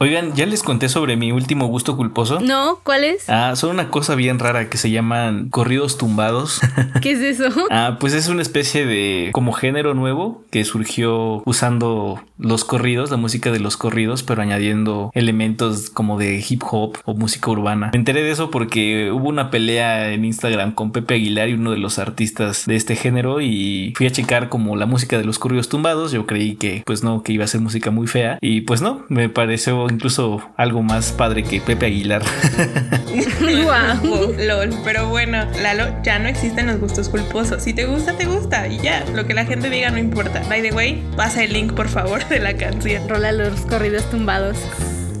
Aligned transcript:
Oigan, 0.00 0.32
¿ya 0.36 0.46
les 0.46 0.62
conté 0.62 0.88
sobre 0.88 1.16
mi 1.16 1.32
último 1.32 1.66
gusto 1.66 1.96
culposo? 1.96 2.38
No, 2.38 2.78
¿cuál 2.84 3.02
es? 3.02 3.28
Ah, 3.28 3.56
son 3.56 3.70
una 3.70 3.90
cosa 3.90 4.14
bien 4.14 4.38
rara 4.38 4.70
que 4.70 4.78
se 4.78 4.92
llaman 4.92 5.48
corridos 5.48 5.98
tumbados. 5.98 6.60
¿Qué 7.02 7.10
es 7.10 7.20
eso? 7.20 7.48
ah, 7.70 7.96
pues 7.98 8.14
es 8.14 8.28
una 8.28 8.42
especie 8.42 8.86
de 8.86 9.30
como 9.32 9.52
género 9.52 9.94
nuevo 9.94 10.44
que 10.52 10.64
surgió 10.64 11.42
usando 11.46 12.22
los 12.38 12.64
corridos, 12.64 13.10
la 13.10 13.16
música 13.16 13.50
de 13.50 13.58
los 13.58 13.76
corridos, 13.76 14.22
pero 14.22 14.40
añadiendo 14.40 15.10
elementos 15.14 15.90
como 15.90 16.16
de 16.16 16.44
hip 16.48 16.62
hop 16.70 16.98
o 17.04 17.14
música 17.14 17.50
urbana. 17.50 17.90
Me 17.92 17.98
enteré 17.98 18.22
de 18.22 18.30
eso 18.30 18.52
porque 18.52 19.10
hubo 19.10 19.28
una 19.28 19.50
pelea 19.50 20.12
en 20.12 20.24
Instagram 20.24 20.74
con 20.74 20.92
Pepe 20.92 21.14
Aguilar 21.14 21.48
y 21.48 21.54
uno 21.54 21.72
de 21.72 21.78
los 21.78 21.98
artistas 21.98 22.66
de 22.66 22.76
este 22.76 22.94
género 22.94 23.40
y 23.40 23.94
fui 23.96 24.06
a 24.06 24.12
checar 24.12 24.48
como 24.48 24.76
la 24.76 24.86
música 24.86 25.18
de 25.18 25.24
los 25.24 25.40
corridos 25.40 25.68
tumbados. 25.68 26.12
Yo 26.12 26.24
creí 26.24 26.54
que 26.54 26.84
pues 26.86 27.02
no, 27.02 27.24
que 27.24 27.32
iba 27.32 27.44
a 27.44 27.48
ser 27.48 27.60
música 27.60 27.90
muy 27.90 28.06
fea 28.06 28.38
y 28.40 28.60
pues 28.60 28.80
no, 28.80 29.04
me 29.08 29.28
pareció 29.28 29.87
incluso 29.90 30.42
algo 30.56 30.82
más 30.82 31.12
padre 31.12 31.42
que 31.42 31.60
Pepe 31.60 31.86
Aguilar. 31.86 32.22
wow. 33.40 34.34
LOL. 34.38 34.70
Pero 34.84 35.08
bueno, 35.08 35.46
Lalo, 35.62 36.02
ya 36.02 36.18
no 36.18 36.28
existen 36.28 36.66
los 36.66 36.80
gustos 36.80 37.08
culposos. 37.08 37.62
Si 37.62 37.72
te 37.72 37.86
gusta, 37.86 38.16
te 38.16 38.26
gusta. 38.26 38.68
Y 38.68 38.78
ya, 38.80 39.04
lo 39.14 39.26
que 39.26 39.34
la 39.34 39.44
gente 39.44 39.70
diga 39.70 39.90
no 39.90 39.98
importa. 39.98 40.42
By 40.48 40.62
the 40.62 40.72
way, 40.72 41.02
pasa 41.16 41.44
el 41.44 41.52
link, 41.52 41.72
por 41.72 41.88
favor, 41.88 42.26
de 42.28 42.40
la 42.40 42.56
canción. 42.56 43.08
Rola 43.08 43.32
los 43.32 43.60
corridos 43.62 44.08
tumbados. 44.10 44.58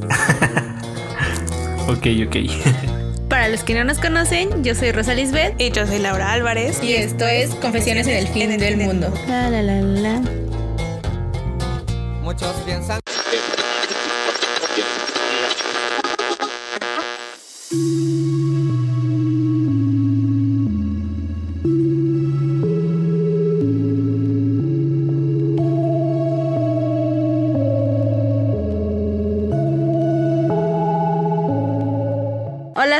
ok, 1.88 2.06
ok. 2.26 2.36
Para 3.28 3.48
los 3.48 3.62
que 3.62 3.74
no 3.74 3.84
nos 3.84 3.98
conocen, 3.98 4.64
yo 4.64 4.74
soy 4.74 4.92
Rosa 4.92 5.14
Lisbeth. 5.14 5.60
Y 5.60 5.70
yo 5.70 5.86
soy 5.86 5.98
Laura 5.98 6.32
Álvarez. 6.32 6.82
Y 6.82 6.94
esto 6.94 7.26
es 7.26 7.50
Confesiones 7.56 8.06
en 8.06 8.16
el 8.16 8.28
fin 8.28 8.56
del 8.56 8.78
mundo. 8.78 9.12
La 9.28 9.50
la 9.50 9.62
la 9.62 9.80
la. 9.82 10.22
Muchos 12.22 12.52
piensan. 12.66 13.00
Hola 17.70 17.82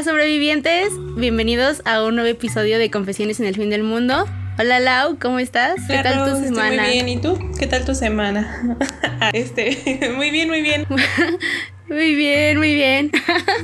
sobrevivientes, 0.04 0.90
bienvenidos 1.16 1.80
a 1.86 2.04
un 2.04 2.16
nuevo 2.16 2.28
episodio 2.28 2.78
de 2.78 2.90
Confesiones 2.90 3.40
en 3.40 3.46
el 3.46 3.54
fin 3.54 3.70
del 3.70 3.82
mundo. 3.82 4.26
Hola 4.58 4.80
Lau, 4.80 5.18
¿cómo 5.18 5.38
estás? 5.38 5.76
¿Qué 5.88 6.02
tal 6.02 6.30
tu 6.30 6.44
semana? 6.44 6.82
muy 6.82 6.92
bien, 6.92 7.08
¿y 7.08 7.18
tú? 7.18 7.38
¿Qué 7.58 7.66
tal 7.66 7.86
tu 7.86 7.94
semana? 7.94 8.76
este, 9.32 10.12
muy 10.14 10.30
bien, 10.30 10.48
muy 10.48 10.60
bien. 10.60 10.84
Muy 11.88 12.14
bien, 12.14 12.58
muy 12.58 12.74
bien. 12.74 13.10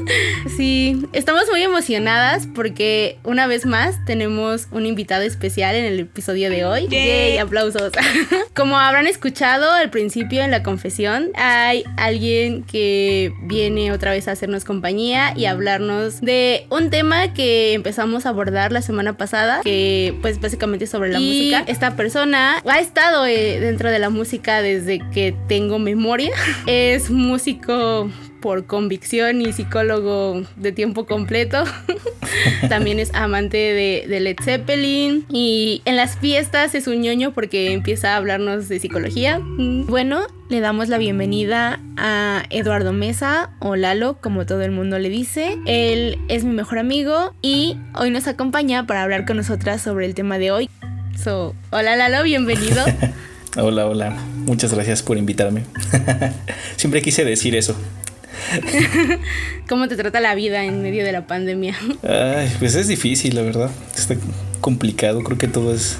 sí, 0.57 1.05
estamos 1.13 1.45
muy 1.51 1.63
emocionadas 1.63 2.49
porque 2.55 3.19
una 3.23 3.47
vez 3.47 3.67
más 3.67 4.03
tenemos 4.07 4.67
un 4.71 4.87
invitado 4.87 5.23
especial 5.25 5.75
en 5.75 5.85
el 5.85 6.01
episodio 6.01 6.49
de 6.49 6.65
hoy. 6.65 6.89
¡Yay! 6.89 7.37
aplausos. 7.37 7.93
Como 8.55 8.79
habrán 8.79 9.07
escuchado 9.07 9.71
al 9.71 9.91
principio 9.91 10.43
en 10.43 10.51
la 10.51 10.63
confesión, 10.63 11.33
hay 11.35 11.85
alguien 11.99 12.63
que 12.63 13.33
viene 13.43 13.93
otra 13.93 14.13
vez 14.13 14.27
a 14.27 14.33
hacernos 14.33 14.65
compañía 14.65 15.35
y 15.37 15.45
hablarnos 15.45 16.23
de 16.23 16.67
un 16.71 16.89
tema 16.89 17.35
que 17.35 17.75
empezamos 17.75 18.25
a 18.25 18.31
abordar 18.31 18.73
la 18.73 18.81
semana 18.81 19.19
pasada, 19.19 19.61
que 19.63 20.17
pues 20.23 20.41
básicamente 20.41 20.87
sobre 20.87 21.11
la 21.11 21.21
música. 21.21 21.65
Esta 21.67 21.95
persona 21.95 22.63
ha 22.65 22.81
estado 22.81 23.27
eh, 23.27 23.61
dentro 23.61 23.91
de 23.91 23.99
la 23.99 24.09
música 24.09 24.63
desde 24.63 25.01
que 25.13 25.35
tengo 25.47 25.79
memoria. 25.79 26.31
Es 26.67 27.11
músico 27.11 28.09
por 28.45 28.67
convicción 28.67 29.41
y 29.41 29.55
psicólogo 29.55 30.43
de 30.57 30.71
tiempo 30.71 31.07
completo. 31.07 31.65
También 32.69 33.01
es 33.01 33.15
amante 33.15 33.57
de, 33.57 34.21
Led 34.21 34.37
Zeppelin 34.43 35.25
y 35.31 35.81
en 35.87 35.97
las 35.97 36.19
fiestas 36.19 36.75
es 36.75 36.87
un 36.87 37.01
ñoño 37.01 37.33
porque 37.33 37.73
empieza 37.73 38.13
a 38.13 38.17
hablarnos 38.17 38.69
de 38.69 38.81
psicología. 38.81 39.41
Bueno, 39.43 40.27
le 40.51 40.61
damos 40.61 40.91
la 40.91 40.99
bienvenida 40.99 41.81
a 41.97 42.43
Eduardo 42.51 42.93
Mesa 42.93 43.49
o 43.61 43.77
Lalo, 43.77 44.19
como 44.21 44.45
todo 44.45 44.61
el 44.61 44.73
mundo 44.73 44.99
le 44.99 45.09
dice. 45.09 45.57
Él 45.65 46.19
es 46.29 46.45
mi 46.45 46.53
mejor 46.53 46.79
amigo 46.79 47.33
y 47.41 47.79
hoy 47.95 48.11
nos 48.11 48.27
acompaña 48.27 48.87
para 48.87 49.05
hablar 49.05 49.25
con 49.25 49.39
nosotras 49.39 49.81
sobre 49.81 50.05
el 50.05 50.15
tema 50.15 50.37
de 50.37 50.51
hoy. 50.51 50.69
So, 51.17 51.55
hola 51.71 51.97
Lalo, 51.97 52.23
bienvenido. 52.23 52.85
hola, 53.57 53.87
hola. 53.87 54.19
Muchas 54.37 54.75
gracias 54.75 55.03
por 55.03 55.17
invitarme. 55.17 55.65
Siempre 56.77 57.01
quise 57.01 57.25
decir 57.25 57.57
eso. 57.57 57.75
¿Cómo 59.69 59.89
te 59.89 59.97
trata 59.97 60.21
la 60.21 60.35
vida 60.35 60.65
en 60.65 60.83
medio 60.83 61.05
de 61.05 61.13
la 61.13 61.27
pandemia? 61.27 61.77
Ay, 62.03 62.53
pues 62.59 62.75
es 62.75 62.89
difícil, 62.89 63.35
la 63.35 63.43
verdad. 63.43 63.71
Está 63.97 64.17
complicado. 64.61 65.23
Creo 65.23 65.39
que 65.39 65.49
todo 65.49 65.75
es 65.75 65.99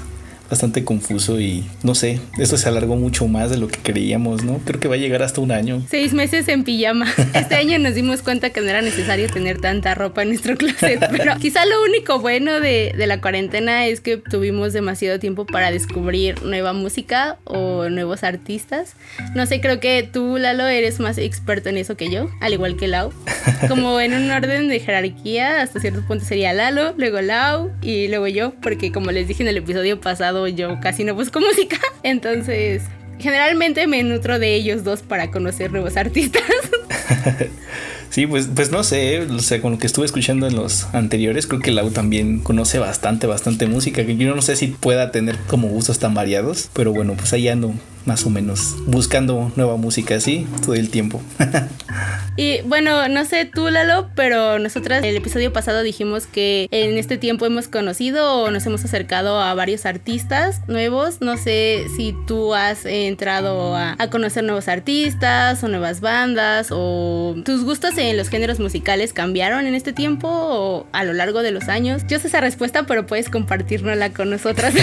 bastante 0.49 0.83
confuso 0.83 1.39
y 1.39 1.63
no 1.83 1.95
sé, 1.95 2.19
esto 2.37 2.57
se 2.57 2.69
alargó 2.69 2.95
mucho 2.95 3.27
más 3.27 3.49
de 3.49 3.57
lo 3.57 3.67
que 3.67 3.79
creíamos, 3.79 4.43
¿no? 4.43 4.59
Creo 4.59 4.79
que 4.79 4.87
va 4.87 4.95
a 4.95 4.97
llegar 4.97 5.23
hasta 5.23 5.41
un 5.41 5.51
año. 5.51 5.81
Seis 5.89 6.13
meses 6.13 6.47
en 6.47 6.63
pijama. 6.63 7.07
Este 7.33 7.55
año 7.55 7.77
nos 7.79 7.95
dimos 7.95 8.21
cuenta 8.21 8.49
que 8.51 8.61
no 8.61 8.69
era 8.69 8.81
necesario 8.81 9.29
tener 9.29 9.59
tanta 9.59 9.93
ropa 9.93 10.21
en 10.21 10.29
nuestro 10.29 10.55
closet, 10.55 10.99
pero 11.11 11.35
quizá 11.37 11.65
lo 11.65 11.83
único 11.83 12.19
bueno 12.19 12.59
de, 12.59 12.93
de 12.97 13.07
la 13.07 13.21
cuarentena 13.21 13.85
es 13.87 14.01
que 14.01 14.17
tuvimos 14.17 14.73
demasiado 14.73 15.19
tiempo 15.19 15.45
para 15.45 15.71
descubrir 15.71 16.41
nueva 16.43 16.73
música 16.73 17.37
o 17.43 17.89
nuevos 17.89 18.23
artistas. 18.23 18.95
No 19.35 19.45
sé, 19.45 19.61
creo 19.61 19.79
que 19.79 20.07
tú, 20.11 20.37
Lalo, 20.37 20.67
eres 20.67 20.99
más 20.99 21.17
experto 21.17 21.69
en 21.69 21.77
eso 21.77 21.97
que 21.97 22.09
yo, 22.09 22.29
al 22.41 22.53
igual 22.53 22.77
que 22.77 22.87
Lau. 22.87 23.11
Como 23.67 23.99
en 23.99 24.13
un 24.13 24.31
orden 24.31 24.67
de 24.69 24.79
jerarquía, 24.79 25.61
hasta 25.61 25.79
cierto 25.79 26.01
punto 26.07 26.25
sería 26.25 26.53
Lalo, 26.53 26.93
luego 26.97 27.21
Lau 27.21 27.71
y 27.81 28.07
luego 28.07 28.27
yo, 28.27 28.53
porque 28.61 28.91
como 28.91 29.11
les 29.11 29.27
dije 29.27 29.43
en 29.43 29.49
el 29.49 29.57
episodio 29.57 29.99
pasado, 29.99 30.34
yo 30.47 30.79
casi 30.81 31.03
no 31.03 31.15
busco 31.15 31.39
música. 31.51 31.77
Entonces, 32.03 32.83
generalmente 33.19 33.87
me 33.87 34.03
nutro 34.03 34.39
de 34.39 34.55
ellos 34.55 34.83
dos 34.83 35.01
para 35.01 35.31
conocer 35.31 35.71
nuevos 35.71 35.97
artistas. 35.97 36.43
Sí, 38.09 38.27
pues, 38.27 38.49
pues 38.53 38.71
no 38.71 38.83
sé, 38.83 39.21
o 39.21 39.39
sea, 39.39 39.61
con 39.61 39.73
lo 39.73 39.77
que 39.77 39.87
estuve 39.87 40.05
escuchando 40.05 40.47
en 40.47 40.55
los 40.55 40.93
anteriores, 40.93 41.47
creo 41.47 41.59
que 41.59 41.71
Lau 41.71 41.91
también 41.91 42.39
conoce 42.39 42.79
bastante, 42.79 43.27
bastante 43.27 43.67
música, 43.67 44.05
que 44.05 44.15
yo 44.15 44.33
no 44.35 44.41
sé 44.41 44.55
si 44.55 44.67
pueda 44.67 45.11
tener 45.11 45.37
como 45.47 45.67
gustos 45.67 45.99
tan 45.99 46.13
variados, 46.13 46.69
pero 46.73 46.93
bueno, 46.93 47.13
pues 47.15 47.33
ahí 47.33 47.47
ando 47.47 47.73
más 48.05 48.25
o 48.25 48.29
menos 48.29 48.75
buscando 48.85 49.51
nueva 49.55 49.77
música 49.77 50.15
así 50.15 50.47
todo 50.63 50.75
el 50.75 50.89
tiempo. 50.89 51.21
y 52.37 52.61
bueno, 52.61 53.07
no 53.09 53.25
sé 53.25 53.45
tú 53.45 53.69
Lalo, 53.69 54.09
pero 54.15 54.59
nosotras 54.59 55.03
el 55.03 55.15
episodio 55.15 55.51
pasado 55.51 55.81
dijimos 55.81 56.27
que 56.27 56.67
en 56.71 56.97
este 56.97 57.17
tiempo 57.17 57.45
hemos 57.45 57.67
conocido 57.67 58.43
o 58.43 58.51
nos 58.51 58.65
hemos 58.65 58.85
acercado 58.85 59.39
a 59.39 59.53
varios 59.55 59.85
artistas 59.85 60.61
nuevos. 60.67 61.21
No 61.21 61.37
sé 61.37 61.85
si 61.95 62.15
tú 62.27 62.53
has 62.53 62.85
entrado 62.85 63.75
a, 63.75 63.95
conocer 64.11 64.43
nuevos 64.43 64.67
artistas 64.67 65.63
o 65.63 65.67
nuevas 65.67 65.99
bandas 65.99 66.67
o 66.71 67.35
tus 67.43 67.63
gustos 67.63 67.94
en 67.97 68.17
los 68.17 68.29
géneros 68.29 68.59
musicales 68.59 69.13
cambiaron 69.13 69.65
en 69.67 69.75
este 69.75 69.93
tiempo 69.93 70.27
o 70.29 70.87
a 70.91 71.03
lo 71.03 71.13
largo 71.13 71.43
de 71.43 71.51
los 71.51 71.67
años. 71.67 72.03
Yo 72.07 72.19
sé 72.19 72.27
esa 72.27 72.41
respuesta, 72.41 72.85
pero 72.85 73.05
puedes 73.05 73.29
compartirnosla 73.29 74.11
con 74.11 74.29
nosotras. 74.29 74.73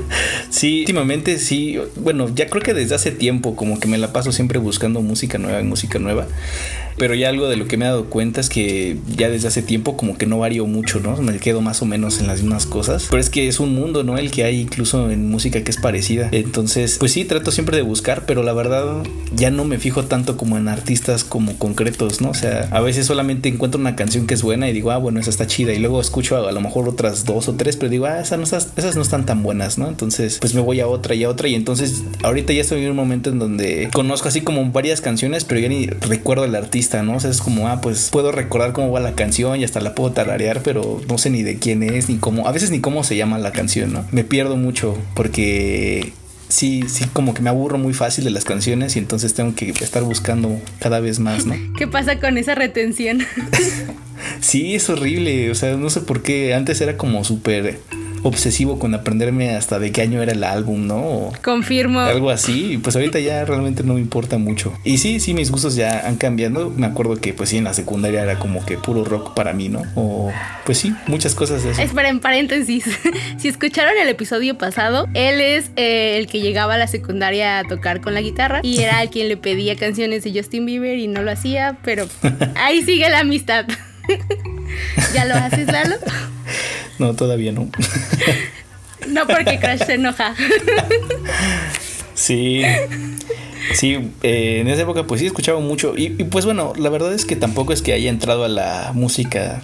sí, 0.50 0.80
últimamente 0.80 1.38
sí. 1.38 1.78
Bueno, 1.96 2.28
ya 2.34 2.46
creo 2.48 2.62
que 2.62 2.74
desde 2.74 2.94
hace 2.94 3.10
tiempo 3.10 3.56
como 3.56 3.80
que 3.80 3.88
me 3.88 3.98
la 3.98 4.12
paso 4.12 4.32
siempre 4.32 4.58
buscando 4.58 5.00
música 5.00 5.38
nueva 5.38 5.62
música 5.62 5.98
nueva 5.98 6.26
pero 7.00 7.14
ya 7.14 7.30
algo 7.30 7.48
de 7.48 7.56
lo 7.56 7.66
que 7.66 7.78
me 7.78 7.86
he 7.86 7.88
dado 7.88 8.04
cuenta 8.04 8.42
es 8.42 8.50
que 8.50 8.98
ya 9.16 9.30
desde 9.30 9.48
hace 9.48 9.62
tiempo 9.62 9.96
como 9.96 10.18
que 10.18 10.26
no 10.26 10.38
varío 10.38 10.66
mucho, 10.66 11.00
¿no? 11.00 11.16
Me 11.16 11.38
quedo 11.38 11.62
más 11.62 11.80
o 11.80 11.86
menos 11.86 12.20
en 12.20 12.26
las 12.26 12.42
mismas 12.42 12.66
cosas, 12.66 13.06
pero 13.08 13.22
es 13.22 13.30
que 13.30 13.48
es 13.48 13.58
un 13.58 13.74
mundo, 13.74 14.04
¿no? 14.04 14.18
El 14.18 14.30
que 14.30 14.44
hay 14.44 14.60
incluso 14.60 15.10
en 15.10 15.30
música 15.30 15.64
que 15.64 15.70
es 15.70 15.78
parecida. 15.78 16.28
Entonces, 16.30 16.98
pues 17.00 17.12
sí, 17.12 17.24
trato 17.24 17.52
siempre 17.52 17.78
de 17.78 17.82
buscar, 17.82 18.26
pero 18.26 18.42
la 18.42 18.52
verdad 18.52 19.02
ya 19.34 19.50
no 19.50 19.64
me 19.64 19.78
fijo 19.78 20.04
tanto 20.04 20.36
como 20.36 20.58
en 20.58 20.68
artistas 20.68 21.24
como 21.24 21.56
concretos, 21.56 22.20
¿no? 22.20 22.28
O 22.28 22.34
sea, 22.34 22.68
a 22.70 22.82
veces 22.82 23.06
solamente 23.06 23.48
encuentro 23.48 23.80
una 23.80 23.96
canción 23.96 24.26
que 24.26 24.34
es 24.34 24.42
buena 24.42 24.68
y 24.68 24.74
digo, 24.74 24.90
ah, 24.90 24.98
bueno, 24.98 25.20
esa 25.20 25.30
está 25.30 25.46
chida, 25.46 25.72
y 25.72 25.78
luego 25.78 26.02
escucho 26.02 26.46
a, 26.46 26.52
lo 26.52 26.60
mejor 26.60 26.86
otras 26.86 27.24
dos 27.24 27.48
o 27.48 27.54
tres, 27.54 27.78
pero 27.78 27.88
digo, 27.88 28.04
ah, 28.04 28.20
esas 28.20 28.38
no, 28.38 28.44
esas 28.44 28.94
no 28.94 29.00
están 29.00 29.24
tan 29.24 29.42
buenas, 29.42 29.78
¿no? 29.78 29.88
Entonces, 29.88 30.36
pues 30.38 30.52
me 30.52 30.60
voy 30.60 30.80
a 30.80 30.86
otra 30.86 31.14
y 31.14 31.24
a 31.24 31.30
otra, 31.30 31.48
y 31.48 31.54
entonces 31.54 32.02
ahorita 32.22 32.52
ya 32.52 32.60
estoy 32.60 32.84
en 32.84 32.90
un 32.90 32.96
momento 32.96 33.30
en 33.30 33.38
donde 33.38 33.88
conozco 33.90 34.28
así 34.28 34.42
como 34.42 34.62
varias 34.70 35.00
canciones, 35.00 35.46
pero 35.46 35.62
ya 35.62 35.70
ni 35.70 35.86
recuerdo 35.86 36.44
el 36.44 36.54
artista 36.54 36.89
¿no? 37.02 37.16
O 37.16 37.20
sea, 37.20 37.30
es 37.30 37.40
como, 37.40 37.68
ah, 37.68 37.80
pues 37.80 38.08
puedo 38.10 38.32
recordar 38.32 38.72
cómo 38.72 38.90
va 38.90 39.00
la 39.00 39.14
canción 39.14 39.58
y 39.60 39.64
hasta 39.64 39.80
la 39.80 39.94
puedo 39.94 40.12
tararear, 40.12 40.62
pero 40.62 41.00
no 41.08 41.18
sé 41.18 41.30
ni 41.30 41.42
de 41.42 41.58
quién 41.58 41.82
es, 41.82 42.08
ni 42.08 42.16
cómo, 42.16 42.46
a 42.46 42.52
veces 42.52 42.70
ni 42.70 42.80
cómo 42.80 43.04
se 43.04 43.16
llama 43.16 43.38
la 43.38 43.52
canción, 43.52 43.92
¿no? 43.92 44.04
Me 44.12 44.24
pierdo 44.24 44.56
mucho 44.56 44.96
porque 45.14 46.12
sí, 46.48 46.84
sí, 46.88 47.06
como 47.12 47.32
que 47.34 47.42
me 47.42 47.50
aburro 47.50 47.78
muy 47.78 47.94
fácil 47.94 48.24
de 48.24 48.30
las 48.30 48.44
canciones 48.44 48.96
y 48.96 48.98
entonces 48.98 49.34
tengo 49.34 49.54
que 49.54 49.70
estar 49.70 50.02
buscando 50.02 50.60
cada 50.78 51.00
vez 51.00 51.18
más, 51.18 51.46
¿no? 51.46 51.54
¿Qué 51.78 51.86
pasa 51.86 52.18
con 52.18 52.36
esa 52.36 52.54
retención? 52.54 53.20
sí, 54.40 54.74
es 54.74 54.90
horrible, 54.90 55.50
o 55.50 55.54
sea, 55.54 55.76
no 55.76 55.90
sé 55.90 56.00
por 56.00 56.22
qué, 56.22 56.54
antes 56.54 56.80
era 56.80 56.96
como 56.96 57.24
súper 57.24 57.78
obsesivo 58.22 58.78
con 58.78 58.94
aprenderme 58.94 59.54
hasta 59.56 59.78
de 59.78 59.92
qué 59.92 60.02
año 60.02 60.22
era 60.22 60.32
el 60.32 60.44
álbum, 60.44 60.86
¿no? 60.86 61.32
Confirmo. 61.42 62.00
Algo 62.00 62.30
así. 62.30 62.74
Y 62.74 62.78
pues 62.78 62.96
ahorita 62.96 63.18
ya 63.20 63.44
realmente 63.44 63.82
no 63.82 63.94
me 63.94 64.00
importa 64.00 64.38
mucho. 64.38 64.72
Y 64.84 64.98
sí, 64.98 65.20
sí, 65.20 65.34
mis 65.34 65.50
gustos 65.50 65.74
ya 65.76 66.06
han 66.06 66.16
cambiado. 66.16 66.70
Me 66.70 66.86
acuerdo 66.86 67.16
que 67.16 67.32
pues 67.32 67.50
sí, 67.50 67.58
en 67.58 67.64
la 67.64 67.74
secundaria 67.74 68.22
era 68.22 68.38
como 68.38 68.64
que 68.64 68.78
puro 68.78 69.04
rock 69.04 69.34
para 69.34 69.52
mí, 69.52 69.68
¿no? 69.68 69.82
O 69.94 70.32
pues 70.64 70.78
sí, 70.78 70.94
muchas 71.06 71.34
cosas 71.34 71.64
de 71.64 71.70
eso. 71.72 71.82
Espera, 71.82 72.08
en 72.08 72.20
paréntesis. 72.20 72.84
si 73.38 73.48
escucharon 73.48 73.94
el 74.00 74.08
episodio 74.08 74.58
pasado, 74.58 75.08
él 75.14 75.40
es 75.40 75.70
eh, 75.76 76.18
el 76.18 76.26
que 76.26 76.40
llegaba 76.40 76.74
a 76.74 76.78
la 76.78 76.86
secundaria 76.86 77.58
a 77.58 77.64
tocar 77.64 78.00
con 78.00 78.14
la 78.14 78.20
guitarra 78.20 78.60
y 78.62 78.80
era 78.80 79.02
el 79.02 79.10
quien 79.10 79.28
le 79.28 79.36
pedía 79.36 79.76
canciones 79.76 80.24
de 80.24 80.32
Justin 80.32 80.66
Bieber 80.66 80.98
y 80.98 81.08
no 81.08 81.22
lo 81.22 81.30
hacía, 81.30 81.78
pero 81.82 82.06
ahí 82.56 82.82
sigue 82.82 83.08
la 83.08 83.20
amistad. 83.20 83.66
¿Ya 85.14 85.24
lo 85.24 85.34
haces, 85.34 85.66
Lalo? 85.66 85.96
No, 86.98 87.14
todavía 87.14 87.52
no. 87.52 87.68
no 89.08 89.26
porque 89.26 89.58
Crash 89.58 89.84
se 89.84 89.94
enoja. 89.94 90.34
sí. 92.14 92.62
Sí, 93.74 94.12
eh, 94.22 94.58
en 94.60 94.68
esa 94.68 94.82
época 94.82 95.04
pues 95.04 95.20
sí 95.20 95.26
escuchaba 95.26 95.60
mucho 95.60 95.94
y, 95.96 96.16
y, 96.18 96.24
pues 96.24 96.44
bueno, 96.44 96.72
la 96.76 96.90
verdad 96.90 97.12
es 97.14 97.24
que 97.24 97.36
tampoco 97.36 97.72
es 97.72 97.82
que 97.82 97.92
haya 97.92 98.10
entrado 98.10 98.44
a 98.44 98.48
la 98.48 98.90
música 98.94 99.62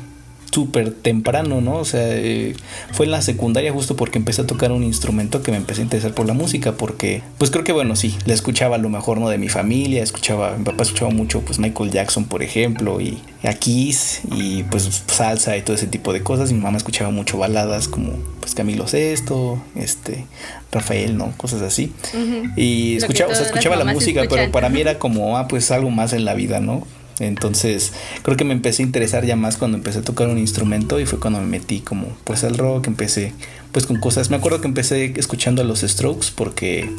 súper 0.56 0.90
temprano, 0.90 1.60
¿no? 1.60 1.76
O 1.76 1.84
sea, 1.84 2.00
eh, 2.08 2.56
fue 2.92 3.04
en 3.04 3.12
la 3.12 3.20
secundaria 3.20 3.70
justo 3.74 3.94
porque 3.94 4.16
empecé 4.16 4.40
a 4.40 4.46
tocar 4.46 4.72
un 4.72 4.84
instrumento 4.84 5.42
que 5.42 5.50
me 5.50 5.58
empecé 5.58 5.82
a 5.82 5.84
interesar 5.84 6.14
por 6.14 6.26
la 6.26 6.32
música, 6.32 6.72
porque 6.72 7.20
pues 7.36 7.50
creo 7.50 7.62
que 7.62 7.72
bueno, 7.72 7.94
sí, 7.94 8.16
le 8.24 8.32
escuchaba 8.32 8.76
a 8.76 8.78
lo 8.78 8.88
mejor, 8.88 9.20
¿no? 9.20 9.28
De 9.28 9.36
mi 9.36 9.50
familia, 9.50 10.02
escuchaba, 10.02 10.56
mi 10.56 10.64
papá 10.64 10.84
escuchaba 10.84 11.10
mucho 11.10 11.42
pues 11.42 11.58
Michael 11.58 11.90
Jackson, 11.90 12.24
por 12.24 12.42
ejemplo, 12.42 13.02
y 13.02 13.18
a 13.42 13.52
Kiss, 13.52 14.22
y 14.34 14.62
pues 14.62 15.04
salsa 15.08 15.58
y 15.58 15.62
todo 15.62 15.76
ese 15.76 15.88
tipo 15.88 16.14
de 16.14 16.22
cosas, 16.22 16.50
y 16.50 16.54
mi 16.54 16.60
mamá 16.60 16.78
escuchaba 16.78 17.10
mucho 17.10 17.36
baladas 17.36 17.86
como 17.86 18.12
pues 18.40 18.54
Camilo 18.54 18.88
Sesto, 18.88 19.62
este, 19.74 20.24
Rafael, 20.72 21.18
¿no? 21.18 21.32
Cosas 21.36 21.60
así. 21.60 21.92
Uh 22.14 22.16
-huh. 22.16 22.52
Y 22.56 22.96
escuchaba, 22.96 23.30
o 23.30 23.34
sea, 23.34 23.44
escuchaba 23.44 23.76
la 23.76 23.92
música, 23.92 24.22
pero 24.26 24.50
para 24.50 24.70
mí 24.70 24.80
era 24.80 24.98
como, 24.98 25.36
ah, 25.36 25.48
pues 25.48 25.70
algo 25.70 25.90
más 25.90 26.14
en 26.14 26.24
la 26.24 26.32
vida, 26.32 26.60
¿no? 26.60 26.86
Entonces, 27.18 27.92
creo 28.22 28.36
que 28.36 28.44
me 28.44 28.52
empecé 28.52 28.82
a 28.82 28.86
interesar 28.86 29.24
ya 29.24 29.36
más 29.36 29.56
cuando 29.56 29.78
empecé 29.78 30.00
a 30.00 30.02
tocar 30.02 30.28
un 30.28 30.38
instrumento 30.38 31.00
y 31.00 31.06
fue 31.06 31.18
cuando 31.18 31.40
me 31.40 31.46
metí 31.46 31.80
como 31.80 32.08
pues 32.24 32.44
al 32.44 32.58
rock, 32.58 32.88
empecé 32.88 33.32
pues 33.72 33.86
con 33.86 33.98
cosas, 33.98 34.30
me 34.30 34.36
acuerdo 34.36 34.60
que 34.60 34.68
empecé 34.68 35.14
escuchando 35.16 35.62
a 35.62 35.64
los 35.64 35.80
Strokes 35.80 36.28
porque 36.34 36.90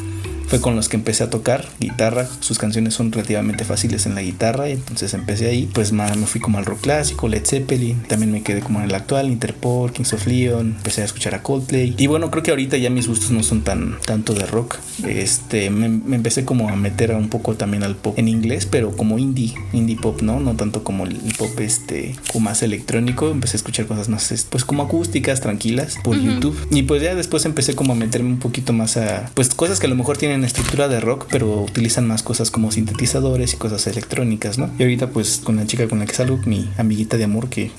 fue 0.48 0.62
con 0.62 0.76
los 0.76 0.90
que 0.90 0.98
empecé 0.98 1.24
a 1.24 1.30
tocar 1.30 1.66
guitarra. 1.80 2.28
Sus 2.40 2.58
canciones 2.58 2.94
son 2.94 3.12
relativamente 3.12 3.66
fáciles 3.66 4.06
en 4.06 4.16
la 4.16 4.22
guitarra, 4.22 4.70
y 4.70 4.74
entonces 4.74 5.14
empecé 5.14 5.48
ahí. 5.48 5.70
Pues 5.74 5.92
más 5.92 6.16
me 6.18 6.26
fui 6.26 6.42
como 6.42 6.58
al 6.58 6.66
rock 6.66 6.82
clásico, 6.82 7.28
Led 7.28 7.46
Zeppelin. 7.46 8.02
También 8.04 8.32
me 8.32 8.44
quedé 8.44 8.62
como 8.62 8.80
en 8.80 8.86
el 8.86 8.96
actual, 8.96 9.28
Interpol, 9.28 9.92
Kings 9.92 10.14
of 10.14 10.26
Leon. 10.28 10.76
Empecé 10.78 11.02
a 11.02 11.06
escuchar 11.06 11.36
a 11.36 11.44
Coldplay. 11.44 11.96
Y 11.98 12.08
bueno, 12.08 12.32
creo 12.32 12.44
que 12.44 12.52
ahorita 12.52 12.78
ya 12.78 12.90
mis 12.90 13.08
gustos 13.08 13.32
no 13.32 13.44
son 13.44 13.62
tan 13.64 13.98
tanto 14.06 14.34
de 14.34 14.46
rock. 14.46 14.78
Este, 15.06 15.70
me, 15.70 15.90
me 15.90 16.16
empecé 16.16 16.46
como 16.46 16.70
a 16.70 16.76
meter 16.76 17.12
un 17.12 17.30
poco 17.30 17.56
también 17.56 17.84
al 17.84 17.96
pop 17.96 18.18
en 18.18 18.28
inglés, 18.28 18.66
pero 18.66 18.96
como 18.96 19.18
indie, 19.18 19.54
indie 19.74 19.98
pop, 19.98 20.22
¿no? 20.22 20.40
No 20.40 20.56
tanto 20.56 20.84
como 20.84 21.06
el 21.06 21.18
pop 21.38 21.60
este, 21.60 22.16
como 22.32 22.46
más 22.46 22.64
electrónico. 22.64 23.30
Empecé 23.30 23.56
a 23.56 23.60
escuchar 23.60 23.86
cosas 23.86 24.10
más, 24.10 24.48
pues 24.50 24.66
como 24.66 24.84
acústicas, 24.84 25.42
tranquilas, 25.42 25.96
por 26.04 26.16
uh 26.16 26.20
-huh. 26.20 26.34
YouTube. 26.36 26.68
Y 26.72 26.84
pues 26.84 27.02
ya 27.02 27.16
después 27.16 27.46
empecé 27.46 27.76
como 27.76 27.94
a 27.94 27.96
meterme 27.96 28.30
un 28.30 28.40
poquito 28.40 28.74
más 28.74 28.98
a, 28.98 29.30
pues 29.34 29.50
cosas 29.50 29.80
que 29.80 29.88
a 29.88 29.90
lo 29.90 29.96
mejor 29.96 30.18
tienen 30.18 30.37
estructura 30.46 30.88
de 30.88 31.00
rock, 31.00 31.26
pero 31.32 31.62
utilizan 31.62 32.08
más 32.08 32.24
cosas 32.24 32.52
como 32.52 32.72
sintetizadores 32.72 33.54
y 33.54 33.58
cosas 33.58 33.88
electrónicas, 33.88 34.58
¿no? 34.58 34.70
Y 34.78 34.84
ahorita 34.84 35.10
pues 35.10 35.42
con 35.44 35.56
la 35.56 35.66
chica 35.66 35.88
con 35.88 36.00
la 36.00 36.06
que 36.06 36.14
salgo, 36.14 36.40
mi 36.46 36.70
amiguita 36.78 37.18
de 37.18 37.24
amor, 37.24 37.50
que 37.50 37.72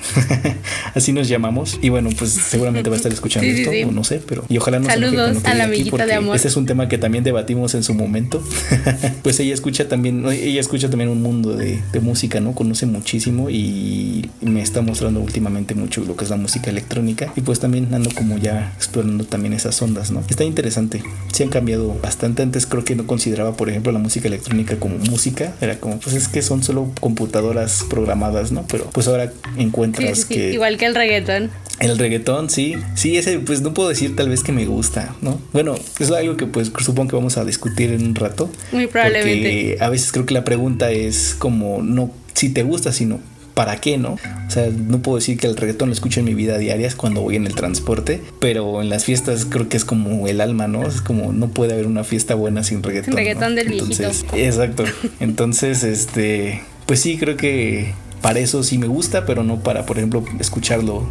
así 0.95 1.13
nos 1.13 1.29
llamamos, 1.29 1.79
y 1.83 1.89
bueno, 1.91 2.11
pues 2.19 2.31
seguramente 2.31 2.91
va 2.91 2.97
a 2.97 2.99
estar 2.99 3.13
escuchando 3.13 3.49
sí, 3.49 3.61
esto, 3.61 3.71
sí, 3.71 3.79
sí. 3.79 3.85
o 3.85 3.93
no 3.93 4.05
sé, 4.05 4.21
pero 4.27 4.45
y 4.49 4.57
ojalá 4.59 4.79
no 4.79 4.87
Saludos 4.87 5.45
a 5.45 5.55
la 5.55 5.65
amiguita 5.65 6.07
de 6.07 6.15
amor. 6.15 6.37
Este 6.37 6.49
es 6.49 6.57
un 6.57 6.67
tema 6.67 6.89
que 6.89 6.99
también 6.99 7.25
debatimos 7.25 7.75
en 7.75 7.83
su 7.83 7.95
momento. 7.95 8.43
pues 9.23 9.39
ella 9.41 9.55
escucha 9.55 9.89
también, 9.89 10.27
ella 10.27 10.61
escucha 10.61 10.89
también 10.91 11.11
un 11.11 11.23
mundo 11.23 11.55
de, 11.57 11.81
de 11.93 12.01
música, 12.01 12.41
¿no? 12.41 12.53
Conoce 12.55 12.87
muchísimo 12.87 13.51
y 13.51 14.29
me 14.41 14.63
está 14.63 14.81
mostrando 14.83 15.21
últimamente 15.21 15.75
mucho 15.75 16.03
lo 16.05 16.17
que 16.17 16.25
es 16.25 16.31
la 16.31 16.37
música 16.37 16.71
electrónica 16.71 17.33
y 17.37 17.41
pues 17.41 17.61
también 17.61 17.93
ando 17.95 18.11
como 18.11 18.39
ya 18.39 18.73
explorando 18.77 19.25
también 19.25 19.53
esas 19.53 19.81
ondas, 19.83 20.11
¿no? 20.11 20.23
Está 20.29 20.45
interesante. 20.45 21.03
Sí 21.33 21.43
han 21.43 21.51
cambiado 21.51 21.95
bastante. 22.03 22.43
Antes 22.49 22.65
creo 22.65 22.83
que 22.83 22.95
no 22.95 23.07
consideraba, 23.07 23.59
por 23.59 23.69
ejemplo, 23.69 23.93
la 23.93 23.99
música 23.99 24.27
electrónica 24.27 24.79
como 24.79 24.97
música. 24.97 25.55
Era 25.61 25.79
como, 25.79 26.01
pues 26.01 26.17
es 26.17 26.29
que 26.29 26.41
son 26.41 26.63
solo 26.63 26.91
computadoras 26.99 27.85
programadas, 27.91 28.53
¿no? 28.53 28.65
Pero 28.67 28.89
pues 28.91 29.07
ahora 29.07 29.31
encuentras 29.59 30.21
sí, 30.21 30.25
sí, 30.29 30.35
que... 30.35 30.53
Igual 30.55 30.79
que 30.79 30.87
el 30.87 30.95
reggaetón. 30.95 31.51
El 31.79 31.99
reggaetón, 31.99 32.49
sí. 32.49 32.77
Sí, 32.95 33.19
ese, 33.19 33.39
pues 33.41 33.61
no 33.61 33.75
puedo 33.75 33.91
decir 33.91 34.17
tal 34.17 34.31
vez 34.31 34.43
que 34.43 34.53
me 34.53 34.65
gusta, 34.65 35.15
¿no? 35.21 35.39
Bueno, 35.53 35.75
es 35.99 36.11
algo 36.11 36.39
que 36.39 36.47
pues 36.47 36.73
supongo 36.79 37.11
que 37.11 37.17
vamos 37.17 37.37
a 37.37 37.45
discutir 37.45 37.93
en 37.93 38.03
un 38.03 38.15
rato. 38.15 38.51
Muy 38.73 38.87
probablemente. 38.87 39.75
Porque 39.75 39.85
a 39.85 39.91
veces 39.91 40.11
creo 40.11 40.25
que 40.25 40.33
la 40.33 40.45
pregunta 40.45 40.91
es 40.91 41.37
como, 41.39 41.83
no 41.83 42.11
si 42.33 42.49
te 42.49 42.63
gusta, 42.63 42.93
sino 42.93 43.21
¿para 43.59 43.81
qué, 43.81 43.99
no? 43.99 44.11
O 44.47 44.51
sea, 44.51 44.69
no 44.71 45.01
puedo 45.01 45.17
decir 45.19 45.37
que 45.37 45.49
el 45.49 45.57
reggaetón 45.57 45.89
lo 45.89 45.93
escucho 45.93 46.21
en 46.21 46.27
mi 46.27 46.35
vida 46.35 46.59
diaria, 46.59 46.87
es 46.87 46.95
cuando 46.95 47.23
voy 47.23 47.35
en 47.35 47.45
el 47.45 47.57
transporte, 47.57 48.23
pero 48.39 48.81
en 48.83 48.89
las 48.89 49.05
fiestas 49.05 49.47
creo 49.47 49.69
que 49.69 49.77
es 49.77 49.85
como 49.85 50.29
el 50.29 50.41
alma, 50.41 50.69
¿no? 50.69 50.87
Es 50.87 51.01
como 51.01 51.33
no 51.33 51.49
puede 51.49 51.73
haber 51.73 51.89
una 51.89 52.05
fiesta 52.05 52.37
buena 52.37 52.63
sin 52.63 52.85
reggaetón. 52.85 53.15
Reggaetón 53.15 53.57
¿no? 53.57 53.57
del 53.57 53.73
Entonces, 53.73 53.99
viejito. 53.99 54.37
Exacto. 54.37 54.85
Entonces, 55.19 55.83
este, 55.83 56.63
pues 56.87 57.01
sí, 57.01 57.19
creo 57.19 57.37
que 57.37 57.95
para 58.23 58.39
eso 58.39 58.63
sí 58.63 58.79
me 58.79 58.87
gusta, 58.87 59.27
pero 59.27 59.43
no 59.43 59.59
para, 59.59 59.87
por 59.87 59.99
ejemplo, 59.99 60.25
escucharlo 60.39 61.09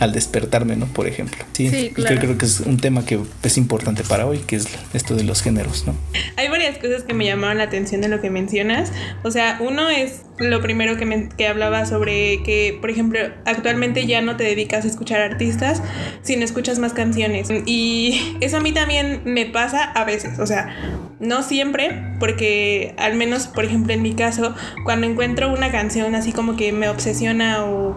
al 0.00 0.12
despertarme, 0.12 0.76
¿no? 0.76 0.86
Por 0.86 1.06
ejemplo. 1.06 1.44
Sí, 1.52 1.68
Sí, 1.68 1.90
claro. 1.90 2.16
creo, 2.16 2.20
creo 2.20 2.38
que 2.38 2.46
es 2.46 2.60
un 2.60 2.78
tema 2.78 3.04
que 3.04 3.18
es 3.42 3.56
importante 3.56 4.02
para 4.04 4.26
hoy, 4.26 4.38
que 4.38 4.56
es 4.56 4.66
esto 4.92 5.14
de 5.16 5.24
los 5.24 5.42
géneros, 5.42 5.86
¿no? 5.86 5.94
Hay 6.36 6.48
varias 6.48 6.78
cosas 6.78 7.02
que 7.02 7.14
me 7.14 7.24
llamaron 7.24 7.58
la 7.58 7.64
atención 7.64 8.00
de 8.00 8.08
lo 8.08 8.20
que 8.20 8.30
mencionas. 8.30 8.92
O 9.22 9.30
sea, 9.30 9.58
uno 9.60 9.90
es 9.90 10.22
lo 10.38 10.60
primero 10.60 10.96
que, 10.96 11.06
me, 11.06 11.28
que 11.28 11.48
hablaba 11.48 11.86
sobre 11.86 12.42
que, 12.42 12.76
por 12.80 12.90
ejemplo, 12.90 13.18
actualmente 13.44 14.06
ya 14.06 14.20
no 14.20 14.36
te 14.36 14.44
dedicas 14.44 14.84
a 14.84 14.88
escuchar 14.88 15.20
artistas, 15.20 15.82
sino 16.22 16.44
escuchas 16.44 16.78
más 16.78 16.92
canciones. 16.92 17.48
Y 17.64 18.36
eso 18.40 18.58
a 18.58 18.60
mí 18.60 18.72
también 18.72 19.22
me 19.24 19.46
pasa 19.46 19.84
a 19.84 20.04
veces. 20.04 20.38
O 20.38 20.46
sea, 20.46 20.74
no 21.20 21.42
siempre, 21.42 22.02
porque 22.20 22.94
al 22.98 23.14
menos, 23.14 23.46
por 23.46 23.64
ejemplo, 23.64 23.94
en 23.94 24.02
mi 24.02 24.14
caso, 24.14 24.54
cuando 24.84 25.06
encuentro 25.06 25.50
una 25.52 25.70
canción 25.70 26.14
así 26.14 26.32
como 26.32 26.56
que 26.56 26.72
me 26.72 26.88
obsesiona 26.88 27.64
o, 27.64 27.96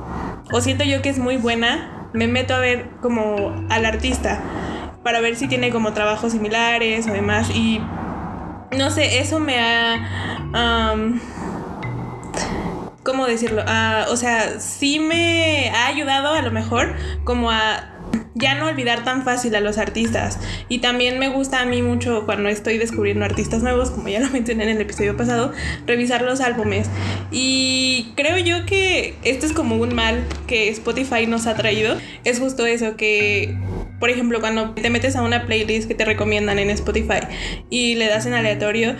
o 0.51 0.61
siento 0.61 0.83
yo 0.83 1.01
que 1.01 1.09
es 1.09 1.19
muy 1.19 1.37
buena, 1.37 2.09
me 2.13 2.27
meto 2.27 2.55
a 2.55 2.59
ver 2.59 2.89
como 3.01 3.65
al 3.69 3.85
artista 3.85 4.41
para 5.03 5.21
ver 5.21 5.35
si 5.35 5.47
tiene 5.47 5.69
como 5.69 5.93
trabajos 5.93 6.31
similares 6.31 7.07
o 7.07 7.13
demás. 7.13 7.49
Y 7.51 7.81
no 8.77 8.91
sé, 8.91 9.19
eso 9.19 9.39
me 9.39 9.59
ha... 9.59 10.93
um, 10.93 11.19
¿Cómo 13.03 13.25
decirlo? 13.25 13.63
Ah, 13.65 14.05
o 14.09 14.17
sea, 14.17 14.59
sí 14.59 14.99
me 14.99 15.71
ha 15.71 15.87
ayudado 15.87 16.33
a 16.33 16.41
lo 16.41 16.51
mejor 16.51 16.95
como 17.23 17.49
a 17.49 17.98
ya 18.35 18.55
no 18.55 18.67
olvidar 18.67 19.03
tan 19.03 19.23
fácil 19.23 19.55
a 19.55 19.59
los 19.59 19.77
artistas. 19.77 20.39
Y 20.69 20.79
también 20.79 21.19
me 21.19 21.29
gusta 21.29 21.61
a 21.61 21.65
mí 21.65 21.81
mucho 21.81 22.25
cuando 22.25 22.49
estoy 22.49 22.77
descubriendo 22.77 23.25
artistas 23.25 23.61
nuevos, 23.61 23.91
como 23.91 24.07
ya 24.07 24.19
lo 24.19 24.29
mencioné 24.31 24.63
en 24.63 24.69
el 24.69 24.81
episodio 24.81 25.15
pasado, 25.17 25.51
revisar 25.85 26.21
los 26.21 26.41
álbumes. 26.41 26.89
Y 27.31 28.11
creo 28.15 28.37
yo 28.37 28.65
que 28.65 29.15
esto 29.23 29.45
es 29.45 29.53
como 29.53 29.75
un 29.75 29.93
mal 29.93 30.23
que 30.47 30.69
Spotify 30.69 31.27
nos 31.27 31.47
ha 31.47 31.55
traído. 31.55 31.97
Es 32.23 32.39
justo 32.39 32.65
eso, 32.65 32.95
que 32.95 33.55
por 33.99 34.09
ejemplo, 34.09 34.39
cuando 34.39 34.71
te 34.71 34.89
metes 34.89 35.15
a 35.15 35.21
una 35.21 35.45
playlist 35.45 35.87
que 35.87 35.95
te 35.95 36.05
recomiendan 36.05 36.59
en 36.59 36.69
Spotify 36.69 37.19
y 37.69 37.95
le 37.95 38.07
das 38.07 38.25
en 38.25 38.33
aleatorio, 38.33 38.95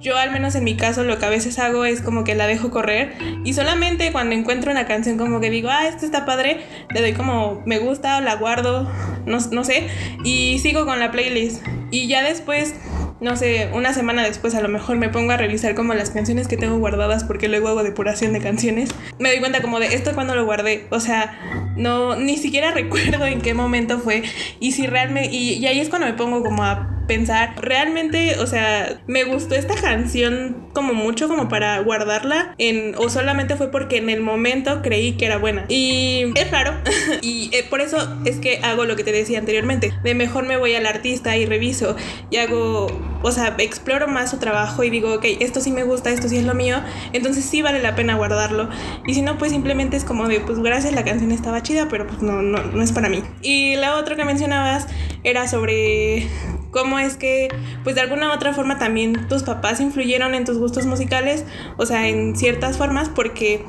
yo 0.00 0.16
al 0.16 0.30
menos 0.30 0.54
en 0.54 0.64
mi 0.64 0.76
caso 0.76 1.02
lo 1.02 1.18
que 1.18 1.26
a 1.26 1.30
veces 1.30 1.58
hago 1.58 1.84
es 1.84 2.00
como 2.00 2.24
que 2.24 2.34
la 2.34 2.46
dejo 2.46 2.70
correr 2.70 3.14
y 3.44 3.54
solamente 3.54 4.12
cuando 4.12 4.34
encuentro 4.34 4.70
una 4.70 4.86
canción 4.86 5.18
como 5.18 5.40
que 5.40 5.50
digo, 5.50 5.70
ah, 5.70 5.88
esto 5.88 6.04
está 6.04 6.24
padre, 6.24 6.60
le 6.92 7.00
doy 7.00 7.12
como 7.14 7.62
me 7.66 7.78
gusta 7.78 8.18
o 8.18 8.20
la 8.20 8.36
guardo, 8.36 8.90
no, 9.26 9.38
no 9.50 9.64
sé, 9.64 9.88
y 10.24 10.58
sigo 10.60 10.84
con 10.84 11.00
la 11.00 11.10
playlist. 11.10 11.66
Y 11.90 12.08
ya 12.08 12.22
después 12.22 12.74
no 13.24 13.36
sé, 13.36 13.70
una 13.72 13.94
semana 13.94 14.22
después 14.22 14.54
a 14.54 14.60
lo 14.60 14.68
mejor 14.68 14.98
me 14.98 15.08
pongo 15.08 15.32
a 15.32 15.38
revisar 15.38 15.74
como 15.74 15.94
las 15.94 16.10
canciones 16.10 16.46
que 16.46 16.58
tengo 16.58 16.76
guardadas 16.76 17.24
porque 17.24 17.48
luego 17.48 17.68
hago 17.68 17.82
depuración 17.82 18.34
de 18.34 18.40
canciones. 18.40 18.90
Me 19.18 19.30
doy 19.30 19.40
cuenta 19.40 19.62
como 19.62 19.80
de 19.80 19.94
esto 19.94 20.12
cuando 20.14 20.34
lo 20.34 20.44
guardé, 20.44 20.86
o 20.90 21.00
sea, 21.00 21.72
no 21.74 22.16
ni 22.16 22.36
siquiera 22.36 22.70
recuerdo 22.74 23.24
en 23.24 23.40
qué 23.40 23.54
momento 23.54 23.98
fue 23.98 24.24
y 24.60 24.72
si 24.72 24.86
realmente 24.86 25.34
y, 25.34 25.54
y 25.54 25.66
ahí 25.66 25.80
es 25.80 25.88
cuando 25.88 26.06
me 26.06 26.12
pongo 26.12 26.42
como 26.42 26.64
a 26.64 26.93
pensar, 27.06 27.54
realmente, 27.60 28.36
o 28.38 28.46
sea, 28.46 29.00
me 29.06 29.24
gustó 29.24 29.54
esta 29.54 29.74
canción 29.74 30.68
como 30.72 30.94
mucho 30.94 31.28
como 31.28 31.48
para 31.48 31.78
guardarla 31.80 32.54
en 32.58 32.94
o 32.96 33.08
solamente 33.08 33.56
fue 33.56 33.70
porque 33.70 33.98
en 33.98 34.10
el 34.10 34.20
momento 34.20 34.82
creí 34.82 35.12
que 35.12 35.26
era 35.26 35.38
buena. 35.38 35.66
Y 35.68 36.32
es 36.34 36.50
raro 36.50 36.74
y 37.22 37.50
eh, 37.52 37.64
por 37.68 37.80
eso 37.80 37.96
es 38.24 38.38
que 38.38 38.58
hago 38.62 38.84
lo 38.84 38.96
que 38.96 39.04
te 39.04 39.12
decía 39.12 39.38
anteriormente, 39.38 39.92
de 40.02 40.14
mejor 40.14 40.46
me 40.46 40.56
voy 40.56 40.74
al 40.74 40.86
artista 40.86 41.36
y 41.36 41.46
reviso 41.46 41.96
y 42.30 42.38
hago 42.38 42.88
o 43.24 43.32
sea, 43.32 43.54
exploro 43.56 44.06
más 44.06 44.30
su 44.30 44.36
trabajo 44.36 44.84
y 44.84 44.90
digo, 44.90 45.14
ok, 45.14 45.24
esto 45.40 45.62
sí 45.62 45.70
me 45.70 45.82
gusta, 45.82 46.10
esto 46.10 46.28
sí 46.28 46.36
es 46.36 46.44
lo 46.44 46.52
mío, 46.52 46.82
entonces 47.14 47.42
sí 47.42 47.62
vale 47.62 47.80
la 47.80 47.96
pena 47.96 48.16
guardarlo. 48.16 48.68
Y 49.06 49.14
si 49.14 49.22
no, 49.22 49.38
pues 49.38 49.50
simplemente 49.50 49.96
es 49.96 50.04
como 50.04 50.28
de, 50.28 50.40
pues 50.40 50.58
gracias, 50.58 50.92
la 50.92 51.04
canción 51.04 51.32
estaba 51.32 51.62
chida, 51.62 51.88
pero 51.88 52.06
pues 52.06 52.20
no, 52.20 52.42
no, 52.42 52.62
no 52.62 52.82
es 52.82 52.92
para 52.92 53.08
mí. 53.08 53.22
Y 53.40 53.76
la 53.76 53.96
otra 53.96 54.14
que 54.14 54.26
mencionabas 54.26 54.88
era 55.22 55.48
sobre 55.48 56.28
cómo 56.74 56.98
es 56.98 57.16
que, 57.16 57.48
pues 57.84 57.94
de 57.94 58.02
alguna 58.02 58.28
u 58.28 58.32
otra 58.32 58.52
forma 58.52 58.78
también 58.78 59.28
tus 59.28 59.44
papás 59.44 59.80
influyeron 59.80 60.34
en 60.34 60.44
tus 60.44 60.58
gustos 60.58 60.86
musicales, 60.86 61.44
o 61.76 61.86
sea, 61.86 62.08
en 62.08 62.36
ciertas 62.36 62.76
formas, 62.76 63.08
porque 63.08 63.64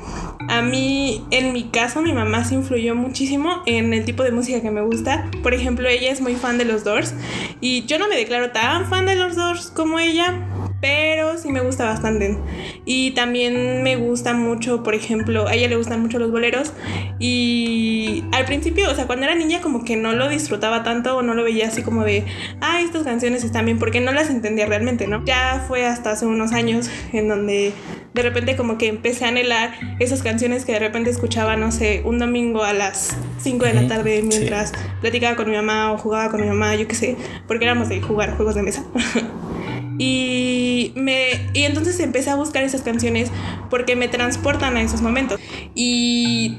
a 0.48 0.60
mí, 0.60 1.24
en 1.30 1.52
mi 1.52 1.68
caso, 1.68 2.02
mi 2.02 2.12
mamá 2.12 2.44
se 2.44 2.56
influyó 2.56 2.96
muchísimo 2.96 3.62
en 3.64 3.94
el 3.94 4.04
tipo 4.04 4.24
de 4.24 4.32
música 4.32 4.60
que 4.60 4.72
me 4.72 4.82
gusta. 4.82 5.30
Por 5.44 5.54
ejemplo, 5.54 5.88
ella 5.88 6.10
es 6.10 6.20
muy 6.20 6.34
fan 6.34 6.58
de 6.58 6.64
los 6.64 6.82
Doors 6.82 7.14
y 7.60 7.86
yo 7.86 7.98
no 8.00 8.08
me 8.08 8.16
declaro 8.16 8.50
tan 8.50 8.86
fan 8.86 9.06
de 9.06 9.14
los 9.14 9.36
Doors 9.36 9.70
como 9.70 10.00
ella, 10.00 10.44
pero 10.80 11.38
sí 11.38 11.50
me 11.50 11.60
gusta 11.60 11.84
bastante. 11.84 12.36
Y 12.84 13.12
también 13.12 13.82
me 13.82 13.96
gusta 13.96 14.34
mucho, 14.34 14.82
por 14.82 14.94
ejemplo, 14.94 15.48
a 15.48 15.54
ella 15.54 15.68
le 15.68 15.76
gustan 15.76 16.00
mucho 16.00 16.18
los 16.18 16.30
boleros 16.30 16.72
y 17.18 18.24
al 18.32 18.44
principio, 18.44 18.90
o 18.90 18.94
sea, 18.94 19.06
cuando 19.06 19.24
era 19.24 19.34
niña 19.34 19.60
como 19.60 19.84
que 19.84 19.96
no 19.96 20.12
lo 20.12 20.28
disfrutaba 20.28 20.82
tanto 20.82 21.16
o 21.16 21.22
no 21.22 21.34
lo 21.34 21.44
veía 21.44 21.68
así 21.68 21.82
como 21.82 22.04
de, 22.04 22.24
ah, 22.60 22.80
estas 22.80 23.04
canciones 23.04 23.44
están 23.44 23.64
bien, 23.64 23.78
porque 23.78 24.00
no 24.00 24.12
las 24.12 24.30
entendía 24.30 24.66
realmente, 24.66 25.06
¿no? 25.06 25.24
Ya 25.24 25.64
fue 25.66 25.86
hasta 25.86 26.12
hace 26.12 26.26
unos 26.26 26.52
años 26.52 26.90
en 27.12 27.28
donde 27.28 27.72
de 28.14 28.22
repente 28.22 28.56
como 28.56 28.78
que 28.78 28.88
empecé 28.88 29.26
a 29.26 29.28
anhelar 29.28 29.74
esas 29.98 30.22
canciones 30.22 30.64
que 30.64 30.72
de 30.72 30.78
repente 30.78 31.10
escuchaba, 31.10 31.56
no 31.56 31.70
sé, 31.70 32.02
un 32.04 32.18
domingo 32.18 32.64
a 32.64 32.72
las 32.72 33.16
5 33.42 33.64
de 33.66 33.74
la 33.74 33.88
tarde 33.88 34.22
mientras 34.22 34.72
platicaba 35.00 35.36
con 35.36 35.50
mi 35.50 35.56
mamá 35.56 35.92
o 35.92 35.98
jugaba 35.98 36.30
con 36.30 36.40
mi 36.40 36.46
mamá, 36.46 36.74
yo 36.76 36.88
qué 36.88 36.94
sé, 36.94 37.16
porque 37.46 37.64
éramos 37.64 37.88
de 37.88 38.00
jugar 38.00 38.34
juegos 38.36 38.54
de 38.54 38.62
mesa. 38.62 38.84
Y, 39.98 40.92
me, 40.94 41.48
y 41.54 41.64
entonces 41.64 41.98
empecé 42.00 42.30
a 42.30 42.36
buscar 42.36 42.62
esas 42.64 42.82
canciones 42.82 43.30
porque 43.70 43.96
me 43.96 44.08
transportan 44.08 44.76
a 44.76 44.82
esos 44.82 45.02
momentos. 45.02 45.40
Y 45.74 46.58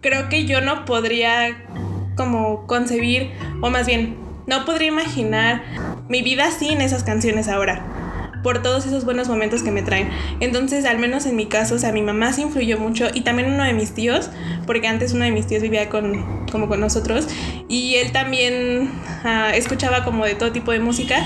creo 0.00 0.28
que 0.28 0.44
yo 0.44 0.60
no 0.60 0.84
podría 0.84 1.64
como 2.16 2.66
concebir, 2.66 3.30
o 3.60 3.70
más 3.70 3.86
bien, 3.86 4.16
no 4.46 4.64
podría 4.64 4.88
imaginar 4.88 5.62
mi 6.08 6.22
vida 6.22 6.50
sin 6.50 6.80
esas 6.80 7.04
canciones 7.04 7.48
ahora 7.48 7.97
por 8.48 8.62
todos 8.62 8.86
esos 8.86 9.04
buenos 9.04 9.28
momentos 9.28 9.62
que 9.62 9.70
me 9.70 9.82
traen. 9.82 10.08
Entonces, 10.40 10.86
al 10.86 10.98
menos 10.98 11.26
en 11.26 11.36
mi 11.36 11.44
caso, 11.44 11.74
o 11.74 11.78
sea, 11.78 11.92
mi 11.92 12.00
mamá 12.00 12.32
se 12.32 12.40
influyó 12.40 12.78
mucho 12.78 13.08
y 13.12 13.20
también 13.20 13.52
uno 13.52 13.62
de 13.62 13.74
mis 13.74 13.92
tíos, 13.92 14.30
porque 14.64 14.88
antes 14.88 15.12
uno 15.12 15.26
de 15.26 15.32
mis 15.32 15.46
tíos 15.46 15.60
vivía 15.60 15.90
con, 15.90 16.46
como 16.50 16.66
con 16.66 16.80
nosotros 16.80 17.28
y 17.68 17.96
él 17.96 18.10
también 18.10 18.90
ah, 19.22 19.50
escuchaba 19.54 20.02
como 20.02 20.24
de 20.24 20.34
todo 20.34 20.50
tipo 20.50 20.72
de 20.72 20.80
música 20.80 21.22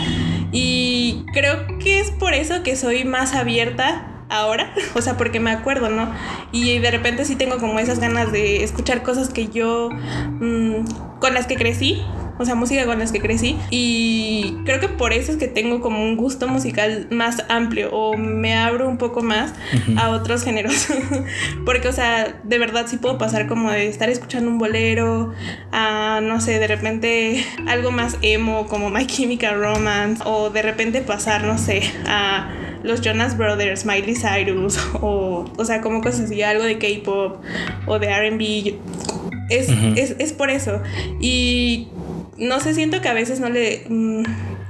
y 0.50 1.24
creo 1.32 1.78
que 1.78 2.00
es 2.00 2.10
por 2.10 2.34
eso 2.34 2.64
que 2.64 2.74
soy 2.74 3.04
más 3.04 3.36
abierta 3.36 4.24
ahora, 4.28 4.74
o 4.96 5.00
sea, 5.00 5.16
porque 5.16 5.38
me 5.38 5.52
acuerdo, 5.52 5.90
¿no? 5.90 6.12
Y 6.50 6.80
de 6.80 6.90
repente 6.90 7.24
sí 7.24 7.36
tengo 7.36 7.58
como 7.58 7.78
esas 7.78 8.00
ganas 8.00 8.32
de 8.32 8.64
escuchar 8.64 9.04
cosas 9.04 9.28
que 9.28 9.46
yo, 9.46 9.90
mm, 10.40 11.18
con 11.20 11.34
las 11.34 11.46
que 11.46 11.54
crecí, 11.54 12.02
o 12.38 12.44
sea, 12.44 12.54
música 12.54 12.84
con 12.86 12.98
las 12.98 13.12
que 13.12 13.20
crecí. 13.20 13.58
Y 13.70 14.56
creo 14.64 14.80
que 14.80 14.88
por 14.88 15.12
eso 15.12 15.32
es 15.32 15.38
que 15.38 15.48
tengo 15.48 15.80
como 15.80 16.02
un 16.02 16.16
gusto 16.16 16.48
musical 16.48 17.06
más 17.10 17.44
amplio 17.48 17.90
o 17.92 18.16
me 18.16 18.54
abro 18.54 18.88
un 18.88 18.98
poco 18.98 19.22
más 19.22 19.52
a 19.96 20.10
otros 20.10 20.42
géneros. 20.44 20.88
Porque, 21.64 21.88
o 21.88 21.92
sea, 21.92 22.40
de 22.42 22.58
verdad 22.58 22.86
sí 22.88 22.96
puedo 22.96 23.18
pasar 23.18 23.46
como 23.46 23.70
de 23.70 23.88
estar 23.88 24.08
escuchando 24.08 24.50
un 24.50 24.58
bolero 24.58 25.32
a, 25.70 26.20
no 26.22 26.40
sé, 26.40 26.58
de 26.58 26.66
repente 26.66 27.44
algo 27.66 27.90
más 27.90 28.16
emo 28.22 28.66
como 28.66 28.90
My 28.90 29.06
Chemical 29.06 29.60
Romance 29.60 30.22
o 30.26 30.50
de 30.50 30.62
repente 30.62 31.00
pasar, 31.00 31.44
no 31.44 31.58
sé, 31.58 31.82
a 32.06 32.50
los 32.82 33.00
Jonas 33.00 33.36
Brothers, 33.36 33.84
Miley 33.86 34.14
Cyrus 34.14 34.78
o, 35.00 35.44
o 35.56 35.64
sea, 35.64 35.80
como 35.80 36.00
cosas 36.00 36.22
así, 36.22 36.42
algo 36.42 36.64
de 36.64 36.78
K-pop 36.78 37.42
o 37.86 37.98
de 37.98 38.30
RB. 38.30 38.78
Es, 39.50 39.68
es, 39.96 40.16
es, 40.18 40.32
por 40.32 40.48
eso. 40.48 40.80
Y 41.20 41.88
no 42.36 42.60
sé, 42.60 42.74
siento 42.74 43.00
que 43.00 43.08
a 43.08 43.14
veces 43.14 43.40
no 43.40 43.48
le... 43.48 43.84
Mm, 43.88 44.22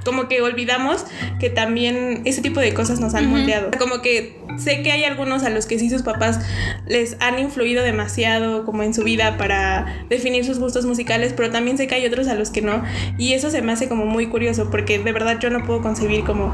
como 0.03 0.27
que 0.27 0.41
olvidamos 0.41 1.05
que 1.39 1.49
también 1.49 2.23
ese 2.25 2.41
tipo 2.41 2.59
de 2.59 2.73
cosas 2.73 2.99
nos 2.99 3.13
han 3.13 3.29
moldeado. 3.29 3.71
Como 3.79 4.01
que 4.01 4.37
sé 4.57 4.83
que 4.83 4.91
hay 4.91 5.05
algunos 5.05 5.43
a 5.43 5.49
los 5.49 5.65
que 5.65 5.79
sí 5.79 5.89
sus 5.89 6.01
papás 6.01 6.39
les 6.85 7.15
han 7.21 7.39
influido 7.39 7.83
demasiado 7.83 8.65
como 8.65 8.83
en 8.83 8.93
su 8.93 9.03
vida 9.03 9.37
para 9.37 10.05
definir 10.09 10.43
sus 10.43 10.59
gustos 10.59 10.85
musicales, 10.85 11.33
pero 11.33 11.51
también 11.51 11.77
sé 11.77 11.87
que 11.87 11.95
hay 11.95 12.05
otros 12.05 12.27
a 12.27 12.35
los 12.35 12.49
que 12.49 12.61
no. 12.61 12.83
Y 13.17 13.31
eso 13.31 13.49
se 13.49 13.61
me 13.61 13.71
hace 13.71 13.87
como 13.87 14.05
muy 14.05 14.27
curioso 14.27 14.69
porque 14.69 14.99
de 14.99 15.11
verdad 15.13 15.39
yo 15.39 15.49
no 15.49 15.63
puedo 15.63 15.81
concebir 15.81 16.25
como 16.25 16.51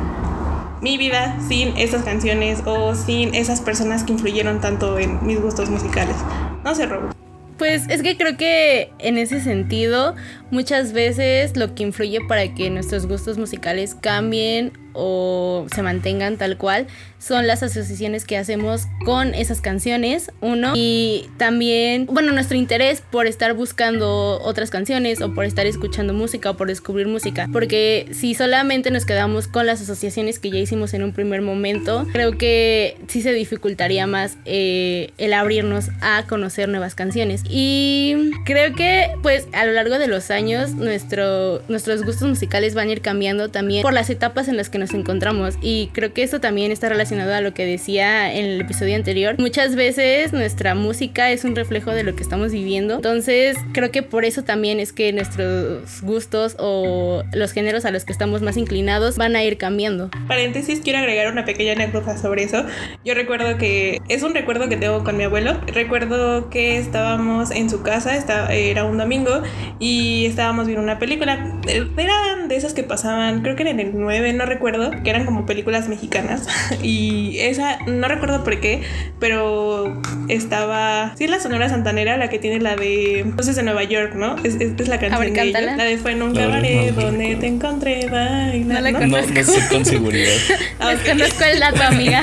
mi 0.81 0.97
vida 0.97 1.37
sin 1.47 1.75
esas 1.77 2.03
canciones 2.03 2.61
o 2.65 2.95
sin 2.95 3.33
esas 3.35 3.61
personas 3.61 4.03
que 4.03 4.13
influyeron 4.13 4.61
tanto 4.61 4.99
en 4.99 5.25
mis 5.25 5.41
gustos 5.41 5.69
musicales. 5.69 6.15
No 6.63 6.75
sé, 6.75 6.85
Robo. 6.85 7.09
Pues 7.59 7.83
es 7.89 8.01
que 8.01 8.15
creo 8.15 8.37
que 8.37 8.93
en 8.99 9.17
ese 9.17 9.41
sentido 9.41 10.15
muchas 10.49 10.93
veces 10.93 11.57
lo 11.57 11.75
que 11.75 11.83
influye 11.83 12.21
para 12.25 12.55
que 12.55 12.69
nuestros 12.69 13.05
gustos 13.05 13.37
musicales 13.37 13.95
cambien 13.95 14.71
o 14.93 15.65
se 15.73 15.81
mantengan 15.81 16.37
tal 16.37 16.57
cual 16.57 16.87
son 17.19 17.47
las 17.47 17.63
asociaciones 17.63 18.25
que 18.25 18.37
hacemos 18.37 18.87
con 19.03 19.33
esas 19.33 19.61
canciones, 19.61 20.31
uno, 20.41 20.73
y 20.75 21.29
también, 21.37 22.05
bueno, 22.05 22.31
nuestro 22.31 22.57
interés 22.57 23.01
por 23.01 23.27
estar 23.27 23.53
buscando 23.53 24.39
otras 24.41 24.69
canciones 24.69 25.21
o 25.21 25.33
por 25.33 25.43
estar 25.43 25.65
escuchando 25.65 26.13
música 26.13 26.51
o 26.51 26.57
por 26.57 26.67
descubrir 26.67 27.07
música, 27.07 27.49
porque 27.51 28.07
si 28.11 28.33
solamente 28.33 28.89
nos 28.89 29.05
quedamos 29.05 29.47
con 29.47 29.65
las 29.65 29.81
asociaciones 29.81 30.39
que 30.39 30.49
ya 30.49 30.59
hicimos 30.59 30.93
en 30.93 31.03
un 31.03 31.11
primer 31.11 31.41
momento, 31.41 32.07
creo 32.11 32.37
que 32.37 32.97
sí 33.07 33.21
se 33.21 33.33
dificultaría 33.33 34.07
más 34.07 34.37
eh, 34.45 35.11
el 35.17 35.33
abrirnos 35.33 35.89
a 36.01 36.23
conocer 36.27 36.69
nuevas 36.69 36.95
canciones. 36.95 37.43
Y 37.49 38.31
creo 38.45 38.73
que 38.75 39.11
pues 39.21 39.47
a 39.53 39.65
lo 39.65 39.73
largo 39.73 39.99
de 39.99 40.07
los 40.07 40.31
años 40.31 40.71
nuestro, 40.71 41.61
nuestros 41.67 42.03
gustos 42.03 42.27
musicales 42.27 42.75
van 42.75 42.89
a 42.89 42.91
ir 42.93 43.01
cambiando 43.01 43.49
también 43.49 43.81
por 43.81 43.93
las 43.93 44.09
etapas 44.09 44.47
en 44.47 44.57
las 44.57 44.69
que 44.69 44.78
nos 44.79 44.93
encontramos 44.93 45.57
y 45.61 45.89
creo 45.93 46.13
que 46.13 46.23
eso 46.23 46.39
también 46.39 46.71
está 46.71 46.89
relacionado 46.89 47.33
a 47.33 47.41
lo 47.41 47.53
que 47.53 47.65
decía 47.65 48.33
en 48.33 48.45
el 48.45 48.61
episodio 48.61 48.95
anterior. 48.95 49.35
Muchas 49.37 49.75
veces 49.75 50.33
nuestra 50.33 50.75
música 50.75 51.31
es 51.31 51.43
un 51.43 51.55
reflejo 51.55 51.91
de 51.91 52.03
lo 52.03 52.15
que 52.15 52.23
estamos 52.23 52.51
viviendo, 52.51 52.95
entonces 52.95 53.57
creo 53.73 53.91
que 53.91 54.03
por 54.03 54.25
eso 54.25 54.43
también 54.43 54.79
es 54.79 54.93
que 54.93 55.13
nuestros 55.13 56.01
gustos 56.01 56.55
o 56.59 57.23
los 57.33 57.51
géneros 57.51 57.85
a 57.85 57.91
los 57.91 58.05
que 58.05 58.13
estamos 58.13 58.41
más 58.41 58.57
inclinados 58.57 59.17
van 59.17 59.35
a 59.35 59.43
ir 59.43 59.57
cambiando. 59.57 60.09
Paréntesis, 60.27 60.81
quiero 60.81 60.99
agregar 60.99 61.31
una 61.31 61.45
pequeña 61.45 61.73
anécdota 61.73 62.17
sobre 62.17 62.43
eso. 62.43 62.65
Yo 63.03 63.13
recuerdo 63.13 63.57
que 63.57 63.99
es 64.07 64.23
un 64.23 64.33
recuerdo 64.33 64.69
que 64.69 64.77
tengo 64.77 65.03
con 65.03 65.17
mi 65.17 65.23
abuelo. 65.23 65.59
Recuerdo 65.67 66.49
que 66.49 66.77
estábamos 66.77 67.51
en 67.51 67.69
su 67.69 67.81
casa, 67.81 68.15
estaba, 68.15 68.53
era 68.53 68.85
un 68.85 68.97
domingo 68.97 69.41
y 69.79 70.25
estábamos 70.25 70.67
viendo 70.67 70.83
una 70.83 70.99
película. 70.99 71.59
Eran 71.97 72.47
de 72.47 72.55
esas 72.55 72.73
que 72.73 72.83
pasaban, 72.83 73.41
creo 73.41 73.55
que 73.55 73.63
era 73.63 73.71
en 73.71 73.79
el 73.79 73.91
9, 73.93 74.33
no 74.33 74.45
recuerdo 74.45 74.68
que 75.03 75.09
eran 75.09 75.25
como 75.25 75.45
películas 75.45 75.87
mexicanas. 75.87 76.47
Y 76.81 77.37
esa, 77.39 77.79
no 77.87 78.07
recuerdo 78.07 78.43
por 78.43 78.59
qué, 78.59 78.81
pero 79.19 80.01
estaba. 80.27 81.13
Sí, 81.17 81.25
es 81.25 81.29
la 81.29 81.39
Sonora 81.39 81.67
Santanera, 81.67 82.17
la 82.17 82.29
que 82.29 82.39
tiene 82.39 82.59
la 82.59 82.75
de. 82.75 83.19
Entonces 83.19 83.55
de 83.55 83.63
Nueva 83.63 83.83
York, 83.83 84.13
¿no? 84.15 84.35
Es, 84.43 84.55
es, 84.55 84.87
la 84.87 84.99
canción 84.99 85.33
de 85.33 85.41
ella. 85.41 85.75
La 85.75 85.83
de 85.83 85.97
Fue 85.97 86.11
en 86.11 86.21
un 86.21 86.33
cabaret 86.33 86.93
donde 86.93 87.35
te 87.35 87.47
encontré 87.47 88.07
bailando. 88.09 88.73
No 88.73 88.81
la 88.81 88.93
conozco. 88.93 89.33
No, 89.33 89.43
sé 89.43 89.67
con 89.69 89.85
seguridad. 89.85 90.33
Desconozco 90.89 91.43
el 91.43 91.59
dato, 91.59 91.83
amiga. 91.83 92.21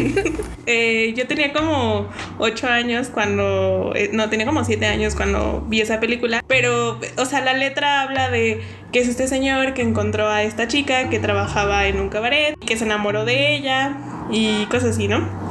eh, 0.66 1.14
yo 1.16 1.26
tenía 1.26 1.52
como 1.52 2.08
8 2.38 2.66
años 2.68 3.08
cuando. 3.08 3.92
Eh, 3.96 4.10
no, 4.12 4.30
tenía 4.30 4.46
como 4.46 4.64
7 4.64 4.86
años 4.86 5.14
cuando 5.14 5.64
vi 5.68 5.80
esa 5.80 6.00
película. 6.00 6.42
Pero, 6.46 7.00
o 7.16 7.24
sea, 7.24 7.40
la 7.40 7.54
letra 7.54 8.02
habla 8.02 8.30
de 8.30 8.60
que 8.92 9.00
es 9.00 9.08
este 9.08 9.28
señor 9.28 9.74
que 9.74 9.82
encontró 9.82 10.28
a 10.28 10.42
esta 10.42 10.68
chica 10.68 11.08
que 11.08 11.18
trabajaba 11.18 11.86
en 11.86 12.00
un 12.00 12.08
cabaret, 12.08 12.58
que 12.58 12.76
se 12.76 12.84
enamoró 12.84 13.24
de 13.24 13.54
ella 13.54 13.96
y 14.30 14.66
cosas 14.66 14.90
así, 14.90 15.08
¿no? 15.08 15.50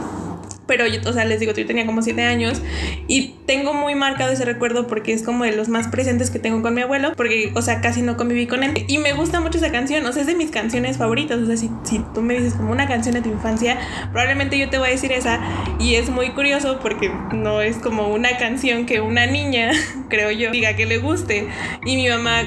Pero 0.69 0.85
yo, 0.85 1.01
o 1.09 1.13
sea, 1.13 1.25
les 1.25 1.39
digo, 1.39 1.51
yo 1.51 1.65
tenía 1.65 1.87
como 1.87 2.03
siete 2.03 2.21
años 2.21 2.61
y 3.07 3.33
tengo 3.47 3.73
muy 3.73 3.95
marcado 3.95 4.31
ese 4.31 4.45
recuerdo 4.45 4.85
porque 4.85 5.13
es 5.13 5.23
como 5.23 5.43
de 5.43 5.51
los 5.51 5.67
más 5.67 5.87
presentes 5.87 6.29
que 6.29 6.37
tengo 6.37 6.61
con 6.61 6.75
mi 6.75 6.81
abuelo, 6.81 7.13
porque, 7.17 7.51
o 7.55 7.63
sea, 7.63 7.81
casi 7.81 8.03
no 8.03 8.17
conviví 8.17 8.45
con 8.45 8.61
él. 8.61 8.85
Y 8.87 8.99
me 8.99 9.13
gusta 9.13 9.39
mucho 9.39 9.57
esa 9.57 9.71
canción, 9.71 10.05
o 10.05 10.13
sea, 10.13 10.21
es 10.21 10.27
de 10.27 10.35
mis 10.35 10.51
canciones 10.51 10.97
favoritas. 10.97 11.39
O 11.39 11.47
sea, 11.47 11.57
si, 11.57 11.71
si 11.83 12.05
tú 12.13 12.21
me 12.21 12.35
dices 12.35 12.53
como 12.53 12.71
una 12.71 12.87
canción 12.87 13.15
de 13.15 13.21
tu 13.21 13.29
infancia, 13.29 13.79
probablemente 14.11 14.59
yo 14.59 14.69
te 14.69 14.77
voy 14.77 14.89
a 14.89 14.91
decir 14.91 15.11
esa. 15.11 15.39
Y 15.79 15.95
es 15.95 16.11
muy 16.11 16.29
curioso 16.33 16.77
porque 16.79 17.11
no 17.33 17.63
es 17.63 17.77
como 17.77 18.09
una 18.09 18.37
canción 18.37 18.85
que 18.85 19.01
una 19.01 19.25
niña, 19.25 19.71
creo 20.07 20.29
yo, 20.29 20.51
diga 20.51 20.75
que 20.75 20.85
le 20.85 20.99
guste. 20.99 21.47
Y 21.83 21.95
mi 21.95 22.09
mamá 22.09 22.43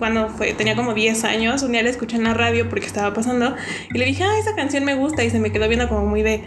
cuando 0.00 0.28
fue, 0.30 0.52
tenía 0.54 0.74
como 0.74 0.94
10 0.94 1.22
años, 1.22 1.62
un 1.62 1.70
día 1.70 1.82
la 1.84 1.90
escuché 1.90 2.16
en 2.16 2.24
la 2.24 2.34
radio 2.34 2.68
porque 2.68 2.86
estaba 2.86 3.14
pasando 3.14 3.54
y 3.94 3.98
le 3.98 4.04
dije, 4.04 4.24
ah, 4.24 4.38
esa 4.40 4.56
canción 4.56 4.84
me 4.84 4.94
gusta 4.94 5.22
y 5.22 5.30
se 5.30 5.38
me 5.38 5.52
quedó 5.52 5.68
viendo 5.68 5.88
como 5.88 6.06
muy 6.06 6.22
de, 6.22 6.42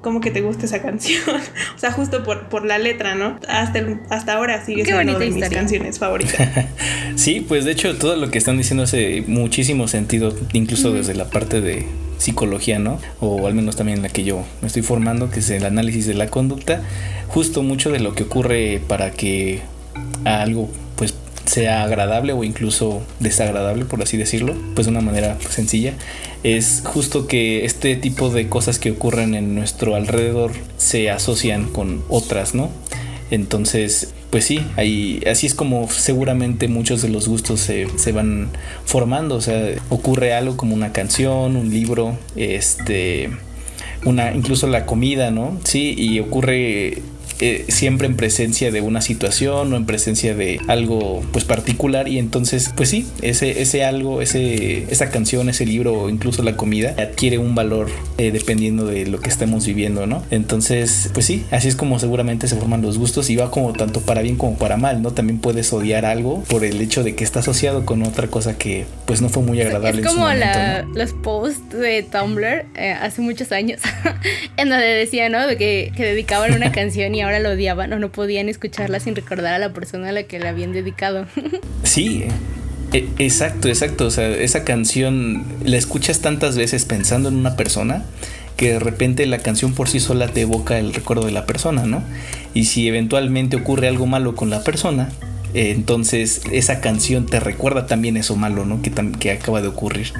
cómo 0.00 0.20
que 0.20 0.30
te 0.30 0.40
gusta 0.40 0.66
esa 0.66 0.82
canción. 0.82 1.22
o 1.76 1.78
sea, 1.78 1.92
justo 1.92 2.24
por, 2.24 2.48
por 2.48 2.64
la 2.64 2.78
letra, 2.78 3.14
¿no? 3.14 3.38
Hasta, 3.46 3.84
hasta 4.10 4.32
ahora 4.34 4.64
sigue 4.64 4.84
siendo 4.84 5.18
de 5.18 5.30
mis 5.30 5.48
canciones 5.48 5.98
favoritas. 5.98 6.48
sí, 7.14 7.44
pues 7.46 7.64
de 7.64 7.72
hecho 7.72 7.96
todo 7.96 8.16
lo 8.16 8.30
que 8.30 8.38
están 8.38 8.56
diciendo 8.56 8.84
hace 8.84 9.22
muchísimo 9.26 9.86
sentido, 9.86 10.34
incluso 10.52 10.92
desde 10.92 11.14
la 11.14 11.26
parte 11.30 11.60
de 11.60 11.86
psicología, 12.18 12.78
¿no? 12.78 13.00
O 13.20 13.46
al 13.46 13.54
menos 13.54 13.76
también 13.76 14.02
la 14.02 14.08
que 14.08 14.24
yo 14.24 14.44
me 14.60 14.68
estoy 14.68 14.82
formando, 14.82 15.30
que 15.30 15.40
es 15.40 15.50
el 15.50 15.64
análisis 15.64 16.06
de 16.06 16.14
la 16.14 16.28
conducta. 16.28 16.82
Justo 17.28 17.62
mucho 17.62 17.90
de 17.90 18.00
lo 18.00 18.14
que 18.14 18.22
ocurre 18.22 18.80
para 18.86 19.10
que 19.10 19.60
algo 20.24 20.70
pues 20.96 21.14
sea 21.46 21.84
agradable 21.84 22.32
o 22.32 22.44
incluso 22.44 23.02
desagradable, 23.20 23.84
por 23.84 24.02
así 24.02 24.16
decirlo, 24.16 24.54
pues 24.74 24.86
de 24.86 24.92
una 24.92 25.00
manera 25.00 25.36
sencilla, 25.50 25.94
es 26.42 26.82
justo 26.84 27.26
que 27.26 27.64
este 27.64 27.96
tipo 27.96 28.30
de 28.30 28.48
cosas 28.48 28.78
que 28.78 28.90
ocurren 28.90 29.34
en 29.34 29.54
nuestro 29.54 29.94
alrededor 29.94 30.52
se 30.76 31.10
asocian 31.10 31.64
con 31.64 32.04
otras, 32.08 32.54
¿no? 32.54 32.70
Entonces, 33.30 34.12
pues 34.30 34.44
sí, 34.44 34.60
ahí, 34.76 35.22
así 35.30 35.46
es 35.46 35.54
como 35.54 35.88
seguramente 35.88 36.68
muchos 36.68 37.02
de 37.02 37.08
los 37.08 37.28
gustos 37.28 37.60
se, 37.60 37.86
se, 37.98 38.12
van 38.12 38.50
formando. 38.84 39.36
O 39.36 39.40
sea, 39.40 39.74
ocurre 39.88 40.34
algo 40.34 40.56
como 40.56 40.74
una 40.74 40.92
canción, 40.92 41.56
un 41.56 41.70
libro, 41.70 42.18
este, 42.36 43.30
una, 44.04 44.34
incluso 44.34 44.66
la 44.66 44.86
comida, 44.86 45.30
¿no? 45.30 45.58
Sí, 45.64 45.94
y 45.96 46.20
ocurre 46.20 47.02
eh, 47.40 47.64
siempre 47.68 48.06
en 48.06 48.16
presencia 48.16 48.70
de 48.70 48.80
una 48.80 49.00
situación 49.00 49.72
o 49.72 49.76
en 49.76 49.86
presencia 49.86 50.34
de 50.34 50.60
algo 50.68 51.22
pues 51.32 51.44
particular. 51.44 52.08
Y 52.08 52.18
entonces 52.18 52.72
pues 52.76 52.88
sí 52.88 53.06
ese 53.22 53.62
ese 53.62 53.84
algo 53.84 54.20
ese 54.20 54.84
esa 54.90 55.10
canción 55.10 55.48
ese 55.48 55.66
libro 55.66 55.94
o 55.94 56.08
incluso 56.08 56.42
la 56.42 56.56
comida 56.56 56.94
adquiere 56.98 57.38
un 57.38 57.54
valor 57.54 57.88
eh, 58.18 58.30
dependiendo 58.30 58.86
de 58.86 59.06
lo 59.06 59.20
que 59.20 59.28
estemos 59.30 59.66
viviendo 59.66 60.06
no 60.06 60.22
entonces 60.30 61.10
pues 61.12 61.26
sí 61.26 61.44
así 61.50 61.68
es 61.68 61.76
como 61.76 61.98
seguramente 61.98 62.48
se 62.48 62.56
forman 62.56 62.82
los 62.82 62.98
gustos 62.98 63.30
y 63.30 63.36
va 63.36 63.50
como 63.50 63.72
tanto 63.72 64.00
para 64.00 64.22
bien 64.22 64.36
como 64.36 64.56
para 64.56 64.76
mal 64.76 65.02
no 65.02 65.12
también 65.12 65.38
puedes 65.38 65.72
odiar 65.72 66.04
algo 66.04 66.42
por 66.44 66.64
el 66.64 66.80
hecho 66.80 67.02
de 67.02 67.14
que 67.14 67.24
está 67.24 67.40
asociado 67.40 67.84
con 67.84 68.02
otra 68.02 68.28
cosa 68.28 68.56
que 68.58 68.86
pues 69.06 69.20
no 69.20 69.28
fue 69.28 69.42
muy 69.42 69.60
agradable 69.60 70.02
es 70.02 70.06
como 70.06 70.28
los 70.94 71.12
posts 71.12 71.70
de 71.70 72.02
Tumblr 72.02 72.66
eh, 72.76 72.92
hace 72.92 73.22
muchos 73.22 73.52
años 73.52 73.80
en 74.56 74.68
donde 74.68 74.86
decía 74.86 75.28
no 75.28 75.46
de 75.46 75.56
que, 75.56 75.92
que 75.96 76.04
dedicaban 76.04 76.54
una 76.54 76.72
canción 76.72 77.13
y 77.14 77.20
ahora 77.20 77.38
lo 77.40 77.50
odiaban 77.50 77.92
o 77.92 77.98
no 77.98 78.10
podían 78.10 78.48
escucharla 78.48 79.00
sin 79.00 79.14
recordar 79.14 79.54
a 79.54 79.58
la 79.58 79.72
persona 79.72 80.10
a 80.10 80.12
la 80.12 80.24
que 80.24 80.38
la 80.38 80.50
habían 80.50 80.72
dedicado. 80.72 81.26
Sí, 81.84 82.24
e, 82.92 83.08
exacto, 83.18 83.68
exacto. 83.68 84.06
O 84.06 84.10
sea, 84.10 84.28
esa 84.28 84.64
canción 84.64 85.44
la 85.64 85.76
escuchas 85.76 86.20
tantas 86.20 86.56
veces 86.56 86.84
pensando 86.84 87.28
en 87.28 87.36
una 87.36 87.56
persona 87.56 88.04
que 88.56 88.72
de 88.72 88.78
repente 88.78 89.26
la 89.26 89.38
canción 89.38 89.74
por 89.74 89.88
sí 89.88 90.00
sola 90.00 90.28
te 90.28 90.42
evoca 90.42 90.78
el 90.78 90.94
recuerdo 90.94 91.26
de 91.26 91.32
la 91.32 91.46
persona, 91.46 91.84
¿no? 91.84 92.02
Y 92.54 92.64
si 92.64 92.88
eventualmente 92.88 93.56
ocurre 93.56 93.88
algo 93.88 94.06
malo 94.06 94.34
con 94.34 94.50
la 94.50 94.62
persona, 94.62 95.10
entonces 95.54 96.42
esa 96.52 96.80
canción 96.80 97.26
te 97.26 97.40
recuerda 97.40 97.86
también 97.86 98.16
eso 98.16 98.36
malo, 98.36 98.64
¿no? 98.66 98.82
Que, 98.82 98.90
que 99.18 99.30
acaba 99.30 99.62
de 99.62 99.68
ocurrir. 99.68 100.12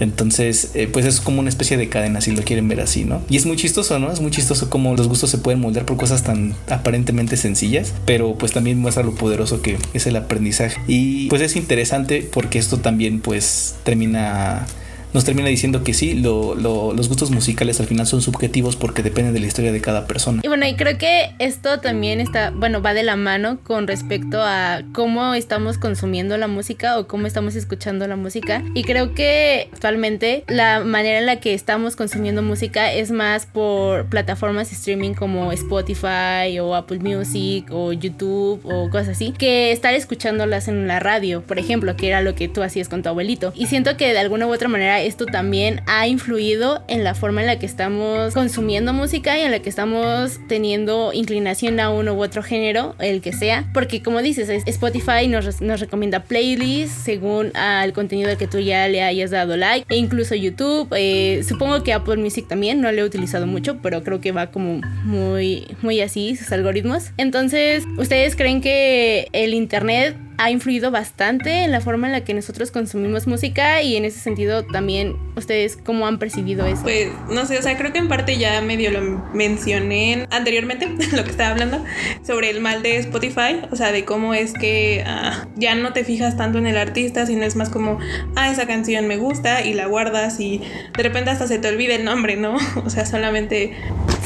Entonces, 0.00 0.70
eh, 0.74 0.88
pues 0.92 1.06
es 1.06 1.20
como 1.20 1.40
una 1.40 1.48
especie 1.48 1.76
de 1.76 1.88
cadena, 1.88 2.20
si 2.20 2.32
lo 2.32 2.42
quieren 2.42 2.68
ver 2.68 2.80
así, 2.80 3.04
¿no? 3.04 3.22
Y 3.28 3.36
es 3.36 3.46
muy 3.46 3.56
chistoso, 3.56 3.98
¿no? 3.98 4.12
Es 4.12 4.20
muy 4.20 4.30
chistoso 4.30 4.70
cómo 4.70 4.94
los 4.96 5.08
gustos 5.08 5.30
se 5.30 5.38
pueden 5.38 5.60
moldear 5.60 5.86
por 5.86 5.96
cosas 5.96 6.22
tan 6.24 6.54
aparentemente 6.68 7.36
sencillas, 7.36 7.92
pero 8.06 8.36
pues 8.36 8.52
también 8.52 8.78
muestra 8.78 9.02
lo 9.02 9.14
poderoso 9.14 9.62
que 9.62 9.78
es 9.94 10.06
el 10.06 10.16
aprendizaje. 10.16 10.80
Y 10.86 11.28
pues 11.28 11.42
es 11.42 11.56
interesante 11.56 12.28
porque 12.32 12.58
esto 12.58 12.78
también 12.78 13.20
pues 13.20 13.76
termina 13.84 14.66
nos 15.12 15.24
termina 15.24 15.48
diciendo 15.48 15.84
que 15.84 15.94
sí, 15.94 16.14
los 16.14 17.08
gustos 17.08 17.30
musicales 17.30 17.80
al 17.80 17.86
final 17.86 18.06
son 18.06 18.22
subjetivos 18.22 18.76
porque 18.76 19.02
dependen 19.02 19.34
de 19.34 19.40
la 19.40 19.46
historia 19.46 19.72
de 19.72 19.80
cada 19.80 20.06
persona. 20.06 20.40
Y 20.42 20.48
bueno, 20.48 20.66
y 20.66 20.74
creo 20.74 20.98
que 20.98 21.32
esto 21.38 21.80
también 21.80 22.20
está, 22.20 22.50
bueno, 22.50 22.82
va 22.82 22.94
de 22.94 23.02
la 23.02 23.16
mano 23.16 23.58
con 23.62 23.86
respecto 23.86 24.42
a 24.42 24.82
cómo 24.92 25.34
estamos 25.34 25.78
consumiendo 25.78 26.36
la 26.36 26.48
música 26.48 26.98
o 26.98 27.06
cómo 27.06 27.26
estamos 27.26 27.56
escuchando 27.56 28.06
la 28.06 28.16
música. 28.16 28.62
Y 28.74 28.84
creo 28.84 29.14
que 29.14 29.68
actualmente 29.72 30.44
la 30.48 30.80
manera 30.80 31.18
en 31.18 31.26
la 31.26 31.40
que 31.40 31.54
estamos 31.54 31.96
consumiendo 31.96 32.42
música 32.42 32.92
es 32.92 33.10
más 33.10 33.46
por 33.46 34.06
plataformas 34.06 34.72
streaming 34.72 35.14
como 35.14 35.52
Spotify 35.52 36.58
o 36.60 36.74
Apple 36.74 37.00
Music 37.00 37.66
o 37.70 37.92
YouTube 37.92 38.60
o 38.64 38.88
cosas 38.90 39.10
así, 39.10 39.32
que 39.36 39.72
estar 39.72 39.94
escuchándolas 39.94 40.68
en 40.68 40.86
la 40.86 41.00
radio, 41.00 41.42
por 41.42 41.58
ejemplo, 41.58 41.96
que 41.96 42.08
era 42.08 42.22
lo 42.22 42.34
que 42.34 42.48
tú 42.48 42.62
hacías 42.62 42.88
con 42.88 43.02
tu 43.02 43.08
abuelito. 43.08 43.52
Y 43.54 43.66
siento 43.66 43.96
que 43.96 44.12
de 44.12 44.18
alguna 44.18 44.46
u 44.46 44.52
otra 44.52 44.68
manera 44.68 45.01
esto 45.02 45.26
también 45.26 45.82
ha 45.86 46.06
influido 46.06 46.84
en 46.88 47.04
la 47.04 47.14
forma 47.14 47.40
en 47.40 47.46
la 47.46 47.58
que 47.58 47.66
estamos 47.66 48.34
consumiendo 48.34 48.92
música 48.92 49.38
y 49.38 49.42
en 49.42 49.50
la 49.50 49.60
que 49.60 49.68
estamos 49.68 50.40
teniendo 50.48 51.12
inclinación 51.12 51.80
a 51.80 51.90
uno 51.90 52.14
u 52.14 52.22
otro 52.22 52.42
género, 52.42 52.94
el 52.98 53.20
que 53.20 53.32
sea, 53.32 53.68
porque 53.74 54.02
como 54.02 54.22
dices, 54.22 54.48
Spotify 54.66 55.28
nos, 55.28 55.60
recomienda 55.80 56.24
playlists 56.24 57.02
según 57.04 57.56
al 57.56 57.92
contenido 57.92 58.36
que 58.36 58.46
tú 58.46 58.58
ya 58.58 58.88
le 58.88 59.02
hayas 59.02 59.30
dado 59.30 59.56
like, 59.56 59.86
e 59.88 59.96
incluso 59.96 60.34
YouTube, 60.34 60.88
eh, 60.96 61.42
supongo 61.46 61.82
que 61.82 61.92
Apple 61.92 62.16
Music 62.16 62.46
también, 62.48 62.80
no 62.80 62.90
lo 62.92 63.00
he 63.00 63.04
utilizado 63.04 63.46
mucho, 63.46 63.78
pero 63.82 64.02
creo 64.02 64.20
que 64.20 64.32
va 64.32 64.50
como 64.50 64.80
muy, 65.04 65.66
muy 65.82 66.00
así 66.00 66.36
sus 66.36 66.52
algoritmos. 66.52 67.10
Entonces, 67.16 67.84
¿ustedes 67.98 68.36
creen 68.36 68.60
que 68.60 69.28
el 69.32 69.54
Internet 69.54 70.16
ha 70.38 70.50
influido 70.50 70.90
bastante 70.90 71.64
en 71.64 71.70
la 71.70 71.80
forma 71.80 72.06
en 72.06 72.12
la 72.12 72.24
que 72.24 72.34
nosotros 72.34 72.70
consumimos 72.70 73.26
música 73.26 73.82
y 73.82 73.96
en 73.96 74.04
ese 74.04 74.18
sentido 74.18 74.64
también 74.64 75.16
ustedes 75.36 75.76
cómo 75.76 76.06
han 76.06 76.18
percibido 76.18 76.66
eso. 76.66 76.82
Pues 76.82 77.10
no 77.30 77.46
sé, 77.46 77.58
o 77.58 77.62
sea, 77.62 77.76
creo 77.76 77.92
que 77.92 77.98
en 77.98 78.08
parte 78.08 78.38
ya 78.38 78.60
medio 78.60 78.90
lo 78.90 79.00
mencioné 79.34 80.26
anteriormente, 80.30 80.88
lo 81.12 81.24
que 81.24 81.30
estaba 81.30 81.50
hablando, 81.50 81.84
sobre 82.26 82.50
el 82.50 82.60
mal 82.60 82.82
de 82.82 82.96
Spotify, 82.98 83.62
o 83.70 83.76
sea, 83.76 83.92
de 83.92 84.04
cómo 84.04 84.34
es 84.34 84.52
que 84.52 85.04
ah, 85.06 85.46
ya 85.56 85.74
no 85.74 85.92
te 85.92 86.04
fijas 86.04 86.36
tanto 86.36 86.58
en 86.58 86.66
el 86.66 86.76
artista, 86.76 87.26
sino 87.26 87.44
es 87.44 87.56
más 87.56 87.68
como, 87.68 87.98
ah, 88.36 88.50
esa 88.50 88.66
canción 88.66 89.06
me 89.06 89.16
gusta 89.16 89.64
y 89.64 89.74
la 89.74 89.86
guardas 89.86 90.40
y 90.40 90.60
de 90.96 91.02
repente 91.02 91.30
hasta 91.30 91.46
se 91.46 91.58
te 91.58 91.68
olvida 91.68 91.94
el 91.94 92.04
nombre, 92.04 92.36
¿no? 92.36 92.56
O 92.84 92.90
sea, 92.90 93.06
solamente 93.06 93.72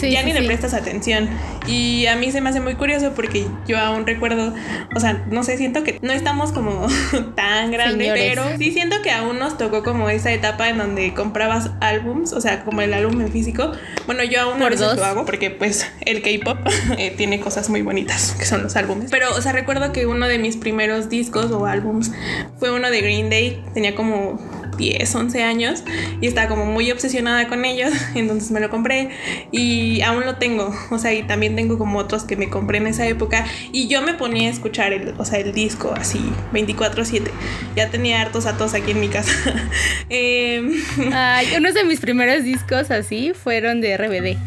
ya 0.00 0.22
ni 0.22 0.32
le 0.32 0.42
prestas 0.42 0.74
atención. 0.74 1.28
Y 1.66 2.06
a 2.06 2.16
mí 2.16 2.30
se 2.30 2.40
me 2.40 2.50
hace 2.50 2.60
muy 2.60 2.74
curioso 2.74 3.12
porque 3.14 3.46
yo 3.66 3.78
aún 3.78 4.06
recuerdo, 4.06 4.54
o 4.94 5.00
sea, 5.00 5.24
no 5.30 5.42
sé, 5.42 5.56
siento 5.56 5.82
que 5.82 5.98
no 6.02 6.12
estamos 6.12 6.52
como 6.52 6.86
tan 7.34 7.70
grandes, 7.70 8.12
pero 8.14 8.44
sí 8.58 8.72
siento 8.72 9.02
que 9.02 9.10
aún 9.10 9.38
nos 9.38 9.58
tocó 9.58 9.82
como 9.82 10.08
esa 10.10 10.32
etapa 10.32 10.68
en 10.68 10.78
donde 10.78 11.14
comprabas 11.14 11.70
álbums, 11.80 12.32
o 12.32 12.40
sea, 12.40 12.64
como 12.64 12.82
el 12.82 12.94
álbum 12.94 13.20
en 13.20 13.30
físico. 13.32 13.72
Bueno, 14.06 14.22
yo 14.24 14.40
aún 14.42 14.58
no 14.58 14.68
lo 14.70 15.04
hago 15.04 15.24
porque 15.24 15.50
pues 15.50 15.86
el 16.02 16.22
K-pop 16.22 16.58
eh, 16.98 17.14
tiene 17.16 17.40
cosas 17.40 17.68
muy 17.68 17.82
bonitas, 17.82 18.34
que 18.38 18.44
son 18.44 18.62
los 18.62 18.76
álbumes. 18.76 19.10
Pero, 19.10 19.34
o 19.34 19.40
sea, 19.40 19.52
recuerdo 19.52 19.92
que 19.92 20.06
uno 20.06 20.28
de 20.28 20.38
mis 20.38 20.56
primeros 20.56 21.08
discos 21.08 21.50
o 21.50 21.66
álbums 21.66 22.12
fue 22.58 22.70
uno 22.70 22.90
de 22.90 23.00
Green 23.00 23.30
Day, 23.30 23.62
tenía 23.74 23.94
como 23.94 24.38
10, 24.76 25.14
11 25.14 25.42
años 25.42 25.84
y 26.20 26.26
estaba 26.26 26.48
como 26.48 26.66
muy 26.66 26.90
obsesionada 26.90 27.48
con 27.48 27.64
ellos, 27.64 27.92
entonces 28.14 28.50
me 28.50 28.60
lo 28.60 28.70
compré 28.70 29.10
y 29.52 30.00
aún 30.02 30.24
lo 30.24 30.36
tengo, 30.36 30.74
o 30.90 30.98
sea, 30.98 31.12
y 31.14 31.22
también 31.22 31.56
tengo 31.56 31.78
como 31.78 31.98
otros 31.98 32.24
que 32.24 32.36
me 32.36 32.48
compré 32.48 32.78
en 32.78 32.86
esa 32.86 33.06
época 33.06 33.46
y 33.72 33.88
yo 33.88 34.02
me 34.02 34.14
ponía 34.14 34.48
a 34.48 34.52
escuchar 34.52 34.92
el, 34.92 35.14
o 35.18 35.24
sea, 35.24 35.38
el 35.38 35.52
disco 35.52 35.92
así 35.96 36.20
24/7. 36.52 37.30
Ya 37.74 37.90
tenía 37.90 38.20
hartos 38.20 38.46
atos 38.46 38.74
aquí 38.74 38.92
en 38.92 39.00
mi 39.00 39.08
casa. 39.08 39.32
eh, 40.10 40.62
Ay, 41.12 41.48
unos 41.56 41.74
de 41.74 41.84
mis 41.84 42.00
primeros 42.00 42.44
discos 42.44 42.90
así 42.90 43.32
fueron 43.32 43.80
de 43.80 43.96
RBD. 43.96 44.38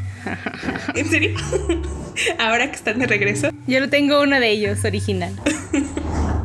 ¿En 0.96 1.10
serio? 1.10 1.38
Ahora 2.38 2.70
que 2.70 2.76
están 2.76 3.00
de 3.00 3.08
regreso. 3.08 3.50
Yo 3.68 3.80
lo 3.80 3.90
tengo 3.90 4.22
uno 4.22 4.40
de 4.40 4.50
ellos, 4.50 4.84
original. 4.84 5.34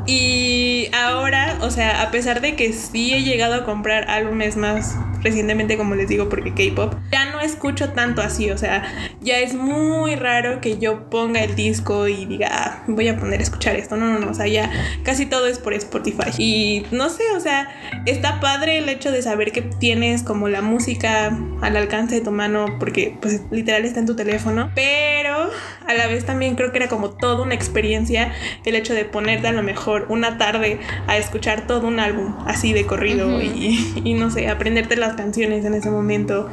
Y 0.07 0.89
ahora, 0.93 1.59
o 1.63 1.71
sea, 1.71 2.03
a 2.03 2.11
pesar 2.11 2.41
de 2.41 2.57
que 2.57 2.73
sí 2.73 3.15
he 3.15 3.23
llegado 3.23 3.55
a 3.55 3.65
comprar 3.65 4.11
álbumes 4.11 4.57
más 4.57 4.97
recientemente, 5.25 5.77
como 5.77 5.95
les 5.95 6.09
digo, 6.09 6.29
porque 6.29 6.53
K-pop, 6.55 6.95
ya 7.11 7.33
no 7.33 7.41
escucho 7.41 7.91
tanto 7.91 8.23
así, 8.23 8.51
o 8.51 8.59
sea, 8.59 8.85
ya 9.21 9.39
es 9.39 9.55
muy 9.55 10.15
raro 10.15 10.61
que 10.61 10.79
yo 10.79 11.09
ponga 11.11 11.43
el 11.43 11.57
disco 11.57 12.07
y 12.07 12.27
diga, 12.27 12.49
ah, 12.53 12.85
voy 12.87 13.09
a 13.09 13.17
poner 13.17 13.41
a 13.41 13.43
escuchar 13.43 13.77
esto. 13.77 13.97
No, 13.97 14.07
no, 14.07 14.19
no, 14.19 14.31
o 14.31 14.35
sea, 14.35 14.47
ya 14.47 14.71
casi 15.03 15.27
todo 15.27 15.47
es 15.47 15.59
por 15.59 15.75
Spotify. 15.75 16.31
Y 16.39 16.87
no 16.91 17.09
sé, 17.09 17.25
o 17.37 17.41
sea, 17.41 17.69
está 18.07 18.41
padre 18.41 18.79
el 18.79 18.89
hecho 18.89 19.11
de 19.11 19.23
saber 19.23 19.53
que 19.53 19.63
tienes 19.63 20.23
como 20.23 20.49
la 20.49 20.61
música 20.61 21.37
al 21.63 21.77
alcance 21.77 22.17
de 22.17 22.21
tu 22.21 22.31
mano, 22.31 22.67
porque 22.79 23.17
pues 23.21 23.41
literal 23.51 23.85
está 23.85 24.01
en 24.01 24.07
tu 24.07 24.17
teléfono, 24.17 24.71
pero 24.75 25.51
a 25.87 25.95
la 25.95 26.07
vez 26.07 26.25
también 26.27 26.55
creo 26.55 26.71
que 26.71 26.79
era 26.79 26.89
como 26.89 27.11
toda 27.11 27.43
una 27.43 27.55
experiencia 27.55 28.33
el 28.65 28.75
hecho 28.75 28.95
de 28.95 29.05
ponerte 29.05 29.49
a 29.49 29.53
lo 29.53 29.63
mejor 29.63 30.07
una 30.09 30.39
tarde 30.39 30.79
a 31.07 31.17
escuchar 31.17 31.67
todo 31.67 31.87
un 31.87 32.01
álbum 32.01 32.35
así 32.47 32.73
de 32.73 32.87
corrido 32.87 33.41
y, 33.41 33.93
y 34.05 34.15
no 34.15 34.31
sé, 34.31 34.49
aprenderte 34.49 34.97
las 34.97 35.14
canciones 35.17 35.65
en 35.65 35.75
ese 35.75 35.91
momento 35.91 36.49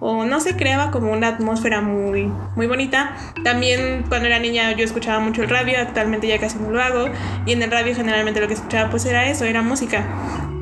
o 0.00 0.24
no 0.24 0.40
se 0.40 0.56
creaba 0.56 0.90
como 0.90 1.12
una 1.12 1.28
atmósfera 1.28 1.80
muy, 1.80 2.30
muy 2.56 2.66
bonita. 2.66 3.16
También 3.44 4.04
cuando 4.08 4.26
era 4.26 4.38
niña 4.38 4.72
yo 4.72 4.84
escuchaba 4.84 5.20
mucho 5.20 5.42
el 5.42 5.48
radio, 5.48 5.78
actualmente 5.78 6.26
ya 6.26 6.38
casi 6.38 6.58
no 6.58 6.70
lo 6.70 6.80
hago 6.80 7.08
y 7.46 7.52
en 7.52 7.62
el 7.62 7.70
radio 7.70 7.94
generalmente 7.94 8.40
lo 8.40 8.48
que 8.48 8.54
escuchaba 8.54 8.90
pues 8.90 9.04
era 9.06 9.28
eso, 9.28 9.44
era 9.44 9.62
música. 9.62 10.06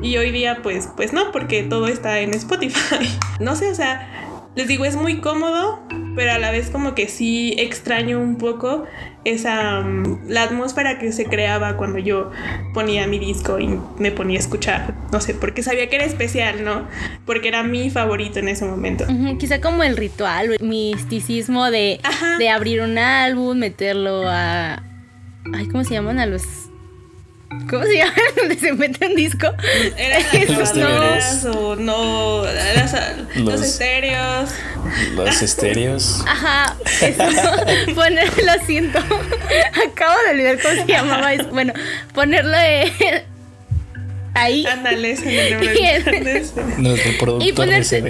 Y 0.01 0.17
hoy 0.17 0.31
día 0.31 0.59
pues, 0.61 0.89
pues 0.95 1.13
no, 1.13 1.31
porque 1.31 1.63
todo 1.63 1.87
está 1.87 2.19
en 2.19 2.33
Spotify. 2.33 3.09
no 3.39 3.55
sé, 3.55 3.71
o 3.71 3.75
sea, 3.75 4.07
les 4.55 4.67
digo, 4.67 4.85
es 4.85 4.95
muy 4.95 5.19
cómodo, 5.19 5.81
pero 6.15 6.31
a 6.31 6.39
la 6.39 6.51
vez 6.51 6.69
como 6.69 6.95
que 6.95 7.07
sí 7.07 7.53
extraño 7.57 8.19
un 8.19 8.37
poco 8.37 8.85
esa 9.23 9.81
mm, 9.81 10.29
la 10.29 10.43
atmósfera 10.43 10.99
que 10.99 11.11
se 11.11 11.25
creaba 11.25 11.77
cuando 11.77 11.99
yo 11.99 12.31
ponía 12.73 13.07
mi 13.07 13.19
disco 13.19 13.59
y 13.59 13.79
me 13.97 14.11
ponía 14.11 14.37
a 14.37 14.41
escuchar, 14.41 14.93
no 15.11 15.19
sé, 15.19 15.33
porque 15.33 15.63
sabía 15.63 15.89
que 15.89 15.97
era 15.97 16.05
especial, 16.05 16.63
¿no? 16.63 16.87
Porque 17.25 17.47
era 17.47 17.63
mi 17.63 17.89
favorito 17.89 18.39
en 18.39 18.47
ese 18.47 18.65
momento. 18.65 19.05
quizá 19.39 19.61
como 19.61 19.83
el 19.83 19.97
ritual, 19.97 20.53
el 20.53 20.65
misticismo 20.67 21.69
de, 21.71 21.99
de 22.39 22.49
abrir 22.49 22.81
un 22.81 22.97
álbum, 22.97 23.57
meterlo 23.57 24.23
a... 24.27 24.83
Ay, 25.53 25.67
¿cómo 25.67 25.83
se 25.83 25.93
llaman? 25.93 26.19
A 26.19 26.25
los 26.25 26.69
¿Cómo 27.69 27.83
se 27.83 27.97
llama? 27.97 28.13
Donde 28.35 28.59
se 28.59 28.73
mete 28.73 29.07
un 29.07 29.15
disco. 29.15 29.47
Eran 29.97 30.23
las 30.99 31.45
o 31.45 31.75
no. 31.75 32.43
los, 32.43 33.35
los, 33.35 33.61
estéreos. 33.61 34.49
Los 35.15 35.41
estéreos. 35.41 36.23
Ajá. 36.27 36.75
Eso. 37.01 37.23
Ponerlo, 37.95 38.53
siento. 38.65 38.99
Acabo 39.87 40.15
de 40.25 40.31
olvidar 40.31 40.59
cómo 40.61 40.75
se 40.75 40.85
llamaba 40.85 41.33
eso. 41.33 41.47
Bueno, 41.49 41.73
ponerlo 42.13 42.55
ahí. 44.33 44.65
Ándale, 44.65 45.11
ese 45.11 45.47
es 45.47 45.51
el 45.51 46.77
nombre. 46.77 47.45
y 47.45 47.53
ponerse. 47.53 48.03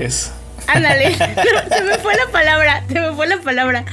Ándale. 0.68 1.16
se 1.16 1.84
me 1.84 1.98
fue 2.00 2.16
la 2.16 2.28
palabra. 2.32 2.84
Se 2.88 3.00
me 3.00 3.14
fue 3.14 3.28
la 3.28 3.38
palabra. 3.38 3.86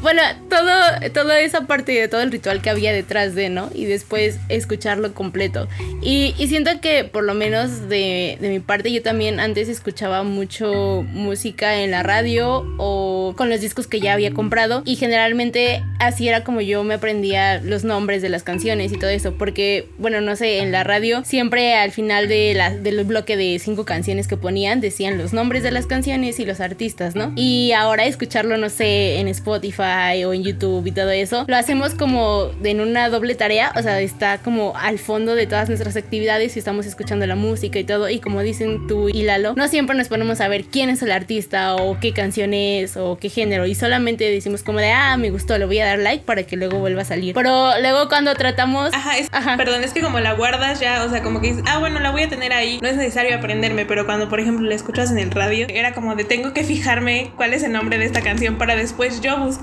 Bueno, 0.00 0.22
todo, 0.48 0.70
toda 1.12 1.40
esa 1.40 1.66
parte 1.66 1.92
de 1.92 2.08
todo 2.08 2.20
el 2.20 2.30
ritual 2.30 2.62
que 2.62 2.70
había 2.70 2.92
detrás 2.92 3.34
de, 3.34 3.48
¿no? 3.50 3.68
Y 3.74 3.86
después 3.86 4.38
escucharlo 4.48 5.12
completo. 5.12 5.68
Y, 6.02 6.34
siento 6.48 6.80
que 6.80 7.04
por 7.04 7.24
lo 7.24 7.34
menos 7.34 7.88
de, 7.88 8.38
mi 8.40 8.60
parte 8.60 8.92
yo 8.92 9.02
también 9.02 9.40
antes 9.40 9.68
escuchaba 9.68 10.22
mucho 10.22 11.04
música 11.08 11.82
en 11.82 11.90
la 11.90 12.02
radio 12.02 12.64
o 12.78 13.34
con 13.36 13.50
los 13.50 13.60
discos 13.60 13.86
que 13.86 14.00
ya 14.00 14.12
había 14.12 14.32
comprado. 14.32 14.82
Y 14.84 14.96
generalmente 14.96 15.82
así 15.98 16.28
era 16.28 16.44
como 16.44 16.60
yo 16.60 16.84
me 16.84 16.94
aprendía 16.94 17.60
los 17.60 17.84
nombres 17.84 18.22
de 18.22 18.28
las 18.28 18.44
canciones 18.44 18.92
y 18.92 18.98
todo 18.98 19.10
eso. 19.10 19.34
Porque, 19.34 19.88
bueno, 19.98 20.20
no 20.20 20.36
sé, 20.36 20.58
en 20.58 20.70
la 20.70 20.84
radio 20.84 21.24
siempre 21.24 21.74
al 21.74 21.90
final 21.90 22.28
de 22.28 22.54
la, 22.54 22.70
del 22.70 23.04
bloque 23.04 23.36
de 23.36 23.58
cinco 23.58 23.84
canciones 23.84 24.28
que 24.28 24.36
ponían 24.36 24.80
decían 24.80 25.18
los 25.18 25.32
nombres 25.32 25.62
de 25.62 25.72
las 25.72 25.86
canciones 25.86 26.38
y 26.38 26.46
los 26.46 26.60
artistas, 26.60 27.16
¿no? 27.16 27.32
Y 27.34 27.72
ahora 27.72 28.06
escucharlo, 28.06 28.56
no 28.56 28.70
sé, 28.70 29.18
en 29.18 29.28
Spotify 29.28 29.67
o 29.78 30.32
en 30.32 30.42
YouTube 30.42 30.86
y 30.86 30.92
todo 30.92 31.10
eso, 31.10 31.44
lo 31.46 31.56
hacemos 31.56 31.94
como 31.94 32.50
en 32.64 32.80
una 32.80 33.08
doble 33.08 33.34
tarea, 33.34 33.72
o 33.76 33.82
sea, 33.82 34.00
está 34.00 34.38
como 34.38 34.76
al 34.76 34.98
fondo 34.98 35.34
de 35.34 35.46
todas 35.46 35.68
nuestras 35.68 35.96
actividades 35.96 36.56
y 36.56 36.58
estamos 36.58 36.86
escuchando 36.86 37.26
la 37.26 37.36
música 37.36 37.78
y 37.78 37.84
todo, 37.84 38.08
y 38.08 38.20
como 38.20 38.40
dicen 38.42 38.86
tú 38.86 39.08
y 39.08 39.22
Lalo, 39.22 39.54
no 39.54 39.68
siempre 39.68 39.96
nos 39.96 40.08
ponemos 40.08 40.40
a 40.40 40.48
ver 40.48 40.64
quién 40.64 40.90
es 40.90 41.02
el 41.02 41.12
artista 41.12 41.76
o 41.76 41.98
qué 42.00 42.12
canción 42.12 42.54
es 42.54 42.96
o 42.96 43.18
qué 43.18 43.28
género, 43.28 43.66
y 43.66 43.74
solamente 43.74 44.24
decimos 44.30 44.62
como 44.62 44.78
de, 44.78 44.90
ah, 44.90 45.16
me 45.16 45.30
gustó, 45.30 45.58
le 45.58 45.66
voy 45.66 45.78
a 45.80 45.86
dar 45.86 45.98
like 45.98 46.24
para 46.24 46.42
que 46.44 46.56
luego 46.56 46.78
vuelva 46.78 47.02
a 47.02 47.04
salir. 47.04 47.34
Pero 47.34 47.78
luego 47.80 48.08
cuando 48.08 48.34
tratamos... 48.34 48.90
Ajá, 48.94 49.56
perdón, 49.56 49.84
es 49.84 49.92
que 49.92 50.00
como 50.00 50.20
la 50.20 50.32
guardas 50.32 50.80
ya, 50.80 51.04
o 51.04 51.10
sea, 51.10 51.22
como 51.22 51.40
que 51.40 51.48
dices, 51.48 51.64
ah, 51.66 51.78
bueno, 51.78 52.00
la 52.00 52.10
voy 52.10 52.22
a 52.22 52.28
tener 52.28 52.52
ahí, 52.52 52.78
no 52.82 52.88
es 52.88 52.96
necesario 52.96 53.36
aprenderme, 53.36 53.86
pero 53.86 54.06
cuando, 54.06 54.28
por 54.28 54.40
ejemplo, 54.40 54.66
la 54.66 54.74
escuchas 54.74 55.10
en 55.10 55.18
el 55.18 55.30
radio, 55.30 55.66
era 55.68 55.92
como 55.92 56.16
de, 56.16 56.24
tengo 56.24 56.52
que 56.52 56.64
fijarme 56.64 57.30
cuál 57.36 57.54
es 57.54 57.62
el 57.62 57.72
nombre 57.72 57.98
de 57.98 58.04
esta 58.04 58.22
canción 58.22 58.56
para 58.56 58.76
después 58.76 59.20
yo 59.20 59.38
buscar 59.38 59.57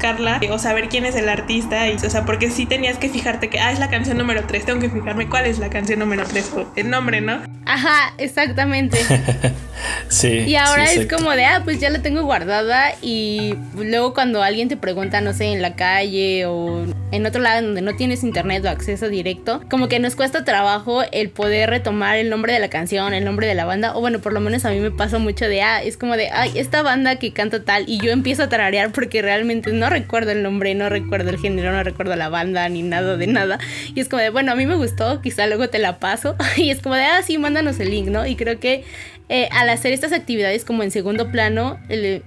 o 0.52 0.60
saber 0.60 0.90
quién 0.90 1.06
es 1.06 1.16
el 1.16 1.30
artista. 1.30 1.90
Y, 1.90 1.96
o 1.96 2.10
sea, 2.10 2.26
porque 2.26 2.50
sí 2.50 2.66
tenías 2.66 2.98
que 2.98 3.10
fijarte 3.10 3.50
que, 3.50 3.60
ah, 3.60 3.72
es 3.72 3.80
la 3.80 3.90
canción 3.90 4.18
número 4.18 4.44
3, 4.46 4.66
tengo 4.66 4.80
que 4.80 4.90
fijarme 4.90 5.28
cuál 5.28 5.46
es 5.46 5.60
la 5.60 5.70
canción 5.70 6.00
número 6.00 6.24
3, 6.26 6.52
el 6.76 6.90
nombre, 6.90 7.22
¿no? 7.22 7.42
Ajá, 7.66 8.14
exactamente. 8.18 8.98
sí. 10.10 10.44
Y 10.48 10.56
ahora 10.56 10.86
es 10.92 11.08
como 11.08 11.32
de, 11.32 11.46
ah, 11.46 11.62
pues 11.64 11.80
ya 11.80 11.90
la 11.90 12.02
tengo 12.02 12.24
guardada 12.24 12.94
y 13.02 13.56
luego 13.76 14.14
cuando 14.14 14.44
alguien 14.44 14.70
te 14.70 14.78
pregunta, 14.78 15.22
no 15.22 15.34
sé, 15.34 15.46
en 15.46 15.62
la 15.62 15.76
calle 15.76 16.46
o 16.46 16.86
en 17.12 17.26
otro 17.26 17.42
lado 17.42 17.62
donde 17.62 17.82
no 17.82 17.96
tienes 17.96 18.24
internet 18.24 18.64
o 18.66 18.70
acceso 18.70 19.10
directo, 19.10 19.62
como 19.70 19.88
que 19.88 20.00
nos 20.00 20.16
cuesta 20.16 20.44
trabajo 20.44 21.04
el 21.12 21.30
poder 21.30 21.70
retomar 21.70 22.18
el 22.18 22.30
nombre 22.30 22.54
de 22.54 22.60
la 22.60 22.70
canción, 22.70 23.14
el 23.14 23.24
nombre 23.24 23.48
de 23.48 23.56
la 23.56 23.66
banda, 23.66 23.96
o 23.96 24.02
bueno, 24.02 24.20
por 24.20 24.34
lo 24.34 24.40
menos 24.42 24.66
a 24.66 24.72
mí 24.72 24.80
me 24.80 24.92
pasa 24.92 25.18
mucho 25.18 25.48
de, 25.48 25.62
ah, 25.62 25.82
es 25.82 25.98
como 25.98 26.18
de, 26.18 26.30
ay, 26.30 26.52
esta 26.56 26.82
banda 26.82 27.16
que 27.18 27.32
canta 27.32 27.64
tal 27.64 27.86
y 27.88 28.00
yo 28.00 28.12
empiezo 28.12 28.44
a 28.44 28.50
tararear 28.50 28.92
porque 28.92 29.22
realmente 29.22 29.72
no 29.72 29.85
recuerdo 29.90 30.32
el 30.32 30.44
nombre, 30.44 30.74
no 30.76 30.90
recuerdo 30.90 31.30
el 31.30 31.38
género, 31.38 31.72
no 31.72 31.84
recuerdo 31.84 32.16
la 32.16 32.30
banda 32.30 32.68
ni 32.70 32.82
nada 32.82 33.18
de 33.18 33.28
nada. 33.28 33.60
Y 33.94 34.00
es 34.00 34.10
como 34.10 34.22
de, 34.22 34.30
bueno, 34.30 34.52
a 34.52 34.56
mí 34.56 34.66
me 34.66 34.76
gustó, 34.76 35.22
quizá 35.22 35.48
luego 35.48 35.70
te 35.70 35.80
la 35.80 36.00
paso. 36.00 36.36
Y 36.58 36.70
es 36.70 36.82
como 36.82 36.96
de, 36.96 37.04
ah, 37.04 37.22
sí, 37.22 37.38
mándanos 37.38 37.80
el 37.80 37.92
link, 37.92 38.08
¿no? 38.08 38.26
Y 38.26 38.36
creo 38.36 38.60
que 38.60 38.84
eh, 39.28 39.50
al 39.52 39.70
hacer 39.70 39.92
estas 39.92 40.14
actividades 40.14 40.66
como 40.66 40.84
en 40.84 40.92
segundo 40.92 41.32
plano, 41.32 41.80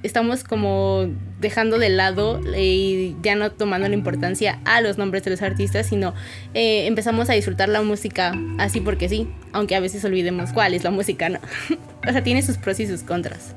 estamos 0.03 0.42
como 0.42 1.09
dejando 1.40 1.79
de 1.79 1.90
lado 1.90 2.40
eh, 2.55 2.64
y 2.64 3.16
ya 3.23 3.37
no 3.37 3.53
tomando 3.53 3.88
la 3.88 3.94
importancia 3.94 4.59
a 4.64 4.81
los 4.81 4.99
nombres 4.99 5.23
de 5.23 5.31
los 5.31 5.42
artistas, 5.42 5.87
sino 5.87 6.14
eh, 6.55 6.87
empezamos 6.87 7.31
a 7.31 7.35
disfrutar 7.35 7.68
la 7.68 7.83
música 7.83 8.33
así 8.59 8.81
porque 8.81 9.09
sí, 9.09 9.29
aunque 9.53 9.77
a 9.77 9.81
veces 9.81 10.05
olvidemos 10.05 10.53
cuál 10.53 10.75
es 10.75 10.83
la 10.83 10.90
música, 10.90 11.29
¿no? 11.29 11.38
o 12.09 12.12
sea, 12.12 12.25
tiene 12.25 12.42
sus 12.42 12.57
pros 12.57 12.81
y 12.81 12.88
sus 12.88 13.05
contras. 13.05 13.55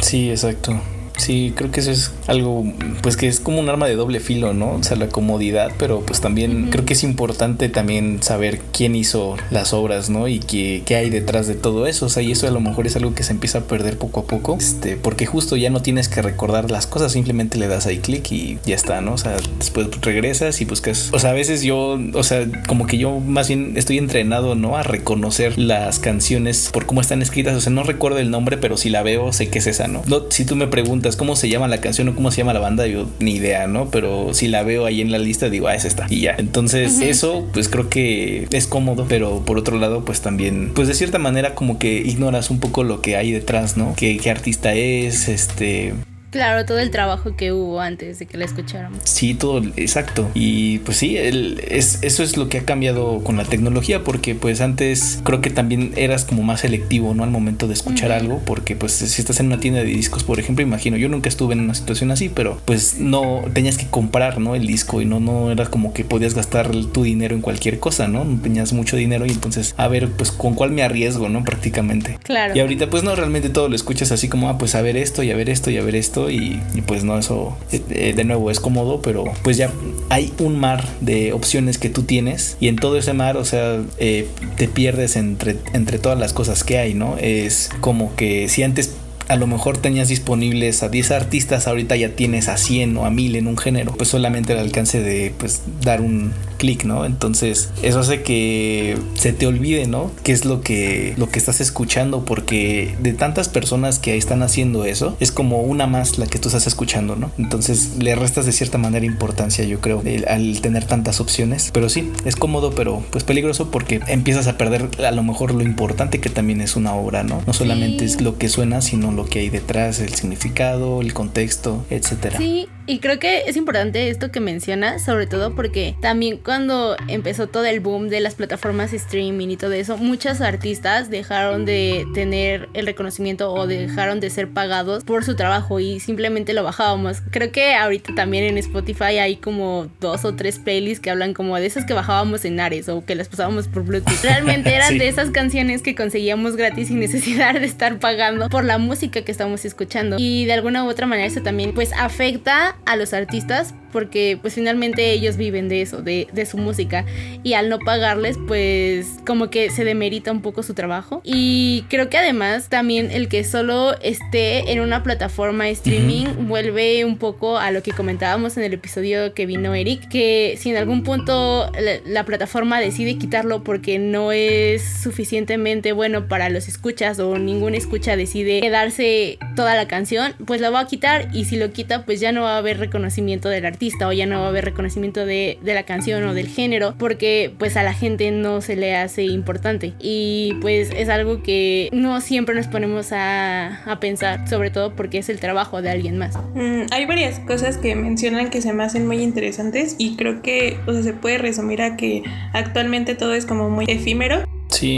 Sí, 0.00 0.30
exacto. 0.30 0.80
Sí, 1.18 1.52
creo 1.54 1.70
que 1.70 1.80
eso 1.80 1.90
es 1.90 2.12
algo, 2.26 2.64
pues 3.02 3.16
que 3.16 3.28
es 3.28 3.40
como 3.40 3.58
un 3.58 3.68
arma 3.68 3.86
de 3.86 3.96
doble 3.96 4.20
filo, 4.20 4.54
¿no? 4.54 4.76
O 4.76 4.82
sea, 4.82 4.96
la 4.96 5.08
comodidad, 5.08 5.72
pero 5.78 6.00
pues 6.00 6.20
también 6.20 6.70
creo 6.70 6.84
que 6.84 6.94
es 6.94 7.04
importante 7.04 7.68
también 7.68 8.22
saber 8.22 8.60
quién 8.72 8.94
hizo 8.94 9.36
las 9.50 9.72
obras, 9.72 10.10
¿no? 10.10 10.28
Y 10.28 10.38
qué, 10.38 10.82
qué, 10.86 10.96
hay 10.96 11.10
detrás 11.10 11.46
de 11.46 11.54
todo 11.54 11.86
eso. 11.86 12.06
O 12.06 12.08
sea, 12.08 12.22
y 12.22 12.32
eso 12.32 12.46
a 12.46 12.50
lo 12.50 12.60
mejor 12.60 12.86
es 12.86 12.96
algo 12.96 13.14
que 13.14 13.24
se 13.24 13.32
empieza 13.32 13.58
a 13.58 13.60
perder 13.62 13.98
poco 13.98 14.20
a 14.20 14.24
poco, 14.24 14.56
este, 14.58 14.96
porque 14.96 15.26
justo 15.26 15.56
ya 15.56 15.70
no 15.70 15.82
tienes 15.82 16.08
que 16.08 16.22
recordar 16.22 16.70
las 16.70 16.86
cosas, 16.86 17.12
simplemente 17.12 17.58
le 17.58 17.68
das 17.68 17.86
ahí 17.86 17.98
clic 17.98 18.30
y 18.30 18.58
ya 18.64 18.76
está, 18.76 19.00
¿no? 19.00 19.14
O 19.14 19.18
sea, 19.18 19.36
después 19.58 19.88
regresas 20.00 20.60
y 20.60 20.64
buscas, 20.64 21.10
o 21.12 21.18
sea, 21.18 21.30
a 21.30 21.34
veces 21.34 21.62
yo, 21.62 21.98
o 22.14 22.22
sea, 22.22 22.46
como 22.66 22.86
que 22.86 22.98
yo 22.98 23.18
más 23.20 23.48
bien 23.48 23.72
estoy 23.76 23.98
entrenado, 23.98 24.54
¿no? 24.54 24.76
A 24.76 24.82
reconocer 24.82 25.58
las 25.58 25.98
canciones 25.98 26.70
por 26.72 26.86
cómo 26.86 27.00
están 27.00 27.22
escritas, 27.22 27.56
o 27.56 27.60
sea, 27.60 27.72
no 27.72 27.82
recuerdo 27.82 28.18
el 28.18 28.30
nombre, 28.30 28.56
pero 28.56 28.76
si 28.76 28.90
la 28.90 29.02
veo 29.02 29.32
sé 29.32 29.48
que 29.48 29.58
es 29.58 29.66
esa, 29.66 29.88
¿no? 29.88 30.02
no 30.06 30.22
si 30.30 30.44
tú 30.44 30.56
me 30.56 30.66
preguntas, 30.66 31.07
cómo 31.16 31.36
se 31.36 31.48
llama 31.48 31.68
la 31.68 31.80
canción 31.80 32.08
o 32.08 32.14
cómo 32.14 32.30
se 32.30 32.38
llama 32.38 32.52
la 32.52 32.60
banda, 32.60 32.86
yo 32.86 33.08
ni 33.18 33.32
idea, 33.32 33.66
¿no? 33.66 33.90
Pero 33.90 34.34
si 34.34 34.48
la 34.48 34.62
veo 34.62 34.86
ahí 34.86 35.00
en 35.00 35.10
la 35.10 35.18
lista, 35.18 35.48
digo, 35.48 35.68
ah, 35.68 35.74
es 35.74 35.84
esta. 35.84 36.06
Y 36.08 36.20
ya. 36.20 36.34
Entonces, 36.38 37.00
eso, 37.00 37.46
pues 37.52 37.68
creo 37.68 37.88
que 37.88 38.48
es 38.50 38.66
cómodo, 38.66 39.06
pero 39.08 39.42
por 39.44 39.58
otro 39.58 39.78
lado, 39.78 40.04
pues 40.04 40.20
también, 40.20 40.72
pues 40.74 40.88
de 40.88 40.94
cierta 40.94 41.18
manera, 41.18 41.54
como 41.54 41.78
que 41.78 41.98
ignoras 41.98 42.50
un 42.50 42.60
poco 42.60 42.84
lo 42.84 43.00
que 43.00 43.16
hay 43.16 43.32
detrás, 43.32 43.76
¿no? 43.76 43.94
¿Qué, 43.96 44.16
qué 44.18 44.30
artista 44.30 44.74
es? 44.74 45.28
Este 45.28 45.94
Claro, 46.30 46.66
todo 46.66 46.78
el 46.78 46.90
trabajo 46.90 47.36
que 47.36 47.52
hubo 47.52 47.80
antes 47.80 48.18
de 48.18 48.26
que 48.26 48.36
la 48.36 48.44
escucháramos. 48.44 49.00
Sí, 49.04 49.34
todo, 49.34 49.62
exacto. 49.76 50.30
Y 50.34 50.78
pues 50.80 50.98
sí, 50.98 51.16
el, 51.16 51.62
es, 51.66 52.00
eso 52.02 52.22
es 52.22 52.36
lo 52.36 52.48
que 52.48 52.58
ha 52.58 52.64
cambiado 52.64 53.22
con 53.24 53.36
la 53.36 53.44
tecnología, 53.44 54.04
porque 54.04 54.34
pues 54.34 54.60
antes 54.60 55.20
creo 55.24 55.40
que 55.40 55.50
también 55.50 55.92
eras 55.96 56.24
como 56.24 56.42
más 56.42 56.60
selectivo, 56.60 57.14
¿no? 57.14 57.24
Al 57.24 57.30
momento 57.30 57.66
de 57.66 57.74
escuchar 57.74 58.12
algo, 58.12 58.42
porque 58.44 58.76
pues 58.76 58.92
si 58.92 59.20
estás 59.20 59.40
en 59.40 59.46
una 59.46 59.60
tienda 59.60 59.80
de 59.80 59.86
discos, 59.86 60.22
por 60.22 60.38
ejemplo, 60.38 60.62
imagino, 60.62 60.96
yo 60.98 61.08
nunca 61.08 61.28
estuve 61.28 61.54
en 61.54 61.60
una 61.60 61.74
situación 61.74 62.10
así, 62.10 62.28
pero 62.28 62.60
pues 62.64 62.98
no 62.98 63.44
tenías 63.54 63.78
que 63.78 63.86
comprar, 63.86 64.38
¿no? 64.38 64.54
El 64.54 64.66
disco 64.66 65.00
y 65.00 65.06
no, 65.06 65.20
no 65.20 65.50
era 65.50 65.66
como 65.66 65.94
que 65.94 66.04
podías 66.04 66.34
gastar 66.34 66.70
tu 66.92 67.04
dinero 67.04 67.34
en 67.34 67.40
cualquier 67.40 67.78
cosa, 67.78 68.06
¿no? 68.06 68.24
No 68.24 68.40
tenías 68.40 68.72
mucho 68.74 68.96
dinero 68.96 69.24
y 69.24 69.30
entonces, 69.30 69.74
a 69.78 69.88
ver, 69.88 70.10
pues 70.10 70.30
con 70.30 70.54
cuál 70.54 70.72
me 70.72 70.82
arriesgo, 70.82 71.30
¿no? 71.30 71.42
Prácticamente. 71.42 72.18
Claro. 72.22 72.54
Y 72.54 72.60
ahorita 72.60 72.90
pues 72.90 73.02
no, 73.02 73.14
realmente 73.14 73.48
todo 73.48 73.70
lo 73.70 73.76
escuchas 73.76 74.12
así 74.12 74.28
como, 74.28 74.50
ah, 74.50 74.58
pues 74.58 74.74
a 74.74 74.82
ver 74.82 74.98
esto 74.98 75.22
y 75.22 75.30
a 75.30 75.36
ver 75.36 75.48
esto 75.48 75.70
y 75.70 75.78
a 75.78 75.82
ver 75.82 75.96
esto 75.96 76.17
y, 76.30 76.60
pues 76.86 77.04
no, 77.04 77.18
eso 77.18 77.56
eh, 77.72 78.12
de 78.14 78.24
nuevo 78.24 78.50
es 78.50 78.60
cómodo, 78.60 79.00
pero 79.02 79.24
pues 79.42 79.56
ya 79.56 79.70
hay 80.08 80.32
un 80.38 80.58
mar 80.58 80.84
de 81.00 81.32
opciones 81.32 81.78
que 81.78 81.88
tú 81.88 82.02
tienes 82.02 82.56
y 82.60 82.68
en 82.68 82.76
todo 82.76 82.98
ese 82.98 83.12
mar, 83.12 83.36
o 83.36 83.44
sea, 83.44 83.80
eh, 83.98 84.26
te 84.56 84.68
pierdes 84.68 85.16
entre, 85.16 85.56
entre 85.72 85.98
todas 85.98 86.18
las 86.18 86.32
cosas 86.32 86.64
que 86.64 86.78
hay, 86.78 86.94
¿no? 86.94 87.16
Es 87.18 87.70
como 87.80 88.14
que 88.16 88.48
si 88.48 88.62
antes 88.62 88.94
a 89.28 89.36
lo 89.36 89.46
mejor 89.46 89.76
tenías 89.78 90.08
disponibles 90.08 90.82
a 90.82 90.88
10 90.88 91.10
artistas, 91.10 91.68
ahorita 91.68 91.96
ya 91.96 92.10
tienes 92.10 92.48
a 92.48 92.56
100 92.56 92.96
o 92.96 93.04
a 93.04 93.10
1000 93.10 93.36
en 93.36 93.46
un 93.46 93.58
género, 93.58 93.92
pues 93.92 94.08
solamente 94.08 94.54
el 94.54 94.58
alcance 94.58 95.02
de 95.02 95.32
pues 95.38 95.62
dar 95.82 96.00
un 96.00 96.32
clic, 96.58 96.84
¿no? 96.84 97.06
Entonces, 97.06 97.70
eso 97.82 98.00
hace 98.00 98.22
que 98.22 98.98
se 99.14 99.32
te 99.32 99.46
olvide, 99.46 99.86
¿no? 99.86 100.10
¿Qué 100.22 100.32
es 100.32 100.44
lo 100.44 100.60
que 100.60 101.14
lo 101.16 101.30
que 101.30 101.38
estás 101.38 101.60
escuchando? 101.60 102.24
Porque 102.24 102.96
de 103.00 103.12
tantas 103.14 103.48
personas 103.48 103.98
que 103.98 104.16
están 104.16 104.42
haciendo 104.42 104.84
eso, 104.84 105.16
es 105.20 105.32
como 105.32 105.62
una 105.62 105.86
más 105.86 106.18
la 106.18 106.26
que 106.26 106.38
tú 106.38 106.48
estás 106.48 106.66
escuchando, 106.66 107.16
¿no? 107.16 107.30
Entonces, 107.38 107.96
le 107.98 108.14
restas 108.14 108.44
de 108.44 108.52
cierta 108.52 108.76
manera 108.76 109.06
importancia, 109.06 109.64
yo 109.64 109.80
creo, 109.80 110.02
al 110.26 110.60
tener 110.60 110.84
tantas 110.84 111.20
opciones, 111.20 111.70
pero 111.72 111.88
sí, 111.88 112.10
es 112.24 112.36
cómodo, 112.36 112.72
pero 112.72 113.02
pues 113.10 113.24
peligroso 113.24 113.70
porque 113.70 114.00
empiezas 114.08 114.46
a 114.48 114.58
perder 114.58 114.88
a 115.04 115.10
lo 115.12 115.22
mejor 115.22 115.54
lo 115.54 115.62
importante 115.62 116.20
que 116.20 116.28
también 116.28 116.60
es 116.60 116.76
una 116.76 116.94
obra, 116.94 117.22
¿no? 117.22 117.42
No 117.46 117.52
solamente 117.52 118.04
es 118.04 118.20
lo 118.20 118.36
que 118.38 118.48
suena, 118.48 118.80
sino 118.80 119.12
lo 119.12 119.26
que 119.26 119.40
hay 119.40 119.50
detrás, 119.50 120.00
el 120.00 120.14
significado, 120.14 121.00
el 121.00 121.14
contexto, 121.14 121.84
etcétera. 121.90 122.38
Sí, 122.38 122.68
Y 122.88 123.00
creo 123.00 123.18
que 123.18 123.42
es 123.46 123.56
importante 123.58 124.08
esto 124.08 124.32
que 124.32 124.40
mencionas, 124.40 125.04
sobre 125.04 125.26
todo 125.26 125.54
porque 125.54 125.94
también 126.00 126.38
cuando 126.38 126.96
empezó 127.06 127.46
todo 127.46 127.66
el 127.66 127.80
boom 127.80 128.08
de 128.08 128.20
las 128.20 128.34
plataformas 128.34 128.94
streaming 128.94 129.48
y 129.48 129.56
todo 129.58 129.72
eso, 129.72 129.98
muchos 129.98 130.40
artistas 130.40 131.10
dejaron 131.10 131.66
de 131.66 132.06
tener 132.14 132.70
el 132.72 132.86
reconocimiento 132.86 133.52
o 133.52 133.66
dejaron 133.66 134.20
de 134.20 134.30
ser 134.30 134.48
pagados 134.48 135.04
por 135.04 135.22
su 135.22 135.36
trabajo 135.36 135.80
y 135.80 136.00
simplemente 136.00 136.54
lo 136.54 136.64
bajábamos. 136.64 137.18
Creo 137.30 137.52
que 137.52 137.74
ahorita 137.74 138.14
también 138.14 138.44
en 138.44 138.56
Spotify 138.56 139.18
hay 139.18 139.36
como 139.36 139.90
dos 140.00 140.24
o 140.24 140.34
tres 140.34 140.58
playlists 140.58 141.00
que 141.00 141.10
hablan 141.10 141.34
como 141.34 141.56
de 141.56 141.66
esas 141.66 141.84
que 141.84 141.92
bajábamos 141.92 142.46
en 142.46 142.58
Ares 142.58 142.88
o 142.88 143.04
que 143.04 143.14
las 143.14 143.28
pasábamos 143.28 143.68
por 143.68 143.84
Bluetooth. 143.84 144.22
Realmente 144.22 144.74
eran 144.74 144.96
de 144.96 145.08
esas 145.08 145.28
canciones 145.28 145.82
que 145.82 145.94
conseguíamos 145.94 146.56
gratis 146.56 146.88
sin 146.88 147.00
necesidad 147.00 147.52
de 147.60 147.66
estar 147.66 147.98
pagando 147.98 148.48
por 148.48 148.64
la 148.64 148.78
música 148.78 149.20
que 149.20 149.30
estamos 149.30 149.66
escuchando. 149.66 150.16
Y 150.18 150.46
de 150.46 150.54
alguna 150.54 150.84
u 150.84 150.88
otra 150.88 151.06
manera 151.06 151.28
eso 151.28 151.42
también 151.42 151.74
pues 151.74 151.92
afecta 151.92 152.76
a 152.86 152.96
los 152.96 153.12
artistas 153.12 153.74
porque 153.92 154.38
pues 154.40 154.54
finalmente 154.54 155.12
ellos 155.12 155.36
viven 155.36 155.68
de 155.68 155.82
eso, 155.82 156.02
de, 156.02 156.28
de, 156.32 156.46
su 156.46 156.58
música. 156.58 157.04
Y 157.42 157.54
al 157.54 157.68
no 157.68 157.78
pagarles 157.78 158.36
pues 158.46 159.06
como 159.26 159.50
que 159.50 159.70
se 159.70 159.84
demerita 159.84 160.32
un 160.32 160.42
poco 160.42 160.62
su 160.62 160.74
trabajo. 160.74 161.20
Y 161.24 161.84
creo 161.88 162.08
que 162.08 162.18
además 162.18 162.68
también 162.68 163.10
el 163.10 163.28
que 163.28 163.44
solo 163.44 163.98
esté 164.00 164.72
en 164.72 164.80
una 164.80 165.02
plataforma 165.02 165.68
streaming 165.68 166.26
vuelve 166.46 167.04
un 167.04 167.18
poco 167.18 167.58
a 167.58 167.70
lo 167.70 167.82
que 167.82 167.92
comentábamos 167.92 168.56
en 168.56 168.64
el 168.64 168.74
episodio 168.74 169.34
que 169.34 169.46
vino 169.46 169.74
Eric, 169.74 170.08
que 170.08 170.56
si 170.58 170.70
en 170.70 170.76
algún 170.76 171.02
punto 171.02 171.70
la, 171.80 172.00
la 172.04 172.24
plataforma 172.24 172.80
decide 172.80 173.18
quitarlo 173.18 173.64
porque 173.64 173.98
no 173.98 174.32
es 174.32 174.82
suficientemente 175.02 175.92
bueno 175.92 176.28
para 176.28 176.48
los 176.50 176.68
escuchas 176.68 177.18
o 177.18 177.38
ninguna 177.38 177.76
escucha 177.76 178.16
decide 178.16 178.60
quedarse 178.60 179.38
toda 179.56 179.74
la 179.74 179.88
canción, 179.88 180.34
pues 180.46 180.60
la 180.60 180.70
va 180.70 180.80
a 180.80 180.86
quitar. 180.86 181.28
Y 181.32 181.44
si 181.44 181.56
lo 181.56 181.72
quita 181.72 182.04
pues 182.04 182.20
ya 182.20 182.32
no 182.32 182.42
va 182.42 182.54
a 182.54 182.58
haber 182.58 182.67
reconocimiento 182.76 183.48
del 183.48 183.64
artista 183.64 184.06
o 184.08 184.12
ya 184.12 184.26
no 184.26 184.40
va 184.40 184.46
a 184.46 184.48
haber 184.50 184.64
reconocimiento 184.66 185.24
de, 185.24 185.58
de, 185.62 185.74
la 185.74 185.84
canción 185.84 186.24
o 186.24 186.34
del 186.34 186.48
género 186.48 186.94
porque 186.98 187.52
pues 187.58 187.76
a 187.76 187.82
la 187.82 187.94
gente 187.94 188.30
no 188.30 188.60
se 188.60 188.76
le 188.76 188.96
hace 188.96 189.24
importante. 189.24 189.94
Y 189.98 190.54
pues 190.60 190.90
es 190.94 191.08
algo 191.08 191.42
que 191.42 191.88
no 191.92 192.20
siempre 192.20 192.54
nos 192.54 192.66
ponemos 192.66 193.12
a, 193.12 193.82
a 193.84 194.00
pensar 194.00 194.46
sobre 194.48 194.70
todo 194.70 194.94
porque 194.94 195.18
es 195.18 195.28
el 195.28 195.40
trabajo 195.40 195.80
de 195.80 195.90
alguien 195.90 196.18
más. 196.18 196.36
Mm, 196.54 196.82
hay 196.90 197.06
varias 197.06 197.38
cosas 197.40 197.78
que 197.78 197.94
mencionan 197.94 198.50
que 198.50 198.60
se 198.60 198.72
me 198.72 198.84
hacen 198.84 199.06
muy 199.06 199.22
interesantes 199.22 199.96
y 199.98 200.16
creo 200.16 200.42
que 200.42 200.78
o 200.86 200.92
sea, 200.92 201.02
se 201.02 201.12
puede 201.12 201.38
resumir 201.38 201.80
a 201.82 201.96
que 201.96 202.22
actualmente 202.52 203.14
todo 203.14 203.34
es 203.34 203.46
como 203.46 203.70
muy 203.70 203.86
efímero 203.88 204.44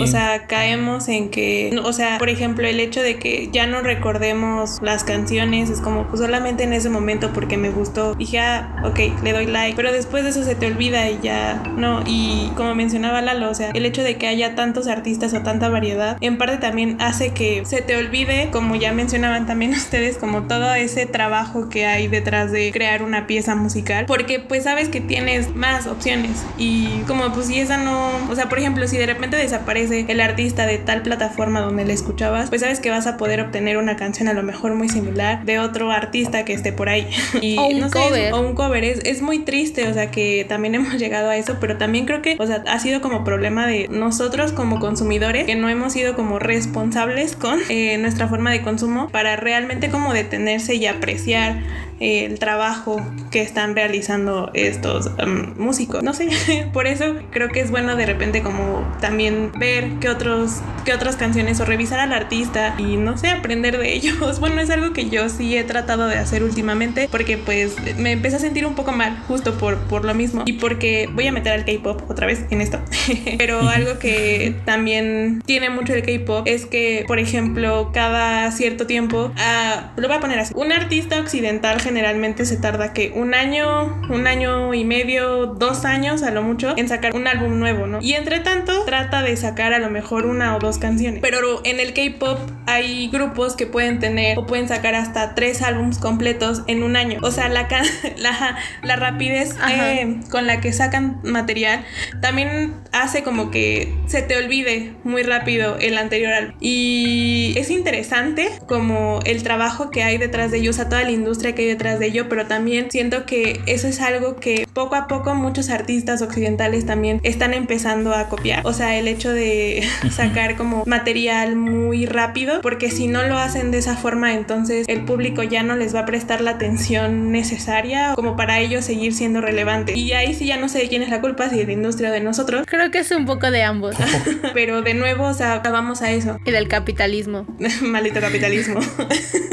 o 0.00 0.06
sea, 0.06 0.46
caemos 0.46 1.08
en 1.08 1.30
que, 1.30 1.78
o 1.82 1.92
sea, 1.92 2.18
por 2.18 2.28
ejemplo, 2.28 2.66
el 2.66 2.80
hecho 2.80 3.00
de 3.02 3.18
que 3.18 3.48
ya 3.52 3.66
no 3.66 3.80
recordemos 3.80 4.78
las 4.82 5.04
canciones 5.04 5.70
es 5.70 5.80
como 5.80 6.06
pues 6.06 6.20
solamente 6.20 6.64
en 6.64 6.72
ese 6.72 6.90
momento 6.90 7.30
porque 7.32 7.56
me 7.56 7.70
gustó. 7.70 8.14
Dije, 8.14 8.40
ah, 8.40 8.82
ok, 8.84 9.22
le 9.22 9.32
doy 9.32 9.46
like, 9.46 9.76
pero 9.76 9.92
después 9.92 10.24
de 10.24 10.30
eso 10.30 10.42
se 10.42 10.54
te 10.54 10.66
olvida 10.66 11.08
y 11.08 11.20
ya 11.22 11.62
no. 11.76 12.02
Y 12.06 12.50
como 12.56 12.74
mencionaba 12.74 13.22
Lalo, 13.22 13.50
o 13.50 13.54
sea, 13.54 13.70
el 13.70 13.86
hecho 13.86 14.02
de 14.02 14.16
que 14.16 14.26
haya 14.26 14.54
tantos 14.54 14.86
artistas 14.86 15.32
o 15.34 15.42
tanta 15.42 15.68
variedad, 15.68 16.16
en 16.20 16.36
parte 16.36 16.58
también 16.58 16.96
hace 17.00 17.32
que 17.32 17.64
se 17.64 17.80
te 17.80 17.96
olvide, 17.96 18.50
como 18.50 18.74
ya 18.76 18.92
mencionaban 18.92 19.46
también 19.46 19.70
ustedes, 19.74 20.18
como 20.18 20.42
todo 20.42 20.74
ese 20.74 21.06
trabajo 21.06 21.68
que 21.68 21.86
hay 21.86 22.08
detrás 22.08 22.52
de 22.52 22.70
crear 22.72 23.02
una 23.02 23.26
pieza 23.26 23.54
musical, 23.54 24.06
porque 24.06 24.40
pues 24.40 24.64
sabes 24.64 24.88
que 24.88 25.00
tienes 25.00 25.54
más 25.54 25.86
opciones 25.86 26.44
y 26.58 26.88
como 27.06 27.32
pues 27.32 27.46
si 27.46 27.60
esa 27.60 27.76
no, 27.76 28.10
o 28.28 28.34
sea, 28.34 28.48
por 28.48 28.58
ejemplo, 28.58 28.86
si 28.88 28.98
de 28.98 29.06
repente 29.06 29.36
desaparece 29.36 29.59
aparece 29.60 30.04
el 30.08 30.20
artista 30.20 30.66
de 30.66 30.78
tal 30.78 31.02
plataforma 31.02 31.60
donde 31.60 31.84
le 31.84 31.92
escuchabas, 31.92 32.48
pues 32.48 32.60
sabes 32.60 32.80
que 32.80 32.90
vas 32.90 33.06
a 33.06 33.16
poder 33.16 33.40
obtener 33.40 33.76
una 33.76 33.96
canción 33.96 34.28
a 34.28 34.34
lo 34.34 34.42
mejor 34.42 34.74
muy 34.74 34.88
similar 34.88 35.44
de 35.44 35.58
otro 35.58 35.90
artista 35.90 36.44
que 36.44 36.52
esté 36.52 36.72
por 36.72 36.88
ahí. 36.88 37.08
Y, 37.40 37.56
o 37.56 37.66
un 37.66 37.88
cover. 37.90 38.32
o 38.34 38.40
un 38.40 38.54
cover. 38.54 38.84
Es, 38.84 39.00
es 39.04 39.22
muy 39.22 39.40
triste, 39.40 39.88
o 39.88 39.94
sea, 39.94 40.10
que 40.10 40.44
también 40.48 40.74
hemos 40.80 40.98
llegado 40.98 41.30
a 41.30 41.36
eso, 41.36 41.56
pero 41.60 41.78
también 41.78 42.06
creo 42.06 42.22
que, 42.22 42.36
o 42.38 42.46
sea, 42.46 42.62
ha 42.66 42.78
sido 42.78 43.00
como 43.00 43.24
problema 43.24 43.66
de 43.66 43.88
nosotros 43.88 44.52
como 44.52 44.80
consumidores 44.80 45.46
que 45.46 45.54
no 45.54 45.68
hemos 45.68 45.92
sido 45.92 46.14
como 46.14 46.38
responsables 46.38 47.36
con 47.36 47.58
eh, 47.68 47.96
nuestra 47.98 48.28
forma 48.28 48.50
de 48.50 48.62
consumo 48.62 49.08
para 49.10 49.36
realmente 49.36 49.90
como 49.90 50.12
detenerse 50.12 50.74
y 50.74 50.86
apreciar 50.86 51.62
el 52.00 52.38
trabajo 52.38 53.00
que 53.30 53.42
están 53.42 53.76
realizando 53.76 54.50
estos 54.54 55.10
um, 55.24 55.54
músicos. 55.62 56.02
No 56.02 56.14
sé, 56.14 56.30
por 56.72 56.86
eso 56.86 57.16
creo 57.30 57.48
que 57.48 57.60
es 57.60 57.70
bueno 57.70 57.94
de 57.94 58.06
repente 58.06 58.42
como 58.42 58.82
también 59.00 59.52
ver 59.58 59.90
qué 60.00 60.08
otros 60.08 60.60
qué 60.84 60.94
otras 60.94 61.16
canciones 61.16 61.60
o 61.60 61.66
revisar 61.66 62.00
al 62.00 62.12
artista 62.12 62.74
y 62.78 62.96
no 62.96 63.18
sé, 63.18 63.28
aprender 63.28 63.78
de 63.78 63.94
ellos. 63.94 64.40
Bueno, 64.40 64.62
es 64.62 64.70
algo 64.70 64.94
que 64.94 65.10
yo 65.10 65.28
sí 65.28 65.54
he 65.54 65.64
tratado 65.64 66.06
de 66.06 66.16
hacer 66.16 66.42
últimamente 66.42 67.08
porque 67.10 67.36
pues 67.36 67.76
me 67.98 68.12
empecé 68.12 68.36
a 68.36 68.38
sentir 68.38 68.64
un 68.64 68.74
poco 68.74 68.90
mal 68.92 69.22
justo 69.28 69.58
por, 69.58 69.76
por 69.80 70.06
lo 70.06 70.14
mismo 70.14 70.44
y 70.46 70.54
porque 70.54 71.10
voy 71.12 71.26
a 71.26 71.32
meter 71.32 71.52
al 71.52 71.66
K-pop 71.66 72.10
otra 72.10 72.26
vez 72.26 72.46
en 72.50 72.62
esto. 72.62 72.80
Pero 73.38 73.68
algo 73.68 73.98
que 73.98 74.54
también 74.64 75.42
tiene 75.44 75.68
mucho 75.68 75.92
el 75.92 76.02
K-pop 76.02 76.46
es 76.46 76.64
que, 76.64 77.04
por 77.06 77.18
ejemplo, 77.18 77.90
cada 77.92 78.50
cierto 78.52 78.86
tiempo, 78.86 79.30
uh, 79.36 80.00
lo 80.00 80.08
voy 80.08 80.16
a 80.16 80.20
poner 80.20 80.38
así, 80.38 80.54
un 80.56 80.72
artista 80.72 81.20
occidental 81.20 81.80
generalmente 81.90 82.44
se 82.44 82.56
tarda 82.56 82.92
que 82.92 83.10
un 83.16 83.34
año, 83.34 84.00
un 84.10 84.28
año 84.28 84.72
y 84.74 84.84
medio, 84.84 85.46
dos 85.46 85.84
años 85.84 86.22
a 86.22 86.30
lo 86.30 86.40
mucho 86.40 86.72
en 86.76 86.88
sacar 86.88 87.16
un 87.16 87.26
álbum 87.26 87.58
nuevo, 87.58 87.88
¿no? 87.88 87.98
Y 88.00 88.12
entre 88.12 88.38
tanto 88.38 88.84
trata 88.84 89.22
de 89.22 89.36
sacar 89.36 89.72
a 89.72 89.80
lo 89.80 89.90
mejor 89.90 90.24
una 90.26 90.54
o 90.54 90.60
dos 90.60 90.78
canciones. 90.78 91.18
Pero 91.20 91.60
en 91.64 91.80
el 91.80 91.92
K-pop 91.92 92.38
hay 92.66 93.08
grupos 93.08 93.56
que 93.56 93.66
pueden 93.66 93.98
tener 93.98 94.38
o 94.38 94.46
pueden 94.46 94.68
sacar 94.68 94.94
hasta 94.94 95.34
tres 95.34 95.62
álbums 95.62 95.98
completos 95.98 96.62
en 96.68 96.84
un 96.84 96.94
año. 96.94 97.18
O 97.22 97.32
sea, 97.32 97.48
la, 97.48 97.66
la, 98.18 98.56
la 98.84 98.94
rapidez 98.94 99.56
eh, 99.68 100.20
con 100.30 100.46
la 100.46 100.60
que 100.60 100.72
sacan 100.72 101.18
material 101.24 101.84
también 102.22 102.74
hace 102.92 103.24
como 103.24 103.50
que 103.50 103.92
se 104.06 104.22
te 104.22 104.36
olvide 104.36 104.92
muy 105.02 105.24
rápido 105.24 105.76
el 105.80 105.98
anterior 105.98 106.32
álbum. 106.34 106.54
Y 106.60 107.54
es 107.56 107.68
interesante 107.68 108.48
como 108.68 109.18
el 109.24 109.42
trabajo 109.42 109.90
que 109.90 110.04
hay 110.04 110.18
detrás 110.18 110.52
de 110.52 110.58
ellos, 110.58 110.78
a 110.78 110.88
toda 110.88 111.02
la 111.02 111.10
industria 111.10 111.52
que 111.54 111.62
hay 111.62 111.68
detrás 111.68 111.79
de 111.80 112.06
ello, 112.06 112.28
pero 112.28 112.46
también 112.46 112.90
siento 112.90 113.24
que 113.24 113.60
eso 113.66 113.88
es 113.88 114.00
algo 114.00 114.36
que 114.36 114.66
poco 114.72 114.96
a 114.96 115.08
poco 115.08 115.34
muchos 115.34 115.70
artistas 115.70 116.20
occidentales 116.20 116.84
también 116.84 117.20
están 117.22 117.54
empezando 117.54 118.14
a 118.14 118.28
copiar. 118.28 118.66
O 118.66 118.72
sea, 118.72 118.96
el 118.98 119.08
hecho 119.08 119.32
de 119.32 119.82
sacar 120.10 120.56
como 120.56 120.84
material 120.86 121.56
muy 121.56 122.06
rápido, 122.06 122.60
porque 122.60 122.90
si 122.90 123.06
no 123.06 123.22
lo 123.22 123.38
hacen 123.38 123.70
de 123.70 123.78
esa 123.78 123.96
forma, 123.96 124.34
entonces 124.34 124.86
el 124.88 125.04
público 125.04 125.42
ya 125.42 125.62
no 125.62 125.74
les 125.74 125.94
va 125.94 126.00
a 126.00 126.06
prestar 126.06 126.42
la 126.42 126.52
atención 126.52 127.32
necesaria 127.32 128.12
como 128.14 128.36
para 128.36 128.60
ellos 128.60 128.84
seguir 128.84 129.14
siendo 129.14 129.40
relevantes. 129.40 129.96
Y 129.96 130.12
ahí 130.12 130.34
sí 130.34 130.46
ya 130.46 130.58
no 130.58 130.68
sé 130.68 130.80
de 130.80 130.88
quién 130.88 131.02
es 131.02 131.08
la 131.08 131.20
culpa, 131.20 131.48
si 131.48 131.56
de 131.56 131.64
la 131.64 131.72
industria 131.72 132.10
o 132.10 132.12
de 132.12 132.20
nosotros. 132.20 132.66
Creo 132.66 132.90
que 132.90 132.98
es 132.98 133.10
un 133.10 133.24
poco 133.24 133.50
de 133.50 133.62
ambos. 133.62 133.96
pero 134.54 134.82
de 134.82 134.94
nuevo, 134.94 135.24
o 135.24 135.34
sea, 135.34 135.60
vamos 135.60 136.02
a 136.02 136.10
eso. 136.10 136.38
Y 136.44 136.50
del 136.50 136.68
capitalismo. 136.68 137.46
Maldito 137.82 138.20
capitalismo. 138.20 138.80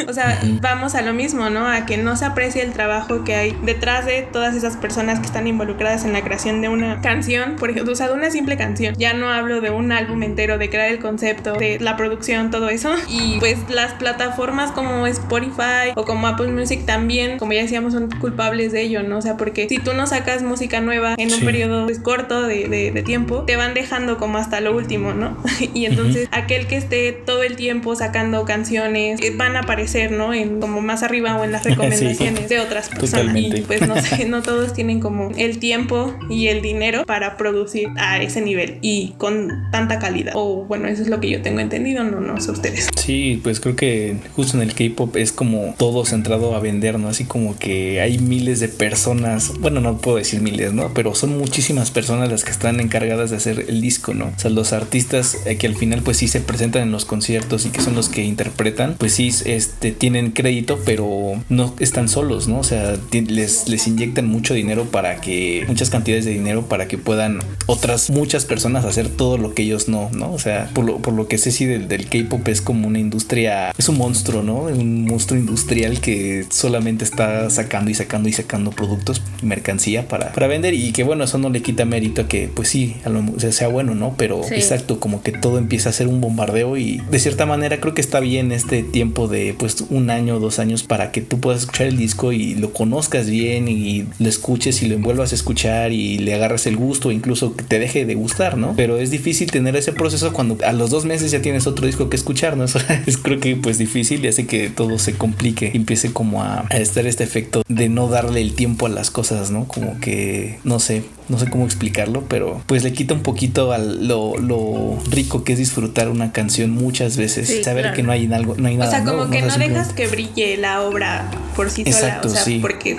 o 0.08 0.14
sea, 0.14 0.40
vamos 0.62 0.96
a 0.96 1.02
lo 1.02 1.14
mismo, 1.14 1.50
¿no? 1.50 1.68
A 1.68 1.86
que 1.86 1.98
no 1.98 2.17
se 2.18 2.26
aprecia 2.26 2.64
el 2.64 2.74
trabajo 2.74 3.24
que 3.24 3.36
hay 3.36 3.58
detrás 3.64 4.06
de 4.06 4.24
todas 4.24 4.56
esas 4.56 4.78
personas 4.78 5.20
que 5.20 5.26
están 5.26 5.48
involucradas 5.48 6.06
en 6.06 6.14
la 6.14 6.22
creación 6.22 6.62
de 6.62 6.70
una 6.70 7.02
canción, 7.02 7.56
por 7.58 7.70
ejemplo, 7.70 7.94
o 7.94 7.96
sea, 7.96 8.08
de 8.08 8.14
una 8.14 8.32
simple 8.32 8.58
canción. 8.58 8.96
Ya 8.98 9.14
no 9.14 9.30
hablo 9.30 9.62
de 9.62 9.70
un 9.70 9.92
álbum 9.92 10.24
entero, 10.24 10.58
de 10.58 10.70
crear 10.70 10.90
el 10.90 11.00
concepto, 11.00 11.54
de 11.54 11.80
la 11.80 11.96
producción, 11.96 12.52
todo 12.52 12.70
eso. 12.70 12.94
Y 13.08 13.40
pues 13.40 13.58
las 13.70 13.94
plataformas 13.94 14.72
como 14.72 15.08
Spotify 15.08 15.92
o 15.96 16.06
como 16.06 16.28
Apple 16.28 16.52
Music 16.52 16.86
también, 16.86 17.38
como 17.38 17.54
ya 17.54 17.62
decíamos, 17.62 17.94
son 17.94 18.10
culpables 18.20 18.72
de 18.72 18.82
ello, 18.82 19.04
¿no? 19.04 19.20
O 19.20 19.22
sea, 19.22 19.38
porque 19.38 19.68
si 19.70 19.78
tú 19.78 19.94
no 19.94 20.08
sacas 20.08 20.44
música 20.44 20.82
nueva 20.82 21.16
en 21.18 21.34
un 21.34 21.42
periodo 21.42 21.86
pues, 21.86 22.00
corto 22.00 22.44
de, 22.44 22.68
de, 22.68 23.04
tiempo, 23.04 23.44
te 23.44 23.56
van 23.56 23.74
dejando 23.74 24.18
como 24.18 24.38
hasta 24.38 24.60
lo 24.60 24.76
último, 24.76 25.14
¿no? 25.14 25.38
y 25.74 25.86
entonces 25.86 26.28
aquel 26.32 26.68
que 26.68 26.78
esté 26.78 27.12
todo 27.12 27.44
el 27.44 27.56
tiempo 27.56 27.96
sacando 27.96 28.44
canciones 28.46 29.22
eh, 29.22 29.34
van 29.36 29.56
a 29.56 29.60
aparecer, 29.62 30.12
¿no? 30.12 30.34
En 30.34 30.60
como 30.60 30.82
más 30.82 31.04
arriba 31.04 31.36
o 31.36 31.44
en 31.44 31.52
las 31.52 31.64
recomendaciones 31.66 32.07
de 32.16 32.60
otras 32.60 32.90
personas. 32.90 33.36
Y 33.38 33.62
pues 33.62 33.88
no 33.88 34.02
sé, 34.02 34.26
no 34.26 34.42
todos 34.42 34.74
tienen 34.74 35.00
como 35.00 35.32
el 35.38 35.60
tiempo 35.60 36.16
y 36.30 36.48
el 36.48 36.62
dinero 36.62 37.06
para 37.06 37.38
producir 37.38 37.90
a 37.98 38.22
ese 38.22 38.42
nivel 38.42 38.78
y 38.82 39.14
con 39.18 39.70
tanta 39.72 40.00
calidad. 40.00 40.34
O 40.36 40.66
bueno, 40.66 40.88
eso 40.88 41.02
es 41.02 41.08
lo 41.08 41.20
que 41.20 41.30
yo 41.30 41.42
tengo 41.42 41.60
entendido, 41.60 42.04
no, 42.04 42.20
no 42.20 42.40
sé 42.40 42.52
ustedes. 42.52 42.90
Sí, 42.98 43.40
pues 43.44 43.60
creo 43.60 43.76
que 43.76 44.18
justo 44.36 44.58
en 44.58 44.64
el 44.64 44.74
K-pop 44.74 45.16
es 45.16 45.32
como 45.32 45.76
todo 45.78 46.06
centrado 46.06 46.56
a 46.56 46.60
vender, 46.60 47.00
¿no? 47.00 47.10
Así 47.10 47.26
como 47.26 47.58
que 47.58 48.02
hay 48.02 48.18
miles 48.18 48.60
de 48.60 48.68
personas, 48.68 49.54
bueno, 49.60 49.82
no 49.82 49.98
puedo 50.00 50.18
decir 50.18 50.42
miles, 50.42 50.74
¿no? 50.74 50.94
Pero 50.94 51.16
son 51.16 51.38
muchísimas 51.38 51.92
personas 51.92 52.30
las 52.30 52.44
que 52.44 52.52
están 52.52 52.80
encargadas 52.80 53.30
de 53.32 53.38
hacer 53.38 53.66
el 53.68 53.82
disco, 53.82 54.14
¿no? 54.14 54.28
O 54.36 54.40
sea, 54.40 54.52
los 54.52 54.74
artistas 54.74 55.38
eh, 55.46 55.58
que 55.58 55.68
al 55.68 55.76
final 55.76 56.02
pues 56.02 56.18
sí 56.18 56.28
se 56.28 56.42
presentan 56.42 56.84
en 56.84 56.92
los 56.92 57.06
conciertos 57.06 57.66
y 57.66 57.70
que 57.70 57.82
son 57.82 57.96
los 57.96 58.10
que 58.10 58.24
interpretan, 58.24 58.96
pues 58.98 59.14
sí, 59.14 59.32
este, 59.46 59.92
tienen 59.92 60.32
crédito, 60.32 60.80
pero 60.86 61.42
no 61.50 61.76
están 61.88 62.08
solos, 62.08 62.48
¿no? 62.48 62.60
O 62.60 62.64
sea, 62.64 62.98
les, 63.12 63.68
les 63.68 63.88
inyectan 63.88 64.28
mucho 64.28 64.54
dinero 64.54 64.86
para 64.86 65.22
que, 65.22 65.66
muchas 65.68 65.90
cantidades 65.90 66.26
de 66.26 66.32
dinero 66.32 66.68
para 66.68 66.88
que 66.88 66.98
puedan 66.98 67.40
otras 67.66 68.10
muchas 68.10 68.46
personas 68.46 68.86
hacer 68.86 69.10
todo 69.10 69.38
lo 69.38 69.54
que 69.54 69.64
ellos 69.64 69.88
no, 69.88 70.10
¿no? 70.12 70.32
O 70.32 70.40
sea, 70.40 70.70
por 70.74 70.86
lo, 70.86 70.98
por 71.00 71.14
lo 71.14 71.28
que 71.28 71.38
sé, 71.38 71.52
sí, 71.52 71.66
del, 71.66 71.88
del 71.88 72.08
K-pop 72.08 72.48
es 72.48 72.62
como 72.62 72.88
una 72.88 73.00
industria, 73.00 73.74
es 73.78 73.90
un 73.90 73.98
monstruo, 73.98 74.44
¿no? 74.44 74.62
Un 74.62 75.06
monstruo 75.06 75.40
industrial 75.40 76.00
que 76.00 76.46
solamente 76.50 77.04
está 77.04 77.50
sacando 77.50 77.92
y 77.92 77.94
sacando 77.94 78.30
y 78.30 78.34
sacando 78.34 78.72
productos, 78.72 79.22
mercancía 79.42 80.08
para, 80.08 80.34
para 80.34 80.48
vender 80.48 80.74
y 80.74 80.92
que 80.92 81.04
bueno, 81.04 81.24
eso 81.24 81.38
no 81.38 81.50
le 81.50 81.62
quita 81.62 81.86
mérito 81.86 82.22
a 82.22 82.28
que, 82.28 82.50
pues 82.54 82.70
sí, 82.70 82.98
a 83.06 83.10
lo, 83.10 83.20
o 83.20 83.40
sea, 83.40 83.52
sea 83.52 83.68
bueno, 83.68 83.96
¿no? 83.96 84.16
Pero 84.18 84.42
exacto, 84.52 85.00
como 85.00 85.22
que 85.22 85.32
todo 85.32 85.58
empieza 85.58 85.90
a 85.90 85.94
ser 85.94 86.08
un 86.08 86.22
bombardeo 86.22 86.78
y 86.78 87.02
de 87.10 87.20
cierta 87.20 87.46
manera 87.46 87.80
creo 87.80 87.94
que 87.94 88.02
está 88.02 88.20
bien 88.20 88.52
este 88.52 88.84
tiempo 88.84 89.28
de 89.28 89.56
pues 89.58 89.86
un 89.90 90.10
año, 90.10 90.40
dos 90.40 90.60
años 90.60 90.84
para 90.84 91.12
que 91.12 91.22
tú 91.22 91.40
puedas 91.40 91.62
escuchar 91.62 91.77
el 91.86 91.98
disco 91.98 92.32
y 92.32 92.56
lo 92.56 92.74
conozcas 92.74 93.30
bien 93.30 93.68
y 93.68 94.06
lo 94.20 94.28
escuches 94.28 94.82
y 94.82 94.88
lo 94.88 94.96
envuelvas 94.96 95.32
a 95.32 95.36
escuchar 95.36 95.92
y 95.92 96.18
le 96.18 96.34
agarres 96.34 96.66
el 96.66 96.76
gusto, 96.76 97.12
incluso 97.12 97.56
que 97.56 97.64
te 97.64 97.80
deje 97.80 98.06
de 98.06 98.16
gustar, 98.16 98.58
¿no? 98.58 98.74
Pero 98.76 98.98
es 98.98 99.12
difícil 99.12 99.52
tener 99.52 99.76
ese 99.76 99.94
proceso 99.94 100.34
cuando 100.34 100.58
a 100.66 100.74
los 100.74 100.90
dos 100.90 101.06
meses 101.06 101.32
ya 101.32 101.42
tienes 101.42 101.68
otro 101.68 101.86
disco 101.86 102.10
que 102.10 102.16
escuchar, 102.16 102.58
¿no? 102.58 102.66
Es 103.06 103.18
creo 103.18 103.40
que 103.40 103.56
pues 103.56 103.78
difícil 103.78 104.24
y 104.24 104.28
hace 104.28 104.48
que 104.48 104.70
todo 104.70 104.98
se 104.98 105.14
complique 105.14 105.72
y 105.74 105.78
empiece 105.78 106.12
como 106.12 106.44
a, 106.44 106.66
a 106.70 106.78
estar 106.78 107.06
este 107.06 107.24
efecto 107.24 107.64
de 107.68 107.90
no 107.90 108.08
darle 108.10 108.42
el 108.42 108.54
tiempo 108.54 108.86
a 108.86 108.90
las 108.90 109.12
cosas, 109.12 109.52
¿no? 109.52 109.68
Como 109.68 110.00
que, 110.00 110.60
no 110.64 110.80
sé, 110.80 111.04
no 111.30 111.38
sé 111.38 111.50
cómo 111.50 111.66
explicarlo, 111.66 112.24
pero 112.28 112.62
pues 112.68 112.84
le 112.84 112.94
quita 112.94 113.14
un 113.14 113.22
poquito 113.22 113.72
a 113.72 113.78
lo, 113.78 114.38
lo 114.38 114.98
rico 115.10 115.44
que 115.44 115.54
es 115.54 115.60
disfrutar 115.60 116.10
una 116.10 116.32
canción 116.32 116.72
muchas 116.72 117.18
veces, 117.18 117.64
saber 117.64 117.94
que 117.94 118.04
no 118.04 118.12
hay 118.12 118.32
algo, 118.32 118.56
no 118.58 118.68
hay 118.68 118.78
nada. 118.78 118.90
O 118.90 118.92
sea, 118.92 119.04
como 119.04 119.30
que 119.30 119.42
no, 119.42 119.58
dejas 119.58 119.94
que 119.94 120.08
brille 120.08 120.58
la 120.58 120.82
obra 120.82 121.30
por 121.56 121.70
sí 121.70 121.84
sola, 121.92 122.22
o 122.24 122.30
sea, 122.30 122.44
porque 122.62 122.98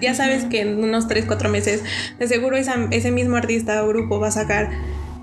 ya 0.00 0.14
sabes 0.14 0.44
que 0.44 0.62
en 0.62 0.82
unos 0.82 1.08
3, 1.08 1.24
4 1.26 1.48
meses 1.48 1.82
de 2.18 2.28
seguro 2.28 2.56
ese 2.56 3.10
mismo 3.10 3.36
artista 3.36 3.82
o 3.84 3.88
grupo 3.88 4.20
va 4.20 4.28
a 4.28 4.32
sacar 4.32 4.70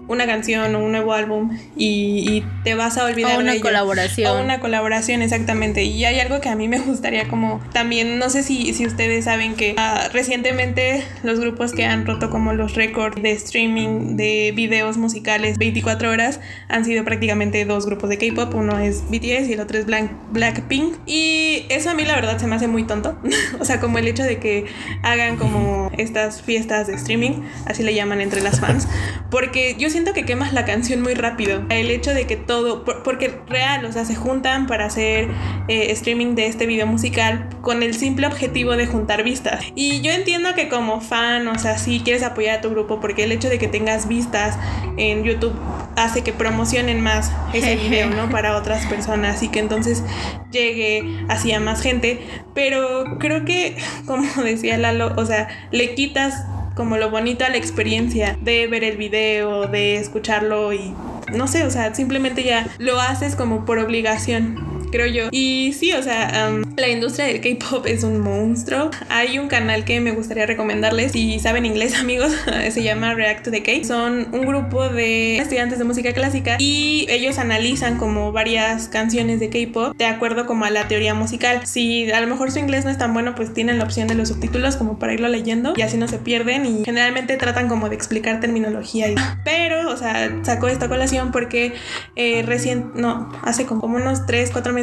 una 0.08 0.26
canción 0.26 0.76
o 0.76 0.80
un 0.80 0.92
nuevo 0.92 1.14
álbum 1.14 1.58
y, 1.76 2.44
te 2.64 2.76
vas 2.76 2.98
a 2.98 3.06
olvidar 3.06 3.38
o 3.38 3.42
una 3.42 3.60
colaboración. 3.60 4.32
O 4.32 4.42
una 4.42 4.60
colaboración 4.60 5.22
exactamente. 5.22 5.84
Y 5.84 6.06
hay 6.06 6.20
algo 6.20 6.40
que 6.40 6.50
a 6.50 6.56
mí 6.56 6.68
me 6.68 6.80
gustaría 6.80 7.28
como 7.28 7.62
también 7.74 8.20
no 8.20 8.30
sé 8.30 8.42
si, 8.44 8.74
si 8.74 8.86
ustedes 8.86 9.26
saben 9.26 9.56
que 9.56 9.76
ah, 9.78 10.08
recientemente 10.14 11.04
los 11.24 11.40
grupos 11.40 11.74
que 11.74 11.86
han 11.86 12.06
roto 12.06 12.30
como 12.30 12.54
los 12.54 12.76
récords 12.76 13.22
de 13.22 13.32
streaming 13.32 14.16
de 14.16 14.54
videos 14.56 14.98
musicales 14.98 15.58
24 15.58 16.10
horas 16.10 16.40
han 16.70 16.86
sido 16.86 17.04
prácticamente 17.04 17.66
dos 17.66 17.86
grupos 17.86 18.10
de 18.10 18.18
K-pop. 18.18 18.54
Uno 18.56 18.80
es 18.80 19.04
BTS 19.10 19.50
y 19.50 19.54
el 19.54 19.60
otro 19.60 19.78
es 19.78 19.86
Blackpink. 19.86 20.96
Y 21.06 21.66
eso 21.70 21.90
a 21.90 21.94
mí 21.94 22.06
la 22.06 22.16
verdad 22.16 22.38
se 22.38 22.48
me 22.48 22.56
hace 22.56 22.68
muy 22.68 22.84
tonto. 22.84 23.18
O 23.60 23.66
sea 23.66 23.80
como 23.80 23.98
el 23.98 24.08
hecho 24.08 24.24
de 24.24 24.40
que 24.40 24.66
hagan 25.04 25.38
como 25.38 25.92
estas 25.98 26.42
fiestas 26.42 26.88
de 26.88 26.96
streaming 26.96 27.44
así 27.66 27.84
le 27.84 27.94
llaman 27.94 28.20
entre 28.20 28.42
las 28.42 28.60
fans 28.60 28.88
porque 29.30 29.76
yo 29.80 29.90
siento 29.94 30.12
que 30.14 30.26
quemas 30.26 30.54
la 30.54 30.66
canción 30.66 31.02
muy 31.02 31.14
rápido. 31.14 31.64
El 31.70 31.92
hecho 31.92 32.14
de 32.14 32.26
que 32.26 32.36
todo, 32.36 32.84
porque 32.84 33.40
real, 33.48 33.86
o 33.86 33.92
sea, 33.92 34.04
se 34.06 34.16
juntan 34.16 34.68
para 34.68 34.86
hacer 34.86 35.30
eh, 35.68 35.92
streaming 35.92 36.36
de 36.36 36.48
este 36.48 36.66
video 36.66 36.88
musical 36.88 37.48
con 37.62 37.84
el 37.84 37.94
simple 37.94 38.26
objetivo 38.28 38.76
de 38.76 38.88
juntar 38.88 39.24
vistas. 39.24 39.64
Y 39.76 40.02
yo 40.02 40.12
entiendo 40.12 40.56
que 40.56 40.68
como 40.68 41.00
fan, 41.00 41.48
o 41.48 41.58
sea, 41.60 41.78
sí 41.78 42.02
quieres 42.04 42.24
apoyar 42.24 42.58
a 42.58 42.62
tu 42.62 42.72
grupo 42.72 43.00
porque 43.00 43.24
el 43.24 43.32
hecho 43.32 43.50
de 43.50 43.60
que 43.60 43.68
tengas 43.68 44.08
vistas 44.08 44.58
en 44.98 45.24
YouTube 45.24 45.54
hace 45.96 46.24
que 46.24 46.34
promocionen 46.34 47.00
más 47.02 47.32
ese 47.54 47.76
video, 47.76 48.10
¿no? 48.10 48.30
Para 48.30 48.58
otras 48.58 48.88
personas 48.88 49.44
y 49.44 49.50
que 49.50 49.60
entonces 49.60 50.04
llegue 50.52 51.24
así 51.30 51.52
a 51.52 51.60
más 51.60 51.82
gente. 51.82 52.20
Pero 52.56 53.20
creo 53.20 53.46
que, 53.46 53.78
como 54.08 54.26
decía 54.44 54.78
Lalo, 54.78 55.14
o 55.18 55.26
sea, 55.26 55.48
le 55.72 55.94
quitas 55.94 56.46
como 56.76 56.98
lo 56.98 57.10
bonito 57.10 57.48
la 57.48 57.58
experiencia 57.58 58.38
de 58.42 58.68
ver 58.68 58.84
el 58.84 58.98
video, 58.98 59.68
de 59.68 59.96
escucharlo 59.96 60.74
y 60.74 60.94
no 61.34 61.48
sé, 61.48 61.66
o 61.66 61.72
sea, 61.72 61.94
simplemente 61.96 62.44
ya 62.44 62.68
lo 62.78 63.00
haces 63.00 63.36
como 63.36 63.66
por 63.66 63.80
obligación 63.80 64.73
creo 64.94 65.08
yo. 65.08 65.30
Y 65.32 65.74
sí, 65.74 65.92
o 65.94 66.04
sea, 66.04 66.52
la 66.78 66.88
industria 66.88 67.26
del 67.26 67.42
K-pop 67.42 67.88
es 67.88 68.04
un 68.04 68.20
monstruo. 68.20 68.92
Hay 69.10 69.40
un 69.40 69.48
canal 69.48 69.86
que 69.86 70.00
me 70.00 70.12
gustaría 70.12 70.46
recomendarles, 70.46 71.14
si 71.14 71.40
saben 71.40 71.66
inglés, 71.66 71.96
amigos, 72.00 72.32
se 72.70 72.84
llama 72.84 73.16
React 73.16 73.46
to 73.46 73.52
the 73.52 73.64
K. 73.64 73.84
Son 73.86 74.28
un 74.32 74.46
grupo 74.46 74.90
de 74.90 75.38
estudiantes 75.38 75.80
de 75.80 75.86
música 75.86 76.14
clásica 76.14 76.58
y 76.60 77.08
ellos 77.10 77.40
analizan 77.40 77.98
como 77.98 78.32
varias 78.32 78.88
canciones 78.88 79.40
de 79.40 79.50
K-pop 79.50 79.98
de 79.98 80.06
acuerdo 80.06 80.46
como 80.46 80.66
a 80.66 80.70
la 80.70 80.88
teoría 80.88 81.16
musical. 81.16 81.66
Si 81.66 82.12
a 82.12 82.22
lo 82.22 82.28
mejor 82.28 82.52
su 82.52 82.60
inglés 82.60 82.86
no 82.86 82.92
es 82.92 83.00
tan 83.00 83.14
bueno, 83.16 83.34
pues 83.34 83.52
tienen 83.52 83.80
la 83.80 83.86
opción 83.86 84.08
de 84.08 84.14
los 84.14 84.28
subtítulos 84.28 84.76
como 84.76 85.00
para 85.00 85.14
irlo 85.14 85.28
leyendo 85.28 85.74
y 85.76 85.82
así 85.82 85.98
no 85.98 86.08
se 86.08 86.20
pierden 86.20 86.68
y 86.68 86.86
generalmente 86.86 87.36
tratan 87.38 87.68
como 87.68 87.90
de 87.90 87.96
explicar 87.96 88.40
terminología. 88.40 89.08
Pero, 89.44 89.90
o 89.90 89.98
sea, 89.98 90.32
sacó 90.44 90.68
esta 90.68 90.88
colación 90.88 91.32
porque 91.32 91.74
eh, 92.16 92.44
recién, 92.46 92.92
no, 92.94 93.32
hace 93.42 93.66
como 93.66 93.88
unos 93.88 94.28
3, 94.28 94.52
4 94.52 94.72
meses 94.72 94.83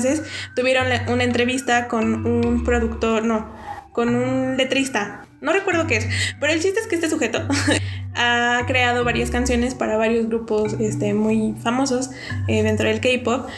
tuvieron 0.54 0.86
una 1.08 1.24
entrevista 1.24 1.88
con 1.88 2.26
un 2.26 2.64
productor, 2.64 3.24
no, 3.24 3.52
con 3.92 4.14
un 4.14 4.56
letrista. 4.56 5.26
No 5.40 5.52
recuerdo 5.52 5.86
qué 5.86 5.96
es, 5.96 6.08
pero 6.38 6.52
el 6.52 6.60
chiste 6.60 6.80
es 6.80 6.86
que 6.86 6.96
este 6.96 7.08
sujeto 7.08 7.40
ha 8.14 8.62
creado 8.66 9.04
varias 9.04 9.30
canciones 9.30 9.74
para 9.74 9.96
varios 9.96 10.26
grupos 10.28 10.74
este, 10.74 11.14
muy 11.14 11.54
famosos 11.62 12.10
eh, 12.46 12.62
dentro 12.62 12.88
del 12.88 13.00
K-pop 13.00 13.48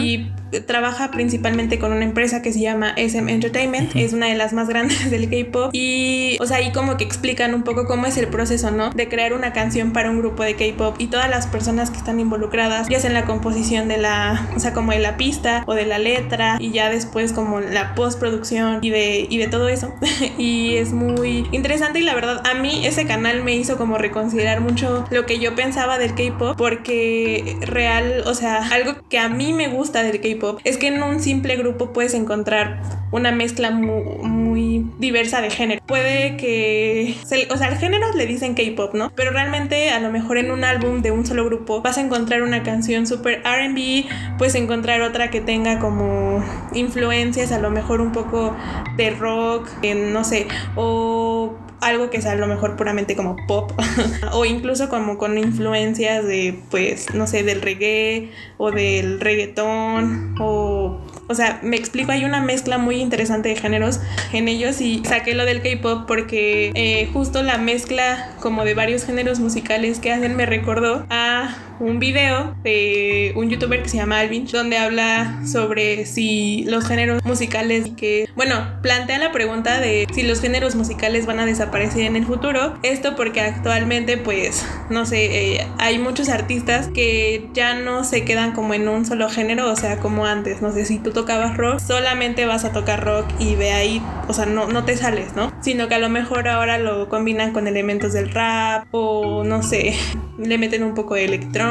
y 0.00 0.30
trabaja 0.60 1.10
principalmente 1.10 1.78
con 1.78 1.92
una 1.92 2.04
empresa 2.04 2.42
que 2.42 2.52
se 2.52 2.60
llama 2.60 2.94
SM 2.96 3.32
Entertainment, 3.32 3.94
es 3.96 4.12
una 4.12 4.26
de 4.26 4.34
las 4.34 4.52
más 4.52 4.68
grandes 4.68 5.10
del 5.10 5.28
K-pop 5.28 5.70
y, 5.72 6.36
o 6.40 6.46
sea, 6.46 6.58
ahí 6.58 6.72
como 6.72 6.96
que 6.96 7.04
explican 7.04 7.54
un 7.54 7.62
poco 7.62 7.86
cómo 7.86 8.06
es 8.06 8.16
el 8.16 8.28
proceso, 8.28 8.70
¿no? 8.70 8.90
De 8.90 9.08
crear 9.08 9.32
una 9.32 9.52
canción 9.52 9.92
para 9.92 10.10
un 10.10 10.18
grupo 10.18 10.42
de 10.42 10.54
K-pop 10.54 10.96
y 10.98 11.08
todas 11.08 11.28
las 11.28 11.46
personas 11.46 11.90
que 11.90 11.98
están 11.98 12.20
involucradas, 12.20 12.88
ya 12.88 13.00
sea 13.00 13.08
en 13.08 13.14
la 13.14 13.24
composición 13.24 13.88
de 13.88 13.98
la, 13.98 14.48
o 14.56 14.60
sea, 14.60 14.72
como 14.72 14.92
de 14.92 14.98
la 14.98 15.16
pista 15.16 15.64
o 15.66 15.74
de 15.74 15.86
la 15.86 15.98
letra 15.98 16.56
y 16.58 16.70
ya 16.70 16.90
después 16.90 17.32
como 17.32 17.60
la 17.60 17.94
postproducción 17.94 18.78
y 18.82 18.90
de, 18.90 19.26
y 19.28 19.38
de 19.38 19.48
todo 19.48 19.68
eso. 19.68 19.92
y 20.38 20.76
es 20.76 20.92
muy 20.92 21.46
interesante 21.52 22.00
y 22.00 22.02
la 22.02 22.14
verdad 22.14 22.42
a 22.46 22.54
mí 22.54 22.86
ese 22.86 23.06
canal 23.06 23.42
me 23.42 23.54
hizo 23.54 23.76
como 23.76 23.98
reconsiderar 23.98 24.60
mucho 24.60 25.04
lo 25.10 25.26
que 25.26 25.38
yo 25.38 25.54
pensaba 25.54 25.98
del 25.98 26.14
K-pop 26.14 26.56
porque 26.56 27.56
real, 27.62 28.22
o 28.26 28.34
sea, 28.34 28.66
algo 28.68 28.94
que 29.08 29.18
a 29.18 29.28
mí 29.28 29.52
me 29.52 29.68
gusta 29.68 30.02
del 30.02 30.20
K-pop 30.20 30.45
es 30.64 30.76
que 30.76 30.88
en 30.88 31.02
un 31.02 31.20
simple 31.20 31.56
grupo 31.56 31.92
puedes 31.92 32.14
encontrar 32.14 32.80
una 33.10 33.32
mezcla 33.32 33.70
muy, 33.70 34.86
diversa 34.98 35.40
de 35.40 35.50
género. 35.50 35.82
Puede 35.86 36.36
que, 36.36 37.14
o 37.50 37.56
sea, 37.56 37.68
al 37.68 37.76
género 37.76 38.12
le 38.14 38.26
dicen 38.26 38.54
K-pop, 38.54 38.94
¿no? 38.94 39.12
Pero 39.14 39.30
realmente 39.30 39.90
a 39.90 40.00
lo 40.00 40.10
mejor 40.10 40.38
en 40.38 40.50
un 40.50 40.64
álbum 40.64 41.02
de 41.02 41.10
un 41.10 41.26
solo 41.26 41.44
grupo 41.44 41.82
vas 41.82 41.98
a 41.98 42.00
encontrar 42.00 42.42
una 42.42 42.62
canción 42.62 43.06
súper 43.06 43.42
RB, 43.42 44.06
puedes 44.38 44.54
encontrar 44.54 45.02
otra 45.02 45.30
que 45.30 45.40
tenga 45.40 45.78
como 45.78 46.42
influencias, 46.74 47.52
a 47.52 47.58
lo 47.58 47.70
mejor 47.70 48.00
un 48.00 48.12
poco 48.12 48.56
de 48.96 49.10
rock, 49.10 49.68
no 49.94 50.24
sé, 50.24 50.46
o 50.74 51.54
algo 51.80 52.10
que 52.10 52.22
sea 52.22 52.32
a 52.32 52.36
lo 52.36 52.46
mejor 52.46 52.76
puramente 52.76 53.16
como 53.16 53.36
pop 53.46 53.72
o 54.32 54.44
incluso 54.44 54.88
como 54.88 55.18
con 55.18 55.38
influencias 55.38 56.26
de 56.26 56.58
pues 56.70 57.14
no 57.14 57.26
sé 57.26 57.42
del 57.42 57.62
reggae 57.62 58.30
o 58.58 58.70
del 58.70 59.20
reggaetón 59.20 60.34
o 60.40 61.00
o 61.28 61.34
sea, 61.34 61.58
me 61.62 61.76
explico, 61.76 62.12
hay 62.12 62.24
una 62.24 62.40
mezcla 62.40 62.78
muy 62.78 62.96
interesante 62.96 63.48
de 63.48 63.56
géneros 63.56 64.00
en 64.32 64.46
ellos 64.46 64.80
y 64.80 65.02
saqué 65.04 65.34
lo 65.34 65.44
del 65.44 65.60
K-pop 65.60 66.06
porque 66.06 66.70
eh, 66.74 67.10
justo 67.12 67.42
la 67.42 67.58
mezcla 67.58 68.30
como 68.40 68.64
de 68.64 68.74
varios 68.74 69.04
géneros 69.04 69.40
musicales 69.40 69.98
que 69.98 70.12
hacen 70.12 70.36
me 70.36 70.46
recordó 70.46 71.04
a 71.10 71.56
un 71.80 71.98
video 71.98 72.54
de 72.62 73.32
un 73.36 73.50
youtuber 73.50 73.82
que 73.82 73.88
se 73.88 73.96
llama 73.96 74.20
Alvin, 74.20 74.46
donde 74.46 74.78
habla 74.78 75.40
sobre 75.44 76.06
si 76.06 76.64
los 76.66 76.86
géneros 76.86 77.24
musicales 77.24 77.90
que, 77.96 78.28
bueno, 78.36 78.80
plantea 78.82 79.18
la 79.18 79.32
pregunta 79.32 79.80
de 79.80 80.06
si 80.12 80.22
los 80.22 80.40
géneros 80.40 80.74
musicales 80.74 81.26
van 81.26 81.40
a 81.40 81.46
desaparecer 81.46 82.02
en 82.02 82.16
el 82.16 82.24
futuro. 82.24 82.78
Esto 82.82 83.16
porque 83.16 83.40
actualmente, 83.40 84.16
pues, 84.16 84.64
no 84.90 85.06
sé, 85.06 85.56
eh, 85.56 85.66
hay 85.78 85.98
muchos 85.98 86.28
artistas 86.28 86.88
que 86.88 87.48
ya 87.52 87.74
no 87.74 88.04
se 88.04 88.24
quedan 88.24 88.52
como 88.52 88.74
en 88.74 88.88
un 88.88 89.04
solo 89.04 89.28
género, 89.28 89.70
o 89.70 89.76
sea, 89.76 89.98
como 89.98 90.26
antes, 90.26 90.62
no 90.62 90.72
sé, 90.72 90.84
si 90.84 90.98
tú 90.98 91.12
tocabas 91.12 91.56
rock, 91.56 91.80
solamente 91.80 92.46
vas 92.46 92.64
a 92.64 92.72
tocar 92.72 93.04
rock 93.04 93.26
y 93.38 93.54
de 93.54 93.72
ahí, 93.72 94.02
o 94.28 94.32
sea, 94.32 94.46
no, 94.46 94.68
no 94.68 94.84
te 94.84 94.96
sales, 94.96 95.34
¿no? 95.34 95.52
Sino 95.60 95.88
que 95.88 95.94
a 95.94 95.98
lo 95.98 96.08
mejor 96.08 96.48
ahora 96.48 96.78
lo 96.78 97.08
combinan 97.08 97.52
con 97.52 97.66
elementos 97.66 98.12
del 98.12 98.30
rap 98.30 98.86
o, 98.92 99.44
no 99.44 99.62
sé, 99.62 99.94
le 100.38 100.58
meten 100.58 100.82
un 100.82 100.94
poco 100.94 101.14
de 101.14 101.24
electrónica 101.24 101.65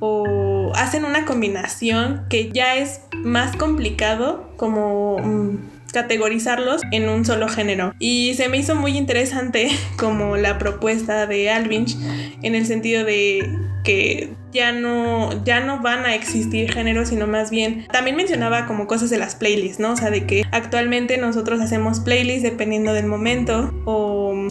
o 0.00 0.72
hacen 0.74 1.04
una 1.04 1.24
combinación 1.24 2.26
que 2.28 2.50
ya 2.52 2.76
es 2.76 3.00
más 3.24 3.56
complicado 3.56 4.50
como... 4.56 5.18
Mm, 5.18 5.78
categorizarlos 5.92 6.82
en 6.92 7.08
un 7.08 7.24
solo 7.24 7.48
género. 7.48 7.94
Y 7.98 8.34
se 8.34 8.50
me 8.50 8.58
hizo 8.58 8.76
muy 8.76 8.96
interesante 8.96 9.70
como 9.98 10.36
la 10.36 10.58
propuesta 10.58 11.26
de 11.26 11.50
Alvinch 11.50 11.96
en 12.42 12.54
el 12.54 12.66
sentido 12.66 13.04
de 13.04 13.50
que 13.84 14.34
ya 14.52 14.72
no, 14.72 15.44
ya 15.44 15.60
no 15.60 15.80
van 15.80 16.04
a 16.04 16.14
existir 16.14 16.72
géneros, 16.72 17.08
sino 17.08 17.26
más 17.26 17.50
bien, 17.50 17.86
también 17.92 18.16
mencionaba 18.16 18.66
como 18.66 18.86
cosas 18.86 19.10
de 19.10 19.18
las 19.18 19.34
playlists, 19.34 19.78
¿no? 19.78 19.92
O 19.92 19.96
sea, 19.96 20.10
de 20.10 20.26
que 20.26 20.44
actualmente 20.52 21.16
nosotros 21.18 21.60
hacemos 21.60 22.00
playlists 22.00 22.42
dependiendo 22.42 22.92
del 22.92 23.06
momento 23.06 23.72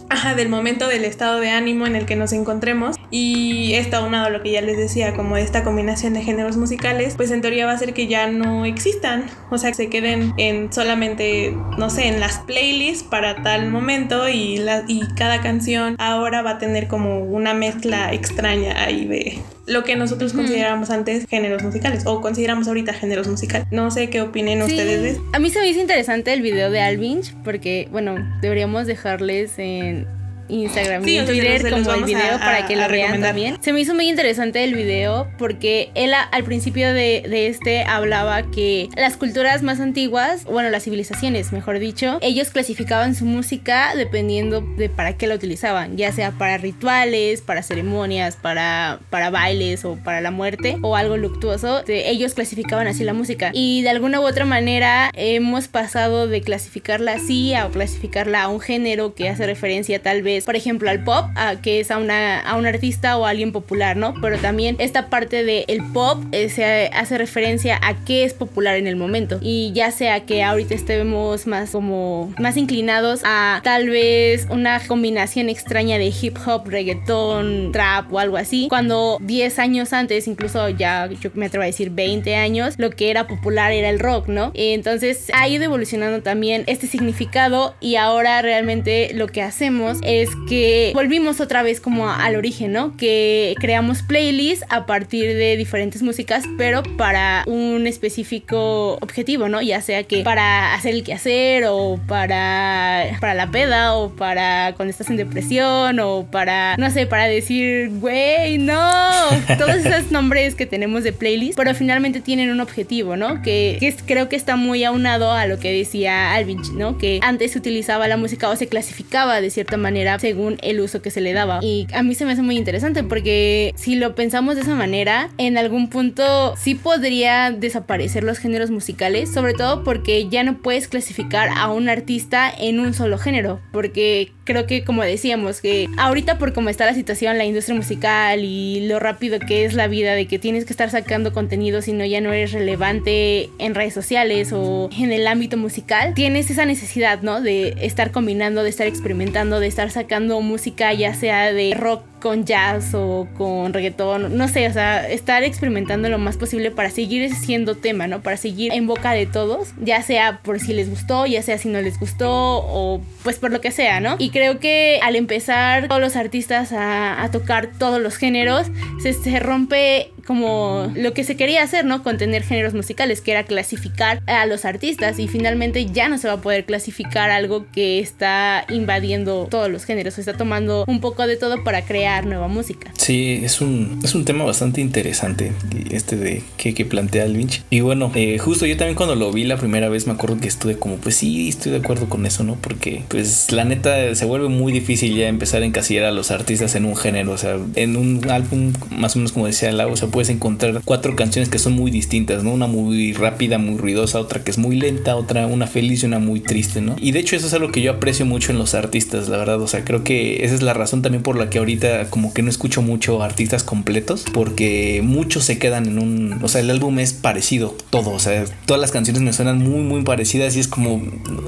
ajá, 0.10 0.36
del 0.36 0.50
momento 0.50 0.88
del 0.88 1.06
estado 1.06 1.40
de 1.40 1.50
ánimo 1.50 1.86
en 1.86 1.96
el 1.96 2.06
que 2.06 2.16
nos 2.16 2.34
encontremos. 2.34 2.96
Y 3.10 3.74
esto 3.76 3.98
aunado 3.98 4.28
a 4.28 4.30
lo 4.30 4.44
que 4.44 4.52
ya 4.52 4.62
les 4.62 4.78
decía, 4.78 5.14
como 5.14 5.38
esta 5.38 5.64
combinación 5.64 6.14
de 6.14 6.22
géneros 6.22 6.58
musicales, 6.58 7.16
pues 7.16 7.32
en 7.32 7.42
teoría 7.42 7.66
va 7.66 7.74
a 7.74 7.78
ser 7.78 7.94
que 7.94 8.08
ya 8.08 8.28
no 8.28 8.66
existan, 8.66 9.26
o 9.50 9.58
sea, 9.58 9.72
que 9.72 9.76
se 9.76 9.90
queden 9.90 10.34
en 10.38 10.72
solamente, 10.72 11.56
no 11.78 11.90
sé, 11.90 12.08
en 12.08 12.20
las 12.20 12.40
playlists 12.40 13.04
para 13.04 13.42
tal 13.44 13.70
momento 13.70 14.28
y, 14.30 14.58
la, 14.58 14.84
y 14.88 15.02
cada 15.16 15.42
canción 15.42 15.96
ahora 16.00 16.42
va 16.42 16.52
a 16.52 16.58
tener 16.58 16.88
como 16.88 17.20
una 17.20 17.54
mezcla 17.54 18.14
extraña 18.14 18.84
ahí 18.84 19.06
de 19.06 19.40
lo 19.68 19.84
que 19.84 19.96
nosotros 19.96 20.34
considerábamos 20.34 20.90
antes 20.90 21.26
géneros 21.28 21.62
musicales 21.62 22.04
o 22.06 22.22
consideramos 22.22 22.68
ahorita 22.68 22.94
géneros 22.94 23.28
musicales. 23.28 23.68
No 23.70 23.92
sé 23.92 24.10
qué 24.10 24.22
opinen 24.22 24.62
ustedes 24.62 25.02
de 25.02 25.22
A 25.34 25.40
mí 25.40 25.50
se 25.50 25.60
me 25.60 25.68
hizo 25.68 25.82
interesante 25.82 26.34
el 26.34 26.42
video 26.42 26.72
de 26.72 26.82
Alvinch 26.82 27.34
porque, 27.44 27.88
bueno, 27.92 28.16
deberíamos 28.42 28.88
dejarles 28.88 29.60
en 29.60 30.08
Instagram 30.50 31.08
y 31.08 31.20
Twitter 31.26 31.70
como 31.70 31.94
el 31.94 32.04
video 32.04 32.40
para 32.40 32.66
que 32.66 32.76
lo 32.76 32.88
vean 32.88 33.22
también. 33.22 33.58
Se 33.62 33.74
me 33.74 33.82
hizo 33.82 33.94
muy 33.94 34.10
interesante 34.10 34.64
el 34.64 34.74
video 34.74 35.28
porque 35.38 35.92
él 35.96 36.14
al 36.14 36.44
principio 36.44 36.94
de, 36.94 37.24
de, 37.28 37.48
este 37.48 37.84
hablaba 37.84 38.44
que 38.44 38.90
las 38.96 39.18
culturas 39.18 39.64
más 39.64 39.80
antiguas, 39.80 40.46
bueno, 40.46 40.70
las 40.70 40.84
civilizaciones, 40.84 41.52
mejor 41.52 41.80
dicho, 41.80 42.18
ellos 42.22 42.50
clasificaban 42.50 43.16
su 43.16 43.26
música 43.26 43.94
dependiendo 43.96 44.62
de 44.62 44.90
para 44.90 45.18
qué 45.18 45.28
la 45.28 45.36
utilizaban, 45.36 45.98
ya 45.98 46.12
sea 46.12 46.32
para 46.32 46.58
rituales, 46.58 47.42
para 47.42 47.64
ceremonias, 47.64 48.36
para, 48.36 49.00
para 49.10 49.30
bailes 49.30 49.86
o 49.86 49.96
para 49.96 50.22
la 50.22 50.32
muerte 50.32 50.78
o 50.82 50.96
algo 50.96 51.18
luctuoso. 51.18 51.84
Ellos 51.88 52.34
clasificaban 52.34 52.88
así 52.88 53.04
la 53.04 53.14
música 53.14 53.52
y 53.54 53.82
de 53.82 53.90
alguna 53.90 54.20
u 54.20 54.24
otra 54.24 54.46
manera 54.46 55.12
hemos 55.14 55.68
pasado 55.68 56.28
de 56.28 56.42
clasificarla 56.42 57.14
así 57.14 57.54
a 57.54 57.68
clasificarla 57.68 58.44
a 58.44 58.48
un 58.48 58.60
género 58.60 59.14
que 59.14 59.30
hace 59.30 59.46
referencia 59.46 60.02
tal 60.02 60.22
vez 60.22 60.37
por 60.46 60.56
ejemplo, 60.56 60.90
al 60.90 61.04
pop, 61.04 61.26
que 61.62 61.80
es 61.80 61.92
a, 61.92 61.98
una, 61.98 62.40
a 62.40 62.56
un 62.56 62.66
artista 62.66 63.18
o 63.18 63.26
a 63.26 63.30
alguien 63.30 63.52
popular, 63.52 63.98
¿no? 63.98 64.14
Pero 64.22 64.38
también 64.38 64.76
esta 64.80 65.10
parte 65.10 65.44
del 65.44 65.66
el 65.68 65.84
pop 65.94 66.24
eh, 66.32 66.50
se 66.50 66.90
hace 66.94 67.18
referencia 67.18 67.80
a 67.82 67.96
qué 68.06 68.24
es 68.24 68.34
popular 68.34 68.76
en 68.76 68.88
el 68.88 68.96
momento. 68.96 69.40
Y 69.42 69.72
ya 69.74 69.92
sea 69.92 70.26
que 70.26 70.44
ahorita 70.44 70.74
estemos 70.76 71.48
más 71.48 71.72
como 71.72 72.34
más 72.40 72.58
inclinados 72.58 73.22
a 73.24 73.62
tal 73.64 73.90
vez 73.90 74.48
una 74.50 74.80
combinación 74.86 75.50
extraña 75.50 75.98
de 75.98 76.14
hip 76.22 76.38
hop, 76.46 76.68
reggaetón, 76.68 77.72
trap 77.72 78.12
o 78.12 78.20
algo 78.20 78.38
así, 78.38 78.68
cuando 78.70 79.18
10 79.22 79.60
años 79.60 79.94
antes, 79.94 80.28
incluso 80.28 80.70
ya 80.70 81.08
yo 81.08 81.30
me 81.34 81.48
atrevo 81.48 81.64
a 81.64 81.68
decir 81.68 81.90
20 81.92 82.36
años, 82.36 82.76
lo 82.78 82.90
que 82.92 83.10
era 83.10 83.28
popular 83.28 83.72
era 83.72 83.90
el 83.90 84.00
rock, 84.00 84.28
¿no? 84.28 84.52
Entonces 84.54 85.32
ha 85.34 85.48
ido 85.48 85.64
evolucionando 85.64 86.22
también 86.22 86.64
este 86.68 86.88
significado 86.88 87.76
y 87.80 87.96
ahora 87.96 88.42
realmente 88.42 89.12
lo 89.14 89.28
que 89.28 89.42
hacemos 89.42 89.98
es 90.04 90.27
que 90.48 90.92
volvimos 90.94 91.40
otra 91.40 91.64
vez 91.64 91.82
como 91.82 92.10
al 92.10 92.36
origen, 92.36 92.72
¿no? 92.72 92.96
Que 92.98 93.56
creamos 93.60 94.02
playlists 94.02 94.66
a 94.70 94.86
partir 94.86 95.36
de 95.36 95.58
diferentes 95.58 96.02
músicas, 96.02 96.46
pero 96.58 96.84
para 96.98 97.44
un 97.48 97.88
específico 97.88 98.98
objetivo, 99.02 99.50
¿no? 99.50 99.62
Ya 99.62 99.82
sea 99.82 100.04
que 100.04 100.24
para 100.24 100.74
hacer 100.74 100.94
el 100.94 101.04
quehacer 101.04 101.66
o 101.68 102.00
para, 102.08 103.18
para 103.20 103.34
la 103.34 103.52
peda 103.52 103.96
o 103.96 104.10
para 104.10 104.74
cuando 104.76 104.92
estás 104.92 105.10
en 105.10 105.18
depresión 105.18 106.00
o 106.00 106.28
para, 106.30 106.78
no 106.78 106.90
sé, 106.92 107.06
para 107.06 107.26
decir, 107.26 107.90
güey, 108.00 108.58
no, 108.58 108.78
todos 109.58 109.76
esos 109.76 110.12
nombres 110.12 110.56
que 110.56 110.66
tenemos 110.66 111.04
de 111.04 111.14
playlist, 111.14 111.58
pero 111.58 111.74
finalmente 111.76 112.22
tienen 112.22 112.50
un 112.50 112.60
objetivo, 112.60 113.16
¿no? 113.16 113.42
Que, 113.42 113.78
que 113.80 113.96
creo 114.06 114.30
que 114.30 114.36
está 114.36 114.56
muy 114.56 114.84
aunado 114.84 115.32
a 115.32 115.46
lo 115.48 115.60
que 115.60 115.72
decía 115.72 116.34
Alvin, 116.34 116.62
¿no? 116.76 116.98
Que 116.98 117.20
antes 117.22 117.52
se 117.52 117.60
utilizaba 117.60 118.08
la 118.08 118.18
música 118.18 118.50
o 118.50 118.56
se 118.56 118.68
clasificaba 118.68 119.42
de 119.42 119.50
cierta 119.50 119.78
manera 119.78 120.17
según 120.20 120.58
el 120.62 120.80
uso 120.80 121.02
que 121.02 121.12
se 121.12 121.22
le 121.22 121.34
daba. 121.34 121.60
Y 121.62 121.88
a 121.94 122.04
mí 122.04 122.16
se 122.16 122.26
me 122.26 122.34
hace 122.34 122.42
muy 122.42 122.58
interesante 122.58 123.04
porque 123.04 123.74
si 123.76 123.96
lo 123.96 124.16
pensamos 124.16 124.56
de 124.56 124.62
esa 124.62 124.76
manera, 124.76 125.30
en 125.38 125.58
algún 125.58 125.90
punto 125.90 126.56
sí 126.58 126.76
podría 126.76 127.52
desaparecer 127.52 128.24
los 128.24 128.38
géneros 128.38 128.72
musicales, 128.72 129.32
sobre 129.32 129.54
todo 129.54 129.84
porque 129.84 130.28
ya 130.30 130.44
no 130.44 130.58
puedes 130.58 130.88
clasificar 130.88 131.50
a 131.56 131.72
un 131.72 131.90
artista 131.90 132.52
en 132.58 132.80
un 132.80 132.94
solo 132.94 133.18
género, 133.18 133.60
porque 133.72 134.32
creo 134.44 134.66
que 134.66 134.84
como 134.84 135.04
decíamos, 135.04 135.62
que 135.62 135.88
ahorita 135.98 136.38
por 136.38 136.54
cómo 136.54 136.70
está 136.70 136.86
la 136.86 136.94
situación, 136.94 137.38
la 137.38 137.46
industria 137.46 137.76
musical 137.76 138.44
y 138.44 138.88
lo 138.88 139.00
rápido 139.00 139.40
que 139.40 139.66
es 139.66 139.74
la 139.74 139.88
vida 139.88 140.14
de 140.14 140.28
que 140.28 140.40
tienes 140.40 140.66
que 140.66 140.74
estar 140.74 140.90
sacando 140.90 141.34
contenido 141.34 141.82
si 141.82 141.94
no 141.94 142.06
ya 142.06 142.22
no 142.22 142.32
eres 142.32 142.54
relevante 142.54 143.50
en 143.60 143.76
redes 143.76 143.94
sociales 143.94 144.52
o 144.54 144.90
en 144.98 145.12
el 145.12 145.28
ámbito 145.28 145.58
musical, 145.58 146.14
tienes 146.14 146.50
esa 146.50 146.66
necesidad, 146.66 147.22
¿no? 147.22 147.42
De 147.42 147.76
estar 147.82 148.12
combinando, 148.12 148.64
de 148.64 148.70
estar 148.70 148.88
experimentando, 148.88 149.60
de 149.60 149.68
estar 149.68 149.92
sacando 150.08 150.40
música 150.40 150.94
ya 150.94 151.14
sea 151.14 151.52
de 151.52 151.74
rock 151.74 152.02
con 152.20 152.46
jazz 152.46 152.94
o 152.94 153.28
con 153.38 153.74
reggaetón, 153.74 154.38
no 154.38 154.48
sé, 154.48 154.68
o 154.68 154.74
sea, 154.74 155.08
estar 155.08 155.44
experimentando 155.44 156.10
lo 156.10 156.18
más 156.18 156.38
posible 156.38 156.72
para 156.72 156.90
seguir 156.90 157.34
siendo 157.34 157.76
tema, 157.76 158.08
¿no? 158.08 158.22
Para 158.22 158.38
seguir 158.38 158.74
en 158.74 158.88
boca 158.88 159.12
de 159.12 159.26
todos, 159.26 159.70
ya 159.80 160.02
sea 160.02 160.40
por 160.44 160.60
si 160.60 160.74
les 160.74 160.90
gustó, 160.90 161.26
ya 161.26 161.42
sea 161.42 161.58
si 161.58 161.70
no 161.70 161.82
les 161.82 162.00
gustó 162.00 162.30
o 162.30 163.02
pues 163.24 163.38
por 163.38 163.52
lo 163.52 163.62
que 163.62 163.72
sea, 163.72 164.00
¿no? 164.00 164.16
Y 164.20 164.30
creo 164.30 164.60
que 164.60 165.00
al 165.04 165.16
empezar 165.16 165.88
todos 165.88 166.02
los 166.02 166.16
artistas 166.16 166.72
a, 166.72 167.28
tocar 167.32 167.72
todos 167.78 168.02
los 168.02 168.16
géneros, 168.16 168.68
se, 169.04 169.12
se 169.12 169.40
rompe 169.40 170.12
como 170.26 170.92
lo 170.96 171.14
que 171.14 171.24
se 171.24 171.36
quería 171.36 171.62
hacer, 171.62 171.86
¿no? 171.86 172.04
Con 172.04 172.18
tener 172.18 172.44
géneros 172.44 172.74
musicales, 172.74 173.22
que 173.22 173.32
era 173.32 173.44
clasificar 173.44 174.22
a 174.28 174.46
los 174.46 174.66
artistas 174.66 175.20
y 175.20 175.28
finalmente 175.28 175.86
ya 175.86 176.10
no 176.10 176.18
se 176.18 176.28
va 176.28 176.36
a 176.36 176.42
poder 176.42 176.66
clasificar 176.66 177.32
algo 177.32 177.66
que 177.72 178.00
está 178.00 178.66
invadiendo 178.70 179.48
todos 179.50 179.70
los 179.70 179.86
géneros, 179.86 180.18
está 180.18 180.34
tomando 180.34 180.86
un 180.88 181.02
poco 181.02 181.28
de 181.28 181.38
todo 181.38 181.64
para 181.64 181.84
crear 181.84 182.07
nueva 182.26 182.48
música. 182.48 182.92
Sí, 182.98 183.40
es 183.44 183.62
un, 183.62 184.00
es 184.04 184.16
un 184.16 184.26
tema 184.26 184.44
bastante 184.44 184.82
interesante 184.82 185.52
este 185.92 186.16
de 186.16 186.44
que, 186.58 186.74
que 186.74 186.86
plantea 186.86 187.26
el 187.26 187.36
Vinci. 187.38 187.62
Y 187.70 187.82
bueno, 187.82 188.12
eh, 188.16 188.38
justo 188.38 188.66
yo 188.66 188.78
también 188.78 188.96
cuando 188.96 189.16
lo 189.16 189.32
vi 189.32 189.44
la 189.44 189.58
primera 189.58 189.90
vez 189.90 190.08
me 190.08 190.14
acuerdo 190.14 190.40
que 190.40 190.48
estuve 190.48 190.78
como, 190.78 190.96
pues 190.98 191.16
sí, 191.16 191.50
estoy 191.50 191.72
de 191.72 191.80
acuerdo 191.80 192.10
con 192.10 192.26
eso, 192.26 192.44
¿no? 192.44 192.56
Porque 192.56 193.04
pues 193.08 193.52
la 193.52 193.64
neta 193.64 194.14
se 194.16 194.26
vuelve 194.26 194.50
muy 194.50 194.72
difícil 194.72 195.16
ya 195.16 195.28
empezar 195.28 195.62
a 195.62 195.66
encasillar 195.66 196.06
a 196.06 196.12
los 196.12 196.32
artistas 196.32 196.76
en 196.76 196.86
un 196.86 196.96
género, 196.96 197.32
o 197.32 197.38
sea, 197.38 197.58
en 197.76 197.96
un 197.96 198.30
álbum 198.30 198.74
más 198.90 199.16
o 199.16 199.20
menos 199.20 199.32
como 199.32 199.46
decía 199.46 199.72
Lau, 199.72 199.92
o 199.92 199.98
sea, 199.98 200.08
puedes 200.08 200.30
encontrar 200.30 200.82
cuatro 200.84 201.16
canciones 201.16 201.50
que 201.50 201.60
son 201.60 201.74
muy 201.74 201.92
distintas, 201.92 202.44
¿no? 202.44 202.52
Una 202.52 202.68
muy 202.68 203.14
rápida, 203.14 203.58
muy 203.58 203.78
ruidosa, 203.78 204.20
otra 204.20 204.44
que 204.44 204.52
es 204.52 204.58
muy 204.58 204.76
lenta, 204.78 205.16
otra 205.16 205.48
una 205.48 205.68
feliz 205.68 206.04
y 206.04 206.06
una 206.06 206.20
muy 206.20 206.40
triste, 206.40 206.82
¿no? 206.82 206.96
Y 207.00 207.12
de 207.12 207.20
hecho 207.20 207.36
eso 207.36 207.48
es 207.48 207.54
algo 207.54 207.72
que 207.72 207.82
yo 207.82 207.92
aprecio 207.92 208.26
mucho 208.26 208.52
en 208.52 208.58
los 208.58 208.74
artistas, 208.74 209.30
la 209.30 209.38
verdad, 209.38 209.62
o 209.62 209.68
sea, 209.68 209.84
creo 209.84 210.04
que 210.04 210.44
esa 210.46 210.56
es 210.56 210.62
la 210.62 210.74
razón 210.74 211.02
también 211.02 211.24
por 211.24 211.38
la 211.38 211.50
que 211.50 211.58
ahorita 211.58 211.97
como 212.06 212.34
que 212.34 212.42
no 212.42 212.50
escucho 212.50 212.82
mucho 212.82 213.22
artistas 213.24 213.64
completos, 213.64 214.26
porque 214.34 215.02
muchos 215.04 215.44
se 215.44 215.58
quedan 215.58 215.88
en 215.88 216.00
un, 216.00 216.40
o 216.44 216.48
sea, 216.48 216.62
el 216.62 216.70
álbum 216.70 217.00
es 217.00 217.14
parecido, 217.14 217.76
todo, 217.90 218.12
o 218.12 218.20
sea, 218.20 218.46
todas 218.66 218.80
las 218.80 218.92
canciones 218.92 219.22
me 219.22 219.34
suenan 219.34 219.60
muy, 219.60 219.82
muy 219.82 220.04
parecidas 220.04 220.56
y 220.56 220.60
es 220.60 220.68
como, 220.68 221.02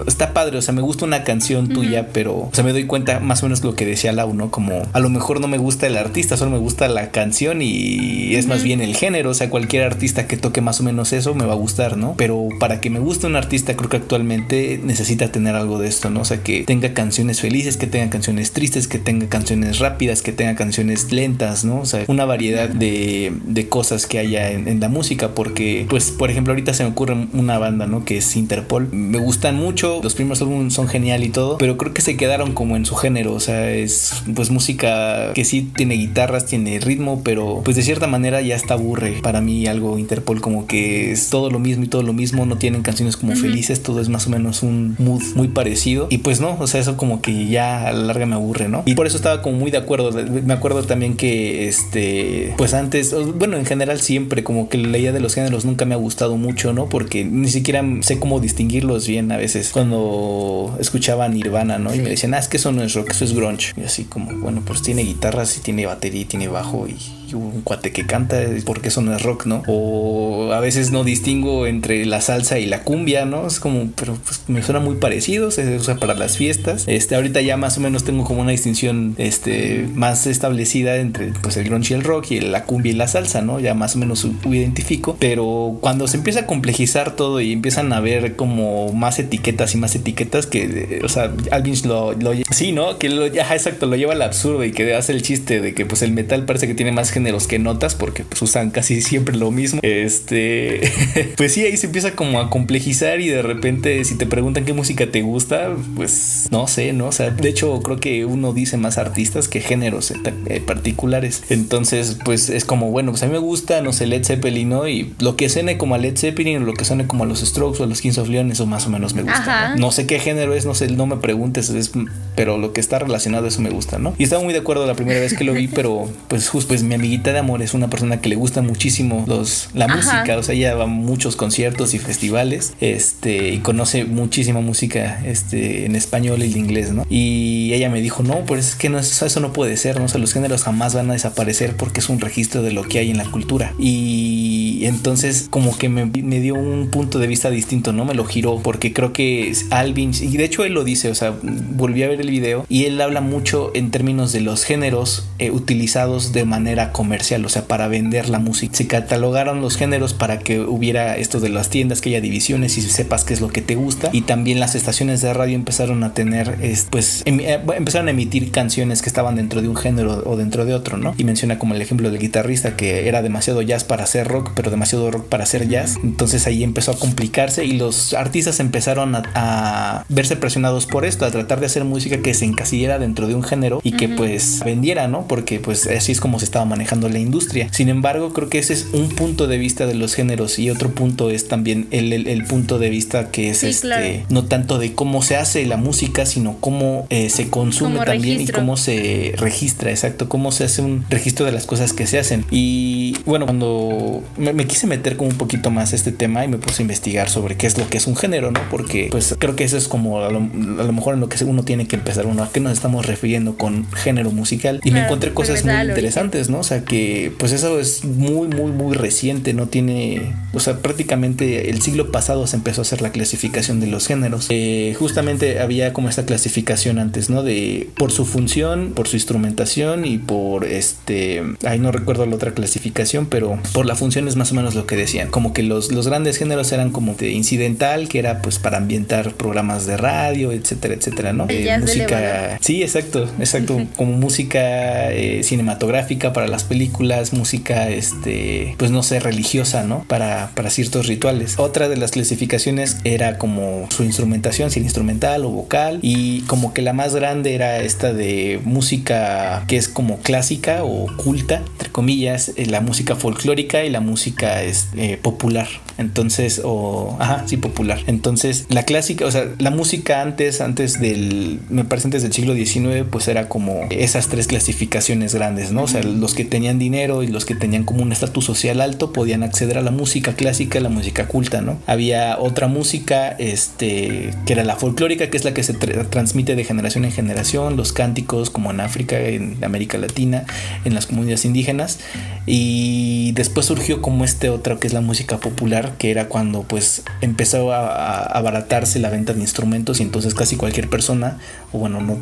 está 0.07 0.33
padre, 0.33 0.57
o 0.57 0.61
sea, 0.61 0.73
me 0.73 0.81
gusta 0.81 1.05
una 1.05 1.23
canción 1.23 1.69
tuya, 1.69 2.09
pero, 2.13 2.35
o 2.35 2.51
sea, 2.53 2.63
me 2.63 2.71
doy 2.71 2.85
cuenta 2.85 3.19
más 3.19 3.43
o 3.43 3.45
menos 3.45 3.63
lo 3.63 3.75
que 3.75 3.85
decía 3.85 4.11
Lau, 4.11 4.33
¿no? 4.33 4.51
Como 4.51 4.83
a 4.91 4.99
lo 4.99 5.09
mejor 5.09 5.41
no 5.41 5.47
me 5.47 5.57
gusta 5.57 5.87
el 5.87 5.97
artista, 5.97 6.37
solo 6.37 6.51
me 6.51 6.57
gusta 6.57 6.87
la 6.87 7.11
canción 7.11 7.61
y 7.61 8.35
es 8.35 8.47
más 8.47 8.63
bien 8.63 8.81
el 8.81 8.95
género, 8.95 9.29
o 9.29 9.33
sea, 9.33 9.49
cualquier 9.49 9.83
artista 9.83 10.27
que 10.27 10.37
toque 10.37 10.61
más 10.61 10.79
o 10.79 10.83
menos 10.83 11.13
eso 11.13 11.35
me 11.35 11.45
va 11.45 11.53
a 11.53 11.57
gustar, 11.57 11.97
¿no? 11.97 12.15
Pero 12.17 12.49
para 12.59 12.81
que 12.81 12.89
me 12.89 12.99
guste 12.99 13.27
un 13.27 13.35
artista, 13.35 13.75
creo 13.75 13.89
que 13.89 13.97
actualmente 13.97 14.79
necesita 14.83 15.31
tener 15.31 15.55
algo 15.55 15.79
de 15.79 15.87
esto, 15.87 16.09
¿no? 16.09 16.21
O 16.21 16.25
sea, 16.25 16.43
que 16.43 16.63
tenga 16.63 16.93
canciones 16.93 17.41
felices, 17.41 17.77
que 17.77 17.87
tenga 17.87 18.09
canciones 18.09 18.51
tristes, 18.51 18.87
que 18.87 18.99
tenga 18.99 19.27
canciones 19.27 19.79
rápidas, 19.79 20.21
que 20.21 20.31
tenga 20.39 20.55
canciones 20.55 21.11
lentas, 21.11 21.65
¿no? 21.65 21.81
O 21.81 21.85
sea, 21.85 22.05
una 22.07 22.23
variedad 22.23 22.69
de, 22.69 23.33
de 23.43 23.67
cosas 23.67 24.07
que 24.07 24.19
haya 24.19 24.49
en, 24.51 24.79
la 24.79 24.87
música, 24.87 25.35
porque, 25.35 25.85
pues, 25.89 26.11
por 26.11 26.31
ejemplo, 26.31 26.53
ahorita 26.53 26.73
se 26.73 26.85
me 26.85 26.91
ocurre 26.91 27.27
una 27.33 27.59
banda, 27.59 27.87
¿no? 27.87 28.05
Que 28.05 28.19
es 28.19 28.37
Interpol. 28.37 28.87
Me 28.93 29.17
gustan 29.17 29.57
mucho, 29.57 29.99
los 30.01 30.15
primeros 30.15 30.41
álbumes 30.41 30.73
son 30.73 30.87
genial 30.87 31.25
y 31.25 31.29
todo, 31.29 31.57
pero 31.57 31.75
creo 31.75 31.93
que 31.93 32.01
se 32.01 32.15
quedaron 32.15 32.53
como 32.53 32.77
en 32.77 32.85
su 32.85 32.95
género, 32.95 33.33
o 33.33 33.41
sea, 33.41 33.69
es 33.69 34.23
pues 34.33 34.49
música 34.49 35.33
que 35.33 35.43
sí 35.43 35.69
tiene 35.75 35.95
guitarras, 35.95 36.45
tiene 36.45 36.79
ritmo, 36.79 37.21
pero 37.21 37.61
pues 37.65 37.75
de 37.75 37.83
cierta 37.83 38.07
manera 38.07 38.39
ya 38.39 38.55
hasta 38.55 38.75
aburre 38.75 39.19
para 39.21 39.41
mí 39.41 39.67
algo 39.67 39.99
Interpol 39.99 40.39
como 40.39 40.67
que 40.67 41.11
es 41.11 41.29
todo 41.29 41.49
lo 41.49 41.59
mismo 41.59 41.83
y 41.83 41.87
todo 41.87 42.03
lo 42.03 42.13
mismo, 42.13 42.45
no 42.45 42.57
tienen 42.57 42.81
canciones 42.81 43.17
como 43.17 43.35
felices, 43.35 43.83
todo 43.83 43.99
es 43.99 44.07
más 44.07 44.27
o 44.27 44.29
menos 44.29 44.63
un 44.63 44.95
mood 44.99 45.21
muy 45.35 45.49
parecido 45.49 46.07
y 46.09 46.19
pues 46.19 46.39
no, 46.39 46.55
o 46.57 46.67
sea, 46.67 46.79
eso 46.79 46.95
como 46.95 47.21
que 47.21 47.47
ya 47.47 47.87
a 47.87 47.91
la 47.91 48.03
larga 48.03 48.25
me 48.25 48.35
aburre, 48.35 48.69
¿no? 48.69 48.83
Y 48.85 48.93
por 48.93 49.05
eso 49.05 49.17
estaba 49.17 49.41
como 49.41 49.57
muy 49.57 49.71
de 49.71 49.77
acuerdo, 49.77 50.11
me 50.29 50.53
acuerdo 50.53 50.83
también 50.83 51.17
que 51.17 51.67
este, 51.67 52.53
pues 52.57 52.73
antes, 52.73 53.13
bueno, 53.35 53.57
en 53.57 53.65
general 53.65 53.99
siempre 53.99 54.43
como 54.43 54.69
que 54.69 54.77
la 54.77 54.97
idea 54.97 55.11
de 55.11 55.19
los 55.19 55.35
géneros 55.35 55.65
nunca 55.65 55.85
me 55.85 55.95
ha 55.95 55.97
gustado 55.97 56.37
mucho, 56.37 56.73
¿no? 56.73 56.87
Porque 56.87 57.25
ni 57.25 57.47
siquiera 57.49 57.83
sé 58.01 58.19
cómo 58.19 58.39
distinguirlos 58.39 59.07
bien 59.07 59.31
a 59.31 59.37
veces 59.37 59.69
cuando 59.71 60.75
escuchaba 60.79 61.27
Nirvana, 61.27 61.79
¿no? 61.79 61.93
Y 61.93 61.99
me 61.99 62.09
decían, 62.09 62.33
ah, 62.33 62.39
es 62.39 62.47
que 62.47 62.57
eso 62.57 62.71
no 62.71 62.83
es 62.83 62.93
rock, 62.93 63.11
eso 63.11 63.25
es 63.25 63.33
grunge. 63.33 63.73
Y 63.77 63.83
así 63.83 64.05
como, 64.05 64.31
bueno, 64.39 64.61
pues 64.65 64.81
tiene 64.81 65.03
guitarras 65.03 65.57
y 65.57 65.61
tiene 65.61 65.85
batería 65.85 66.21
y 66.21 66.25
tiene 66.25 66.47
bajo 66.47 66.87
y 66.87 67.18
un 67.33 67.61
cuate 67.61 67.91
que 67.91 68.05
canta, 68.05 68.41
porque 68.65 68.89
eso 68.89 69.01
no 69.01 69.15
es 69.15 69.21
rock, 69.21 69.45
¿no? 69.45 69.63
O 69.67 70.51
a 70.53 70.59
veces 70.59 70.91
no 70.91 71.03
distingo 71.03 71.67
entre 71.67 72.05
la 72.05 72.21
salsa 72.21 72.59
y 72.59 72.65
la 72.65 72.83
cumbia, 72.83 73.25
¿no? 73.25 73.47
Es 73.47 73.59
como, 73.59 73.89
pero 73.95 74.15
pues 74.15 74.41
me 74.47 74.61
suena 74.63 74.79
muy 74.79 74.95
parecido, 74.95 75.51
se 75.51 75.75
usa 75.75 75.97
para 75.97 76.13
las 76.13 76.37
fiestas. 76.37 76.85
Este, 76.87 77.15
ahorita 77.15 77.41
ya 77.41 77.57
más 77.57 77.77
o 77.77 77.81
menos 77.81 78.03
tengo 78.03 78.23
como 78.23 78.41
una 78.41 78.51
distinción 78.51 79.15
este, 79.17 79.87
más 79.93 80.27
establecida 80.27 80.97
entre 80.97 81.33
pues 81.41 81.57
el 81.57 81.65
grunge 81.65 81.93
y 81.93 81.97
el 81.97 82.03
rock 82.03 82.31
y 82.31 82.39
la 82.41 82.65
cumbia 82.65 82.91
y 82.91 82.95
la 82.95 83.07
salsa, 83.07 83.41
¿no? 83.41 83.59
Ya 83.59 83.73
más 83.73 83.95
o 83.95 83.99
menos 83.99 84.25
identifico, 84.45 85.17
pero 85.19 85.77
cuando 85.81 86.07
se 86.07 86.17
empieza 86.17 86.41
a 86.41 86.45
complejizar 86.45 87.15
todo 87.15 87.41
y 87.41 87.51
empiezan 87.51 87.91
a 87.93 87.99
ver 87.99 88.35
como 88.35 88.91
más 88.93 89.19
etiquetas 89.19 89.73
y 89.75 89.77
más 89.77 89.95
etiquetas 89.95 90.47
que, 90.47 91.01
o 91.03 91.09
sea, 91.09 91.31
alguien 91.51 91.75
lo, 91.85 92.13
lo 92.13 92.31
sí, 92.51 92.71
¿no? 92.71 92.97
Que 92.97 93.09
lo, 93.09 93.27
ya, 93.27 93.53
exacto, 93.53 93.85
lo 93.85 93.95
lleva 93.95 94.13
al 94.13 94.21
absurdo 94.21 94.63
y 94.63 94.71
que 94.71 94.93
hace 94.95 95.11
el 95.11 95.21
chiste 95.21 95.61
de 95.61 95.73
que 95.73 95.85
pues 95.85 96.01
el 96.01 96.11
metal 96.11 96.45
parece 96.45 96.67
que 96.67 96.73
tiene 96.73 96.91
más 96.91 97.11
géneros 97.19 97.47
que 97.47 97.59
notas 97.59 97.95
porque 97.95 98.23
pues 98.23 98.41
usan 98.41 98.71
casi 98.71 99.01
siempre 99.01 99.35
lo 99.35 99.51
mismo. 99.51 99.81
Este, 99.83 100.89
pues 101.37 101.53
sí, 101.53 101.63
ahí 101.65 101.75
se 101.75 101.87
empieza 101.87 102.15
como 102.15 102.39
a 102.39 102.49
complejizar 102.49 103.19
y 103.19 103.27
de 103.27 103.41
repente 103.41 104.05
si 104.05 104.15
te 104.15 104.25
preguntan 104.25 104.63
qué 104.63 104.71
música 104.71 105.11
te 105.11 105.21
gusta, 105.21 105.75
pues 105.97 106.47
no 106.49 106.67
sé, 106.67 106.93
¿no? 106.93 107.07
O 107.07 107.11
sea, 107.11 107.29
de 107.31 107.49
hecho 107.49 107.81
creo 107.81 107.99
que 107.99 108.25
uno 108.25 108.53
dice 108.53 108.77
más 108.77 108.97
artistas 108.97 109.49
que 109.49 109.59
géneros 109.59 110.11
eh, 110.11 110.61
particulares. 110.65 111.43
Entonces, 111.49 112.17
pues 112.23 112.49
es 112.49 112.63
como, 112.63 112.89
bueno, 112.91 113.11
pues 113.11 113.21
a 113.23 113.25
mí 113.25 113.33
me 113.33 113.39
gusta, 113.39 113.81
no 113.81 113.91
sé, 113.91 114.07
Led 114.07 114.23
Zeppelin, 114.23 114.69
¿no? 114.69 114.87
Y 114.87 115.13
lo 115.19 115.35
que 115.35 115.49
suene 115.49 115.77
como 115.77 115.95
a 115.95 115.97
Led 115.97 116.17
Zeppelin 116.17 116.63
o 116.63 116.65
lo 116.65 116.73
que 116.73 116.85
suene 116.85 117.05
como 117.05 117.25
a 117.25 117.27
los 117.27 117.41
Strokes 117.41 117.81
o 117.81 117.83
a 117.83 117.87
los 117.87 117.99
Kings 117.99 118.17
of 118.17 118.29
Leon, 118.29 118.49
eso 118.51 118.65
más 118.65 118.87
o 118.87 118.89
menos 118.89 119.13
me 119.13 119.23
gusta. 119.23 119.75
¿no? 119.75 119.91
sé 119.91 120.05
qué 120.05 120.19
género 120.19 120.53
es, 120.53 120.65
no 120.65 120.75
sé, 120.75 120.87
no 120.87 121.07
me 121.07 121.17
preguntes, 121.17 121.91
pero 122.35 122.57
lo 122.57 122.71
que 122.71 122.79
está 122.79 122.99
relacionado 122.99 123.45
a 123.45 123.47
eso 123.49 123.61
me 123.61 123.69
gusta, 123.69 123.99
¿no? 123.99 124.13
Y 124.17 124.23
estaba 124.23 124.41
muy 124.43 124.53
de 124.53 124.59
acuerdo 124.59 124.85
la 124.85 124.93
primera 124.93 125.19
vez 125.19 125.33
que 125.33 125.43
lo 125.43 125.53
vi, 125.53 125.67
pero 125.73 126.09
pues 126.27 126.47
justo, 126.47 126.69
pues 126.69 126.83
mi 126.83 126.93
amiguita 127.09 127.33
de 127.33 127.39
amor 127.39 127.63
es 127.63 127.73
una 127.73 127.89
persona 127.89 128.21
que 128.21 128.29
le 128.29 128.35
gusta 128.35 128.61
muchísimo 128.61 129.25
los, 129.27 129.69
la 129.73 129.87
música, 129.87 130.37
o 130.37 130.43
sea, 130.43 130.53
ella 130.53 130.75
va 130.75 130.83
a 130.83 130.87
muchos 130.87 131.35
conciertos 131.35 131.95
y 131.95 131.99
festivales, 131.99 132.73
este, 132.81 133.49
y 133.49 133.57
conoce 133.59 134.05
muchísima 134.05 134.61
música, 134.61 135.23
este, 135.25 135.85
en 135.85 135.95
español 135.95 136.43
y 136.43 136.51
en 136.51 136.57
inglés, 136.59 136.91
¿no? 136.91 137.07
Y 137.09 137.71
ella 137.73 137.89
me 137.89 138.01
dijo, 138.01 138.21
no, 138.21 138.45
pues 138.45 138.69
es 138.69 138.75
que 138.75 138.89
no, 138.89 138.99
eso, 138.99 139.25
eso 139.25 139.39
no 139.39 139.53
puede 139.53 139.75
ser, 139.75 139.97
¿no? 139.97 140.05
O 140.05 140.07
sea, 140.07 140.21
los 140.21 140.33
géneros 140.33 140.63
jamás 140.63 140.93
van 140.93 141.09
a 141.09 141.13
desaparecer 141.13 141.75
porque 141.77 141.99
es 141.99 142.09
un 142.09 142.19
registro 142.19 142.61
de 142.61 142.73
lo 142.73 142.83
que 142.83 142.99
hay 142.99 143.09
en 143.09 143.17
la 143.17 143.25
cultura. 143.25 143.73
Y 143.79 144.81
entonces 144.83 145.47
como 145.49 145.75
que 145.75 145.89
me, 145.89 146.05
me 146.05 146.39
dio 146.39 146.53
un 146.53 146.89
punto 146.91 147.17
de 147.17 147.25
vista 147.25 147.49
distinto, 147.49 147.91
¿no? 147.91 148.05
Me 148.05 148.13
lo 148.13 148.25
giró 148.25 148.59
porque 148.61 148.93
creo 148.93 149.13
que 149.13 149.51
Alvin, 149.71 150.11
y 150.13 150.37
de 150.37 150.43
hecho 150.43 150.63
él 150.63 150.73
lo 150.73 150.83
dice, 150.83 151.09
o 151.09 151.15
sea, 151.15 151.33
volví 151.41 152.03
a 152.03 152.07
ver 152.07 152.21
el 152.21 152.29
video 152.29 152.67
y 152.69 152.85
él 152.85 153.01
habla 153.01 153.21
mucho 153.21 153.71
en 153.73 153.89
términos 153.89 154.31
de 154.31 154.41
los 154.41 154.63
géneros 154.63 155.27
eh, 155.39 155.49
utilizados 155.49 156.33
de 156.33 156.45
manera 156.45 156.91
comercial, 156.99 157.45
o 157.45 157.49
sea, 157.49 157.63
para 157.63 157.87
vender 157.87 158.27
la 158.27 158.39
música. 158.39 158.75
Se 158.75 158.85
catalogaron 158.85 159.61
los 159.61 159.77
géneros 159.77 160.13
para 160.13 160.39
que 160.39 160.59
hubiera 160.59 161.15
esto 161.15 161.39
de 161.39 161.47
las 161.47 161.69
tiendas, 161.69 162.01
que 162.01 162.09
haya 162.09 162.19
divisiones 162.19 162.77
y 162.77 162.81
sepas 162.81 163.23
qué 163.23 163.33
es 163.33 163.39
lo 163.39 163.47
que 163.47 163.61
te 163.61 163.75
gusta. 163.75 164.09
Y 164.11 164.23
también 164.23 164.59
las 164.59 164.75
estaciones 164.75 165.21
de 165.21 165.33
radio 165.33 165.55
empezaron 165.55 166.03
a 166.03 166.13
tener, 166.13 166.57
pues, 166.89 167.21
em, 167.23 167.39
empezaron 167.39 168.09
a 168.09 168.11
emitir 168.11 168.51
canciones 168.51 169.01
que 169.01 169.07
estaban 169.07 169.37
dentro 169.37 169.61
de 169.61 169.69
un 169.69 169.77
género 169.77 170.23
o 170.25 170.35
dentro 170.35 170.65
de 170.65 170.73
otro, 170.73 170.97
¿no? 170.97 171.15
Y 171.17 171.23
menciona 171.23 171.57
como 171.57 171.73
el 171.73 171.81
ejemplo 171.81 172.11
del 172.11 172.19
guitarrista 172.19 172.75
que 172.75 173.07
era 173.07 173.21
demasiado 173.21 173.61
jazz 173.61 173.85
para 173.85 174.03
hacer 174.03 174.27
rock, 174.27 174.51
pero 174.53 174.69
demasiado 174.69 175.09
rock 175.09 175.29
para 175.29 175.45
hacer 175.45 175.69
jazz. 175.69 175.99
Entonces 176.03 176.47
ahí 176.47 176.65
empezó 176.65 176.91
a 176.91 176.99
complicarse 176.99 177.63
y 177.63 177.77
los 177.77 178.13
artistas 178.13 178.59
empezaron 178.59 179.15
a, 179.15 180.03
verse 180.09 180.35
presionados 180.35 180.85
por 180.85 181.05
esto, 181.05 181.23
a 181.23 181.31
tratar 181.31 181.61
de 181.61 181.67
hacer 181.67 181.85
música 181.85 182.17
que 182.17 182.33
se 182.33 182.43
encasillara 182.43 182.99
dentro 182.99 183.25
de 183.27 183.35
un 183.35 183.43
género 183.43 183.79
y 183.85 183.93
que 183.93 184.09
pues 184.09 184.59
vendiera, 184.65 185.07
¿no? 185.07 185.29
Porque 185.29 185.61
pues 185.61 185.87
así 185.87 186.11
es 186.11 186.19
como 186.19 186.39
se 186.39 186.45
estaba 186.45 186.65
manejando 186.65 186.88
la 186.95 187.19
industria. 187.19 187.69
Sin 187.71 187.89
embargo, 187.89 188.33
creo 188.33 188.49
que 188.49 188.59
ese 188.59 188.73
es 188.73 188.87
un 188.93 189.09
punto 189.09 189.47
de 189.47 189.57
vista 189.57 189.85
de 189.85 189.93
los 189.93 190.15
géneros 190.15 190.59
y 190.59 190.69
otro 190.69 190.89
punto 190.91 191.29
es 191.29 191.47
también 191.47 191.87
el, 191.91 192.11
el, 192.13 192.43
punto 192.45 192.79
de 192.79 192.89
vista 192.89 193.29
que 193.31 193.49
es 193.49 193.63
este, 193.63 194.25
no 194.29 194.45
tanto 194.45 194.79
de 194.79 194.93
cómo 194.93 195.21
se 195.21 195.35
hace 195.35 195.65
la 195.65 195.77
música, 195.77 196.25
sino 196.25 196.57
cómo 196.59 197.05
eh, 197.09 197.29
se 197.29 197.49
consume 197.49 197.99
también 198.05 198.41
y 198.41 198.47
cómo 198.47 198.77
se 198.77 199.33
registra, 199.37 199.91
exacto, 199.91 200.27
cómo 200.29 200.51
se 200.51 200.63
hace 200.63 200.81
un 200.81 201.05
registro 201.09 201.45
de 201.45 201.51
las 201.51 201.65
cosas 201.65 201.93
que 201.93 202.07
se 202.07 202.17
hacen. 202.17 202.45
Y 202.49 203.15
bueno, 203.25 203.45
cuando 203.45 204.23
me, 204.37 204.65
quise 204.65 204.87
meter 204.87 205.15
como 205.15 205.29
un 205.29 205.37
poquito 205.37 205.69
más 205.71 205.93
este 205.93 206.11
tema 206.11 206.43
y 206.43 206.47
me 206.47 206.57
puse 206.57 206.81
a 206.81 206.83
investigar 206.83 207.29
sobre 207.29 207.55
qué 207.55 207.67
es 207.67 207.77
lo 207.77 207.87
que 207.89 207.97
es 207.97 208.07
un 208.07 208.15
género, 208.15 208.51
¿no? 208.51 208.61
Porque 208.71 209.09
pues 209.11 209.35
creo 209.37 209.55
que 209.55 209.63
eso 209.63 209.77
es 209.77 209.87
como 209.87 210.23
a 210.23 210.31
lo, 210.31 210.41
mejor 210.41 211.13
en 211.13 211.19
lo 211.19 211.29
que 211.29 211.43
uno 211.43 211.63
tiene 211.63 211.87
que 211.87 211.95
empezar 211.95 212.25
uno, 212.25 212.43
a 212.43 212.51
qué 212.51 212.59
nos 212.59 212.73
estamos 212.73 213.05
refiriendo 213.05 213.57
con 213.57 213.89
género 213.91 214.31
musical 214.31 214.81
y 214.83 214.91
me 214.91 215.03
encontré 215.03 215.33
cosas 215.33 215.63
muy 215.63 215.73
interesantes, 215.75 216.49
¿no? 216.49 216.59
O 216.59 216.63
sea 216.63 216.78
que 216.83 217.31
pues 217.37 217.51
eso 217.51 217.79
es 217.79 218.03
muy, 218.05 218.47
muy, 218.47 218.71
muy 218.71 218.95
reciente, 218.95 219.53
no 219.53 219.67
tiene, 219.67 220.33
o 220.53 220.59
sea, 220.59 220.79
prácticamente 220.79 221.69
el 221.69 221.81
siglo 221.81 222.11
pasado 222.11 222.47
se 222.47 222.55
empezó 222.55 222.81
a 222.81 222.83
hacer 222.83 223.01
la 223.01 223.11
clasificación 223.11 223.79
de 223.79 223.87
los 223.87 224.07
géneros. 224.07 224.47
Eh, 224.49 224.95
justamente 224.97 225.59
había 225.59 225.93
como 225.93 226.09
esta 226.09 226.25
clasificación 226.25 226.99
antes, 226.99 227.29
¿no? 227.29 227.43
De 227.43 227.89
por 227.95 228.11
su 228.11 228.25
función, 228.25 228.93
por 228.95 229.07
su 229.07 229.15
instrumentación 229.15 230.05
y 230.05 230.17
por 230.17 230.65
este, 230.65 231.43
ahí 231.65 231.79
no 231.79 231.91
recuerdo 231.91 232.25
la 232.25 232.35
otra 232.35 232.51
clasificación, 232.51 233.27
pero 233.27 233.59
por 233.73 233.85
la 233.85 233.95
función 233.95 234.27
es 234.27 234.35
más 234.35 234.51
o 234.51 234.55
menos 234.55 234.75
lo 234.75 234.85
que 234.85 234.95
decían, 234.95 235.29
como 235.29 235.53
que 235.53 235.63
los, 235.63 235.91
los 235.91 236.07
grandes 236.07 236.37
géneros 236.37 236.71
eran 236.71 236.91
como 236.91 237.13
de 237.15 237.31
incidental, 237.31 238.07
que 238.07 238.19
era 238.19 238.41
pues 238.41 238.59
para 238.59 238.77
ambientar 238.77 239.33
programas 239.33 239.85
de 239.85 239.97
radio, 239.97 240.51
etcétera, 240.51 240.93
etcétera, 240.95 241.33
¿no? 241.33 241.45
Eh, 241.49 241.77
música, 241.79 242.57
sí, 242.61 242.83
exacto, 242.83 243.29
exacto, 243.39 243.79
como 243.95 244.13
música 244.13 245.11
eh, 245.11 245.43
cinematográfica 245.43 246.33
para 246.33 246.47
las 246.47 246.63
películas, 246.69 247.33
música, 247.33 247.89
este, 247.89 248.75
pues 248.77 248.91
no 248.91 249.03
sé, 249.03 249.19
religiosa, 249.19 249.83
¿no? 249.83 250.05
Para, 250.07 250.51
para 250.55 250.69
ciertos 250.69 251.07
rituales. 251.07 251.59
Otra 251.59 251.89
de 251.89 251.97
las 251.97 252.11
clasificaciones 252.11 252.97
era 253.03 253.37
como 253.37 253.87
su 253.91 254.03
instrumentación, 254.03 254.71
si 254.71 254.79
instrumental 254.79 255.43
o 255.43 255.49
vocal, 255.49 255.99
y 256.01 256.41
como 256.41 256.73
que 256.73 256.81
la 256.81 256.93
más 256.93 257.15
grande 257.15 257.55
era 257.55 257.79
esta 257.79 258.13
de 258.13 258.61
música 258.63 259.65
que 259.67 259.77
es 259.77 259.89
como 259.89 260.19
clásica 260.19 260.83
o 260.83 261.07
culta, 261.17 261.63
entre 261.71 261.89
comillas, 261.89 262.53
eh, 262.55 262.65
la 262.67 262.81
música 262.81 263.15
folclórica 263.15 263.83
y 263.83 263.89
la 263.89 263.99
música 263.99 264.63
es, 264.63 264.87
eh, 264.95 265.17
popular. 265.21 265.67
Entonces, 265.97 266.61
o, 266.63 267.17
ajá, 267.19 267.43
sí, 267.45 267.57
popular. 267.57 267.99
Entonces, 268.07 268.65
la 268.69 268.83
clásica, 268.83 269.25
o 269.25 269.31
sea, 269.31 269.49
la 269.57 269.69
música 269.69 270.21
antes, 270.21 270.61
antes 270.61 271.01
del, 271.01 271.59
me 271.69 271.83
parece 271.83 272.07
antes 272.07 272.23
del 272.23 272.31
siglo 272.31 272.55
XIX, 272.55 273.05
pues 273.09 273.27
era 273.27 273.49
como 273.49 273.87
esas 273.89 274.29
tres 274.29 274.47
clasificaciones 274.47 275.35
grandes, 275.35 275.73
¿no? 275.73 275.83
O 275.83 275.87
sea, 275.87 276.01
los 276.01 276.33
que 276.33 276.45
tenían 276.49 276.79
dinero 276.79 277.23
y 277.23 277.27
los 277.27 277.45
que 277.45 277.55
tenían 277.55 277.85
como 277.85 278.03
un 278.03 278.11
estatus 278.11 278.45
social 278.45 278.81
alto 278.81 279.13
podían 279.13 279.43
acceder 279.43 279.77
a 279.77 279.81
la 279.81 279.91
música 279.91 280.33
clásica, 280.33 280.79
la 280.79 280.89
música 280.89 281.27
culta, 281.27 281.61
¿no? 281.61 281.79
Había 281.87 282.37
otra 282.39 282.67
música, 282.67 283.29
este, 283.39 284.33
que 284.45 284.53
era 284.53 284.63
la 284.63 284.75
folclórica, 284.75 285.29
que 285.29 285.37
es 285.37 285.45
la 285.45 285.53
que 285.53 285.63
se 285.63 285.73
transmite 285.73 286.55
de 286.55 286.63
generación 286.63 287.05
en 287.05 287.11
generación, 287.11 287.77
los 287.77 287.93
cánticos 287.93 288.49
como 288.49 288.71
en 288.71 288.81
África, 288.81 289.19
en 289.19 289.63
América 289.63 289.97
Latina, 289.97 290.45
en 290.85 290.93
las 290.93 291.07
comunidades 291.07 291.45
indígenas, 291.45 291.99
y 292.45 293.31
después 293.33 293.65
surgió 293.67 294.01
como 294.01 294.25
este 294.25 294.49
otro 294.49 294.79
que 294.79 294.87
es 294.87 294.93
la 294.93 295.01
música 295.01 295.37
popular, 295.37 295.93
que 295.97 296.11
era 296.11 296.27
cuando 296.27 296.63
pues 296.63 297.03
empezó 297.21 297.71
a, 297.71 298.23
abaratarse 298.23 298.99
la 298.99 299.09
venta 299.09 299.33
de 299.33 299.41
instrumentos 299.41 299.99
y 299.99 300.03
entonces 300.03 300.33
casi 300.33 300.55
cualquier 300.55 300.89
persona, 300.89 301.37
o 301.71 301.79
bueno, 301.79 302.01
no 302.01 302.17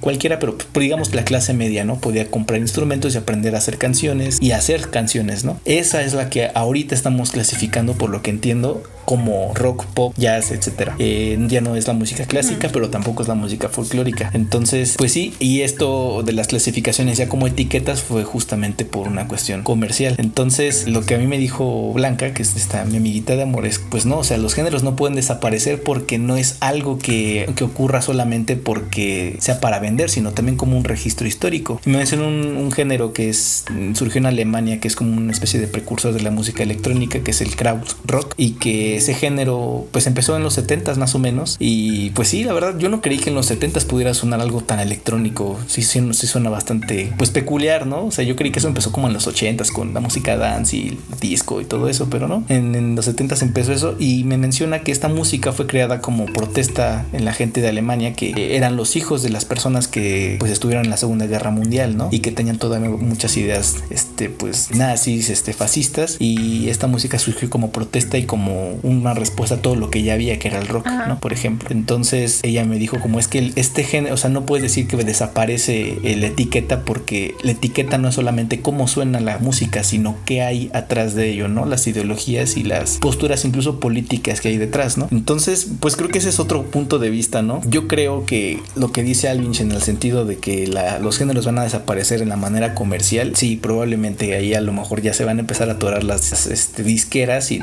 cualquiera, 0.00 0.38
pero 0.38 0.56
digamos 0.74 1.14
la 1.14 1.24
clase 1.24 1.54
media, 1.54 1.84
¿no? 1.84 1.98
Podía 1.98 2.30
comprar 2.30 2.60
instrumentos 2.60 3.14
y 3.14 3.18
aprender 3.18 3.54
a 3.54 3.58
hacer 3.58 3.71
canciones 3.78 4.38
y 4.40 4.52
hacer 4.52 4.90
canciones, 4.90 5.44
¿no? 5.44 5.58
Esa 5.64 6.02
es 6.02 6.14
la 6.14 6.30
que 6.30 6.50
ahorita 6.54 6.94
estamos 6.94 7.30
clasificando, 7.30 7.94
por 7.94 8.10
lo 8.10 8.22
que 8.22 8.30
entiendo, 8.30 8.82
como 9.04 9.52
rock, 9.54 9.84
pop, 9.86 10.14
jazz, 10.16 10.50
etcétera. 10.50 10.94
Eh, 10.98 11.38
ya 11.48 11.60
no 11.60 11.76
es 11.76 11.86
la 11.86 11.92
música 11.92 12.24
clásica, 12.24 12.68
pero 12.72 12.90
tampoco 12.90 13.22
es 13.22 13.28
la 13.28 13.34
música 13.34 13.68
folclórica. 13.68 14.30
Entonces, 14.32 14.94
pues 14.96 15.12
sí, 15.12 15.34
y 15.38 15.62
esto 15.62 16.22
de 16.24 16.32
las 16.32 16.48
clasificaciones 16.48 17.18
ya 17.18 17.28
como 17.28 17.46
etiquetas 17.46 18.02
fue 18.02 18.24
justamente 18.24 18.84
por 18.84 19.08
una 19.08 19.28
cuestión 19.28 19.62
comercial. 19.62 20.14
Entonces, 20.18 20.88
lo 20.88 21.04
que 21.04 21.14
a 21.14 21.18
mí 21.18 21.26
me 21.26 21.38
dijo 21.38 21.92
Blanca, 21.92 22.32
que 22.32 22.42
es 22.42 22.56
esta 22.56 22.84
mi 22.84 22.96
amiguita 22.96 23.36
de 23.36 23.42
amores, 23.42 23.80
pues 23.90 24.06
no, 24.06 24.18
o 24.18 24.24
sea, 24.24 24.38
los 24.38 24.54
géneros 24.54 24.82
no 24.82 24.96
pueden 24.96 25.16
desaparecer 25.16 25.82
porque 25.82 26.18
no 26.18 26.36
es 26.36 26.56
algo 26.60 26.98
que, 26.98 27.50
que 27.56 27.64
ocurra 27.64 28.02
solamente 28.02 28.56
porque 28.56 29.36
sea 29.40 29.60
para 29.60 29.78
vender, 29.78 30.10
sino 30.10 30.32
también 30.32 30.56
como 30.56 30.76
un 30.76 30.84
registro 30.84 31.26
histórico. 31.26 31.80
Me 31.84 31.98
mencionó 31.98 32.28
un, 32.28 32.56
un 32.56 32.72
género 32.72 33.12
que 33.12 33.28
es 33.28 33.61
surgió 33.94 34.18
en 34.18 34.26
Alemania, 34.26 34.80
que 34.80 34.88
es 34.88 34.96
como 34.96 35.16
una 35.16 35.32
especie 35.32 35.60
de 35.60 35.66
precursor 35.66 36.12
de 36.12 36.20
la 36.20 36.30
música 36.30 36.62
electrónica, 36.62 37.20
que 37.20 37.30
es 37.30 37.40
el 37.40 37.56
Krautrock 37.56 38.34
y 38.36 38.52
que 38.52 38.96
ese 38.96 39.14
género 39.14 39.86
pues 39.90 40.06
empezó 40.06 40.36
en 40.36 40.42
los 40.42 40.54
70 40.54 40.94
más 40.96 41.14
o 41.14 41.18
menos 41.18 41.56
y 41.58 42.10
pues 42.10 42.28
sí, 42.28 42.44
la 42.44 42.52
verdad 42.52 42.78
yo 42.78 42.88
no 42.88 43.00
creí 43.00 43.18
que 43.18 43.30
en 43.30 43.36
los 43.36 43.46
70 43.46 43.80
pudiera 43.80 44.14
sonar 44.14 44.40
algo 44.40 44.60
tan 44.60 44.80
electrónico, 44.80 45.58
sí, 45.66 45.82
sí, 45.82 46.00
sí 46.12 46.26
suena 46.26 46.50
bastante 46.50 47.12
pues 47.16 47.30
peculiar, 47.30 47.86
¿no? 47.86 48.06
O 48.06 48.10
sea, 48.10 48.24
yo 48.24 48.36
creí 48.36 48.50
que 48.50 48.58
eso 48.58 48.68
empezó 48.68 48.92
como 48.92 49.06
en 49.06 49.14
los 49.14 49.26
80 49.26 49.64
con 49.72 49.94
la 49.94 50.00
música 50.00 50.36
dance 50.36 50.76
y 50.76 50.98
disco 51.20 51.60
y 51.60 51.64
todo 51.64 51.88
eso, 51.88 52.08
pero 52.10 52.28
no, 52.28 52.44
en, 52.48 52.94
los 52.96 53.04
70 53.04 53.36
empezó 53.42 53.72
eso 53.72 53.96
y 53.98 54.24
me 54.24 54.38
menciona 54.38 54.80
que 54.82 54.92
esta 54.92 55.08
música 55.08 55.52
fue 55.52 55.66
creada 55.66 56.00
como 56.00 56.26
protesta 56.26 57.06
en 57.12 57.24
la 57.24 57.32
gente 57.32 57.60
de 57.60 57.68
Alemania 57.68 58.14
que 58.14 58.56
eran 58.56 58.76
los 58.76 58.96
hijos 58.96 59.22
de 59.22 59.30
las 59.30 59.44
personas 59.44 59.88
que 59.88 60.36
pues 60.38 60.50
estuvieron 60.50 60.84
en 60.84 60.90
la 60.90 60.96
Segunda 60.96 61.26
Guerra 61.26 61.50
Mundial, 61.50 61.96
¿no? 61.96 62.08
Y 62.10 62.20
que 62.20 62.32
tenían 62.32 62.58
todavía 62.58 62.90
muchas 62.90 63.36
ideas 63.36 63.51
este, 63.90 64.30
pues 64.30 64.70
nazis, 64.74 65.30
este, 65.30 65.52
fascistas 65.52 66.16
y 66.18 66.68
esta 66.68 66.86
música 66.86 67.18
surgió 67.18 67.50
como 67.50 67.70
protesta 67.70 68.18
y 68.18 68.24
como 68.24 68.74
una 68.82 69.14
respuesta 69.14 69.56
a 69.56 69.58
todo 69.58 69.76
lo 69.76 69.90
que 69.90 70.02
ya 70.02 70.14
había, 70.14 70.38
que 70.38 70.48
era 70.48 70.58
el 70.58 70.68
rock, 70.68 70.86
¿no? 71.08 71.18
Por 71.20 71.32
ejemplo. 71.32 71.68
Entonces 71.70 72.40
ella 72.42 72.64
me 72.64 72.78
dijo 72.78 73.00
como 73.00 73.18
es 73.18 73.28
que 73.28 73.52
este 73.56 73.84
género, 73.84 74.14
o 74.14 74.18
sea, 74.18 74.30
no 74.30 74.46
puedes 74.46 74.62
decir 74.62 74.86
que 74.86 74.96
desaparece 74.96 75.98
la 76.02 76.26
etiqueta 76.26 76.84
porque 76.84 77.34
la 77.42 77.52
etiqueta 77.52 77.98
no 77.98 78.08
es 78.08 78.14
solamente 78.14 78.60
cómo 78.60 78.88
suena 78.88 79.20
la 79.20 79.38
música, 79.38 79.84
sino 79.84 80.16
qué 80.24 80.42
hay 80.42 80.70
atrás 80.72 81.14
de 81.14 81.30
ello, 81.30 81.48
¿no? 81.48 81.66
Las 81.66 81.86
ideologías 81.86 82.56
y 82.56 82.62
las 82.62 82.98
posturas 82.98 83.44
incluso 83.44 83.80
políticas 83.80 84.40
que 84.40 84.48
hay 84.48 84.58
detrás, 84.58 84.98
¿no? 84.98 85.08
Entonces, 85.10 85.68
pues 85.80 85.96
creo 85.96 86.08
que 86.08 86.18
ese 86.18 86.28
es 86.28 86.40
otro 86.40 86.64
punto 86.64 86.98
de 86.98 87.10
vista, 87.10 87.42
¿no? 87.42 87.60
Yo 87.66 87.88
creo 87.88 88.26
que 88.26 88.60
lo 88.76 88.92
que 88.92 89.02
dice 89.02 89.28
Alvinch 89.28 89.60
en 89.60 89.72
el 89.72 89.82
sentido 89.82 90.24
de 90.24 90.38
que 90.38 90.66
los 91.00 91.18
géneros 91.18 91.46
van 91.46 91.58
a 91.58 91.64
desaparecer 91.64 92.22
en 92.22 92.28
la 92.28 92.36
manera 92.36 92.74
comercial, 92.74 93.34
sí, 93.42 93.56
probablemente 93.56 94.36
ahí 94.36 94.54
a 94.54 94.60
lo 94.60 94.72
mejor 94.72 95.02
ya 95.02 95.12
se 95.14 95.24
van 95.24 95.38
a 95.38 95.40
empezar 95.40 95.68
a 95.68 95.72
atorar 95.72 96.04
las 96.04 96.46
este, 96.46 96.84
disqueras 96.84 97.50
y 97.50 97.60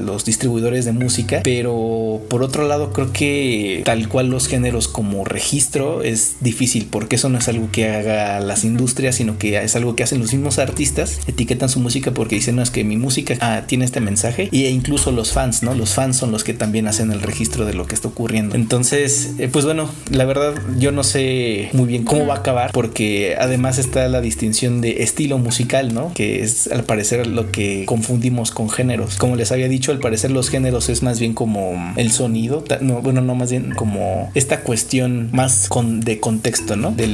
los 0.00 0.24
distribuidores 0.24 0.84
de 0.84 0.92
música, 0.92 1.40
pero 1.42 2.20
por 2.30 2.44
otro 2.44 2.68
lado 2.68 2.92
creo 2.92 3.12
que 3.12 3.82
tal 3.84 4.08
cual 4.08 4.28
los 4.28 4.46
géneros 4.46 4.86
como 4.86 5.24
registro 5.24 6.04
es 6.04 6.36
difícil 6.40 6.86
porque 6.88 7.16
eso 7.16 7.28
no 7.30 7.38
es 7.38 7.48
algo 7.48 7.68
que 7.72 7.88
haga 7.88 8.38
las 8.38 8.62
industrias, 8.62 9.16
sino 9.16 9.38
que 9.38 9.60
es 9.60 9.74
algo 9.74 9.96
que 9.96 10.04
hacen 10.04 10.20
los 10.20 10.32
mismos 10.32 10.60
artistas, 10.60 11.18
etiquetan 11.26 11.68
su 11.68 11.80
música 11.80 12.12
porque 12.12 12.36
dicen, 12.36 12.54
no, 12.54 12.62
es 12.62 12.70
que 12.70 12.84
mi 12.84 12.96
música 12.96 13.34
ah, 13.40 13.64
tiene 13.66 13.86
este 13.86 14.00
mensaje 14.00 14.48
y 14.52 14.66
e 14.66 14.70
incluso 14.70 15.10
los 15.10 15.32
fans, 15.32 15.64
¿no? 15.64 15.74
Los 15.74 15.94
fans 15.94 16.16
son 16.16 16.30
los 16.30 16.44
que 16.44 16.54
también 16.54 16.86
hacen 16.86 17.10
el 17.10 17.22
registro 17.22 17.66
de 17.66 17.74
lo 17.74 17.88
que 17.88 17.96
está 17.96 18.06
ocurriendo. 18.06 18.54
Entonces, 18.54 19.30
eh, 19.40 19.48
pues 19.50 19.64
bueno, 19.64 19.90
la 20.12 20.24
verdad 20.26 20.54
yo 20.78 20.92
no 20.92 21.02
sé 21.02 21.70
muy 21.72 21.86
bien 21.86 22.04
cómo 22.04 22.24
va 22.24 22.34
a 22.34 22.38
acabar 22.38 22.70
porque 22.70 23.34
además 23.36 23.78
está 23.78 24.06
la 24.06 24.20
distinción 24.20 24.80
de 24.80 25.07
estilo 25.08 25.38
musical, 25.38 25.94
¿no? 25.94 26.12
Que 26.14 26.42
es 26.42 26.68
al 26.68 26.84
parecer 26.84 27.26
lo 27.26 27.50
que 27.50 27.84
confundimos 27.86 28.50
con 28.50 28.68
géneros. 28.68 29.16
Como 29.16 29.36
les 29.36 29.52
había 29.52 29.68
dicho, 29.68 29.90
al 29.90 29.98
parecer 29.98 30.30
los 30.30 30.50
géneros 30.50 30.88
es 30.88 31.02
más 31.02 31.18
bien 31.18 31.34
como 31.34 31.92
el 31.96 32.12
sonido, 32.12 32.62
no, 32.80 33.00
bueno, 33.00 33.20
no 33.20 33.34
más 33.34 33.50
bien 33.50 33.72
como 33.74 34.30
esta 34.34 34.60
cuestión 34.60 35.30
más 35.32 35.68
con, 35.68 36.00
de 36.00 36.20
contexto, 36.20 36.76
¿no? 36.76 36.92
De 36.92 37.06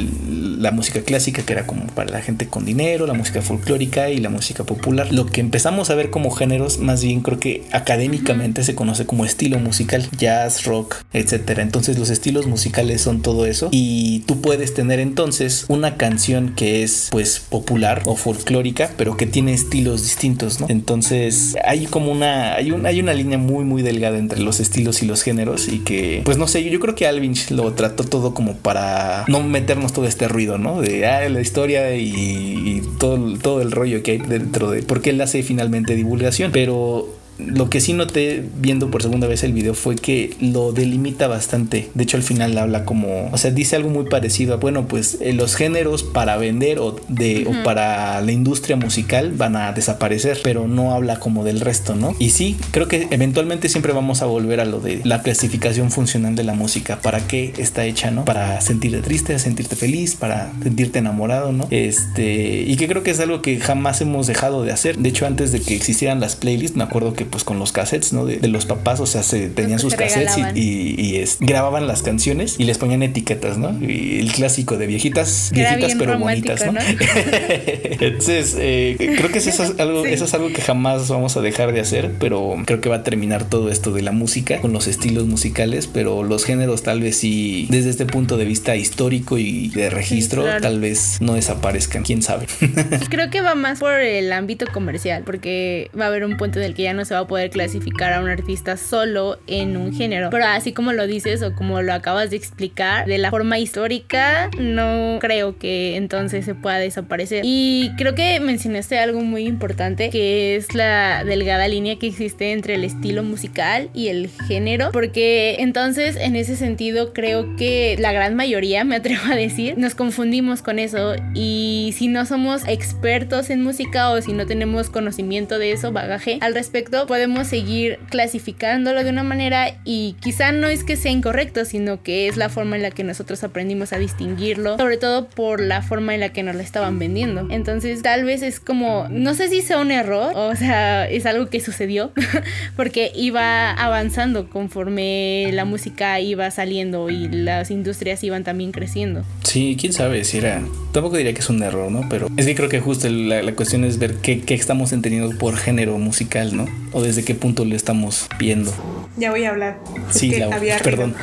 la 0.64 0.70
música 0.70 1.02
clásica 1.02 1.42
que 1.42 1.52
era 1.52 1.66
como 1.66 1.86
para 1.88 2.10
la 2.10 2.22
gente 2.22 2.46
con 2.46 2.64
dinero, 2.64 3.06
la 3.06 3.12
música 3.12 3.42
folclórica 3.42 4.08
y 4.08 4.16
la 4.16 4.30
música 4.30 4.64
popular. 4.64 5.12
Lo 5.12 5.26
que 5.26 5.42
empezamos 5.42 5.90
a 5.90 5.94
ver 5.94 6.08
como 6.08 6.30
géneros, 6.30 6.78
más 6.78 7.04
bien 7.04 7.20
creo 7.20 7.38
que 7.38 7.64
académicamente 7.70 8.64
se 8.64 8.74
conoce 8.74 9.04
como 9.04 9.26
estilo 9.26 9.58
musical, 9.58 10.08
jazz, 10.16 10.64
rock, 10.64 10.96
etcétera. 11.12 11.62
Entonces 11.62 11.98
los 11.98 12.08
estilos 12.08 12.46
musicales 12.46 13.02
son 13.02 13.20
todo 13.20 13.44
eso 13.44 13.68
y 13.72 14.20
tú 14.20 14.40
puedes 14.40 14.72
tener 14.72 15.00
entonces 15.00 15.66
una 15.68 15.96
canción 15.98 16.54
que 16.54 16.82
es 16.82 17.08
pues 17.10 17.40
popular 17.40 18.02
o 18.06 18.16
folclórica, 18.16 18.90
pero 18.96 19.18
que 19.18 19.26
tiene 19.26 19.52
estilos 19.52 20.02
distintos, 20.02 20.60
¿no? 20.60 20.66
Entonces 20.70 21.56
hay 21.62 21.84
como 21.84 22.10
una 22.10 22.54
hay, 22.54 22.70
un, 22.70 22.86
hay 22.86 23.00
una 23.00 23.12
línea 23.12 23.36
muy 23.36 23.64
muy 23.64 23.82
delgada 23.82 24.16
entre 24.16 24.40
los 24.40 24.60
estilos 24.60 25.02
y 25.02 25.06
los 25.06 25.22
géneros 25.22 25.68
y 25.68 25.80
que 25.80 26.22
pues 26.24 26.38
no 26.38 26.48
sé, 26.48 26.64
yo, 26.64 26.80
creo 26.80 26.94
que 26.94 27.06
Alvin 27.06 27.34
lo 27.50 27.70
trató 27.74 28.04
todo 28.04 28.32
como 28.32 28.56
para 28.56 29.26
no 29.28 29.42
meternos 29.42 29.92
todo 29.92 30.06
este 30.06 30.26
ruido, 30.26 30.53
¿no? 30.58 30.80
De 30.80 31.06
ah, 31.06 31.28
la 31.28 31.40
historia 31.40 31.94
y, 31.96 32.82
todo, 32.98 33.38
todo 33.38 33.62
el 33.62 33.72
rollo 33.72 34.02
que 34.02 34.12
hay 34.12 34.18
dentro 34.18 34.70
de 34.70 34.82
porque 34.82 35.10
él 35.10 35.20
hace 35.20 35.42
finalmente 35.42 35.94
divulgación, 35.94 36.52
pero 36.52 37.08
lo 37.38 37.68
que 37.70 37.80
sí 37.80 37.92
noté 37.92 38.44
viendo 38.56 38.90
por 38.90 39.02
segunda 39.02 39.26
vez 39.26 39.42
el 39.42 39.52
video 39.52 39.74
fue 39.74 39.96
que 39.96 40.36
lo 40.40 40.72
delimita 40.72 41.26
bastante. 41.28 41.90
De 41.94 42.04
hecho, 42.04 42.16
al 42.16 42.22
final 42.22 42.56
habla 42.58 42.84
como, 42.84 43.28
o 43.32 43.38
sea, 43.38 43.50
dice 43.50 43.76
algo 43.76 43.90
muy 43.90 44.04
parecido 44.04 44.54
a, 44.54 44.56
bueno, 44.56 44.86
pues 44.86 45.18
eh, 45.20 45.32
los 45.32 45.56
géneros 45.56 46.02
para 46.02 46.36
vender 46.36 46.78
o, 46.78 46.96
de, 47.08 47.46
o 47.48 47.64
para 47.64 48.20
la 48.20 48.32
industria 48.32 48.76
musical 48.76 49.32
van 49.32 49.56
a 49.56 49.72
desaparecer, 49.72 50.38
pero 50.42 50.68
no 50.68 50.92
habla 50.92 51.18
como 51.18 51.44
del 51.44 51.60
resto, 51.60 51.94
¿no? 51.94 52.14
Y 52.18 52.30
sí, 52.30 52.56
creo 52.70 52.88
que 52.88 53.08
eventualmente 53.10 53.68
siempre 53.68 53.92
vamos 53.92 54.22
a 54.22 54.26
volver 54.26 54.60
a 54.60 54.64
lo 54.64 54.80
de 54.80 55.00
la 55.04 55.22
clasificación 55.22 55.90
funcional 55.90 56.34
de 56.36 56.44
la 56.44 56.54
música. 56.54 57.00
¿Para 57.00 57.26
qué 57.26 57.52
está 57.58 57.84
hecha, 57.84 58.10
no? 58.10 58.24
Para 58.24 58.60
sentirte 58.60 59.00
triste, 59.00 59.38
sentirte 59.38 59.76
feliz, 59.76 60.14
para 60.14 60.52
sentirte 60.62 60.98
enamorado, 61.00 61.52
¿no? 61.52 61.66
Este, 61.70 62.62
y 62.62 62.76
que 62.76 62.86
creo 62.88 63.02
que 63.02 63.10
es 63.10 63.20
algo 63.20 63.42
que 63.42 63.58
jamás 63.58 64.00
hemos 64.00 64.26
dejado 64.26 64.62
de 64.62 64.72
hacer. 64.72 64.98
De 64.98 65.08
hecho, 65.08 65.26
antes 65.26 65.52
de 65.52 65.60
que 65.60 65.74
existieran 65.74 66.20
las 66.20 66.36
playlists, 66.36 66.76
me 66.76 66.84
acuerdo 66.84 67.12
que 67.14 67.23
pues 67.24 67.44
con 67.44 67.58
los 67.58 67.72
cassettes, 67.72 68.12
¿no? 68.12 68.26
De, 68.26 68.46
los 68.48 68.66
papás, 68.66 69.00
o 69.00 69.06
sea, 69.06 69.22
se 69.22 69.48
tenían 69.48 69.78
sus 69.78 69.94
cassettes 69.94 70.36
y, 70.54 71.24
grababan 71.40 71.86
las 71.86 72.02
canciones 72.02 72.56
y 72.58 72.64
les 72.64 72.78
ponían 72.78 73.02
etiquetas, 73.02 73.58
¿no? 73.58 73.76
Y 73.80 74.20
el 74.20 74.32
clásico 74.32 74.76
de 74.76 74.86
viejitas, 74.86 75.50
viejitas 75.52 75.94
pero 75.98 76.18
bonitas, 76.18 76.64
¿no? 76.72 76.80
Entonces, 78.00 78.56
eh, 78.58 78.96
creo 78.98 79.30
que 79.30 79.38
eso 79.38 79.50
es, 79.50 79.60
algo, 79.78 80.04
eso 80.04 80.24
es 80.24 80.34
algo 80.34 80.48
que 80.48 80.62
jamás 80.62 81.08
vamos 81.08 81.36
a 81.36 81.40
dejar 81.40 81.72
de 81.72 81.80
hacer, 81.80 82.12
pero 82.18 82.56
creo 82.66 82.80
que 82.80 82.88
va 82.88 82.96
a 82.96 83.02
terminar 83.02 83.44
todo 83.44 83.70
esto 83.70 83.92
de 83.92 84.02
la 84.02 84.12
música 84.12 84.60
con 84.60 84.72
los 84.72 84.86
estilos 84.86 85.26
musicales, 85.26 85.86
pero 85.86 86.22
los 86.22 86.44
géneros 86.44 86.82
tal 86.82 87.00
vez 87.00 87.16
sí, 87.16 87.66
desde 87.70 87.90
este 87.90 88.06
punto 88.06 88.36
de 88.36 88.44
vista 88.44 88.76
histórico 88.76 89.38
y 89.38 89.68
de 89.68 89.90
registro, 89.90 90.44
tal 90.60 90.80
vez 90.80 91.18
no 91.20 91.34
desaparezcan, 91.34 92.02
quién 92.02 92.22
sabe. 92.22 92.46
creo 93.10 93.30
que 93.30 93.40
va 93.40 93.54
más 93.54 93.80
por 93.80 93.94
el 93.94 94.32
ámbito 94.32 94.66
comercial, 94.72 95.22
porque 95.24 95.90
va 95.98 96.04
a 96.04 96.08
haber 96.08 96.24
un 96.24 96.36
punto 96.36 96.58
en 96.58 96.66
el 96.66 96.74
que 96.74 96.82
ya 96.82 96.92
no 96.92 97.04
se 97.04 97.13
va 97.14 97.20
a 97.20 97.26
poder 97.26 97.50
clasificar 97.50 98.12
a 98.12 98.20
un 98.20 98.28
artista 98.28 98.76
solo 98.76 99.38
en 99.46 99.76
un 99.76 99.94
género. 99.94 100.30
Pero 100.30 100.46
así 100.46 100.72
como 100.72 100.92
lo 100.92 101.06
dices 101.06 101.42
o 101.42 101.54
como 101.54 101.82
lo 101.82 101.92
acabas 101.92 102.30
de 102.30 102.36
explicar, 102.36 103.06
de 103.06 103.18
la 103.18 103.30
forma 103.30 103.58
histórica, 103.58 104.50
no 104.58 105.18
creo 105.20 105.58
que 105.58 105.96
entonces 105.96 106.44
se 106.44 106.54
pueda 106.54 106.78
desaparecer. 106.78 107.42
Y 107.44 107.90
creo 107.96 108.14
que 108.14 108.40
mencionaste 108.40 108.98
algo 108.98 109.20
muy 109.20 109.46
importante, 109.46 110.10
que 110.10 110.56
es 110.56 110.74
la 110.74 111.24
delgada 111.24 111.68
línea 111.68 111.98
que 111.98 112.06
existe 112.06 112.52
entre 112.52 112.74
el 112.74 112.84
estilo 112.84 113.22
musical 113.22 113.90
y 113.94 114.08
el 114.08 114.30
género, 114.46 114.90
porque 114.92 115.56
entonces 115.60 116.16
en 116.16 116.36
ese 116.36 116.56
sentido 116.56 117.12
creo 117.12 117.56
que 117.56 117.96
la 117.98 118.12
gran 118.12 118.34
mayoría, 118.34 118.84
me 118.84 118.96
atrevo 118.96 119.22
a 119.30 119.36
decir, 119.36 119.76
nos 119.78 119.94
confundimos 119.94 120.62
con 120.62 120.78
eso 120.78 121.14
y 121.34 121.94
si 121.96 122.08
no 122.08 122.26
somos 122.26 122.66
expertos 122.66 123.50
en 123.50 123.62
música 123.62 124.10
o 124.10 124.20
si 124.20 124.32
no 124.32 124.46
tenemos 124.46 124.90
conocimiento 124.90 125.58
de 125.58 125.72
eso, 125.72 125.92
bagaje 125.92 126.38
al 126.40 126.54
respecto, 126.54 127.03
podemos 127.06 127.46
seguir 127.46 127.98
clasificándolo 128.10 129.04
de 129.04 129.10
una 129.10 129.22
manera 129.22 129.76
y 129.84 130.16
quizá 130.20 130.52
no 130.52 130.68
es 130.68 130.84
que 130.84 130.96
sea 130.96 131.12
incorrecto, 131.12 131.64
sino 131.64 132.02
que 132.02 132.28
es 132.28 132.36
la 132.36 132.48
forma 132.48 132.76
en 132.76 132.82
la 132.82 132.90
que 132.90 133.04
nosotros 133.04 133.44
aprendimos 133.44 133.92
a 133.92 133.98
distinguirlo, 133.98 134.76
sobre 134.76 134.96
todo 134.96 135.28
por 135.28 135.60
la 135.60 135.82
forma 135.82 136.14
en 136.14 136.20
la 136.20 136.30
que 136.30 136.42
nos 136.42 136.54
lo 136.54 136.60
estaban 136.62 136.98
vendiendo. 136.98 137.46
Entonces 137.50 138.02
tal 138.02 138.24
vez 138.24 138.42
es 138.42 138.60
como, 138.60 139.06
no 139.10 139.34
sé 139.34 139.48
si 139.48 139.62
sea 139.62 139.78
un 139.78 139.90
error, 139.90 140.32
o 140.34 140.54
sea, 140.56 141.08
es 141.08 141.26
algo 141.26 141.48
que 141.48 141.60
sucedió, 141.60 142.12
porque 142.76 143.12
iba 143.14 143.72
avanzando 143.72 144.48
conforme 144.48 145.50
la 145.52 145.64
música 145.64 146.20
iba 146.20 146.50
saliendo 146.50 147.10
y 147.10 147.28
las 147.28 147.70
industrias 147.70 148.22
iban 148.24 148.44
también 148.44 148.72
creciendo. 148.72 149.24
Sí, 149.42 149.76
quién 149.78 149.92
sabe 149.92 150.24
si 150.24 150.38
era, 150.38 150.62
tampoco 150.92 151.16
diría 151.16 151.34
que 151.34 151.40
es 151.40 151.50
un 151.50 151.62
error, 151.62 151.90
¿no? 151.90 152.08
Pero 152.08 152.28
es 152.36 152.46
que 152.46 152.54
creo 152.54 152.68
que 152.68 152.80
justo 152.80 153.08
la, 153.08 153.52
cuestión 153.54 153.84
es 153.84 153.98
ver 153.98 154.16
qué 154.16 154.42
estamos 154.48 154.92
entendiendo 154.92 155.36
por 155.38 155.56
género 155.56 155.98
musical, 155.98 156.56
¿no? 156.56 156.66
O 156.94 157.02
desde 157.02 157.24
qué 157.24 157.34
punto 157.34 157.64
le 157.64 157.76
estamos 157.76 158.28
viendo. 158.38 158.72
Ya 159.16 159.30
voy 159.30 159.44
a 159.44 159.50
hablar. 159.50 159.80
sí, 160.10 160.34
perdón. 160.82 161.14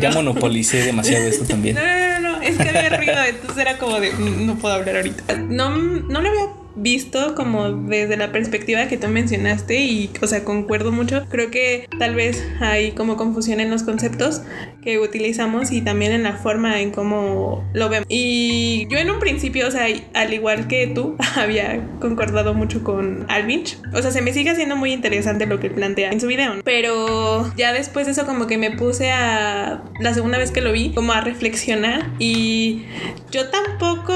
Ya, 0.00 0.10
monopolicé 0.10 0.84
demasiado 0.84 1.26
esto 1.26 1.44
también. 1.44 1.76
No, 1.76 1.82
no, 1.82 2.20
no, 2.20 2.36
no, 2.36 2.42
es 2.42 2.56
que 2.56 2.68
había 2.68 2.96
ruido, 2.96 3.14
entonces 3.28 3.58
era 3.58 3.78
como 3.78 3.98
de, 3.98 4.12
mm, 4.12 4.46
no 4.46 4.56
puedo 4.56 4.74
hablar 4.74 4.96
ahorita. 4.96 5.36
No, 5.36 5.70
no 5.70 6.20
lo 6.20 6.28
había 6.28 6.61
visto 6.76 7.34
como 7.34 7.70
desde 7.70 8.16
la 8.16 8.32
perspectiva 8.32 8.86
que 8.86 8.96
tú 8.96 9.08
mencionaste 9.08 9.80
y, 9.80 10.10
o 10.20 10.26
sea, 10.26 10.44
concuerdo 10.44 10.92
mucho. 10.92 11.24
Creo 11.28 11.50
que 11.50 11.88
tal 11.98 12.14
vez 12.14 12.44
hay 12.60 12.92
como 12.92 13.16
confusión 13.16 13.60
en 13.60 13.70
los 13.70 13.82
conceptos 13.82 14.42
que 14.82 14.98
utilizamos 14.98 15.70
y 15.70 15.80
también 15.80 16.12
en 16.12 16.22
la 16.22 16.34
forma 16.34 16.80
en 16.80 16.90
cómo 16.90 17.64
lo 17.72 17.88
vemos. 17.88 18.06
Y 18.08 18.86
yo 18.90 18.98
en 18.98 19.10
un 19.10 19.20
principio, 19.20 19.68
o 19.68 19.70
sea, 19.70 19.86
al 20.14 20.32
igual 20.32 20.66
que 20.68 20.86
tú, 20.88 21.16
había 21.36 21.88
concordado 22.00 22.54
mucho 22.54 22.82
con 22.82 23.26
Alvinch. 23.28 23.78
O 23.94 24.02
sea, 24.02 24.10
se 24.10 24.22
me 24.22 24.32
sigue 24.32 24.50
haciendo 24.50 24.76
muy 24.76 24.92
interesante 24.92 25.46
lo 25.46 25.60
que 25.60 25.70
plantea 25.70 26.10
en 26.10 26.20
su 26.20 26.26
video. 26.26 26.54
Pero 26.64 27.52
ya 27.56 27.72
después 27.72 28.06
de 28.06 28.12
eso 28.12 28.26
como 28.26 28.46
que 28.46 28.58
me 28.58 28.70
puse 28.70 29.10
a, 29.10 29.82
la 30.00 30.14
segunda 30.14 30.38
vez 30.38 30.50
que 30.50 30.60
lo 30.60 30.72
vi, 30.72 30.90
como 30.92 31.12
a 31.12 31.20
reflexionar 31.20 32.10
y 32.18 32.84
yo 33.30 33.48
tampoco 33.48 34.14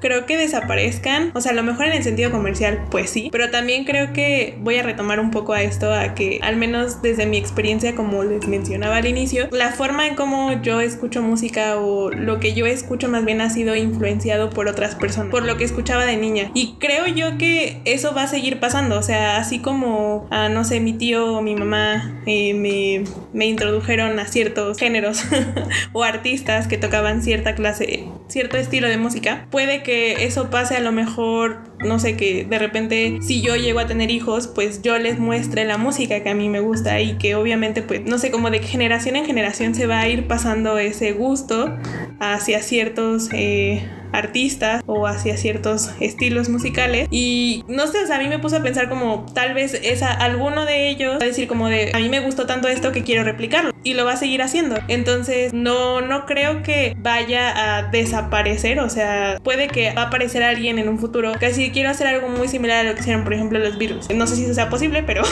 creo 0.00 0.26
que 0.26 0.36
desaparezcan. 0.36 1.30
O 1.34 1.40
sea, 1.40 1.52
a 1.52 1.54
lo 1.54 1.62
mejor 1.62 1.86
en 1.86 1.92
el 1.92 2.04
sentido 2.04 2.30
comercial, 2.30 2.84
pues 2.90 3.10
sí. 3.10 3.28
Pero 3.32 3.50
también 3.50 3.84
creo 3.84 4.12
que 4.12 4.56
voy 4.60 4.76
a 4.76 4.82
retomar 4.82 5.20
un 5.20 5.30
poco 5.30 5.52
a 5.52 5.62
esto, 5.62 5.92
a 5.92 6.14
que 6.14 6.38
al 6.42 6.56
menos 6.56 7.02
desde 7.02 7.26
mi 7.26 7.36
experiencia, 7.36 7.94
como 7.94 8.24
les 8.24 8.46
mencionaba 8.46 8.96
al 8.96 9.06
inicio, 9.06 9.48
la 9.50 9.72
forma 9.72 10.06
en 10.06 10.14
cómo 10.14 10.62
yo 10.62 10.80
escucho 10.80 11.22
música 11.22 11.78
o 11.78 12.10
lo 12.10 12.40
que 12.40 12.54
yo 12.54 12.66
escucho 12.66 13.08
más 13.08 13.24
bien 13.24 13.40
ha 13.40 13.50
sido 13.50 13.76
influenciado 13.76 14.50
por 14.50 14.68
otras 14.68 14.94
personas, 14.94 15.30
por 15.30 15.44
lo 15.44 15.56
que 15.56 15.64
escuchaba 15.64 16.04
de 16.04 16.16
niña. 16.16 16.50
Y 16.54 16.74
creo 16.78 17.06
yo 17.06 17.38
que 17.38 17.80
eso 17.84 18.14
va 18.14 18.24
a 18.24 18.26
seguir 18.26 18.60
pasando. 18.60 18.98
O 18.98 19.02
sea, 19.02 19.38
así 19.38 19.58
como, 19.58 20.26
a, 20.30 20.48
no 20.48 20.64
sé, 20.64 20.80
mi 20.80 20.92
tío 20.92 21.34
o 21.36 21.42
mi 21.42 21.54
mamá 21.54 22.20
eh, 22.26 22.54
me, 22.54 23.04
me 23.32 23.46
introdujeron 23.46 24.18
a 24.18 24.26
ciertos 24.26 24.78
géneros 24.78 25.24
o 25.92 26.04
artistas 26.04 26.66
que 26.68 26.78
tocaban 26.78 27.22
cierta 27.22 27.54
clase, 27.54 28.04
cierto 28.28 28.56
estilo 28.56 28.88
de 28.88 28.98
música, 28.98 29.46
puede 29.50 29.82
que 29.82 29.93
eso 29.94 30.50
pase 30.50 30.76
a 30.76 30.80
lo 30.80 30.92
mejor, 30.92 31.58
no 31.80 31.98
sé, 31.98 32.16
que 32.16 32.44
de 32.44 32.58
repente 32.58 33.18
si 33.22 33.42
yo 33.42 33.56
llego 33.56 33.80
a 33.80 33.86
tener 33.86 34.10
hijos, 34.10 34.46
pues 34.46 34.82
yo 34.82 34.98
les 34.98 35.18
muestre 35.18 35.64
la 35.64 35.78
música 35.78 36.22
que 36.22 36.30
a 36.30 36.34
mí 36.34 36.48
me 36.48 36.60
gusta 36.60 37.00
y 37.00 37.18
que 37.18 37.34
obviamente 37.34 37.82
pues 37.82 38.02
no 38.04 38.18
sé, 38.18 38.30
como 38.30 38.50
de 38.50 38.60
generación 38.60 39.16
en 39.16 39.26
generación 39.26 39.74
se 39.74 39.86
va 39.86 40.00
a 40.00 40.08
ir 40.08 40.26
pasando 40.26 40.78
ese 40.78 41.12
gusto 41.12 41.76
hacia 42.20 42.62
ciertos... 42.62 43.28
Eh, 43.32 43.82
artistas 44.14 44.82
o 44.86 45.06
hacia 45.06 45.36
ciertos 45.36 45.90
estilos 46.00 46.48
musicales 46.48 47.08
y 47.10 47.64
no 47.68 47.86
sé, 47.86 48.04
o 48.04 48.06
sea, 48.06 48.16
a 48.16 48.18
mí 48.20 48.28
me 48.28 48.38
puso 48.38 48.56
a 48.56 48.62
pensar 48.62 48.88
como 48.88 49.26
tal 49.34 49.54
vez 49.54 49.74
esa, 49.74 50.12
alguno 50.12 50.64
de 50.64 50.88
ellos 50.88 51.14
va 51.20 51.24
a 51.24 51.28
decir 51.28 51.48
como 51.48 51.68
de 51.68 51.90
a 51.94 51.98
mí 51.98 52.08
me 52.08 52.20
gustó 52.20 52.46
tanto 52.46 52.68
esto 52.68 52.92
que 52.92 53.02
quiero 53.02 53.24
replicarlo 53.24 53.72
y 53.82 53.94
lo 53.94 54.04
va 54.04 54.12
a 54.12 54.16
seguir 54.16 54.42
haciendo. 54.42 54.76
Entonces 54.88 55.52
no, 55.52 56.00
no 56.00 56.26
creo 56.26 56.62
que 56.62 56.96
vaya 56.98 57.76
a 57.76 57.82
desaparecer, 57.90 58.80
o 58.80 58.88
sea, 58.88 59.38
puede 59.42 59.68
que 59.68 59.92
va 59.92 60.02
a 60.02 60.06
aparecer 60.06 60.42
alguien 60.42 60.78
en 60.78 60.88
un 60.88 60.98
futuro 60.98 61.32
que 61.38 61.52
si 61.52 61.70
quiero 61.70 61.90
hacer 61.90 62.06
algo 62.06 62.28
muy 62.28 62.48
similar 62.48 62.86
a 62.86 62.88
lo 62.88 62.94
que 62.94 63.00
hicieron, 63.00 63.24
por 63.24 63.34
ejemplo, 63.34 63.58
los 63.58 63.78
virus. 63.78 64.08
No 64.10 64.26
sé 64.26 64.36
si 64.36 64.44
eso 64.44 64.54
sea 64.54 64.70
posible, 64.70 65.02
pero 65.02 65.22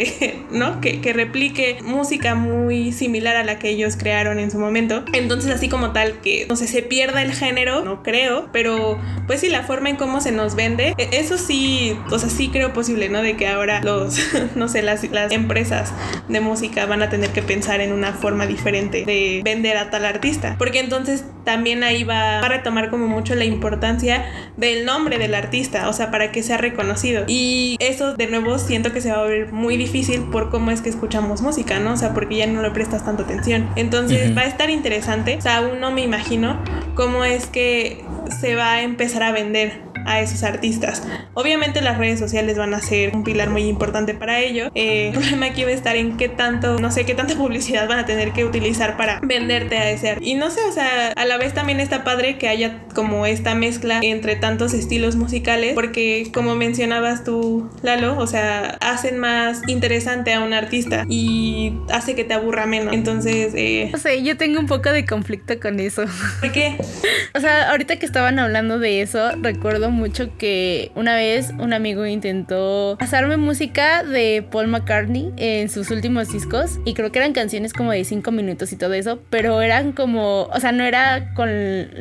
¿no? 0.50 0.80
Que, 0.80 1.00
que 1.00 1.12
replique 1.12 1.78
música 1.82 2.34
muy 2.34 2.92
similar 2.92 3.36
a 3.36 3.44
la 3.44 3.58
que 3.58 3.70
ellos 3.70 3.96
crearon 3.96 4.38
en 4.38 4.50
su 4.50 4.58
momento. 4.58 5.04
Entonces 5.12 5.50
así 5.50 5.68
como 5.68 5.92
tal 5.92 6.20
que, 6.20 6.46
no 6.48 6.56
sé, 6.56 6.66
se 6.66 6.82
pierda 6.82 7.22
el 7.22 7.32
género, 7.32 7.84
no 7.84 8.02
creo 8.02 8.31
pero 8.52 8.98
pues 9.26 9.40
sí, 9.40 9.48
la 9.48 9.62
forma 9.62 9.90
en 9.90 9.96
cómo 9.96 10.20
se 10.20 10.32
nos 10.32 10.54
vende, 10.54 10.94
e, 10.98 11.08
eso 11.12 11.38
sí, 11.38 11.96
o 12.10 12.18
sea, 12.18 12.28
sí 12.28 12.48
creo 12.48 12.72
posible, 12.72 13.08
¿no? 13.08 13.22
De 13.22 13.36
que 13.36 13.48
ahora 13.48 13.80
los, 13.82 14.18
no 14.54 14.68
sé, 14.68 14.82
las, 14.82 15.04
las 15.10 15.32
empresas 15.32 15.92
de 16.28 16.40
música 16.40 16.86
van 16.86 17.02
a 17.02 17.08
tener 17.08 17.30
que 17.30 17.42
pensar 17.42 17.80
en 17.80 17.92
una 17.92 18.12
forma 18.12 18.46
diferente 18.46 19.04
de 19.04 19.40
vender 19.44 19.76
a 19.76 19.90
tal 19.90 20.04
artista, 20.04 20.56
porque 20.58 20.80
entonces 20.80 21.24
también 21.44 21.82
ahí 21.82 22.04
va 22.04 22.38
a 22.38 22.48
retomar 22.48 22.90
como 22.90 23.06
mucho 23.08 23.34
la 23.34 23.44
importancia 23.44 24.24
del 24.56 24.84
nombre 24.84 25.18
del 25.18 25.34
artista, 25.34 25.88
o 25.88 25.92
sea, 25.92 26.10
para 26.10 26.32
que 26.32 26.42
sea 26.42 26.56
reconocido. 26.58 27.24
Y 27.26 27.76
eso 27.80 28.14
de 28.14 28.26
nuevo 28.26 28.58
siento 28.58 28.92
que 28.92 29.00
se 29.00 29.10
va 29.10 29.18
a 29.18 29.24
ver 29.24 29.52
muy 29.52 29.76
difícil 29.76 30.22
por 30.22 30.50
cómo 30.50 30.70
es 30.70 30.80
que 30.80 30.88
escuchamos 30.88 31.42
música, 31.42 31.80
¿no? 31.80 31.94
O 31.94 31.96
sea, 31.96 32.14
porque 32.14 32.36
ya 32.36 32.46
no 32.46 32.62
le 32.62 32.70
prestas 32.70 33.04
tanta 33.04 33.24
atención. 33.24 33.68
Entonces 33.76 34.36
va 34.36 34.42
a 34.42 34.46
estar 34.46 34.70
interesante, 34.70 35.36
o 35.36 35.40
sea, 35.40 35.58
aún 35.58 35.80
no 35.80 35.90
me 35.90 36.02
imagino 36.02 36.58
cómo 36.94 37.24
es 37.24 37.46
que 37.46 38.04
se 38.30 38.54
va 38.54 38.72
a 38.72 38.82
empezar 38.82 39.22
a 39.22 39.32
vender 39.32 39.91
a 40.06 40.20
esos 40.20 40.42
artistas. 40.42 41.02
Obviamente 41.34 41.80
las 41.80 41.98
redes 41.98 42.18
sociales 42.18 42.56
van 42.58 42.74
a 42.74 42.80
ser 42.80 43.14
un 43.14 43.24
pilar 43.24 43.50
muy 43.50 43.64
importante 43.64 44.14
para 44.14 44.40
ello. 44.40 44.70
Eh, 44.74 45.08
el 45.08 45.12
problema 45.14 45.46
aquí 45.46 45.64
va 45.64 45.70
a 45.70 45.74
estar 45.74 45.96
en 45.96 46.16
qué 46.16 46.28
tanto, 46.28 46.78
no 46.78 46.90
sé, 46.90 47.04
qué 47.04 47.14
tanta 47.14 47.34
publicidad 47.36 47.88
van 47.88 47.98
a 47.98 48.06
tener 48.06 48.32
que 48.32 48.44
utilizar 48.44 48.96
para 48.96 49.20
venderte 49.20 49.78
a 49.78 49.90
ese 49.90 50.10
artista. 50.10 50.30
Y 50.30 50.34
no 50.34 50.50
sé, 50.50 50.60
o 50.68 50.72
sea, 50.72 51.12
a 51.12 51.24
la 51.24 51.38
vez 51.38 51.54
también 51.54 51.80
está 51.80 52.04
padre 52.04 52.38
que 52.38 52.48
haya 52.48 52.84
como 52.94 53.26
esta 53.26 53.54
mezcla 53.54 54.00
entre 54.02 54.36
tantos 54.36 54.74
estilos 54.74 55.16
musicales, 55.16 55.74
porque 55.74 56.30
como 56.32 56.54
mencionabas 56.54 57.24
tú, 57.24 57.70
Lalo, 57.82 58.18
o 58.18 58.26
sea, 58.26 58.78
hacen 58.80 59.18
más 59.18 59.60
interesante 59.68 60.32
a 60.32 60.40
un 60.40 60.52
artista 60.52 61.04
y 61.08 61.74
hace 61.90 62.14
que 62.14 62.24
te 62.24 62.34
aburra 62.34 62.66
menos. 62.66 62.94
Entonces, 62.94 63.52
eh... 63.56 63.90
No 63.92 63.98
sé, 63.98 64.22
yo 64.22 64.36
tengo 64.36 64.60
un 64.60 64.66
poco 64.66 64.90
de 64.90 65.04
conflicto 65.04 65.58
con 65.60 65.80
eso. 65.80 66.04
¿Por 66.40 66.52
qué? 66.52 66.76
O 67.34 67.40
sea, 67.40 67.70
ahorita 67.70 67.96
que 67.96 68.04
estaban 68.04 68.38
hablando 68.38 68.78
de 68.78 69.00
eso, 69.00 69.30
recuerdo 69.40 69.90
mucho 69.92 70.36
que 70.36 70.90
una 70.94 71.14
vez 71.14 71.52
un 71.58 71.72
amigo 71.72 72.06
intentó 72.06 72.96
pasarme 72.98 73.36
música 73.36 74.02
de 74.02 74.44
Paul 74.50 74.68
McCartney 74.68 75.32
en 75.36 75.68
sus 75.68 75.90
últimos 75.90 76.32
discos 76.32 76.80
y 76.84 76.94
creo 76.94 77.12
que 77.12 77.18
eran 77.18 77.32
canciones 77.32 77.72
como 77.72 77.92
de 77.92 78.04
5 78.04 78.30
minutos 78.32 78.72
y 78.72 78.76
todo 78.76 78.94
eso, 78.94 79.20
pero 79.30 79.62
eran 79.62 79.92
como, 79.92 80.44
o 80.44 80.60
sea, 80.60 80.72
no 80.72 80.84
era 80.84 81.34
con 81.34 81.48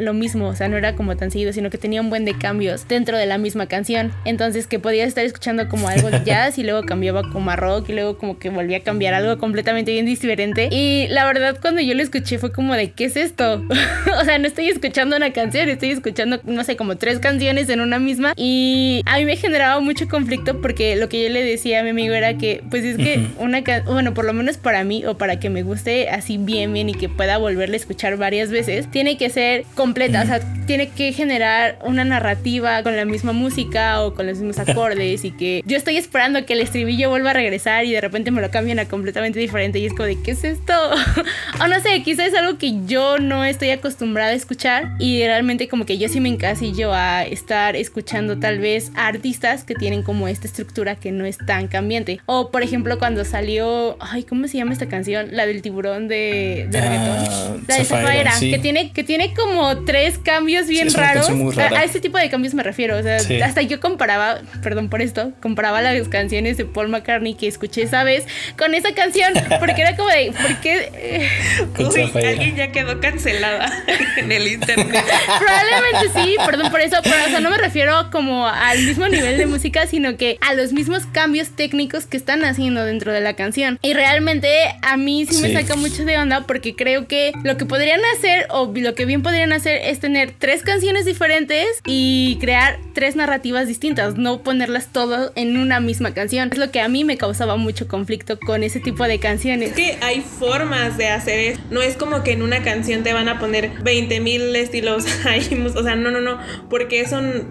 lo 0.04 0.14
mismo, 0.14 0.48
o 0.48 0.56
sea, 0.56 0.68
no 0.68 0.78
era 0.78 0.96
como 0.96 1.16
tan 1.18 1.32
seguido, 1.32 1.54
sino 1.54 1.70
que 1.70 1.78
tenía 1.78 2.02
un 2.02 2.10
buen 2.10 2.26
de 2.26 2.38
cambios 2.38 2.88
dentro 2.88 3.18
de 3.18 3.26
la 3.26 3.38
misma 3.38 3.68
canción. 3.68 4.12
Entonces 4.26 4.68
que 4.68 4.80
podía 4.80 5.06
estar 5.06 5.26
escuchando 5.26 5.68
como 5.68 5.88
algo 5.88 6.10
de 6.10 6.24
jazz 6.24 6.58
y 6.58 6.64
luego 6.64 6.84
cambiaba 6.84 7.24
como 7.32 7.52
a 7.52 7.56
rock 7.56 7.90
y 7.90 7.94
luego 7.94 8.18
como 8.18 8.40
que 8.40 8.50
volvía 8.50 8.78
a 8.78 8.82
cambiar 8.82 9.14
algo 9.14 9.38
completamente 9.38 9.92
bien 9.92 10.06
diferente. 10.06 10.70
Y 10.72 11.08
la 11.10 11.26
verdad 11.26 11.58
cuando 11.62 11.82
yo 11.82 11.94
lo 11.94 12.02
escuché 12.02 12.38
fue 12.38 12.52
como 12.52 12.74
de, 12.74 12.92
¿qué 12.92 13.06
es 13.06 13.16
esto? 13.16 13.64
o 14.22 14.26
sea, 14.26 14.38
no 14.38 14.48
estoy 14.48 14.68
escuchando 14.68 15.16
una 15.16 15.34
canción, 15.34 15.70
estoy 15.70 15.92
escuchando, 15.92 16.40
no 16.46 16.64
sé, 16.64 16.76
como 16.76 16.98
tres 16.98 17.20
canciones 17.20 17.70
en 17.70 17.81
una 17.82 18.00
misma 18.00 18.34
y 18.36 19.02
a 19.06 19.18
mí 19.18 19.26
me 19.26 19.36
generaba 19.38 19.80
mucho 19.80 20.08
conflicto 20.08 20.62
porque 20.62 20.96
lo 20.96 21.10
que 21.10 21.24
yo 21.24 21.30
le 21.30 21.44
decía 21.44 21.80
a 21.80 21.84
mi 21.84 21.90
amigo 21.90 22.14
era 22.14 22.38
que 22.38 22.64
pues 22.70 22.84
es 22.84 22.98
que 22.98 23.28
una 23.38 23.62
bueno 23.86 24.14
por 24.14 24.26
lo 24.26 24.34
menos 24.34 24.58
para 24.58 24.84
mí 24.84 25.06
o 25.06 25.18
para 25.18 25.40
que 25.40 25.50
me 25.50 25.64
guste 25.64 26.10
así 26.10 26.38
bien 26.38 26.74
bien 26.74 26.90
y 26.90 26.94
que 26.94 27.10
pueda 27.10 27.38
volverle 27.38 27.76
a 27.76 27.80
escuchar 27.80 28.18
varias 28.18 28.50
veces 28.52 28.90
tiene 28.92 29.18
que 29.18 29.30
ser 29.30 29.66
completa 29.76 30.22
o 30.24 30.26
sea 30.26 30.40
tiene 30.66 30.90
que 30.90 31.14
generar 31.14 31.80
una 31.84 32.04
narrativa 32.04 32.84
con 32.84 32.96
la 32.96 33.06
misma 33.06 33.34
música 33.34 34.04
o 34.04 34.14
con 34.14 34.28
los 34.28 34.38
mismos 34.38 34.60
acordes 34.60 35.26
y 35.26 35.32
que 35.32 35.62
yo 35.66 35.78
estoy 35.78 35.98
esperando 35.98 36.46
que 36.46 36.54
el 36.54 36.62
estribillo 36.62 37.10
vuelva 37.10 37.32
a 37.32 37.34
regresar 37.34 37.86
y 37.86 37.92
de 37.92 38.02
repente 38.02 38.32
me 38.32 38.42
lo 38.42 38.52
cambien 38.52 38.80
a 38.80 38.86
completamente 38.86 39.40
diferente 39.40 39.80
y 39.80 39.86
es 39.86 39.94
como 39.94 40.06
de 40.06 40.22
¿qué 40.22 40.32
es 40.32 40.44
esto? 40.44 40.74
o 41.62 41.68
no 41.68 41.80
sé 41.80 42.04
quizás 42.04 42.28
es 42.28 42.34
algo 42.34 42.58
que 42.58 42.86
yo 42.86 43.20
no 43.20 43.44
estoy 43.44 43.72
acostumbrada 43.72 44.32
a 44.32 44.34
escuchar 44.34 44.92
y 45.00 45.24
realmente 45.24 45.68
como 45.68 45.86
que 45.86 45.98
yo 45.98 46.08
sí 46.08 46.20
me 46.20 46.30
encasillo 46.30 46.94
a 46.94 47.24
estar 47.24 47.71
escuchando 47.76 48.40
tal 48.40 48.60
vez 48.60 48.92
a 48.96 49.08
artistas 49.08 49.64
que 49.64 49.76
tienen 49.76 50.04
como 50.04 50.28
esta 50.28 50.48
estructura 50.48 50.96
que 50.96 51.12
no 51.12 51.26
es 51.26 51.38
tan 51.38 51.68
cambiante. 51.68 52.20
O 52.26 52.52
por 52.52 52.64
ejemplo 52.64 53.00
cuando 53.00 53.26
salió, 53.26 53.98
ay, 54.00 54.24
¿cómo 54.24 54.48
se 54.48 54.58
llama 54.58 54.74
esta 54.74 54.88
canción? 54.88 55.30
La 55.32 55.46
del 55.46 55.62
tiburón 55.62 56.08
de, 56.08 56.68
de 56.70 56.80
ah, 56.80 57.56
La 57.68 57.78
de 57.78 57.86
Zafaira, 57.86 58.34
que, 58.40 58.60
tiene, 58.60 58.92
que 58.92 59.04
tiene 59.04 59.34
como 59.34 59.84
tres 59.84 60.18
cambios 60.18 60.68
bien 60.68 60.92
raros. 60.94 61.30
A, 61.58 61.84
ese 61.84 62.00
tipo 62.00 62.18
de 62.18 62.30
cambios 62.30 62.54
me 62.54 62.64
refiero. 62.64 62.98
O 62.98 63.04
sea, 63.04 63.18
hasta 63.46 63.62
yo 63.62 63.80
comparaba, 63.80 64.42
perdón 64.62 64.90
por 64.90 65.02
esto, 65.02 65.32
comparaba 65.42 65.82
las 65.82 66.08
canciones 66.08 66.58
de 66.58 66.66
Paul 66.66 66.90
McCartney 66.90 67.36
que 67.36 67.48
escuché 67.48 67.84
esa 67.84 68.04
vez 68.04 68.26
con 68.58 68.74
esa 68.74 68.94
canción. 68.94 69.34
Porque 69.60 69.82
era 69.82 69.96
como 69.96 70.10
de, 70.10 70.32
¿por 70.32 70.62
qué? 70.62 71.30
Uy, 71.80 72.26
alguien 72.26 72.56
ya 72.56 72.72
quedó 72.72 73.00
cancelada 73.00 73.72
en 74.18 74.32
el 74.32 74.48
internet. 74.48 75.04
Probablemente 75.40 76.20
sí, 76.22 76.36
perdón 76.46 76.72
por 76.72 76.82
eso, 76.82 76.98
pero 77.04 77.16
o 77.26 77.30
sea, 77.30 77.40
no 77.40 77.50
me 77.50 77.58
refiero 77.62 78.10
como 78.12 78.48
al 78.48 78.80
mismo 78.84 79.08
nivel 79.08 79.38
de 79.38 79.46
música, 79.46 79.88
sino 79.88 80.18
que 80.18 80.38
a 80.42 80.54
los 80.54 80.74
mismos 80.74 81.06
cambios 81.06 81.50
técnicos 81.50 82.06
que 82.06 82.18
están 82.18 82.44
haciendo 82.44 82.84
dentro 82.84 83.12
de 83.14 83.22
la 83.22 83.36
canción. 83.36 83.80
Y 83.82 83.94
realmente 83.94 84.50
a 84.82 84.98
mí 84.98 85.26
sí, 85.26 85.42
me 85.42 85.54
saca 85.54 85.76
mucho 85.76 86.06
de 86.06 86.18
onda 86.18 86.46
porque 86.48 86.76
creo 86.76 87.08
que 87.08 87.32
lo 87.44 87.58
que 87.58 87.66
podrían 87.66 88.02
hacer 88.16 88.48
o 88.50 88.72
lo 88.76 88.96
que 88.96 89.06
bien 89.06 89.24
podrían 89.24 89.54
hacer 89.54 89.82
es 89.84 90.00
tener 90.00 90.34
tres 90.38 90.64
canciones 90.64 91.06
diferentes 91.06 91.68
y 91.86 92.38
crear 92.42 92.80
tres 92.94 93.16
narrativas 93.16 93.68
distintas, 93.68 94.16
no 94.16 94.42
ponerlas 94.42 94.92
todo 94.92 95.32
en 95.36 95.58
una 95.58 95.80
misma 95.80 96.14
canción. 96.14 96.50
Es 96.52 96.58
lo 96.58 96.72
que 96.72 96.82
a 96.82 96.88
mí 96.88 97.04
me 97.04 97.18
causaba 97.18 97.56
mucho 97.56 97.88
conflicto 97.88 98.40
con 98.40 98.64
ese 98.64 98.80
tipo 98.80 99.08
de 99.08 99.20
canciones. 99.20 99.70
Es 99.70 99.76
que 99.76 99.98
hay 100.02 100.22
formas 100.22 100.98
de 100.98 101.10
hacer 101.10 101.40
eso. 101.40 101.62
No 101.70 101.82
es 101.82 101.96
como 101.96 102.24
que 102.24 102.32
en 102.32 102.42
una 102.42 102.64
canción 102.64 103.04
te 103.04 103.14
van 103.14 103.30
a 103.30 103.40
poner 103.40 103.72
20 103.84 104.20
mil 104.22 104.56
estilos 104.56 105.06
ahí, 105.26 105.66
o 105.76 105.84
sea, 105.84 105.96
no, 105.96 106.12
no, 106.12 106.22
no, 106.22 106.40
porque 106.70 107.08
son 107.08 107.51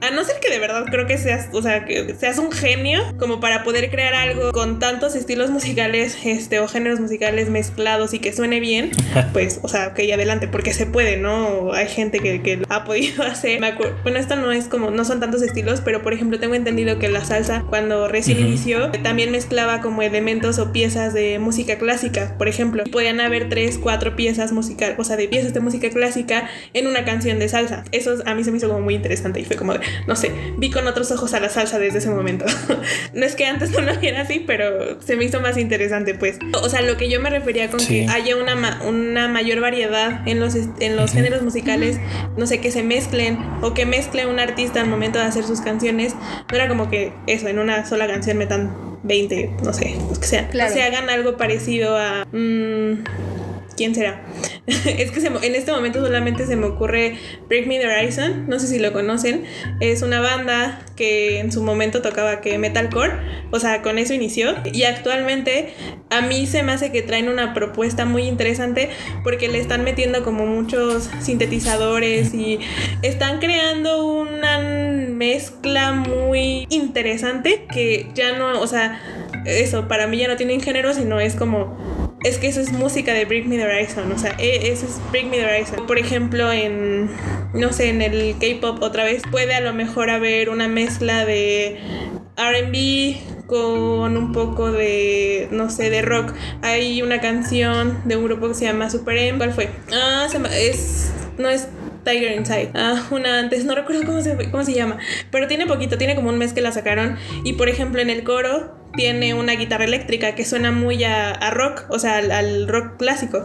a 0.00 0.10
no 0.10 0.24
ser 0.24 0.40
que 0.40 0.50
de 0.50 0.58
verdad 0.58 0.84
creo 0.90 1.06
que 1.06 1.18
seas, 1.18 1.48
o 1.52 1.62
sea, 1.62 1.84
que 1.84 2.14
seas 2.14 2.38
un 2.38 2.50
genio 2.52 3.02
como 3.18 3.40
para 3.40 3.62
poder 3.64 3.90
crear 3.90 4.14
algo 4.14 4.52
con 4.52 4.78
tantos 4.78 5.14
estilos 5.14 5.50
musicales, 5.50 6.16
este, 6.24 6.60
o 6.60 6.68
géneros 6.68 7.00
musicales 7.00 7.50
mezclados 7.50 8.14
y 8.14 8.18
que 8.18 8.32
suene 8.32 8.60
bien, 8.60 8.90
pues, 9.32 9.60
o 9.62 9.68
sea, 9.68 9.88
ok, 9.88 10.00
adelante, 10.12 10.48
porque 10.48 10.72
se 10.72 10.86
puede, 10.86 11.16
¿no? 11.16 11.72
Hay 11.72 11.88
gente 11.88 12.18
que, 12.20 12.42
que 12.42 12.56
lo 12.58 12.66
ha 12.68 12.84
podido 12.84 13.22
hacer. 13.24 13.60
Me 13.60 13.70
bueno, 14.02 14.18
esto 14.18 14.36
no 14.36 14.52
es 14.52 14.66
como, 14.66 14.90
no 14.90 15.04
son 15.04 15.20
tantos 15.20 15.42
estilos, 15.42 15.80
pero 15.80 16.02
por 16.02 16.12
ejemplo, 16.12 16.38
tengo 16.38 16.54
entendido 16.54 16.98
que 16.98 17.08
la 17.08 17.24
salsa, 17.24 17.64
cuando 17.68 18.08
recién 18.08 18.40
inició, 18.40 18.90
también 19.02 19.30
mezclaba 19.30 19.80
como 19.80 20.02
elementos 20.02 20.58
o 20.58 20.72
piezas 20.72 21.14
de 21.14 21.38
música 21.38 21.78
clásica, 21.78 22.34
por 22.38 22.48
ejemplo. 22.48 22.84
Podían 22.90 23.20
haber 23.20 23.48
tres, 23.48 23.78
cuatro 23.78 24.16
piezas 24.16 24.52
musicales, 24.52 24.98
o 24.98 25.04
sea, 25.04 25.16
de 25.16 25.28
piezas 25.28 25.54
de 25.54 25.60
música 25.60 25.88
clásica 25.90 26.48
en 26.74 26.86
una 26.86 27.04
canción 27.04 27.38
de 27.38 27.48
salsa. 27.48 27.84
Eso 27.92 28.16
a 28.26 28.34
mí 28.34 28.44
se 28.44 28.50
me 28.50 28.58
hizo 28.58 28.68
como 28.68 28.80
muy 28.80 28.94
interesante 28.94 29.40
y 29.40 29.44
fue 29.44 29.56
como 29.56 29.74
de, 29.74 29.80
no 30.06 30.16
sé, 30.16 30.32
vi 30.56 30.70
con 30.70 30.86
otros 30.86 31.10
ojos 31.10 31.34
a 31.34 31.40
la 31.40 31.48
salsa 31.48 31.78
desde 31.78 31.98
ese 31.98 32.10
momento. 32.10 32.44
no 33.14 33.24
es 33.24 33.34
que 33.34 33.46
antes 33.46 33.70
no 33.70 33.80
lo 33.80 33.98
viera 33.98 34.22
así, 34.22 34.42
pero 34.46 35.00
se 35.00 35.16
me 35.16 35.24
hizo 35.24 35.40
más 35.40 35.56
interesante, 35.56 36.14
pues. 36.14 36.38
O 36.54 36.68
sea, 36.68 36.82
lo 36.82 36.96
que 36.96 37.08
yo 37.08 37.20
me 37.20 37.30
refería 37.30 37.68
con 37.70 37.84
que 37.84 38.06
haya 38.08 38.36
una, 38.36 38.82
una 38.82 39.28
mayor 39.28 39.60
variedad 39.60 40.26
en 40.26 40.40
los, 40.40 40.54
en 40.54 40.96
los 40.96 41.12
géneros 41.12 41.42
musicales, 41.42 41.98
no 42.36 42.46
sé, 42.46 42.60
que 42.60 42.70
se 42.70 42.82
mezclen 42.82 43.38
o 43.62 43.74
que 43.74 43.86
mezcle 43.86 44.26
un 44.26 44.40
artista 44.40 44.80
al 44.80 44.88
momento 44.88 45.18
de 45.18 45.24
hacer 45.24 45.44
sus 45.44 45.60
canciones, 45.60 46.14
no 46.50 46.56
era 46.56 46.68
como 46.68 46.90
que 46.90 47.12
eso, 47.26 47.48
en 47.48 47.58
una 47.58 47.86
sola 47.86 48.06
canción 48.06 48.36
metan 48.38 48.98
20, 49.02 49.56
no 49.62 49.72
sé, 49.72 49.96
los 50.08 50.18
que 50.18 50.26
sea. 50.26 50.48
Claro. 50.48 50.72
Se 50.72 50.82
hagan 50.82 51.08
algo 51.10 51.36
parecido 51.36 51.96
a... 51.96 52.26
Mm, 52.32 53.04
¿quién 53.80 53.94
será? 53.94 54.20
es 54.66 55.10
que 55.10 55.26
en 55.26 55.54
este 55.54 55.72
momento 55.72 56.04
solamente 56.04 56.46
se 56.46 56.54
me 56.54 56.66
ocurre 56.66 57.16
Break 57.48 57.66
Me 57.66 57.78
the 57.78 57.86
Horizon, 57.86 58.46
no 58.46 58.58
sé 58.58 58.66
si 58.66 58.78
lo 58.78 58.92
conocen, 58.92 59.44
es 59.80 60.02
una 60.02 60.20
banda 60.20 60.84
que 60.96 61.38
en 61.38 61.50
su 61.50 61.62
momento 61.62 62.02
tocaba 62.02 62.42
que 62.42 62.58
metalcore, 62.58 63.14
o 63.50 63.58
sea, 63.58 63.80
con 63.80 63.96
eso 63.96 64.12
inició 64.12 64.54
y 64.70 64.82
actualmente 64.82 65.72
a 66.10 66.20
mí 66.20 66.46
se 66.46 66.62
me 66.62 66.72
hace 66.72 66.92
que 66.92 67.00
traen 67.00 67.30
una 67.30 67.54
propuesta 67.54 68.04
muy 68.04 68.24
interesante 68.24 68.90
porque 69.24 69.48
le 69.48 69.60
están 69.60 69.82
metiendo 69.82 70.24
como 70.24 70.44
muchos 70.44 71.08
sintetizadores 71.20 72.34
y 72.34 72.58
están 73.00 73.38
creando 73.38 74.04
una 74.04 74.58
mezcla 74.58 75.92
muy 75.92 76.66
interesante 76.68 77.64
que 77.72 78.10
ya 78.14 78.36
no, 78.36 78.60
o 78.60 78.66
sea, 78.66 79.00
eso 79.46 79.88
para 79.88 80.06
mí 80.06 80.18
ya 80.18 80.28
no 80.28 80.36
tienen 80.36 80.60
género, 80.60 80.92
sino 80.92 81.18
es 81.18 81.34
como 81.34 81.78
es 82.22 82.38
que 82.38 82.48
eso 82.48 82.60
es 82.60 82.72
música 82.72 83.14
de 83.14 83.24
Break 83.24 83.46
Me 83.46 83.56
the 83.56 83.64
Horizon, 83.64 84.12
o 84.12 84.18
sea, 84.18 84.34
e, 84.38 84.70
eso 84.70 84.86
es 84.86 85.00
Break 85.10 85.26
Me 85.26 85.38
the 85.38 85.44
Horizon. 85.46 85.86
Por 85.86 85.98
ejemplo, 85.98 86.52
en, 86.52 87.10
no 87.54 87.72
sé, 87.72 87.88
en 87.88 88.02
el 88.02 88.36
K-Pop 88.38 88.82
otra 88.82 89.04
vez 89.04 89.22
puede 89.30 89.54
a 89.54 89.60
lo 89.60 89.72
mejor 89.72 90.10
haber 90.10 90.50
una 90.50 90.68
mezcla 90.68 91.24
de 91.24 91.78
RB 92.36 93.46
con 93.46 94.16
un 94.16 94.32
poco 94.32 94.70
de, 94.70 95.48
no 95.50 95.70
sé, 95.70 95.90
de 95.90 96.02
rock. 96.02 96.32
Hay 96.62 97.02
una 97.02 97.20
canción 97.20 98.00
de 98.04 98.16
un 98.16 98.24
grupo 98.24 98.48
que 98.48 98.54
se 98.54 98.64
llama 98.64 98.90
Super 98.90 99.16
M. 99.16 99.38
¿Cuál 99.38 99.52
fue? 99.52 99.70
Ah, 99.92 100.26
se 100.30 100.38
es, 100.68 101.10
no 101.38 101.48
es 101.48 101.68
Tiger 102.04 102.36
Inside. 102.36 102.70
Ah, 102.74 103.06
una 103.10 103.38
antes, 103.38 103.64
no 103.64 103.74
recuerdo 103.74 104.04
cómo 104.04 104.20
se, 104.22 104.50
cómo 104.50 104.64
se 104.64 104.74
llama. 104.74 104.98
Pero 105.30 105.46
tiene 105.46 105.66
poquito, 105.66 105.98
tiene 105.98 106.14
como 106.14 106.28
un 106.28 106.38
mes 106.38 106.52
que 106.52 106.60
la 106.60 106.72
sacaron. 106.72 107.16
Y 107.44 107.54
por 107.54 107.68
ejemplo, 107.68 108.00
en 108.00 108.10
el 108.10 108.24
coro 108.24 108.74
tiene 108.94 109.34
una 109.34 109.52
guitarra 109.52 109.84
eléctrica 109.84 110.34
que 110.34 110.44
suena 110.44 110.72
muy 110.72 111.04
a, 111.04 111.50
rock, 111.50 111.84
o 111.90 111.98
sea, 111.98 112.18
al, 112.18 112.68
rock 112.68 112.96
clásico. 112.98 113.42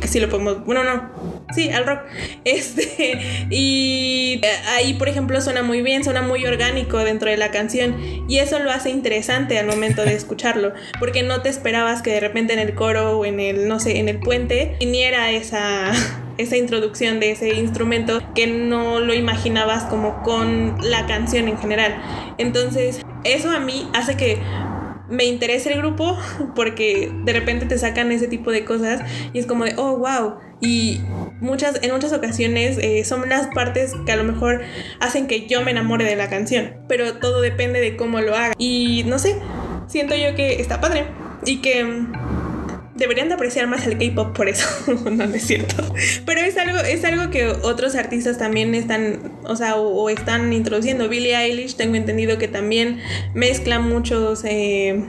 Que 0.00 0.08
si 0.08 0.20
lo 0.20 0.28
podemos. 0.28 0.64
Bueno, 0.64 0.84
no. 0.84 1.37
Sí, 1.54 1.70
al 1.70 1.86
rock. 1.86 2.00
Este. 2.44 3.46
Y 3.50 4.40
eh, 4.42 4.48
ahí, 4.68 4.94
por 4.94 5.08
ejemplo, 5.08 5.40
suena 5.40 5.62
muy 5.62 5.82
bien, 5.82 6.04
suena 6.04 6.22
muy 6.22 6.44
orgánico 6.46 6.98
dentro 6.98 7.30
de 7.30 7.36
la 7.36 7.50
canción. 7.50 7.96
Y 8.28 8.38
eso 8.38 8.58
lo 8.58 8.70
hace 8.70 8.90
interesante 8.90 9.58
al 9.58 9.66
momento 9.66 10.04
de 10.04 10.12
escucharlo. 10.14 10.72
Porque 10.98 11.22
no 11.22 11.42
te 11.42 11.48
esperabas 11.48 12.02
que 12.02 12.10
de 12.10 12.20
repente 12.20 12.52
en 12.52 12.58
el 12.58 12.74
coro 12.74 13.18
o 13.18 13.24
en 13.24 13.40
el, 13.40 13.68
no 13.68 13.80
sé, 13.80 13.98
en 13.98 14.08
el 14.08 14.18
puente 14.18 14.76
viniera 14.80 15.30
esa 15.30 15.92
esa 16.38 16.56
introducción 16.56 17.18
de 17.18 17.32
ese 17.32 17.54
instrumento 17.54 18.22
que 18.34 18.46
no 18.46 19.00
lo 19.00 19.12
imaginabas 19.12 19.84
como 19.84 20.22
con 20.22 20.78
la 20.80 21.04
canción 21.06 21.48
en 21.48 21.58
general. 21.58 22.00
Entonces, 22.38 23.00
eso 23.24 23.50
a 23.50 23.58
mí 23.58 23.88
hace 23.92 24.16
que 24.16 24.38
me 25.08 25.24
interese 25.24 25.72
el 25.72 25.78
grupo 25.78 26.16
porque 26.54 27.12
de 27.24 27.32
repente 27.32 27.66
te 27.66 27.78
sacan 27.78 28.12
ese 28.12 28.28
tipo 28.28 28.50
de 28.50 28.64
cosas 28.64 29.02
y 29.32 29.38
es 29.38 29.46
como 29.46 29.64
de, 29.64 29.74
oh, 29.76 29.98
wow. 29.98 30.36
Y 30.60 31.00
muchas, 31.40 31.80
en 31.82 31.92
muchas 31.92 32.12
ocasiones 32.12 32.78
eh, 32.78 33.04
son 33.04 33.28
las 33.28 33.46
partes 33.48 33.94
que 34.04 34.12
a 34.12 34.16
lo 34.16 34.24
mejor 34.24 34.62
hacen 34.98 35.28
que 35.28 35.46
yo 35.46 35.62
me 35.62 35.70
enamore 35.70 36.04
de 36.04 36.16
la 36.16 36.28
canción, 36.28 36.78
pero 36.88 37.14
todo 37.18 37.40
depende 37.40 37.80
de 37.80 37.96
cómo 37.96 38.20
lo 38.20 38.34
haga. 38.34 38.54
Y 38.58 39.04
no 39.06 39.18
sé, 39.18 39.40
siento 39.86 40.16
yo 40.16 40.34
que 40.34 40.60
está 40.60 40.80
padre 40.80 41.06
y 41.44 41.60
que 41.60 42.06
deberían 42.98 43.28
de 43.28 43.34
apreciar 43.34 43.66
más 43.66 43.86
el 43.86 43.96
K-pop 43.96 44.36
por 44.36 44.48
eso, 44.48 44.66
no, 45.10 45.24
es 45.24 45.46
cierto. 45.46 45.94
Pero 46.26 46.40
es 46.40 46.56
algo, 46.58 46.78
es 46.80 47.04
algo 47.04 47.30
que 47.30 47.46
otros 47.46 47.94
artistas 47.94 48.38
también 48.38 48.74
están, 48.74 49.32
o 49.44 49.56
sea, 49.56 49.76
o, 49.76 50.10
están 50.10 50.52
introduciendo. 50.52 51.08
Billie 51.08 51.36
Eilish, 51.36 51.76
tengo 51.76 51.94
entendido 51.94 52.38
que 52.38 52.48
también 52.48 53.00
mezcla 53.34 53.78
muchos 53.78 54.44
eh, 54.44 55.04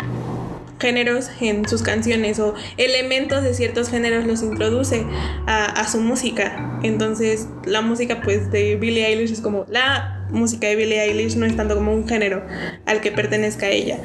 géneros 0.80 1.30
en 1.42 1.68
sus 1.68 1.82
canciones 1.82 2.40
o 2.40 2.54
elementos 2.78 3.44
de 3.44 3.54
ciertos 3.54 3.90
géneros 3.90 4.26
los 4.26 4.44
introduce 4.44 5.06
a, 5.48 5.66
a 5.66 5.88
su 5.88 6.00
música. 6.00 6.80
Entonces, 6.84 7.48
la 7.66 7.82
música 7.82 8.22
pues 8.22 8.52
de 8.52 8.76
Billie 8.76 9.06
Eilish 9.06 9.32
es 9.32 9.42
como 9.42 9.66
la 9.68 10.19
música 10.32 10.68
de 10.68 10.76
Billie 10.76 11.02
Eilish 11.02 11.36
no 11.36 11.46
es 11.46 11.56
tanto 11.56 11.76
como 11.76 11.94
un 11.94 12.08
género 12.08 12.44
al 12.86 13.02
que 13.02 13.12
pertenezca 13.12 13.68
ella. 13.68 13.98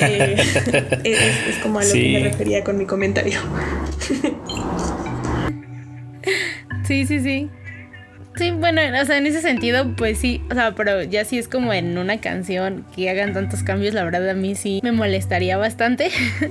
Eh, 0.00 0.36
es, 1.04 1.56
como 1.62 1.78
a 1.78 1.84
lo 1.84 1.92
que 1.92 2.12
me 2.12 2.20
refería 2.20 2.64
con 2.64 2.78
mi 2.78 2.86
comentario. 2.86 3.40
sí, 6.86 7.06
sí, 7.06 7.20
sí. 7.20 7.50
Sí, 8.36 8.50
bueno, 8.50 8.80
o 9.00 9.04
sea, 9.04 9.16
en 9.16 9.26
ese 9.26 9.40
sentido, 9.40 9.94
pues 9.96 10.18
sí, 10.18 10.42
o 10.50 10.54
sea, 10.54 10.74
pero 10.74 11.04
ya 11.04 11.24
sí 11.24 11.38
es 11.38 11.46
como 11.46 11.72
en 11.72 11.96
una 11.98 12.20
canción 12.20 12.84
que 12.94 13.08
hagan 13.08 13.32
tantos 13.32 13.62
cambios, 13.62 13.94
la 13.94 14.02
verdad 14.02 14.28
a 14.28 14.34
mí 14.34 14.56
sí 14.56 14.80
me 14.82 14.90
molestaría 14.90 15.56
bastante. 15.56 16.10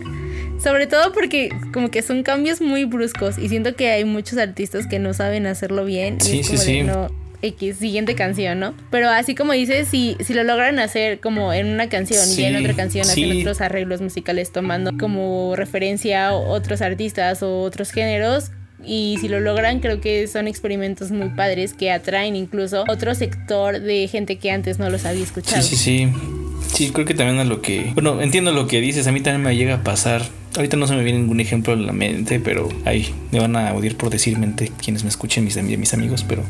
Sobre 0.64 0.88
todo 0.88 1.12
porque 1.12 1.50
como 1.74 1.92
que 1.92 2.02
son 2.02 2.24
cambios 2.24 2.62
muy 2.62 2.86
bruscos 2.86 3.38
y 3.38 3.50
siento 3.50 3.76
que 3.76 3.90
hay 3.90 4.06
muchos 4.06 4.38
artistas 4.38 4.88
que 4.88 4.98
no 4.98 5.14
saben 5.14 5.46
hacerlo 5.46 5.84
bien. 5.84 6.20
Y 6.22 6.22
sí, 6.22 6.44
sí, 6.44 6.58
sí. 6.58 6.84
no, 6.84 7.10
X, 7.44 7.78
siguiente 7.78 8.16
canción, 8.16 8.60
¿no? 8.60 8.74
Pero 8.90 9.10
así 9.10 9.36
como 9.36 9.54
dices, 9.54 9.88
si, 9.88 10.18
si 10.22 10.34
lo 10.34 10.44
logran 10.44 10.80
hacer 10.80 11.20
como 11.20 11.54
en 11.54 11.68
una 11.68 11.90
canción 11.90 12.24
y 12.36 12.44
en 12.44 12.56
otra 12.56 12.74
canción 12.74 13.06
hacen 13.06 13.40
otros 13.42 13.62
arreglos 13.62 14.02
musicales 14.02 14.52
tomando 14.52 14.98
como 14.98 15.56
referencia 15.56 16.34
otros 16.34 16.82
artistas 16.82 17.44
o 17.44 17.62
otros 17.62 17.92
géneros, 17.92 18.52
y 18.86 19.18
si 19.22 19.28
lo 19.28 19.40
logran 19.40 19.80
creo 19.80 20.02
que 20.02 20.28
son 20.28 20.48
experimentos 20.48 21.12
muy 21.12 21.30
padres 21.30 21.74
que 21.74 21.92
atraen 21.92 22.36
incluso 22.36 22.84
otro 22.90 23.16
sector 23.16 23.80
de 23.80 24.08
gente 24.08 24.38
que 24.38 24.52
antes 24.52 24.80
no 24.80 24.90
los 24.90 25.06
había 25.06 25.24
escuchado. 25.24 25.62
Sí, 25.62 25.76
sí, 25.76 26.08
sí. 26.08 26.43
Sí, 26.74 26.90
creo 26.92 27.06
que 27.06 27.14
también 27.14 27.40
a 27.40 27.44
lo 27.44 27.62
que... 27.62 27.92
Bueno, 27.94 28.22
entiendo 28.22 28.52
lo 28.52 28.68
que 28.68 28.82
dices, 28.82 29.06
a 29.08 29.12
mí 29.12 29.22
también 29.22 29.44
me 29.44 29.56
llega 29.56 29.76
a 29.76 29.84
pasar. 29.84 30.24
Ahorita 30.56 30.76
no 30.76 30.88
se 30.88 30.96
me 30.96 31.04
viene 31.04 31.20
ningún 31.20 31.40
ejemplo 31.40 31.74
en 31.74 31.86
la 31.86 31.94
mente, 31.94 32.40
pero 32.40 32.68
ahí 32.86 33.14
me 33.32 33.40
van 33.40 33.56
a 33.56 33.74
odiar 33.74 33.96
por 33.96 34.10
decir 34.10 34.38
mente 34.40 34.72
quienes 34.82 35.04
me 35.04 35.10
escuchen, 35.10 35.46
mis, 35.46 35.62
mis 35.62 35.94
amigos, 35.94 36.26
pero... 36.28 36.44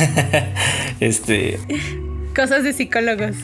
este... 1.00 1.58
Cosas 2.34 2.62
de 2.62 2.72
psicólogos. 2.72 3.34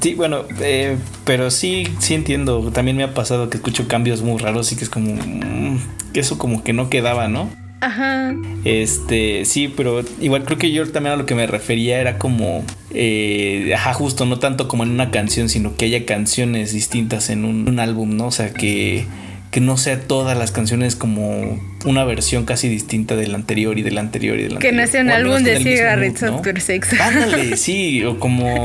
Sí, 0.00 0.14
bueno, 0.14 0.44
eh, 0.60 0.96
pero 1.24 1.50
sí, 1.50 1.88
sí 2.00 2.14
entiendo. 2.14 2.70
También 2.70 2.96
me 2.96 3.02
ha 3.02 3.14
pasado 3.14 3.48
que 3.50 3.56
escucho 3.56 3.88
cambios 3.88 4.22
muy 4.22 4.38
raros 4.38 4.72
y 4.72 4.76
que 4.76 4.84
es 4.84 4.90
como 4.90 5.14
mm, 5.14 5.78
que 6.12 6.20
eso 6.20 6.38
como 6.38 6.62
que 6.62 6.72
no 6.72 6.90
quedaba, 6.90 7.28
¿no? 7.28 7.50
Ajá. 7.80 8.34
Este, 8.64 9.44
sí, 9.44 9.72
pero 9.74 10.02
igual 10.20 10.44
creo 10.44 10.58
que 10.58 10.70
yo 10.70 10.90
también 10.90 11.14
a 11.14 11.16
lo 11.16 11.26
que 11.26 11.34
me 11.34 11.46
refería 11.46 12.00
era 12.00 12.18
como, 12.18 12.62
eh, 12.92 13.72
ajá, 13.74 13.94
justo, 13.94 14.26
no 14.26 14.38
tanto 14.38 14.68
como 14.68 14.82
en 14.82 14.90
una 14.90 15.10
canción, 15.10 15.48
sino 15.48 15.76
que 15.76 15.86
haya 15.86 16.04
canciones 16.04 16.72
distintas 16.72 17.30
en 17.30 17.44
un, 17.44 17.68
un 17.68 17.80
álbum, 17.80 18.16
¿no? 18.16 18.26
O 18.26 18.32
sea, 18.32 18.52
que 18.52 19.06
que 19.50 19.60
no 19.60 19.76
sea 19.76 20.00
todas 20.00 20.38
las 20.38 20.52
canciones 20.52 20.94
como 20.94 21.60
una 21.84 22.04
versión 22.04 22.44
casi 22.44 22.68
distinta 22.68 23.16
del 23.16 23.34
anterior 23.34 23.78
y 23.78 23.82
del 23.82 23.98
anterior 23.98 24.38
y 24.38 24.44
del 24.44 24.52
anterior. 24.52 24.72
Que 24.72 24.80
no 24.80 24.86
sea 24.86 25.02
un 25.02 25.10
álbum 25.10 25.42
de 25.42 25.58
cigarettes 25.58 26.22
after 26.22 26.60
sex. 26.60 27.00
Ándale, 27.00 27.56
sí, 27.56 28.04
o 28.04 28.20
como 28.20 28.64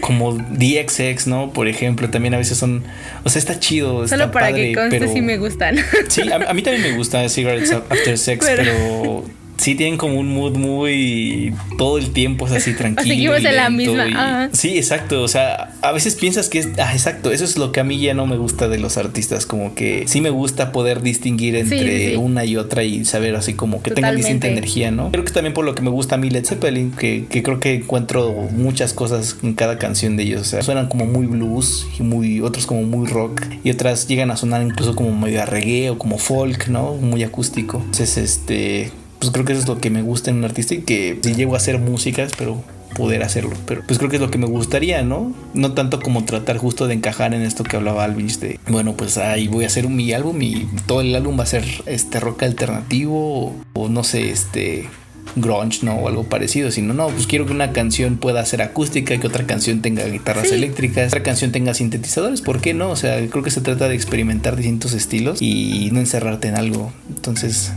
como 0.00 0.32
DXX, 0.32 1.26
¿no? 1.26 1.52
Por 1.52 1.68
ejemplo, 1.68 2.10
también 2.10 2.34
a 2.34 2.38
veces 2.38 2.58
son, 2.58 2.84
o 3.24 3.28
sea, 3.28 3.38
está 3.38 3.58
chido, 3.58 4.06
Solo 4.08 4.30
para 4.30 4.52
que 4.52 4.74
conste 4.74 4.98
pero, 4.98 5.12
sí 5.12 5.20
me 5.20 5.38
gustan. 5.38 5.76
Sí, 6.08 6.22
a, 6.30 6.52
mí 6.52 6.62
también 6.62 6.82
me 6.82 6.96
gusta 6.96 7.28
Cigarettes 7.28 7.72
After 7.72 8.18
Sex, 8.18 8.46
pero 8.56 9.24
sí 9.64 9.74
tienen 9.74 9.96
como 9.96 10.20
un 10.20 10.28
mood 10.34 10.56
muy 10.56 11.54
todo 11.78 11.96
el 11.96 12.10
tiempo 12.10 12.46
es 12.46 12.52
así 12.56 12.74
tranquilo. 12.74 13.08
Seguimos 13.08 13.38
en 13.38 13.56
la 13.56 13.70
misma. 13.70 14.50
Sí, 14.52 14.76
exacto. 14.76 15.22
O 15.22 15.28
sea, 15.28 15.72
a 15.80 15.92
veces 15.92 16.14
piensas 16.16 16.50
que 16.50 16.58
es. 16.58 16.68
Ah, 16.78 16.92
exacto. 16.92 17.32
Eso 17.32 17.44
es 17.44 17.56
lo 17.56 17.72
que 17.72 17.80
a 17.80 17.84
mí 17.84 17.98
ya 17.98 18.12
no 18.12 18.26
me 18.26 18.36
gusta 18.36 18.68
de 18.68 18.78
los 18.78 18.98
artistas. 18.98 19.46
Como 19.46 19.74
que 19.74 20.04
sí 20.06 20.20
me 20.20 20.28
gusta 20.28 20.70
poder 20.70 21.00
distinguir 21.00 21.56
entre 21.56 22.18
una 22.18 22.44
y 22.44 22.56
otra 22.56 22.84
y 22.84 23.06
saber 23.06 23.36
así 23.36 23.54
como 23.54 23.82
que 23.82 23.90
tengan 23.90 24.16
distinta 24.16 24.48
energía, 24.48 24.90
¿no? 24.90 25.10
Creo 25.10 25.24
que 25.24 25.32
también 25.32 25.54
por 25.54 25.64
lo 25.64 25.74
que 25.74 25.80
me 25.80 25.90
gusta 25.90 26.16
a 26.16 26.18
mí 26.18 26.28
Led 26.28 26.44
Zeppelin, 26.44 26.90
que, 26.90 27.24
que 27.30 27.42
creo 27.42 27.58
que 27.58 27.74
encuentro 27.74 28.32
muchas 28.50 28.92
cosas 28.92 29.38
en 29.42 29.54
cada 29.54 29.78
canción 29.78 30.16
de 30.16 30.24
ellos. 30.24 30.42
O 30.42 30.44
sea, 30.44 30.62
suenan 30.62 30.88
como 30.88 31.06
muy 31.06 31.26
blues 31.26 31.86
y 31.98 32.02
muy 32.02 32.42
otros 32.42 32.66
como 32.66 32.82
muy 32.82 33.06
rock 33.08 33.42
y 33.62 33.70
otras 33.70 34.08
llegan 34.08 34.30
a 34.30 34.36
sonar 34.36 34.62
incluso 34.62 34.94
como 34.94 35.16
medio 35.16 35.40
a 35.42 35.46
reggae 35.46 35.88
o 35.88 35.98
como 35.98 36.18
folk, 36.18 36.68
¿no? 36.68 36.94
Muy 36.94 37.22
acústico. 37.22 37.78
Entonces, 37.78 38.18
este 38.18 38.92
pues 39.24 39.32
creo 39.32 39.46
que 39.46 39.52
eso 39.52 39.62
es 39.62 39.68
lo 39.68 39.80
que 39.80 39.88
me 39.88 40.02
gusta 40.02 40.30
en 40.30 40.36
un 40.36 40.44
artista 40.44 40.74
y 40.74 40.82
que 40.82 41.18
si 41.22 41.34
llego 41.34 41.54
a 41.54 41.56
hacer 41.56 41.78
músicas, 41.78 42.32
pero 42.36 42.62
poder 42.94 43.22
hacerlo. 43.22 43.52
Pero 43.66 43.82
pues 43.86 43.98
creo 43.98 44.10
que 44.10 44.16
es 44.16 44.22
lo 44.22 44.30
que 44.30 44.38
me 44.38 44.46
gustaría, 44.46 45.02
¿no? 45.02 45.32
No 45.54 45.72
tanto 45.72 46.00
como 46.00 46.24
tratar 46.24 46.58
justo 46.58 46.86
de 46.86 46.94
encajar 46.94 47.32
en 47.32 47.40
esto 47.40 47.64
que 47.64 47.76
hablaba 47.76 48.04
Alvin 48.04 48.28
de, 48.40 48.60
bueno, 48.68 48.94
pues 48.94 49.16
ahí 49.16 49.48
voy 49.48 49.64
a 49.64 49.68
hacer 49.68 49.88
mi 49.88 50.12
álbum 50.12 50.40
y 50.42 50.68
todo 50.86 51.00
el 51.00 51.14
álbum 51.14 51.38
va 51.38 51.44
a 51.44 51.46
ser 51.46 51.64
este 51.86 52.20
rock 52.20 52.42
alternativo 52.42 53.54
o, 53.72 53.88
no 53.88 54.04
sé, 54.04 54.30
este 54.30 54.88
grunge, 55.36 55.84
¿no? 55.84 55.94
O 55.94 56.08
algo 56.08 56.24
parecido, 56.24 56.70
sino 56.70 56.92
no, 56.92 57.08
pues 57.08 57.26
quiero 57.26 57.46
que 57.46 57.52
una 57.52 57.72
canción 57.72 58.18
pueda 58.18 58.44
ser 58.44 58.60
acústica, 58.60 59.18
que 59.18 59.26
otra 59.26 59.46
canción 59.46 59.80
tenga 59.80 60.04
guitarras 60.04 60.52
eléctricas, 60.52 61.08
otra 61.08 61.22
canción 61.22 61.50
tenga 61.50 61.72
sintetizadores, 61.72 62.42
¿por 62.42 62.60
qué 62.60 62.74
no? 62.74 62.90
O 62.90 62.96
sea, 62.96 63.26
creo 63.28 63.42
que 63.42 63.50
se 63.50 63.62
trata 63.62 63.88
de 63.88 63.94
experimentar 63.94 64.54
distintos 64.54 64.92
estilos 64.92 65.40
y 65.40 65.88
no 65.92 66.00
encerrarte 66.00 66.48
en 66.48 66.56
algo. 66.56 66.92
Entonces, 67.08 67.72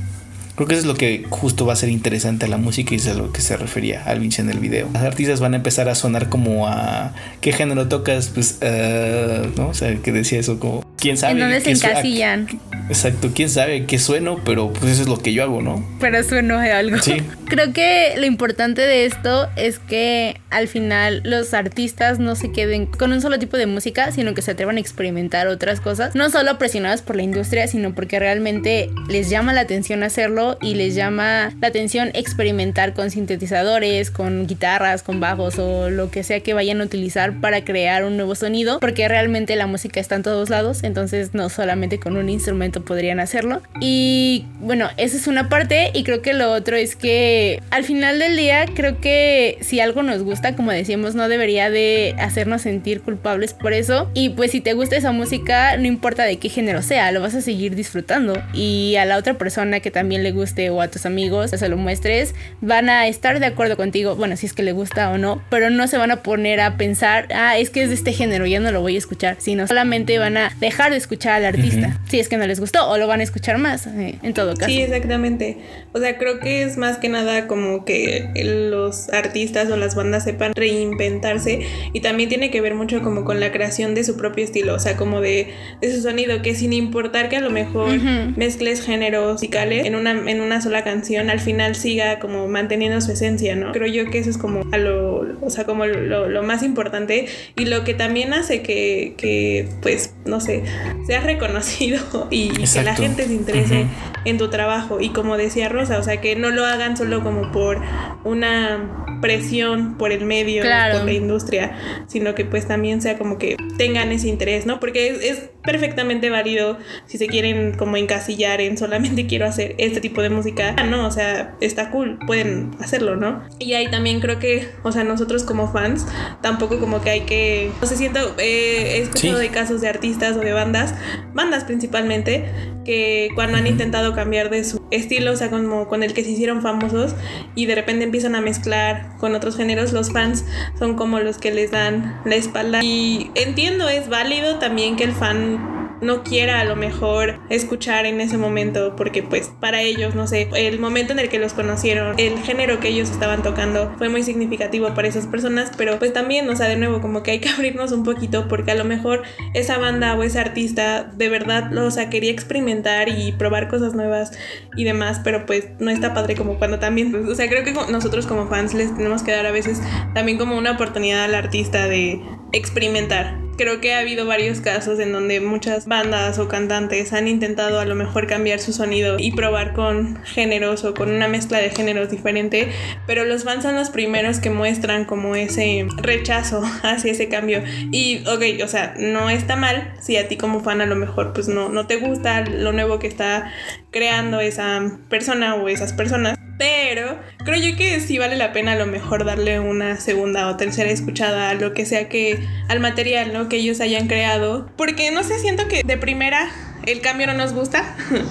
Creo 0.58 0.68
que 0.68 0.74
eso 0.74 0.82
es 0.82 0.88
lo 0.88 0.95
que 0.95 1.24
justo 1.30 1.68
va 1.68 1.74
a 1.74 1.76
ser 1.76 1.89
interesante 1.89 2.47
a 2.47 2.49
la 2.49 2.58
música 2.58 2.95
y 2.95 2.97
es 2.97 3.08
a 3.08 3.14
lo 3.14 3.32
que 3.32 3.41
se 3.41 3.55
refería 3.58 4.03
Alvinch 4.05 4.39
en 4.39 4.49
el 4.49 4.58
video. 4.58 4.89
Las 4.91 5.03
artistas 5.03 5.39
van 5.39 5.53
a 5.53 5.58
empezar 5.58 5.88
a 5.88 5.93
sonar 5.93 6.30
como 6.30 6.68
a 6.68 7.14
¿qué 7.41 7.51
género 7.51 7.88
tocas? 7.88 8.30
Pues, 8.30 8.58
uh, 8.64 9.55
¿no? 9.55 9.68
O 9.68 9.76
sea, 9.76 9.95
que 9.97 10.12
decía 10.12 10.39
eso 10.39 10.60
como 10.60 10.84
quién 10.98 11.18
sabe. 11.18 11.34
En 11.34 11.39
dónde 11.39 11.62
se 11.62 11.72
encasillan. 11.72 12.48
Exacto, 12.89 13.32
quién 13.34 13.50
sabe 13.50 13.86
qué 13.86 14.00
sueno, 14.00 14.41
pero 14.45 14.72
pues 14.72 14.93
eso 14.93 15.02
es 15.02 15.08
lo 15.08 15.18
que 15.18 15.34
yo 15.34 15.43
hago, 15.43 15.62
¿no? 15.62 15.86
Pero 16.00 16.24
sueno 16.24 16.60
de 16.60 16.72
algo. 16.72 16.98
Sí. 17.00 17.22
Creo 17.45 17.74
que 17.74 18.16
lo 18.18 18.26
importante 18.26 18.82
de 18.82 19.06
esto 19.06 19.50
es 19.56 19.80
que 19.80 20.39
al 20.50 20.68
final 20.68 21.22
los 21.24 21.54
artistas 21.54 22.20
no 22.20 22.36
se 22.36 22.52
queden 22.52 22.86
con 22.86 23.14
un 23.14 23.22
solo 23.22 23.39
tipo 23.39 23.58
de 23.58 23.68
música, 23.68 24.12
sino 24.12 24.34
que 24.34 24.41
se 24.41 24.52
atrevan 24.52 24.78
a 24.78 24.80
experimentar 24.80 25.48
otras 25.48 25.80
cosas. 25.80 26.16
No 26.16 26.30
solo 26.30 26.58
presionados 26.58 27.02
por 27.02 27.16
la 27.16 27.24
industria, 27.24 27.68
sino 27.68 27.93
porque 27.93 28.20
realmente 28.20 28.89
les 29.10 29.30
llama 29.30 29.54
la 29.54 29.62
atención 29.62 30.04
hacerlo 30.04 30.58
y 30.62 30.76
les 30.76 30.95
llama 30.95 31.54
la 31.62 31.68
atención 31.68 32.12
experimentar 32.14 32.93
con 32.93 33.12
sintetizadores, 33.12 34.12
con 34.12 34.48
guitarras, 34.48 35.04
con 35.04 35.20
bajos 35.20 35.60
o 35.60 35.89
lo 35.89 36.10
que 36.12 36.24
sea 36.24 36.41
que 36.41 36.54
vayan 36.54 36.82
a 36.82 36.86
utilizar 36.86 37.39
para 37.39 37.64
crear 37.64 38.04
un 38.04 38.18
nuevo 38.18 38.36
sonido. 38.36 38.80
Porque 38.80 39.08
realmente 39.08 39.56
la 39.56 39.68
música 39.68 40.00
está 40.00 40.16
en 40.16 40.24
todos 40.24 40.50
lados, 40.50 40.84
entonces 40.88 41.34
no 41.34 41.50
solamente 41.50 42.00
con 42.00 42.18
un 42.18 42.30
instrumento 42.30 42.84
podrían 42.84 43.20
hacerlo. 43.20 43.62
Y 43.80 44.46
bueno, 44.60 44.90
esa 44.98 45.18
es 45.18 45.28
una 45.28 45.50
parte 45.50 45.92
y 45.94 46.04
creo 46.04 46.22
que 46.22 46.34
lo 46.34 46.52
otro 46.52 46.76
es 46.76 46.96
que 46.96 47.62
al 47.70 47.84
final 47.84 48.20
del 48.20 48.36
día 48.38 48.66
creo 48.74 49.00
que 49.00 49.58
si 49.62 49.80
algo 49.80 50.04
nos 50.04 50.24
gusta, 50.24 50.56
como 50.56 50.72
decíamos, 50.72 51.16
no 51.16 51.30
debería 51.30 51.70
de 51.70 52.16
hacernos 52.18 52.64
sentir 52.64 53.02
culpables 53.02 53.54
por 53.54 53.74
eso. 53.74 54.10
Y 54.14 54.30
pues 54.30 54.52
si 54.52 54.62
te 54.62 54.74
gusta 54.74 54.96
esa 54.96 55.12
música, 55.12 55.78
no 55.78 55.86
importa 55.86 56.24
de 56.24 56.38
qué 56.38 56.50
género 56.50 56.82
sea, 56.82 57.12
lo 57.12 57.22
vas 57.22 57.36
a 57.36 57.42
seguir 57.42 57.76
disfrutando. 57.76 58.42
Y 58.54 58.96
a 58.96 59.06
la 59.06 59.18
otra 59.18 59.38
persona 59.38 59.80
que 59.80 59.92
también 59.92 60.24
le 60.24 60.32
guste 60.32 60.70
o 60.70 60.82
a 60.82 60.88
tus 60.88 61.06
amigos, 61.06 61.52
se 61.52 61.70
lo 61.70 61.78
muestres, 61.78 62.34
van 62.62 62.90
a 62.90 63.08
estar 63.08 63.40
de 63.40 63.46
acuerdo 63.46 63.78
contigo, 63.78 64.16
bueno, 64.16 64.38
si 64.38 64.46
es 64.46 64.54
que 64.54 64.64
le 64.64 64.72
gusta 64.72 65.12
o 65.12 65.18
no, 65.18 65.42
pero 65.50 65.70
no 65.70 65.88
se 65.88 65.98
van 65.98 66.12
a 66.12 66.24
poner 66.24 66.60
a 66.62 66.78
pensar, 66.78 67.28
ah, 67.34 67.58
es 67.58 67.70
que 67.70 67.84
es 67.84 67.90
de 67.90 67.96
este 67.96 68.14
género, 68.14 68.46
ya 68.46 68.60
no 68.60 68.72
lo 68.72 68.82
voy 68.82 68.96
a 68.96 68.98
escuchar, 68.98 69.38
sino 69.40 69.68
solamente 69.68 70.18
van 70.20 70.38
a 70.38 70.56
dejar 70.60 70.77
de 70.86 70.98
escuchar 70.98 71.34
al 71.34 71.46
artista, 71.46 72.00
si 72.08 72.20
es 72.20 72.30
que 72.30 72.38
no 72.38 72.46
les 72.46 72.60
gustó, 72.60 72.88
o 72.90 72.98
lo 72.98 73.08
van 73.08 73.20
a 73.20 73.24
escuchar 73.24 73.58
más, 73.58 73.88
eh, 73.88 74.20
en 74.22 74.34
todo 74.34 74.54
caso. 74.56 74.72
Sí, 74.72 74.82
exactamente. 74.82 75.58
O 75.94 76.00
sea, 76.00 76.18
creo 76.18 76.40
que 76.40 76.64
es 76.64 76.78
más 76.78 76.98
que 76.98 77.10
nada 77.10 77.48
como 77.48 77.84
que 77.84 78.30
los 78.36 79.10
artistas 79.10 79.70
o 79.72 79.78
las 79.78 79.96
bandas 79.96 80.24
sepan 80.24 80.54
reinventarse 80.56 81.62
y 81.94 82.02
también 82.02 82.30
tiene 82.30 82.52
que 82.52 82.62
ver 82.62 82.76
mucho 82.76 83.02
como 83.02 83.26
con 83.26 83.40
la 83.40 83.52
creación 83.52 83.96
de 83.96 84.04
su 84.04 84.16
propio 84.18 84.44
estilo, 84.46 84.76
o 84.76 84.80
sea, 84.80 84.96
como 84.96 85.22
de, 85.22 85.48
de 85.82 85.94
su 85.94 86.02
sonido, 86.02 86.42
que 86.42 86.56
sin 86.56 86.74
importar 86.74 87.30
que 87.30 87.38
a 87.38 87.42
lo 87.42 87.50
mejor 87.50 87.96
Ujú. 87.98 88.34
mezcles 88.36 88.82
géneros 88.82 89.34
musicales 89.34 89.86
en 89.86 89.96
una, 89.96 90.12
en 90.12 90.42
una 90.42 90.62
sola 90.62 90.84
canción, 90.84 91.30
al 91.30 91.40
final 91.40 91.76
siga 91.76 92.20
como 92.20 92.48
manteniendo 92.48 93.02
su 93.02 93.12
esencia, 93.12 93.56
¿no? 93.56 93.72
Creo 93.72 93.88
yo 93.88 94.10
que 94.10 94.20
eso 94.20 94.30
es 94.30 94.38
como 94.38 94.62
a 94.72 94.78
lo, 94.78 95.38
o 95.42 95.50
sea, 95.50 95.66
como 95.66 95.86
lo, 95.86 96.30
lo 96.30 96.44
más 96.44 96.64
importante 96.64 97.28
y 97.56 97.66
lo 97.66 97.84
que 97.84 97.94
también 97.94 98.34
hace 98.34 98.62
que, 98.62 99.14
que 99.18 99.68
pues, 99.82 100.14
no 100.26 100.40
sé, 100.40 100.64
seas 101.05 101.24
reconocido 101.24 102.28
y 102.32 102.49
que 102.49 102.84
la 102.84 102.95
gente 102.95 103.26
se 103.26 103.34
interese 103.34 103.88
en 104.26 104.38
tu 104.38 104.49
trabajo 104.49 104.99
y 104.99 105.09
como 105.09 105.38
decía 105.38 105.70
Rosa, 105.70 105.99
o 105.99 106.03
sea, 106.03 106.20
que 106.22 106.36
no 106.36 106.49
lo 106.49 106.65
hagan 106.65 106.97
solo 106.97 107.24
como 107.24 107.51
por 107.51 107.82
una 108.24 109.18
presión 109.22 109.97
por 109.97 110.11
el 110.11 110.26
medio, 110.26 110.61
Claro. 110.61 110.97
por 110.97 111.05
la 111.05 111.13
industria, 111.13 111.78
sino 112.07 112.36
que 112.36 112.45
pues 112.45 112.68
también 112.68 113.01
sea 113.01 113.18
como 113.18 113.38
que 113.38 113.57
tengan 113.78 114.11
ese 114.11 114.28
interés, 114.28 114.65
¿no? 114.65 114.80
Porque 114.80 115.07
es, 115.09 115.24
es 115.24 115.49
perfectamente 115.68 116.30
válido 116.30 116.78
si 117.07 117.18
se 117.18 117.28
quieren 117.28 117.74
como 117.78 117.97
encasillar 117.97 118.61
en 118.61 118.78
solamente 118.78 119.28
quiero 119.28 119.45
hacer 119.45 119.76
este 119.78 119.99
tipo 119.99 120.22
de 120.22 120.30
música, 120.30 120.74
ah, 120.78 120.84
no, 120.86 121.05
o 121.05 121.11
sea, 121.11 121.55
está 121.61 121.91
cool, 121.91 122.18
pueden 122.26 122.72
hacerlo, 122.80 123.18
¿no? 123.18 123.43
Y 123.59 123.74
ahí 123.74 123.91
también 123.91 124.22
creo 124.22 124.39
que, 124.39 124.70
o 124.84 124.91
sea, 124.93 125.03
nosotros 125.03 125.43
como 125.43 125.72
fans, 125.72 126.07
tampoco 126.41 126.80
como 126.80 127.01
que 127.01 127.09
hay 127.09 127.22
que, 127.22 127.70
no 127.82 127.86
sé, 127.88 127.97
siento, 127.97 128.20
eh, 128.39 128.95
he 128.95 129.01
escuchado 129.01 129.38
Sí. 129.38 129.43
de 129.43 129.49
casos 129.49 129.82
de 129.82 129.89
artistas 129.89 130.38
o 130.38 130.39
de 130.39 130.53
bandas, 130.53 130.95
bandas 131.34 131.65
principalmente, 131.65 132.45
que 132.86 133.30
cuando 133.36 133.57
han 133.57 133.68
intentado 133.68 134.13
cambiar 134.13 134.49
de 134.49 134.63
su 134.63 134.82
estilo, 134.91 135.34
o 135.34 135.36
sea, 135.36 135.49
como 135.49 135.89
con 135.89 136.03
el 136.03 136.13
que 136.13 136.24
se 136.24 136.32
hicieron 136.32 136.61
famosos 136.61 137.15
y 137.53 137.65
de 137.65 137.76
repente 137.76 138.05
empiezan 138.05 138.34
a 138.36 138.39
mezclar 138.39 139.09
con 139.18 139.36
otros 139.36 139.57
géneros, 139.57 139.91
los 139.91 140.13
fans 140.13 140.45
son 140.80 140.95
como 140.95 141.20
los 141.20 141.38
que 141.38 141.51
les 141.51 141.72
dan 141.72 142.22
la 142.24 142.36
espalda. 142.36 142.80
Y 142.82 143.30
entiendo, 143.36 143.89
es 143.89 144.07
válido 144.07 144.59
también 144.59 144.95
que 144.95 145.03
el 145.03 145.11
fan 145.11 145.57
no 146.02 146.24
quiera 146.24 146.60
a 146.60 146.64
lo 146.64 146.76
mejor 146.76 147.39
escuchar 147.50 148.06
en 148.06 148.22
ese 148.22 148.38
momento 148.38 148.95
porque 148.95 149.24
pues 149.24 149.52
para 149.60 149.82
ellos, 149.82 150.16
no 150.16 150.28
sé, 150.28 150.50
el 150.56 150.80
momento 150.80 151.14
en 151.14 151.20
el 151.20 151.30
que 151.30 151.39
los 151.39 151.54
conocieron, 151.54 152.16
el 152.18 152.39
género 152.39 152.80
que 152.80 152.89
ellos 152.89 153.10
estaban 153.10 153.43
tocando 153.43 153.93
fue 153.98 154.10
muy 154.10 154.24
significativo 154.24 154.93
para 154.93 155.08
esas 155.08 155.28
personas, 155.28 155.72
pero 155.78 156.00
pues 156.00 156.14
también, 156.14 156.50
o 156.50 156.56
sea, 156.56 156.68
de 156.68 156.78
nuevo, 156.78 157.02
como 157.02 157.24
que 157.24 157.32
hay 157.32 157.39
que 157.39 157.50
abrirnos 157.58 157.91
un 157.91 158.04
poquito 158.04 158.48
porque 158.48 158.72
a 158.72 158.76
lo 158.76 158.86
mejor 158.86 159.24
esa 159.54 159.78
banda 159.78 160.16
o 160.16 160.24
ese 160.24 160.39
artista 160.39 161.04
de 161.04 161.30
verdad, 161.30 161.76
o 161.78 161.91
sea, 161.91 162.10
quería 162.10 162.32
experimentar 162.32 163.10
y 163.10 163.32
probar 163.32 163.68
cosas 163.68 163.93
nuevas 163.93 164.32
y 164.76 164.84
demás, 164.84 165.22
pero 165.24 165.45
pues 165.45 165.68
no 165.80 165.89
está 165.91 166.14
padre 166.14 166.36
como 166.36 166.58
cuando 166.58 166.80
también, 166.80 167.28
o 167.30 167.36
sea, 167.36 167.48
creo 167.50 167.64
que 167.64 167.74
nosotros 167.91 168.28
como 168.28 168.48
fans 168.48 168.74
les 168.74 168.95
tenemos 168.95 169.24
que 169.24 169.32
dar 169.32 169.45
a 169.45 169.52
veces 169.52 169.82
también 170.14 170.38
como 170.38 170.58
una 170.58 170.72
oportunidad 170.72 171.24
al 171.24 171.36
artista 171.36 171.88
de 171.88 172.22
experimentar. 172.52 173.47
Creo 173.58 173.82
que 173.82 173.95
ha 173.95 173.99
habido 173.99 174.28
varios 174.28 174.62
casos 174.62 174.99
en 174.99 175.12
donde 175.12 175.41
muchas 175.41 175.88
bandas 175.88 176.38
o 176.38 176.47
cantantes 176.47 177.12
han 177.12 177.28
intentado 177.28 177.80
a 177.80 177.86
lo 177.86 177.95
mejor 177.95 178.28
cambiar 178.28 178.60
su 178.60 178.72
sonido 178.72 179.18
y 179.18 179.32
probar 179.32 179.74
con 179.74 180.24
géneros 180.26 180.84
o 180.84 180.93
con 180.93 181.10
una 181.10 181.28
mezcla 181.28 181.58
de 181.58 181.72
géneros 181.72 182.12
diferente, 182.12 182.70
pero 183.08 183.26
los 183.26 183.43
fans 183.43 183.64
son 183.64 183.76
los 183.76 183.89
primeros 183.89 184.39
que 184.39 184.51
muestran 184.51 185.05
como 185.05 185.36
ese 185.36 185.88
rechazo 185.97 186.62
hacia 186.84 187.12
ese 187.12 187.30
cambio. 187.30 187.64
Y, 187.91 188.24
ok, 188.28 188.64
o 188.64 188.68
sea, 188.68 188.93
no 188.99 189.32
está 189.32 189.55
mal 189.55 189.91
si 189.99 190.18
a 190.18 190.28
ti 190.28 190.38
como 190.38 190.60
fan 190.62 190.82
a 190.82 190.86
lo 190.86 190.95
mejor 190.95 191.34
pues 191.34 191.47
no, 191.47 191.70
no 191.70 191.88
te 191.88 191.95
gusta 191.97 192.41
lo 192.41 192.74
nuevo 192.74 192.99
que 192.99 193.08
está 193.08 193.51
creando 193.89 194.39
esa 194.39 194.99
persona 195.10 195.55
o 195.55 195.68
esas 195.68 195.93
personas. 195.93 196.38
Pero 196.58 197.20
creo 197.45 197.60
yo 197.60 197.78
que 197.78 197.99
sí 197.99 198.18
vale 198.18 198.36
la 198.36 198.51
pena 198.53 198.74
a 198.74 198.76
lo 198.76 198.86
mejor 198.88 199.26
darle 199.26 199.60
una 199.60 199.99
segunda 199.99 200.47
o 200.47 200.58
tercera 200.58 200.89
escuchada 200.89 201.49
a 201.49 201.53
lo 201.53 201.74
que 201.74 201.86
sea 201.86 202.10
que 202.10 202.39
al 202.68 202.80
material, 202.80 203.32
¿no? 203.34 203.47
Que 203.49 203.58
ellos 203.58 203.80
hayan 203.82 204.08
creado. 204.08 204.70
Porque 204.76 205.12
no 205.12 205.24
sé, 205.24 205.38
siento 205.39 205.68
que 205.68 205.84
de 205.84 205.97
primera 205.97 206.49
el 206.86 207.01
cambio 207.01 207.28
no 207.28 207.34
nos 207.34 207.53
gusta. 207.53 207.95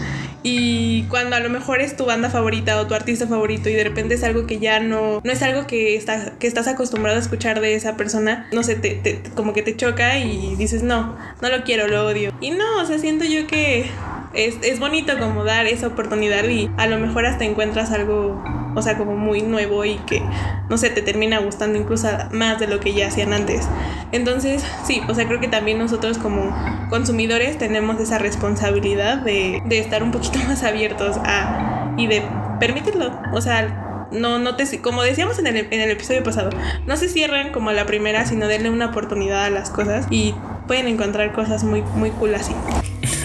Y 0.49 1.03
cuando 1.05 1.35
a 1.35 1.41
lo 1.41 1.49
mejor 1.51 1.81
es 1.81 1.97
tu 1.97 2.05
banda 2.05 2.31
favorita 2.31 2.81
o 2.81 2.87
tu 2.87 2.95
artista 2.95 3.27
favorito 3.27 3.69
y 3.69 3.73
de 3.75 3.83
repente 3.83 4.15
es 4.15 4.23
algo 4.23 4.47
que 4.47 4.61
ya 4.61 4.79
no, 4.79 5.21
no 5.25 5.33
es 5.33 5.43
algo 5.43 5.67
que, 5.67 5.97
está, 5.97 6.35
que 6.39 6.47
estás 6.47 6.69
acostumbrado 6.69 7.17
a 7.19 7.21
escuchar 7.21 7.61
de 7.61 7.75
esa 7.75 7.97
persona, 7.97 8.47
no 8.53 8.63
sé, 8.63 8.77
te- 8.77 9.23
como 9.35 9.53
que 9.53 9.63
te 9.63 9.75
choca 9.77 10.19
y 10.21 10.55
dices, 10.55 10.85
no, 10.85 11.17
no 11.43 11.49
lo 11.49 11.65
quiero, 11.65 11.89
lo 11.89 12.07
odio. 12.07 12.33
Y 12.41 12.53
no, 12.53 12.81
o 12.81 12.87
sea, 12.87 13.01
siento 13.01 13.25
yo 13.25 13.49
que 13.49 13.87
es, 14.35 14.57
es 14.63 14.79
bonito 14.81 15.19
como 15.19 15.45
dar 15.45 15.67
esa 15.67 15.89
oportunidad 15.89 16.45
y 16.45 16.71
a 16.77 16.87
lo 16.87 16.99
mejor 16.99 17.27
hasta 17.27 17.45
encuentras 17.45 17.91
algo, 17.93 18.43
o 18.75 18.83
sea, 18.83 18.97
como 18.97 19.17
muy 19.17 19.43
nuevo 19.43 19.85
y 19.85 19.97
que, 19.99 20.23
no 20.69 20.79
sé, 20.79 20.91
te 20.91 21.03
termina 21.03 21.39
gustando 21.39 21.79
incluso 21.79 22.09
más 22.33 22.59
de 22.59 22.67
lo 22.67 22.81
que 22.81 22.93
ya 22.93 23.09
hacían 23.09 23.33
antes. 23.33 23.69
Entonces, 24.13 24.65
sí, 24.85 25.01
o 25.09 25.15
sea, 25.15 25.27
creo 25.27 25.41
que 25.41 25.49
también 25.49 25.79
nosotros 25.79 26.19
como 26.19 26.55
consumidores 26.91 27.59
tenemos 27.59 28.01
esa 28.01 28.19
responsabilidad 28.19 29.19
de, 29.19 29.63
de 29.65 29.79
estar 29.79 30.03
un 30.03 30.13
poquito 30.13 30.39
más 30.49 30.63
abiertos 30.63 31.17
a 31.25 31.95
y 31.97 32.07
de 32.07 32.23
permitirlo. 32.61 33.19
O 33.33 33.41
sea, 33.41 34.09
no, 34.13 34.39
no 34.39 34.57
te, 34.57 34.81
como 34.81 35.03
decíamos 35.03 35.39
en 35.39 35.47
el, 35.47 35.57
en 35.57 35.81
el 35.81 35.91
episodio 35.91 36.23
pasado, 36.23 36.51
no 36.87 36.97
se 36.97 37.09
cierren 37.09 37.53
como 37.53 37.73
la 37.73 37.87
primera, 37.87 38.27
sino 38.27 38.47
denle 38.47 38.71
una 38.71 38.87
oportunidad 38.87 39.45
a 39.45 39.51
las 39.51 39.71
cosas 39.71 40.07
y 40.11 40.35
pueden 40.67 40.89
encontrar 40.89 41.33
cosas 41.33 41.65
muy, 41.65 41.83
muy 41.83 42.11
cool 42.11 42.35
así. 42.35 42.55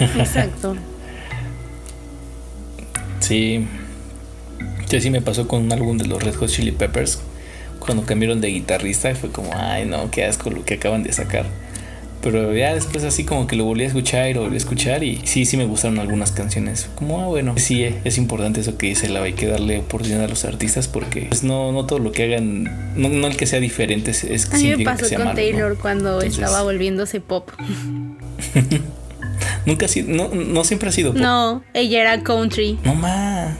Exacto. 0.16 0.76
Sí. 3.22 3.66
Sí, 4.88 5.00
sí 5.00 5.10
me 5.10 5.22
pasó 5.22 5.48
con 5.48 5.62
un 5.62 5.72
álbum 5.72 5.96
de 5.96 6.06
los 6.06 6.22
Red 6.22 6.34
Hot 6.34 6.50
Chili 6.50 6.72
Peppers. 6.72 7.20
Cuando 7.78 8.04
cambiaron 8.04 8.40
de 8.40 8.48
guitarrista 8.48 9.10
y 9.10 9.14
fue 9.14 9.30
como, 9.30 9.50
ay 9.54 9.86
no, 9.86 10.10
qué 10.10 10.24
asco 10.24 10.50
lo 10.50 10.64
que 10.64 10.74
acaban 10.74 11.02
de 11.02 11.12
sacar. 11.12 11.46
Pero 12.22 12.54
ya 12.54 12.72
después 12.74 13.02
así 13.02 13.24
como 13.24 13.48
que 13.48 13.56
lo 13.56 13.64
volví 13.64 13.82
a 13.82 13.88
escuchar 13.88 14.30
y 14.30 14.34
lo 14.34 14.42
volví 14.42 14.54
a 14.54 14.58
escuchar 14.58 15.02
y 15.02 15.20
sí, 15.24 15.44
sí 15.44 15.56
me 15.56 15.64
gustaron 15.64 15.98
algunas 15.98 16.30
canciones. 16.30 16.88
Como, 16.94 17.20
ah, 17.20 17.26
bueno, 17.26 17.54
sí, 17.56 17.82
eh, 17.82 18.00
es 18.04 18.16
importante 18.16 18.60
eso 18.60 18.78
que 18.78 18.86
dice 18.86 19.08
la 19.08 19.22
hay 19.22 19.32
que 19.32 19.48
darle 19.48 19.80
oportunidad 19.80 20.22
a 20.24 20.28
los 20.28 20.44
artistas 20.44 20.86
porque 20.86 21.22
pues 21.22 21.42
no, 21.42 21.72
no 21.72 21.84
todo 21.84 21.98
lo 21.98 22.12
que 22.12 22.24
hagan, 22.24 22.94
no, 22.96 23.08
no 23.08 23.26
el 23.26 23.36
que 23.36 23.46
sea 23.46 23.58
diferente 23.58 24.12
es, 24.12 24.22
es 24.22 24.52
A 24.52 24.56
mí 24.56 24.68
me 24.68 24.76
que 24.76 24.84
pasó 24.84 25.06
sea 25.06 25.18
con 25.18 25.28
malo, 25.28 25.40
¿no? 25.40 25.42
Taylor 25.42 25.76
cuando 25.76 26.22
Entonces, 26.22 26.44
estaba 26.44 26.62
volviéndose 26.62 27.20
pop. 27.20 27.50
Nunca 29.66 29.86
ha 29.86 29.88
sido, 29.88 30.08
no, 30.08 30.28
no 30.34 30.64
siempre 30.64 30.88
ha 30.88 30.92
sido 30.92 31.12
pop. 31.12 31.20
No, 31.20 31.62
ella 31.74 32.00
era 32.00 32.22
country. 32.22 32.78
No 32.84 32.94
ma. 32.94 33.56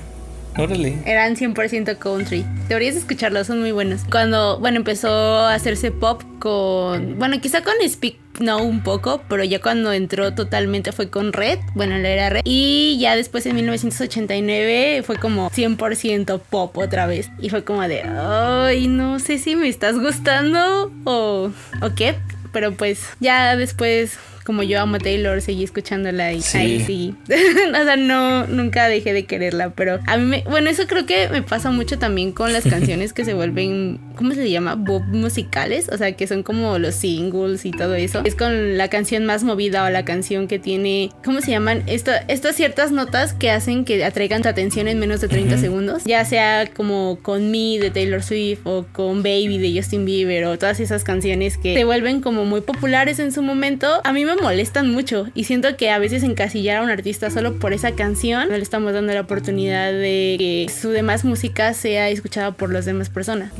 Órale. 0.58 0.98
Eran 1.06 1.36
100% 1.36 1.96
country. 1.98 2.44
Deberías 2.68 2.94
escucharlos, 2.94 3.46
son 3.46 3.60
muy 3.60 3.72
buenos. 3.72 4.02
Cuando, 4.10 4.58
bueno, 4.58 4.76
empezó 4.76 5.08
a 5.10 5.54
hacerse 5.54 5.90
pop 5.92 6.22
con, 6.40 7.18
bueno, 7.18 7.40
quizá 7.40 7.62
con 7.62 7.74
Speak 7.88 8.16
No 8.40 8.62
un 8.62 8.82
poco, 8.82 9.22
pero 9.28 9.44
ya 9.44 9.60
cuando 9.60 9.92
entró 9.92 10.34
totalmente 10.34 10.92
fue 10.92 11.08
con 11.08 11.32
Red, 11.32 11.58
bueno, 11.74 11.96
la 11.96 12.08
era 12.10 12.30
Red. 12.30 12.42
Y 12.44 12.98
ya 13.00 13.16
después 13.16 13.46
en 13.46 13.56
1989 13.56 15.02
fue 15.06 15.16
como 15.16 15.50
100% 15.50 16.40
pop 16.40 16.76
otra 16.76 17.06
vez. 17.06 17.30
Y 17.40 17.48
fue 17.48 17.64
como 17.64 17.80
de, 17.82 18.02
ay, 18.02 18.88
no 18.88 19.20
sé 19.20 19.38
si 19.38 19.56
me 19.56 19.68
estás 19.68 19.98
gustando 19.98 20.92
o, 21.04 21.50
o 21.80 21.94
qué. 21.94 22.16
Pero 22.52 22.72
pues 22.72 23.06
ya 23.20 23.56
después 23.56 24.18
como 24.44 24.62
yo 24.62 24.80
amo 24.80 24.96
a 24.96 24.98
Taylor, 24.98 25.40
seguí 25.40 25.64
escuchándola 25.64 26.32
y 26.32 26.42
ahí 26.54 26.80
sí. 26.84 27.14
o 27.28 27.84
sea, 27.84 27.96
no, 27.96 28.46
nunca 28.46 28.88
dejé 28.88 29.12
de 29.12 29.24
quererla, 29.24 29.70
pero 29.70 30.00
a 30.06 30.16
mí 30.16 30.24
me, 30.24 30.42
bueno, 30.42 30.70
eso 30.70 30.86
creo 30.86 31.06
que 31.06 31.28
me 31.28 31.42
pasa 31.42 31.70
mucho 31.70 31.98
también 31.98 32.32
con 32.32 32.52
las 32.52 32.64
canciones 32.68 33.12
que 33.12 33.24
se 33.24 33.34
vuelven, 33.34 34.00
¿cómo 34.16 34.34
se 34.34 34.50
llama? 34.50 34.74
Bob 34.74 35.02
musicales, 35.04 35.88
o 35.92 35.98
sea, 35.98 36.12
que 36.12 36.26
son 36.26 36.42
como 36.42 36.78
los 36.78 36.94
singles 36.94 37.64
y 37.64 37.70
todo 37.70 37.94
eso. 37.94 38.22
Es 38.24 38.34
con 38.34 38.76
la 38.76 38.88
canción 38.88 39.24
más 39.24 39.44
movida 39.44 39.84
o 39.84 39.90
la 39.90 40.04
canción 40.04 40.48
que 40.48 40.58
tiene, 40.58 41.10
¿cómo 41.24 41.40
se 41.40 41.50
llaman? 41.50 41.82
Esto, 41.86 42.12
estas 42.28 42.56
ciertas 42.56 42.92
notas 42.92 43.34
que 43.34 43.50
hacen 43.50 43.84
que 43.84 44.04
atraigan 44.04 44.42
tu 44.42 44.48
atención 44.48 44.88
en 44.88 44.98
menos 44.98 45.20
de 45.20 45.28
30 45.28 45.58
segundos, 45.58 46.04
ya 46.04 46.24
sea 46.24 46.66
como 46.66 47.18
con 47.22 47.50
Me 47.50 47.78
de 47.78 47.90
Taylor 47.90 48.22
Swift 48.22 48.60
o 48.64 48.86
con 48.92 49.22
Baby 49.22 49.58
de 49.58 49.80
Justin 49.80 50.04
Bieber 50.04 50.44
o 50.46 50.58
todas 50.58 50.80
esas 50.80 51.04
canciones 51.04 51.56
que 51.56 51.74
se 51.74 51.84
vuelven 51.84 52.20
como 52.20 52.44
muy 52.44 52.60
populares 52.60 53.18
en 53.18 53.32
su 53.32 53.42
momento, 53.42 54.00
a 54.04 54.12
mí 54.12 54.24
me 54.24 54.31
molestan 54.36 54.90
mucho 54.90 55.26
y 55.34 55.44
siento 55.44 55.76
que 55.76 55.90
a 55.90 55.98
veces 55.98 56.22
encasillar 56.22 56.78
a 56.78 56.82
un 56.82 56.90
artista 56.90 57.30
solo 57.30 57.58
por 57.58 57.72
esa 57.72 57.92
canción 57.92 58.48
no 58.48 58.56
le 58.56 58.62
estamos 58.62 58.92
dando 58.92 59.12
la 59.12 59.20
oportunidad 59.20 59.92
de 59.92 60.36
que 60.38 60.66
su 60.68 60.90
demás 60.90 61.24
música 61.24 61.74
sea 61.74 62.08
escuchada 62.08 62.52
por 62.52 62.72
las 62.72 62.84
demás 62.84 63.10
personas. 63.10 63.52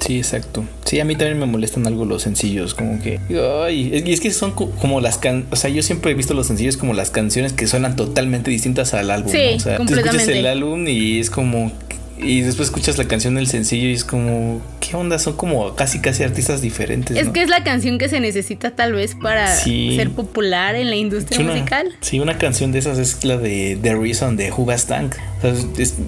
Sí, 0.00 0.18
exacto. 0.18 0.64
Sí, 0.84 1.00
a 1.00 1.04
mí 1.04 1.16
también 1.16 1.38
me 1.38 1.46
molestan 1.46 1.86
algo 1.86 2.04
los 2.04 2.22
sencillos, 2.22 2.74
como 2.74 3.02
que... 3.02 3.20
Ay, 3.64 4.02
y 4.06 4.12
es 4.12 4.20
que 4.20 4.30
son 4.30 4.52
como 4.52 5.00
las 5.00 5.18
can... 5.18 5.46
O 5.50 5.56
sea, 5.56 5.70
yo 5.70 5.82
siempre 5.82 6.12
he 6.12 6.14
visto 6.14 6.34
los 6.34 6.46
sencillos 6.46 6.76
como 6.76 6.94
las 6.94 7.10
canciones 7.10 7.52
que 7.52 7.66
suenan 7.66 7.96
totalmente 7.96 8.50
distintas 8.50 8.94
al 8.94 9.10
álbum. 9.10 9.32
Sí, 9.32 9.54
O 9.56 9.60
sea, 9.60 9.78
tú 9.78 9.94
escuchas 9.94 10.28
el 10.28 10.46
álbum 10.46 10.86
y 10.86 11.18
es 11.18 11.30
como 11.30 11.72
y 12.20 12.40
después 12.40 12.68
escuchas 12.68 12.98
la 12.98 13.06
canción 13.06 13.36
del 13.36 13.46
sencillo 13.46 13.88
y 13.88 13.92
es 13.92 14.04
como, 14.04 14.60
¿qué 14.88 14.96
onda? 14.96 15.18
Son 15.18 15.36
como 15.36 15.74
casi 15.74 16.00
casi 16.00 16.22
artistas 16.22 16.62
diferentes. 16.62 17.16
Es 17.16 17.28
que 17.28 17.42
es 17.42 17.48
la 17.48 17.62
canción 17.62 17.98
que 17.98 18.08
se 18.08 18.20
necesita 18.20 18.70
tal 18.70 18.94
vez 18.94 19.14
para 19.14 19.54
ser 19.54 20.10
popular 20.10 20.74
en 20.76 20.88
la 20.88 20.96
industria 20.96 21.44
musical. 21.44 21.94
Sí, 22.00 22.20
una 22.20 22.38
canción 22.38 22.72
de 22.72 22.78
esas 22.78 22.98
es 22.98 23.24
la 23.24 23.36
de 23.36 23.78
The 23.80 23.94
Reason 23.94 24.36
de 24.36 24.50
Huba 24.52 24.74
Stank. 24.74 25.14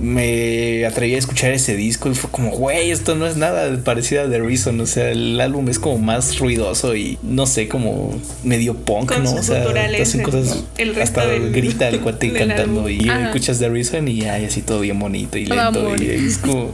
me 0.00 0.86
atreví 0.86 1.14
a 1.14 1.18
escuchar 1.18 1.52
ese 1.52 1.76
disco 1.76 2.10
y 2.10 2.14
fue 2.14 2.30
como, 2.30 2.50
güey, 2.50 2.90
esto 2.90 3.14
no 3.14 3.26
es 3.26 3.36
nada 3.36 3.76
parecido 3.84 4.22
a 4.22 4.30
The 4.30 4.40
Reason. 4.40 4.80
O 4.80 4.86
sea, 4.86 5.10
el 5.10 5.40
álbum 5.40 5.68
es 5.68 5.78
como 5.78 5.98
más 5.98 6.38
ruidoso 6.38 6.96
y 6.96 7.18
no 7.22 7.46
sé, 7.46 7.68
como 7.68 8.18
medio 8.44 8.74
punk, 8.74 9.16
¿no? 9.18 9.34
O 9.34 9.42
sea, 9.42 9.64
hacen 10.00 10.22
cosas. 10.22 10.64
El 10.78 11.00
hasta 11.00 11.26
grita 11.26 11.88
el 11.88 12.00
cuate 12.02 12.32
cantando 12.32 12.88
y 12.88 13.08
escuchas 13.26 13.58
The 13.58 13.68
Reason 13.68 14.08
y 14.08 14.22
hay 14.22 14.46
así 14.46 14.62
todo 14.62 14.80
bien 14.80 14.98
bonito 14.98 15.36
y 15.36 15.46
lento 15.46 15.94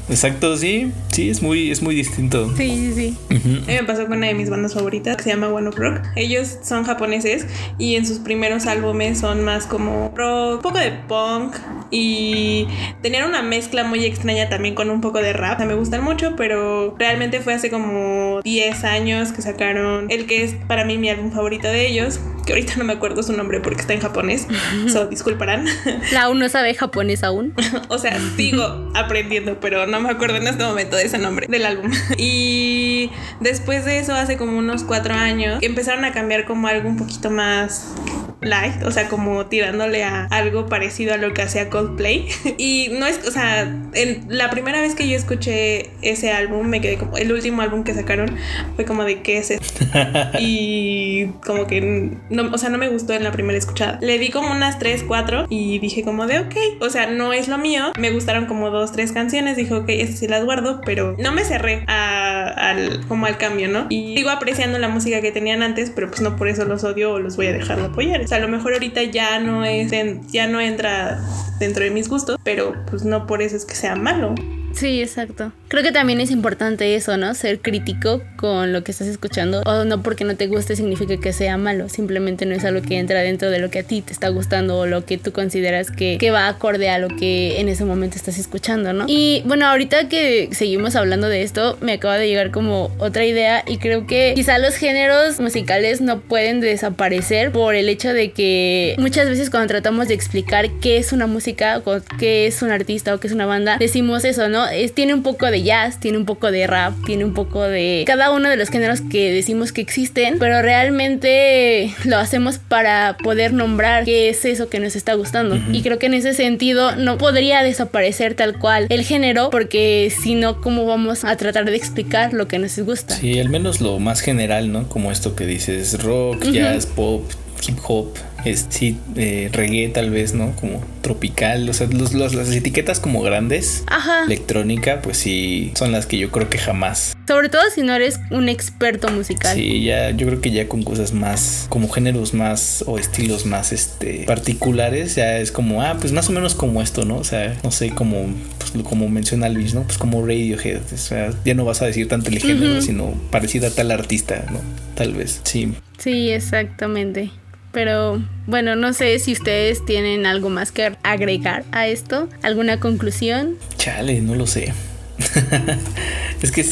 exacto, 0.08 0.56
sí, 0.56 0.92
sí, 1.12 1.30
es 1.30 1.42
muy, 1.42 1.70
es 1.70 1.82
muy 1.82 1.95
distinto. 1.96 2.54
Sí, 2.56 2.92
sí, 2.94 2.94
sí. 2.94 3.18
A 3.30 3.34
mí 3.34 3.64
me 3.66 3.84
pasó 3.84 4.06
con 4.06 4.18
una 4.18 4.28
de 4.28 4.34
mis 4.34 4.50
bandas 4.50 4.74
favoritas 4.74 5.16
que 5.16 5.24
se 5.24 5.30
llama 5.30 5.48
One 5.48 5.68
Ok 5.68 5.78
Rock. 5.78 6.02
Ellos 6.14 6.58
son 6.62 6.84
japoneses 6.84 7.46
y 7.78 7.96
en 7.96 8.06
sus 8.06 8.18
primeros 8.18 8.66
álbumes 8.66 9.18
son 9.18 9.44
más 9.44 9.66
como 9.66 10.12
rock, 10.14 10.56
un 10.56 10.62
poco 10.62 10.78
de 10.78 10.92
punk 11.08 11.56
y 11.90 12.66
tenían 13.02 13.28
una 13.28 13.42
mezcla 13.42 13.84
muy 13.84 14.04
extraña 14.04 14.48
también 14.48 14.74
con 14.74 14.90
un 14.90 15.00
poco 15.00 15.20
de 15.20 15.32
rap. 15.32 15.54
O 15.54 15.58
sea, 15.58 15.66
me 15.66 15.74
gustan 15.74 16.04
mucho, 16.04 16.36
pero 16.36 16.94
realmente 16.98 17.40
fue 17.40 17.54
hace 17.54 17.70
como 17.70 18.40
10 18.42 18.84
años 18.84 19.32
que 19.32 19.42
sacaron 19.42 20.10
el 20.10 20.26
que 20.26 20.44
es 20.44 20.54
para 20.66 20.84
mí 20.84 20.98
mi 20.98 21.08
álbum 21.08 21.32
favorito 21.32 21.68
de 21.68 21.86
ellos, 21.86 22.20
que 22.46 22.52
ahorita 22.52 22.76
no 22.76 22.84
me 22.84 22.92
acuerdo 22.92 23.22
su 23.22 23.32
nombre 23.32 23.60
porque 23.60 23.80
está 23.80 23.92
en 23.92 24.00
japonés, 24.00 24.46
so 24.90 25.06
disculparán. 25.06 25.66
La 26.12 26.22
aún 26.22 26.38
no 26.38 26.48
sabe 26.48 26.74
japonés 26.74 27.24
aún. 27.24 27.52
o 27.88 27.98
sea, 27.98 28.18
sigo 28.36 28.90
aprendiendo, 28.94 29.58
pero 29.60 29.86
no 29.86 30.00
me 30.00 30.10
acuerdo 30.10 30.36
en 30.36 30.46
este 30.46 30.64
momento 30.64 30.96
de 30.96 31.04
ese 31.04 31.18
nombre 31.18 31.46
del 31.48 31.66
álbum. 31.66 31.90
y 32.16 33.10
después 33.40 33.84
de 33.84 33.98
eso, 33.98 34.14
hace 34.14 34.36
como 34.36 34.56
unos 34.56 34.84
cuatro 34.84 35.14
años, 35.14 35.58
empezaron 35.60 36.04
a 36.04 36.12
cambiar 36.12 36.46
como 36.46 36.68
algo 36.68 36.88
un 36.88 36.96
poquito 36.96 37.30
más 37.30 37.94
light, 38.40 38.82
o 38.84 38.90
sea, 38.90 39.08
como 39.08 39.46
tirándole 39.46 40.04
a 40.04 40.26
algo 40.26 40.66
parecido 40.66 41.14
a 41.14 41.16
lo 41.16 41.32
que 41.32 41.42
hacía 41.42 41.70
Coldplay. 41.70 42.26
y 42.58 42.88
no 42.92 43.06
es, 43.06 43.26
o 43.26 43.30
sea, 43.30 43.62
en 43.94 44.26
la 44.28 44.50
primera 44.50 44.80
vez 44.80 44.94
que 44.94 45.08
yo 45.08 45.16
escuché 45.16 45.90
ese 46.02 46.32
álbum, 46.32 46.66
me 46.66 46.80
quedé 46.80 46.98
como, 46.98 47.16
el 47.16 47.32
último 47.32 47.62
álbum 47.62 47.84
que 47.84 47.94
sacaron 47.94 48.36
fue 48.74 48.84
como 48.84 49.04
de 49.04 49.22
qué 49.22 49.38
es 49.38 49.50
esto. 49.50 49.84
y 50.38 51.26
como 51.44 51.66
que, 51.66 52.16
no, 52.30 52.50
o 52.52 52.58
sea, 52.58 52.68
no 52.68 52.78
me 52.78 52.88
gustó 52.88 53.12
en 53.12 53.24
la 53.24 53.32
primera 53.32 53.58
escuchada. 53.58 53.98
Le 54.02 54.18
di 54.18 54.30
como 54.30 54.50
unas 54.50 54.78
3, 54.78 55.04
4 55.06 55.46
y 55.48 55.78
dije 55.78 56.02
como 56.02 56.26
de 56.26 56.40
ok, 56.40 56.54
o 56.80 56.90
sea, 56.90 57.06
no 57.06 57.32
es 57.32 57.48
lo 57.48 57.58
mío. 57.58 57.92
Me 57.98 58.10
gustaron 58.10 58.46
como 58.46 58.70
dos, 58.70 58.92
tres 58.92 59.12
canciones, 59.12 59.56
dijo 59.56 59.78
ok, 59.78 59.88
estas 59.88 60.18
sí 60.18 60.28
las 60.28 60.44
guardo, 60.44 60.80
pero 60.84 61.16
no 61.18 61.32
me 61.32 61.44
cerré 61.44 61.84
al, 61.86 63.06
como 63.08 63.26
al 63.26 63.38
cambio, 63.38 63.68
¿no? 63.68 63.86
Y 63.88 64.16
sigo 64.16 64.30
apreciando 64.30 64.78
la 64.78 64.88
música 64.88 65.20
que 65.20 65.32
tenían 65.32 65.62
antes, 65.62 65.90
pero 65.90 66.08
pues 66.08 66.20
no 66.20 66.36
por 66.36 66.48
eso 66.48 66.64
los 66.64 66.84
odio 66.84 67.12
o 67.12 67.18
los 67.18 67.36
voy 67.36 67.46
a 67.46 67.52
dejar 67.52 67.78
de 67.78 67.86
apoyar. 67.86 68.25
O 68.26 68.28
sea, 68.28 68.38
a 68.38 68.40
lo 68.40 68.48
mejor 68.48 68.72
ahorita 68.72 69.04
ya 69.04 69.38
no 69.38 69.64
es, 69.64 69.92
ya 70.32 70.48
no 70.48 70.60
entra 70.60 71.20
dentro 71.60 71.84
de 71.84 71.92
mis 71.92 72.08
gustos, 72.08 72.40
pero 72.42 72.74
pues 72.90 73.04
no 73.04 73.24
por 73.24 73.40
eso 73.40 73.54
es 73.54 73.64
que 73.64 73.76
sea 73.76 73.94
malo. 73.94 74.34
Sí, 74.76 75.00
exacto. 75.00 75.52
Creo 75.68 75.82
que 75.82 75.90
también 75.90 76.20
es 76.20 76.30
importante 76.30 76.94
eso, 76.94 77.16
¿no? 77.16 77.34
Ser 77.34 77.60
crítico 77.60 78.22
con 78.36 78.72
lo 78.72 78.84
que 78.84 78.92
estás 78.92 79.08
escuchando. 79.08 79.62
O 79.64 79.84
no 79.84 80.02
porque 80.02 80.24
no 80.24 80.36
te 80.36 80.46
guste 80.46 80.76
significa 80.76 81.16
que 81.16 81.32
sea 81.32 81.56
malo. 81.56 81.88
Simplemente 81.88 82.46
no 82.46 82.54
es 82.54 82.64
algo 82.64 82.82
que 82.82 82.98
entra 82.98 83.20
dentro 83.20 83.50
de 83.50 83.58
lo 83.58 83.70
que 83.70 83.80
a 83.80 83.82
ti 83.82 84.02
te 84.02 84.12
está 84.12 84.28
gustando 84.28 84.78
o 84.78 84.86
lo 84.86 85.04
que 85.04 85.18
tú 85.18 85.32
consideras 85.32 85.90
que, 85.90 86.18
que 86.18 86.30
va 86.30 86.46
acorde 86.46 86.90
a 86.90 86.98
lo 86.98 87.08
que 87.08 87.58
en 87.58 87.68
ese 87.68 87.84
momento 87.84 88.16
estás 88.16 88.38
escuchando, 88.38 88.92
¿no? 88.92 89.06
Y 89.08 89.42
bueno, 89.46 89.66
ahorita 89.66 90.08
que 90.08 90.50
seguimos 90.52 90.94
hablando 90.94 91.28
de 91.28 91.42
esto, 91.42 91.78
me 91.80 91.94
acaba 91.94 92.18
de 92.18 92.28
llegar 92.28 92.50
como 92.50 92.94
otra 92.98 93.24
idea 93.24 93.64
y 93.66 93.78
creo 93.78 94.06
que 94.06 94.32
quizá 94.36 94.58
los 94.58 94.76
géneros 94.76 95.40
musicales 95.40 96.00
no 96.00 96.20
pueden 96.20 96.60
desaparecer 96.60 97.50
por 97.50 97.74
el 97.74 97.88
hecho 97.88 98.12
de 98.12 98.30
que 98.30 98.94
muchas 98.98 99.28
veces 99.28 99.50
cuando 99.50 99.68
tratamos 99.68 100.08
de 100.08 100.14
explicar 100.14 100.70
qué 100.80 100.98
es 100.98 101.12
una 101.12 101.26
música 101.26 101.82
o 101.84 102.00
qué 102.18 102.46
es 102.46 102.62
un 102.62 102.70
artista 102.70 103.14
o 103.14 103.20
qué 103.20 103.26
es 103.26 103.32
una 103.32 103.46
banda, 103.46 103.78
decimos 103.78 104.24
eso, 104.24 104.48
¿no? 104.48 104.65
Es, 104.68 104.92
tiene 104.94 105.14
un 105.14 105.22
poco 105.22 105.46
de 105.46 105.62
jazz, 105.62 105.98
tiene 106.00 106.18
un 106.18 106.24
poco 106.24 106.50
de 106.50 106.66
rap, 106.66 106.94
tiene 107.04 107.24
un 107.24 107.34
poco 107.34 107.62
de 107.62 108.04
cada 108.06 108.30
uno 108.30 108.48
de 108.48 108.56
los 108.56 108.68
géneros 108.68 109.00
que 109.00 109.32
decimos 109.32 109.72
que 109.72 109.80
existen, 109.80 110.38
pero 110.38 110.62
realmente 110.62 111.94
lo 112.04 112.16
hacemos 112.18 112.58
para 112.58 113.16
poder 113.22 113.52
nombrar 113.52 114.04
qué 114.04 114.28
es 114.28 114.44
eso 114.44 114.68
que 114.68 114.80
nos 114.80 114.96
está 114.96 115.14
gustando. 115.14 115.58
Y 115.72 115.82
creo 115.82 115.98
que 115.98 116.06
en 116.06 116.14
ese 116.14 116.34
sentido 116.34 116.96
no 116.96 117.18
podría 117.18 117.62
desaparecer 117.62 118.34
tal 118.34 118.58
cual 118.58 118.86
el 118.88 119.02
género, 119.04 119.50
porque 119.50 120.12
si 120.22 120.34
no, 120.34 120.60
¿cómo 120.60 120.86
vamos 120.86 121.24
a 121.24 121.36
tratar 121.36 121.64
de 121.64 121.76
explicar 121.76 122.32
lo 122.32 122.48
que 122.48 122.58
nos 122.58 122.78
gusta? 122.78 123.16
Sí, 123.16 123.38
al 123.38 123.48
menos 123.48 123.80
lo 123.80 123.98
más 123.98 124.20
general, 124.20 124.72
¿no? 124.72 124.88
Como 124.88 125.10
esto 125.12 125.34
que 125.34 125.46
dices, 125.46 126.02
rock, 126.02 126.44
jazz, 126.44 126.86
pop, 126.86 127.24
hip 127.66 127.78
hop, 127.86 128.14
es, 128.46 128.66
sí, 128.68 128.98
eh, 129.16 129.50
reggae 129.52 129.88
tal 129.88 130.10
vez, 130.10 130.34
¿no? 130.34 130.54
Como 130.56 130.82
tropical, 131.02 131.68
o 131.68 131.72
sea, 131.72 131.86
los, 131.88 132.14
las 132.14 132.50
etiquetas 132.50 133.00
como 133.00 133.22
grandes, 133.22 133.84
Ajá. 133.86 134.24
electrónica, 134.24 135.00
pues 135.02 135.18
sí, 135.18 135.72
son 135.74 135.92
las 135.92 136.06
que 136.06 136.18
yo 136.18 136.30
creo 136.30 136.48
que 136.48 136.58
jamás. 136.58 137.16
Sobre 137.26 137.48
todo 137.48 137.62
si 137.74 137.82
no 137.82 137.94
eres 137.94 138.20
un 138.30 138.48
experto 138.48 139.08
musical. 139.08 139.56
Sí, 139.56 139.82
ya, 139.82 140.10
yo 140.10 140.26
creo 140.26 140.40
que 140.40 140.50
ya 140.50 140.68
con 140.68 140.82
cosas 140.82 141.12
más, 141.12 141.66
como 141.68 141.88
géneros 141.88 142.34
más 142.34 142.84
o 142.86 142.98
estilos 142.98 143.46
más, 143.46 143.72
este, 143.72 144.24
particulares, 144.26 145.14
ya 145.16 145.38
es 145.38 145.52
como, 145.52 145.82
ah, 145.82 145.96
pues 146.00 146.12
más 146.12 146.28
o 146.28 146.32
menos 146.32 146.54
como 146.54 146.82
esto, 146.82 147.04
¿no? 147.04 147.16
O 147.16 147.24
sea, 147.24 147.56
no 147.62 147.70
sé, 147.70 147.90
como, 147.90 148.26
pues, 148.58 148.84
como 148.84 149.08
menciona 149.08 149.48
Luis, 149.48 149.74
¿no? 149.74 149.82
Pues 149.82 149.98
como 149.98 150.24
Radiohead, 150.24 150.82
o 150.92 150.96
sea, 150.96 151.30
ya 151.44 151.54
no 151.54 151.64
vas 151.64 151.82
a 151.82 151.86
decir 151.86 152.08
tanto 152.08 152.30
el 152.30 152.38
género, 152.38 152.80
sino 152.80 153.12
parecida 153.30 153.68
a 153.68 153.70
tal 153.70 153.90
artista, 153.90 154.44
¿no? 154.50 154.60
Tal 154.94 155.14
vez, 155.14 155.40
sí. 155.44 155.72
Sí, 155.98 156.30
exactamente. 156.30 157.30
Pero 157.72 158.22
bueno, 158.46 158.76
no 158.76 158.92
sé 158.92 159.18
si 159.18 159.32
ustedes 159.32 159.84
tienen 159.84 160.26
algo 160.26 160.48
más 160.48 160.72
que 160.72 160.96
agregar 161.02 161.64
a 161.72 161.86
esto. 161.86 162.28
¿Alguna 162.42 162.80
conclusión? 162.80 163.56
Chale, 163.76 164.20
no 164.20 164.34
lo 164.34 164.46
sé. 164.46 164.72
es 166.42 166.52
que 166.52 166.64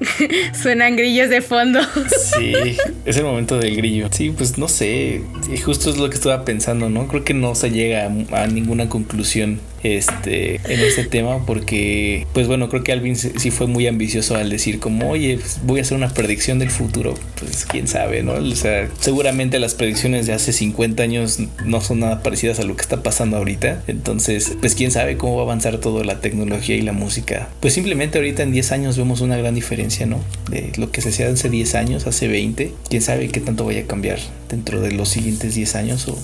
Suenan 0.62 0.96
grillos 0.96 1.30
de 1.30 1.40
fondo. 1.40 1.80
sí, 2.36 2.76
es 3.04 3.16
el 3.16 3.24
momento 3.24 3.58
del 3.58 3.76
grillo. 3.76 4.08
Sí, 4.10 4.30
pues 4.30 4.58
no 4.58 4.68
sé. 4.68 5.22
Justo 5.64 5.90
es 5.90 5.96
lo 5.96 6.08
que 6.08 6.16
estaba 6.16 6.44
pensando, 6.44 6.88
¿no? 6.88 7.08
Creo 7.08 7.24
que 7.24 7.34
no 7.34 7.54
se 7.54 7.70
llega 7.70 8.06
a 8.06 8.46
ninguna 8.46 8.88
conclusión 8.88 9.60
este, 9.82 10.56
en 10.56 10.80
este 10.80 11.04
tema 11.04 11.44
porque, 11.46 12.26
pues 12.32 12.46
bueno, 12.46 12.68
creo 12.68 12.82
que 12.82 12.92
Alvin 12.92 13.16
sí 13.16 13.50
fue 13.50 13.66
muy 13.66 13.86
ambicioso 13.86 14.36
al 14.36 14.50
decir 14.50 14.80
como, 14.80 15.10
oye, 15.10 15.38
pues 15.38 15.60
voy 15.64 15.78
a 15.78 15.82
hacer 15.82 15.96
una 15.96 16.12
predicción 16.12 16.58
del 16.58 16.70
futuro. 16.70 17.14
Pues 17.38 17.66
quién 17.66 17.88
sabe, 17.88 18.22
¿no? 18.22 18.32
O 18.32 18.56
sea, 18.56 18.88
seguramente 19.00 19.58
las 19.58 19.74
predicciones 19.74 20.26
de 20.26 20.32
hace 20.32 20.52
50 20.52 21.02
años 21.02 21.38
no 21.64 21.80
son 21.80 22.00
nada 22.00 22.22
parecidas 22.22 22.58
a 22.60 22.64
lo 22.64 22.76
que 22.76 22.82
está 22.82 23.02
pasando 23.02 23.36
ahorita. 23.36 23.82
Entonces, 23.86 24.56
pues 24.60 24.74
quién 24.74 24.90
sabe 24.90 25.16
cómo 25.16 25.36
va 25.36 25.42
a 25.42 25.44
avanzar 25.44 25.78
toda 25.78 26.04
la 26.04 26.20
tecnología 26.20 26.76
y 26.76 26.82
la 26.82 26.92
música. 26.92 27.48
Pues 27.60 27.74
simplemente 27.74 28.18
ahorita 28.18 28.42
en 28.42 28.52
10 28.52 28.72
años 28.72 28.96
vemos 28.96 29.20
una 29.20 29.36
gran 29.36 29.54
diferencia, 29.54 30.06
¿no? 30.06 30.20
De 30.50 30.72
lo 30.76 30.90
que 30.90 31.00
se 31.00 31.10
hacía 31.10 31.28
hace 31.28 31.48
10 31.48 31.74
años, 31.74 32.06
hace 32.06 32.28
20. 32.28 32.72
Quién 32.88 33.02
sabe 33.02 33.28
qué 33.28 33.40
tanto 33.40 33.64
vaya 33.64 33.82
a 33.82 33.86
cambiar 33.86 34.18
dentro 34.48 34.80
de 34.80 34.92
los 34.92 35.08
siguientes 35.08 35.54
10 35.54 35.74
años 35.76 36.08
o 36.08 36.18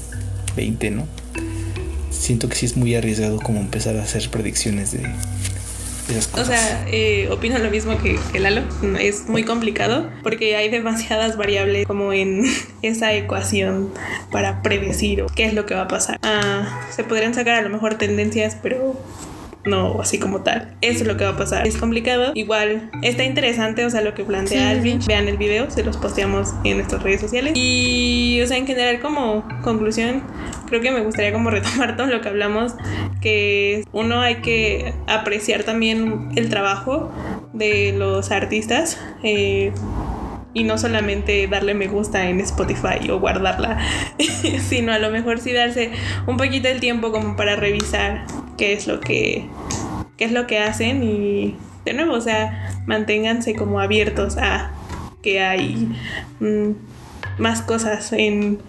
20, 0.56 0.90
¿no? 0.90 1.21
Siento 2.22 2.48
que 2.48 2.54
sí 2.54 2.66
es 2.66 2.76
muy 2.76 2.94
arriesgado 2.94 3.38
como 3.40 3.60
empezar 3.60 3.96
a 3.96 4.02
hacer 4.02 4.30
predicciones 4.30 4.92
de, 4.92 5.00
esas 6.08 6.28
cosas. 6.28 6.48
O 6.48 6.52
sea, 6.52 6.86
eh, 6.88 7.28
opino 7.30 7.58
lo 7.58 7.70
mismo 7.70 7.98
que, 7.98 8.18
que 8.32 8.38
Lalo. 8.38 8.62
Es 9.00 9.28
muy 9.28 9.44
complicado 9.44 10.08
porque 10.22 10.56
hay 10.56 10.68
demasiadas 10.68 11.36
variables 11.36 11.86
como 11.86 12.12
en 12.12 12.44
esa 12.82 13.12
ecuación 13.14 13.92
para 14.30 14.62
predecir 14.62 15.24
qué 15.34 15.44
es 15.44 15.54
lo 15.54 15.66
que 15.66 15.74
va 15.74 15.82
a 15.82 15.88
pasar. 15.88 16.18
Ah, 16.22 16.86
se 16.94 17.02
podrían 17.02 17.34
sacar 17.34 17.56
a 17.56 17.62
lo 17.62 17.70
mejor 17.70 17.96
tendencias, 17.96 18.56
pero 18.62 19.00
no 19.64 20.00
así 20.00 20.18
como 20.18 20.42
tal. 20.42 20.74
Eso 20.80 21.02
es 21.02 21.06
lo 21.06 21.16
que 21.16 21.24
va 21.24 21.30
a 21.30 21.36
pasar. 21.36 21.66
Es 21.66 21.76
complicado. 21.76 22.32
Igual 22.34 22.90
está 23.02 23.24
interesante, 23.24 23.84
o 23.84 23.90
sea, 23.90 24.00
lo 24.00 24.14
que 24.14 24.24
plantea 24.24 24.70
Sí, 24.70 24.78
Alvin. 24.78 25.00
Vean 25.06 25.28
el 25.28 25.36
video, 25.36 25.70
se 25.70 25.84
los 25.84 25.96
posteamos 25.96 26.52
en 26.64 26.78
nuestras 26.78 27.02
redes 27.02 27.20
sociales. 27.20 27.52
Y, 27.54 28.40
o 28.42 28.46
sea, 28.46 28.56
en 28.56 28.66
general, 28.66 29.00
como 29.00 29.46
conclusión, 29.62 30.22
creo 30.66 30.80
que 30.80 30.90
me 30.90 31.00
gustaría 31.00 31.32
como 31.32 31.50
retomar 31.50 31.96
todo 31.96 32.06
lo 32.06 32.20
que 32.20 32.28
hablamos, 32.28 32.74
que 33.20 33.84
uno 33.92 34.20
hay 34.20 34.36
que 34.36 34.94
apreciar 35.06 35.64
también 35.64 36.30
el 36.36 36.48
trabajo 36.48 37.12
de 37.52 37.94
los 37.96 38.30
artistas. 38.30 38.98
eh, 39.22 39.72
y 40.54 40.64
no 40.64 40.76
solamente 40.76 41.46
darle 41.46 41.72
me 41.72 41.88
gusta 41.88 42.28
en 42.28 42.40
Spotify 42.40 43.10
o 43.10 43.18
guardarla, 43.18 43.78
sino 44.68 44.92
a 44.92 44.98
lo 44.98 45.10
mejor 45.10 45.38
sí 45.38 45.52
darse 45.52 45.92
un 46.26 46.36
poquito 46.36 46.68
el 46.68 46.80
tiempo 46.80 47.10
como 47.10 47.36
para 47.36 47.56
revisar 47.56 48.26
qué 48.62 48.74
es 48.74 48.86
lo 48.86 49.00
que 49.00 49.44
qué 50.16 50.24
es 50.24 50.30
lo 50.30 50.46
que 50.46 50.60
hacen 50.60 51.02
y 51.02 51.56
de 51.84 51.94
nuevo, 51.94 52.12
o 52.12 52.20
sea, 52.20 52.70
manténganse 52.86 53.56
como 53.56 53.80
abiertos 53.80 54.36
a 54.38 54.70
que 55.20 55.40
hay 55.40 55.88
mm, 56.38 56.70
más 57.38 57.60
cosas 57.62 58.12
en 58.12 58.60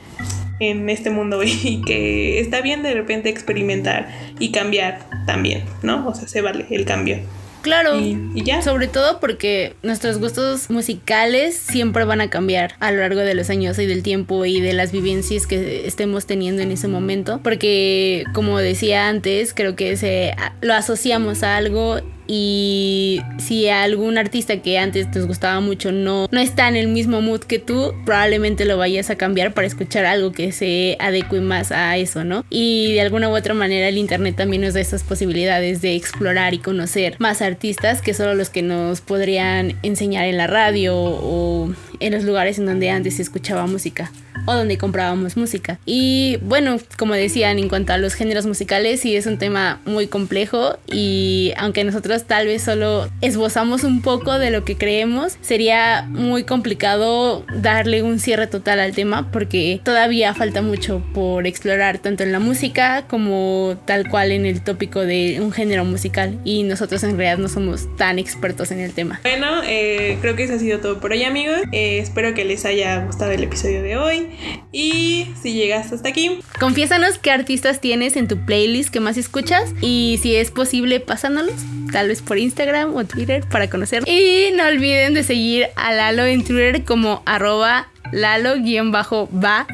en 0.60 0.90
este 0.90 1.12
mundo 1.12 1.44
y 1.44 1.84
que 1.86 2.40
está 2.40 2.62
bien 2.62 2.82
de 2.82 2.96
repente 2.96 3.30
experimentar 3.30 4.10
y 4.40 4.52
cambiar 4.52 5.08
también, 5.28 5.64
¿no? 5.84 6.08
O 6.08 6.16
sea, 6.16 6.28
se 6.28 6.42
vale 6.42 6.66
el 6.72 6.86
cambio. 6.86 7.20
Claro. 7.64 8.00
Y, 8.00 8.20
y 8.36 8.44
ya. 8.44 8.62
Sobre 8.62 8.88
todo 8.88 9.20
porque 9.20 9.76
nuestros 9.82 10.20
gustos 10.20 10.70
musicales 10.70 11.56
siempre 11.56 12.04
van 12.04 12.22
a 12.22 12.30
cambiar 12.30 12.76
a 12.80 12.92
lo 12.92 13.00
largo 13.00 13.22
de 13.22 13.34
los 13.34 13.50
años 13.50 13.80
y 13.80 13.86
del 13.86 14.04
tiempo 14.04 14.46
y 14.46 14.62
de 14.62 14.74
las 14.74 14.92
vivencias 14.92 15.48
que 15.48 15.88
estemos 15.88 16.28
teniendo 16.28 16.62
en 16.62 16.72
ese 16.72 16.88
momento. 16.88 17.40
Porque, 17.42 18.26
como 18.34 18.60
decía 18.60 19.08
antes, 19.08 19.54
creo 19.54 19.76
que 19.76 19.98
se 19.98 20.36
lo 20.62 20.74
asociamos 20.74 21.42
a 21.44 21.56
algo 21.56 22.02
y 22.28 23.22
si 23.38 23.68
algún 23.70 24.18
artista 24.18 24.58
que 24.62 24.78
antes 24.80 25.08
nos 25.14 25.28
gustaba 25.28 25.60
mucho 25.60 25.92
no, 25.92 26.28
no 26.32 26.40
está 26.40 26.68
en 26.68 26.76
el 26.76 26.88
mismo 26.88 27.22
mood 27.22 27.42
que 27.42 27.60
tú, 27.60 27.94
probablemente 28.06 28.66
lo 28.66 28.78
vayas 28.78 29.10
a 29.10 29.16
cambiar 29.16 29.54
para 29.54 29.68
escuchar 29.68 30.06
algo 30.06 30.32
que 30.32 30.52
se 30.52 30.98
adecue 31.00 31.42
más 31.42 31.72
a 31.72 31.98
eso, 31.98 32.24
¿no? 32.24 32.46
Y 32.50 32.94
de 32.94 33.02
alguna 33.02 33.30
u 33.30 33.36
otra 33.36 33.54
manera 33.54 33.88
el 33.88 33.98
internet 33.98 34.36
también 34.36 34.62
nos 34.62 34.74
da 34.74 34.80
esas 34.80 35.04
posibilidades 35.04 35.82
de 35.82 35.96
explorar 35.96 36.54
y 36.54 36.60
conocer 36.60 37.16
más 37.20 37.42
artistas 37.42 38.02
que 38.02 38.14
solo 38.14 38.36
los 38.36 38.50
que 38.50 38.62
nos 38.62 39.02
podrían 39.02 39.78
enseñar 39.84 40.26
en 40.26 40.38
la 40.38 40.48
radio 40.48 40.96
o 40.96 41.74
en 42.06 42.14
los 42.14 42.24
lugares 42.24 42.60
en 42.60 42.66
donde 42.66 42.90
antes 42.90 43.16
se 43.16 43.22
escuchaba 43.22 43.66
música 43.66 44.12
o 44.46 44.54
donde 44.54 44.78
comprábamos 44.78 45.38
música. 45.38 45.80
Y 45.86 46.38
bueno, 46.42 46.78
como 46.98 47.14
decían, 47.14 47.60
en 47.60 47.70
cuanto 47.70 47.94
a 47.94 47.98
los 47.98 48.14
géneros 48.14 48.46
musicales, 48.46 49.00
sí 49.00 49.16
es 49.16 49.26
un 49.26 49.38
tema 49.38 49.80
muy 49.86 50.08
complejo 50.08 50.78
y 50.92 51.54
aunque 51.58 51.84
nosotros 51.84 52.26
tal 52.26 52.48
vez 52.48 52.64
solo 52.64 53.10
esbozamos 53.22 53.84
un 53.84 54.02
poco 54.02 54.40
de 54.40 54.52
lo 54.52 54.66
que 54.66 54.76
creemos, 54.76 55.38
sería 55.42 56.06
muy 56.10 56.44
complicado 56.44 57.46
darle 57.56 58.04
un 58.04 58.20
cierre 58.20 58.48
total 58.48 58.80
al 58.80 58.94
tema 58.94 59.32
porque 59.32 59.80
todavía 59.84 60.34
falta 60.34 60.62
mucho 60.62 61.02
por 61.14 61.48
explorar 61.48 62.00
tanto 62.00 62.24
en 62.24 62.32
la 62.32 62.40
música 62.40 63.06
como 63.08 63.78
tal 63.86 64.10
cual 64.10 64.32
en 64.32 64.46
el 64.46 64.62
tópico 64.62 65.02
de 65.02 65.40
un 65.42 65.52
género 65.52 65.86
musical 65.86 66.40
y 66.44 66.64
nosotros 66.64 67.04
en 67.04 67.18
realidad 67.18 67.38
no 67.38 67.50
somos 67.50 67.88
tan 67.98 68.20
expertos 68.20 68.72
en 68.72 68.80
el 68.80 68.94
tema. 68.94 69.20
Bueno, 69.24 69.62
eh, 69.66 70.18
creo 70.22 70.36
que 70.36 70.44
eso 70.44 70.54
ha 70.54 70.60
sido 70.60 70.80
todo 70.80 71.00
por 71.00 71.12
hoy 71.12 71.24
amigos. 71.24 71.60
Eh, 71.72 71.93
espero 72.00 72.34
que 72.34 72.46
les 72.46 72.66
haya 72.66 73.04
gustado 73.06 73.32
el 73.32 73.44
episodio 73.44 73.82
de 73.82 73.98
hoy. 73.98 74.30
Y 74.72 75.28
si 75.42 75.54
llegaste 75.54 75.96
hasta 75.96 76.10
aquí, 76.10 76.40
Confiésanos 76.60 77.18
qué 77.18 77.32
artistas 77.32 77.82
tienes 77.82 78.16
en 78.16 78.28
tu 78.28 78.38
playlist 78.46 78.90
que 78.90 79.00
más 79.00 79.18
escuchas 79.18 79.74
y 79.82 80.20
si 80.22 80.36
es 80.36 80.52
posible 80.52 81.00
pasándolos, 81.00 81.56
tal 81.92 82.08
vez 82.10 82.22
por 82.22 82.38
Instagram 82.38 82.96
o 82.96 83.06
Twitter 83.06 83.44
para 83.50 83.70
conocer. 83.70 84.04
Y 84.08 84.52
no 84.56 84.68
olviden 84.68 85.14
de 85.14 85.24
seguir 85.24 85.68
a 85.76 85.92
Lalo 85.94 86.26
en 86.26 86.44
Twitter 86.44 86.84
como 86.84 87.24
arroba 87.26 87.88
Lalo-va-bajo. 88.12 89.72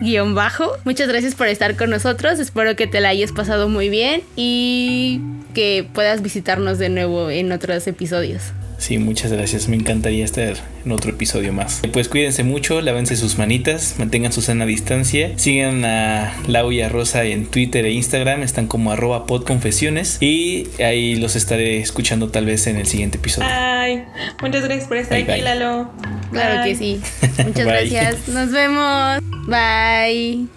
Muchas 0.85 1.07
gracias 1.09 1.35
por 1.35 1.47
estar 1.47 1.75
con 1.75 1.89
nosotros. 1.89 2.39
Espero 2.39 2.75
que 2.75 2.87
te 2.87 3.01
la 3.01 3.09
hayas 3.09 3.31
pasado 3.33 3.67
muy 3.69 3.89
bien 3.89 4.23
y 4.35 5.21
que 5.53 5.87
puedas 5.93 6.21
visitarnos 6.21 6.79
de 6.79 6.89
nuevo 6.89 7.29
en 7.29 7.51
otros 7.51 7.85
episodios. 7.87 8.53
Sí, 8.79 8.97
muchas 8.97 9.31
gracias. 9.31 9.67
Me 9.67 9.75
encantaría 9.75 10.23
estar 10.25 10.55
en 10.85 10.91
otro 10.91 11.11
episodio 11.11 11.51
más. 11.53 11.81
Pues 11.91 12.07
cuídense 12.07 12.43
mucho, 12.43 12.79
lávense 12.81 13.15
sus 13.17 13.37
manitas, 13.37 13.95
mantengan 13.99 14.31
su 14.31 14.41
sana 14.41 14.65
distancia. 14.65 15.37
Sigan 15.37 15.83
a 15.85 16.33
Lau 16.47 16.71
y 16.71 16.81
a 16.81 16.87
Rosa 16.89 17.25
en 17.25 17.45
Twitter 17.45 17.85
e 17.85 17.91
Instagram. 17.91 18.41
Están 18.41 18.67
como 18.67 18.91
arroba 18.93 19.25
podconfesiones. 19.25 20.17
Y 20.21 20.67
ahí 20.81 21.15
los 21.17 21.35
estaré 21.35 21.79
escuchando 21.79 22.29
tal 22.29 22.45
vez 22.45 22.67
en 22.67 22.77
el 22.77 22.87
siguiente 22.87 23.17
episodio. 23.17 23.49
ay, 23.51 24.03
muchas 24.41 24.63
gracias 24.63 24.87
por 24.87 24.97
estar 24.97 25.17
Bye, 25.17 25.23
aquí, 25.33 25.41
bye. 25.41 25.55
Lalo. 25.55 25.91
Claro 26.31 26.61
Bye. 26.63 26.71
que 26.71 26.75
sí. 26.77 27.01
Muchas 27.45 27.65
Bye. 27.65 27.89
gracias. 27.89 28.27
Nos 28.29 28.51
vemos. 28.51 29.19
Bye. 29.47 30.47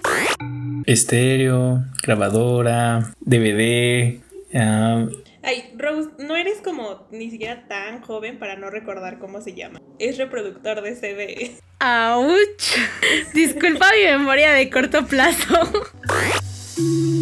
Estéreo, 0.87 1.85
grabadora, 2.03 3.13
DVD. 3.21 4.21
Ay, 5.45 5.75
Rose, 5.77 6.11
no 6.19 6.37
eres 6.37 6.61
como 6.61 7.09
ni 7.11 7.31
siquiera 7.31 7.67
tan 7.67 8.01
joven 8.01 8.39
para 8.39 8.57
no 8.57 8.71
recordar 8.71 9.19
cómo 9.19 9.41
se 9.41 9.55
llama. 9.55 9.81
Es 9.99 10.17
reproductor 10.17 10.83
de 10.83 10.95
CD. 10.95 11.57
¡Auch! 11.81 12.39
Disculpa 13.35 13.87
mi 13.97 14.05
memoria 14.05 14.53
de 14.53 14.71
corto 14.71 15.05
plazo. 15.07 15.61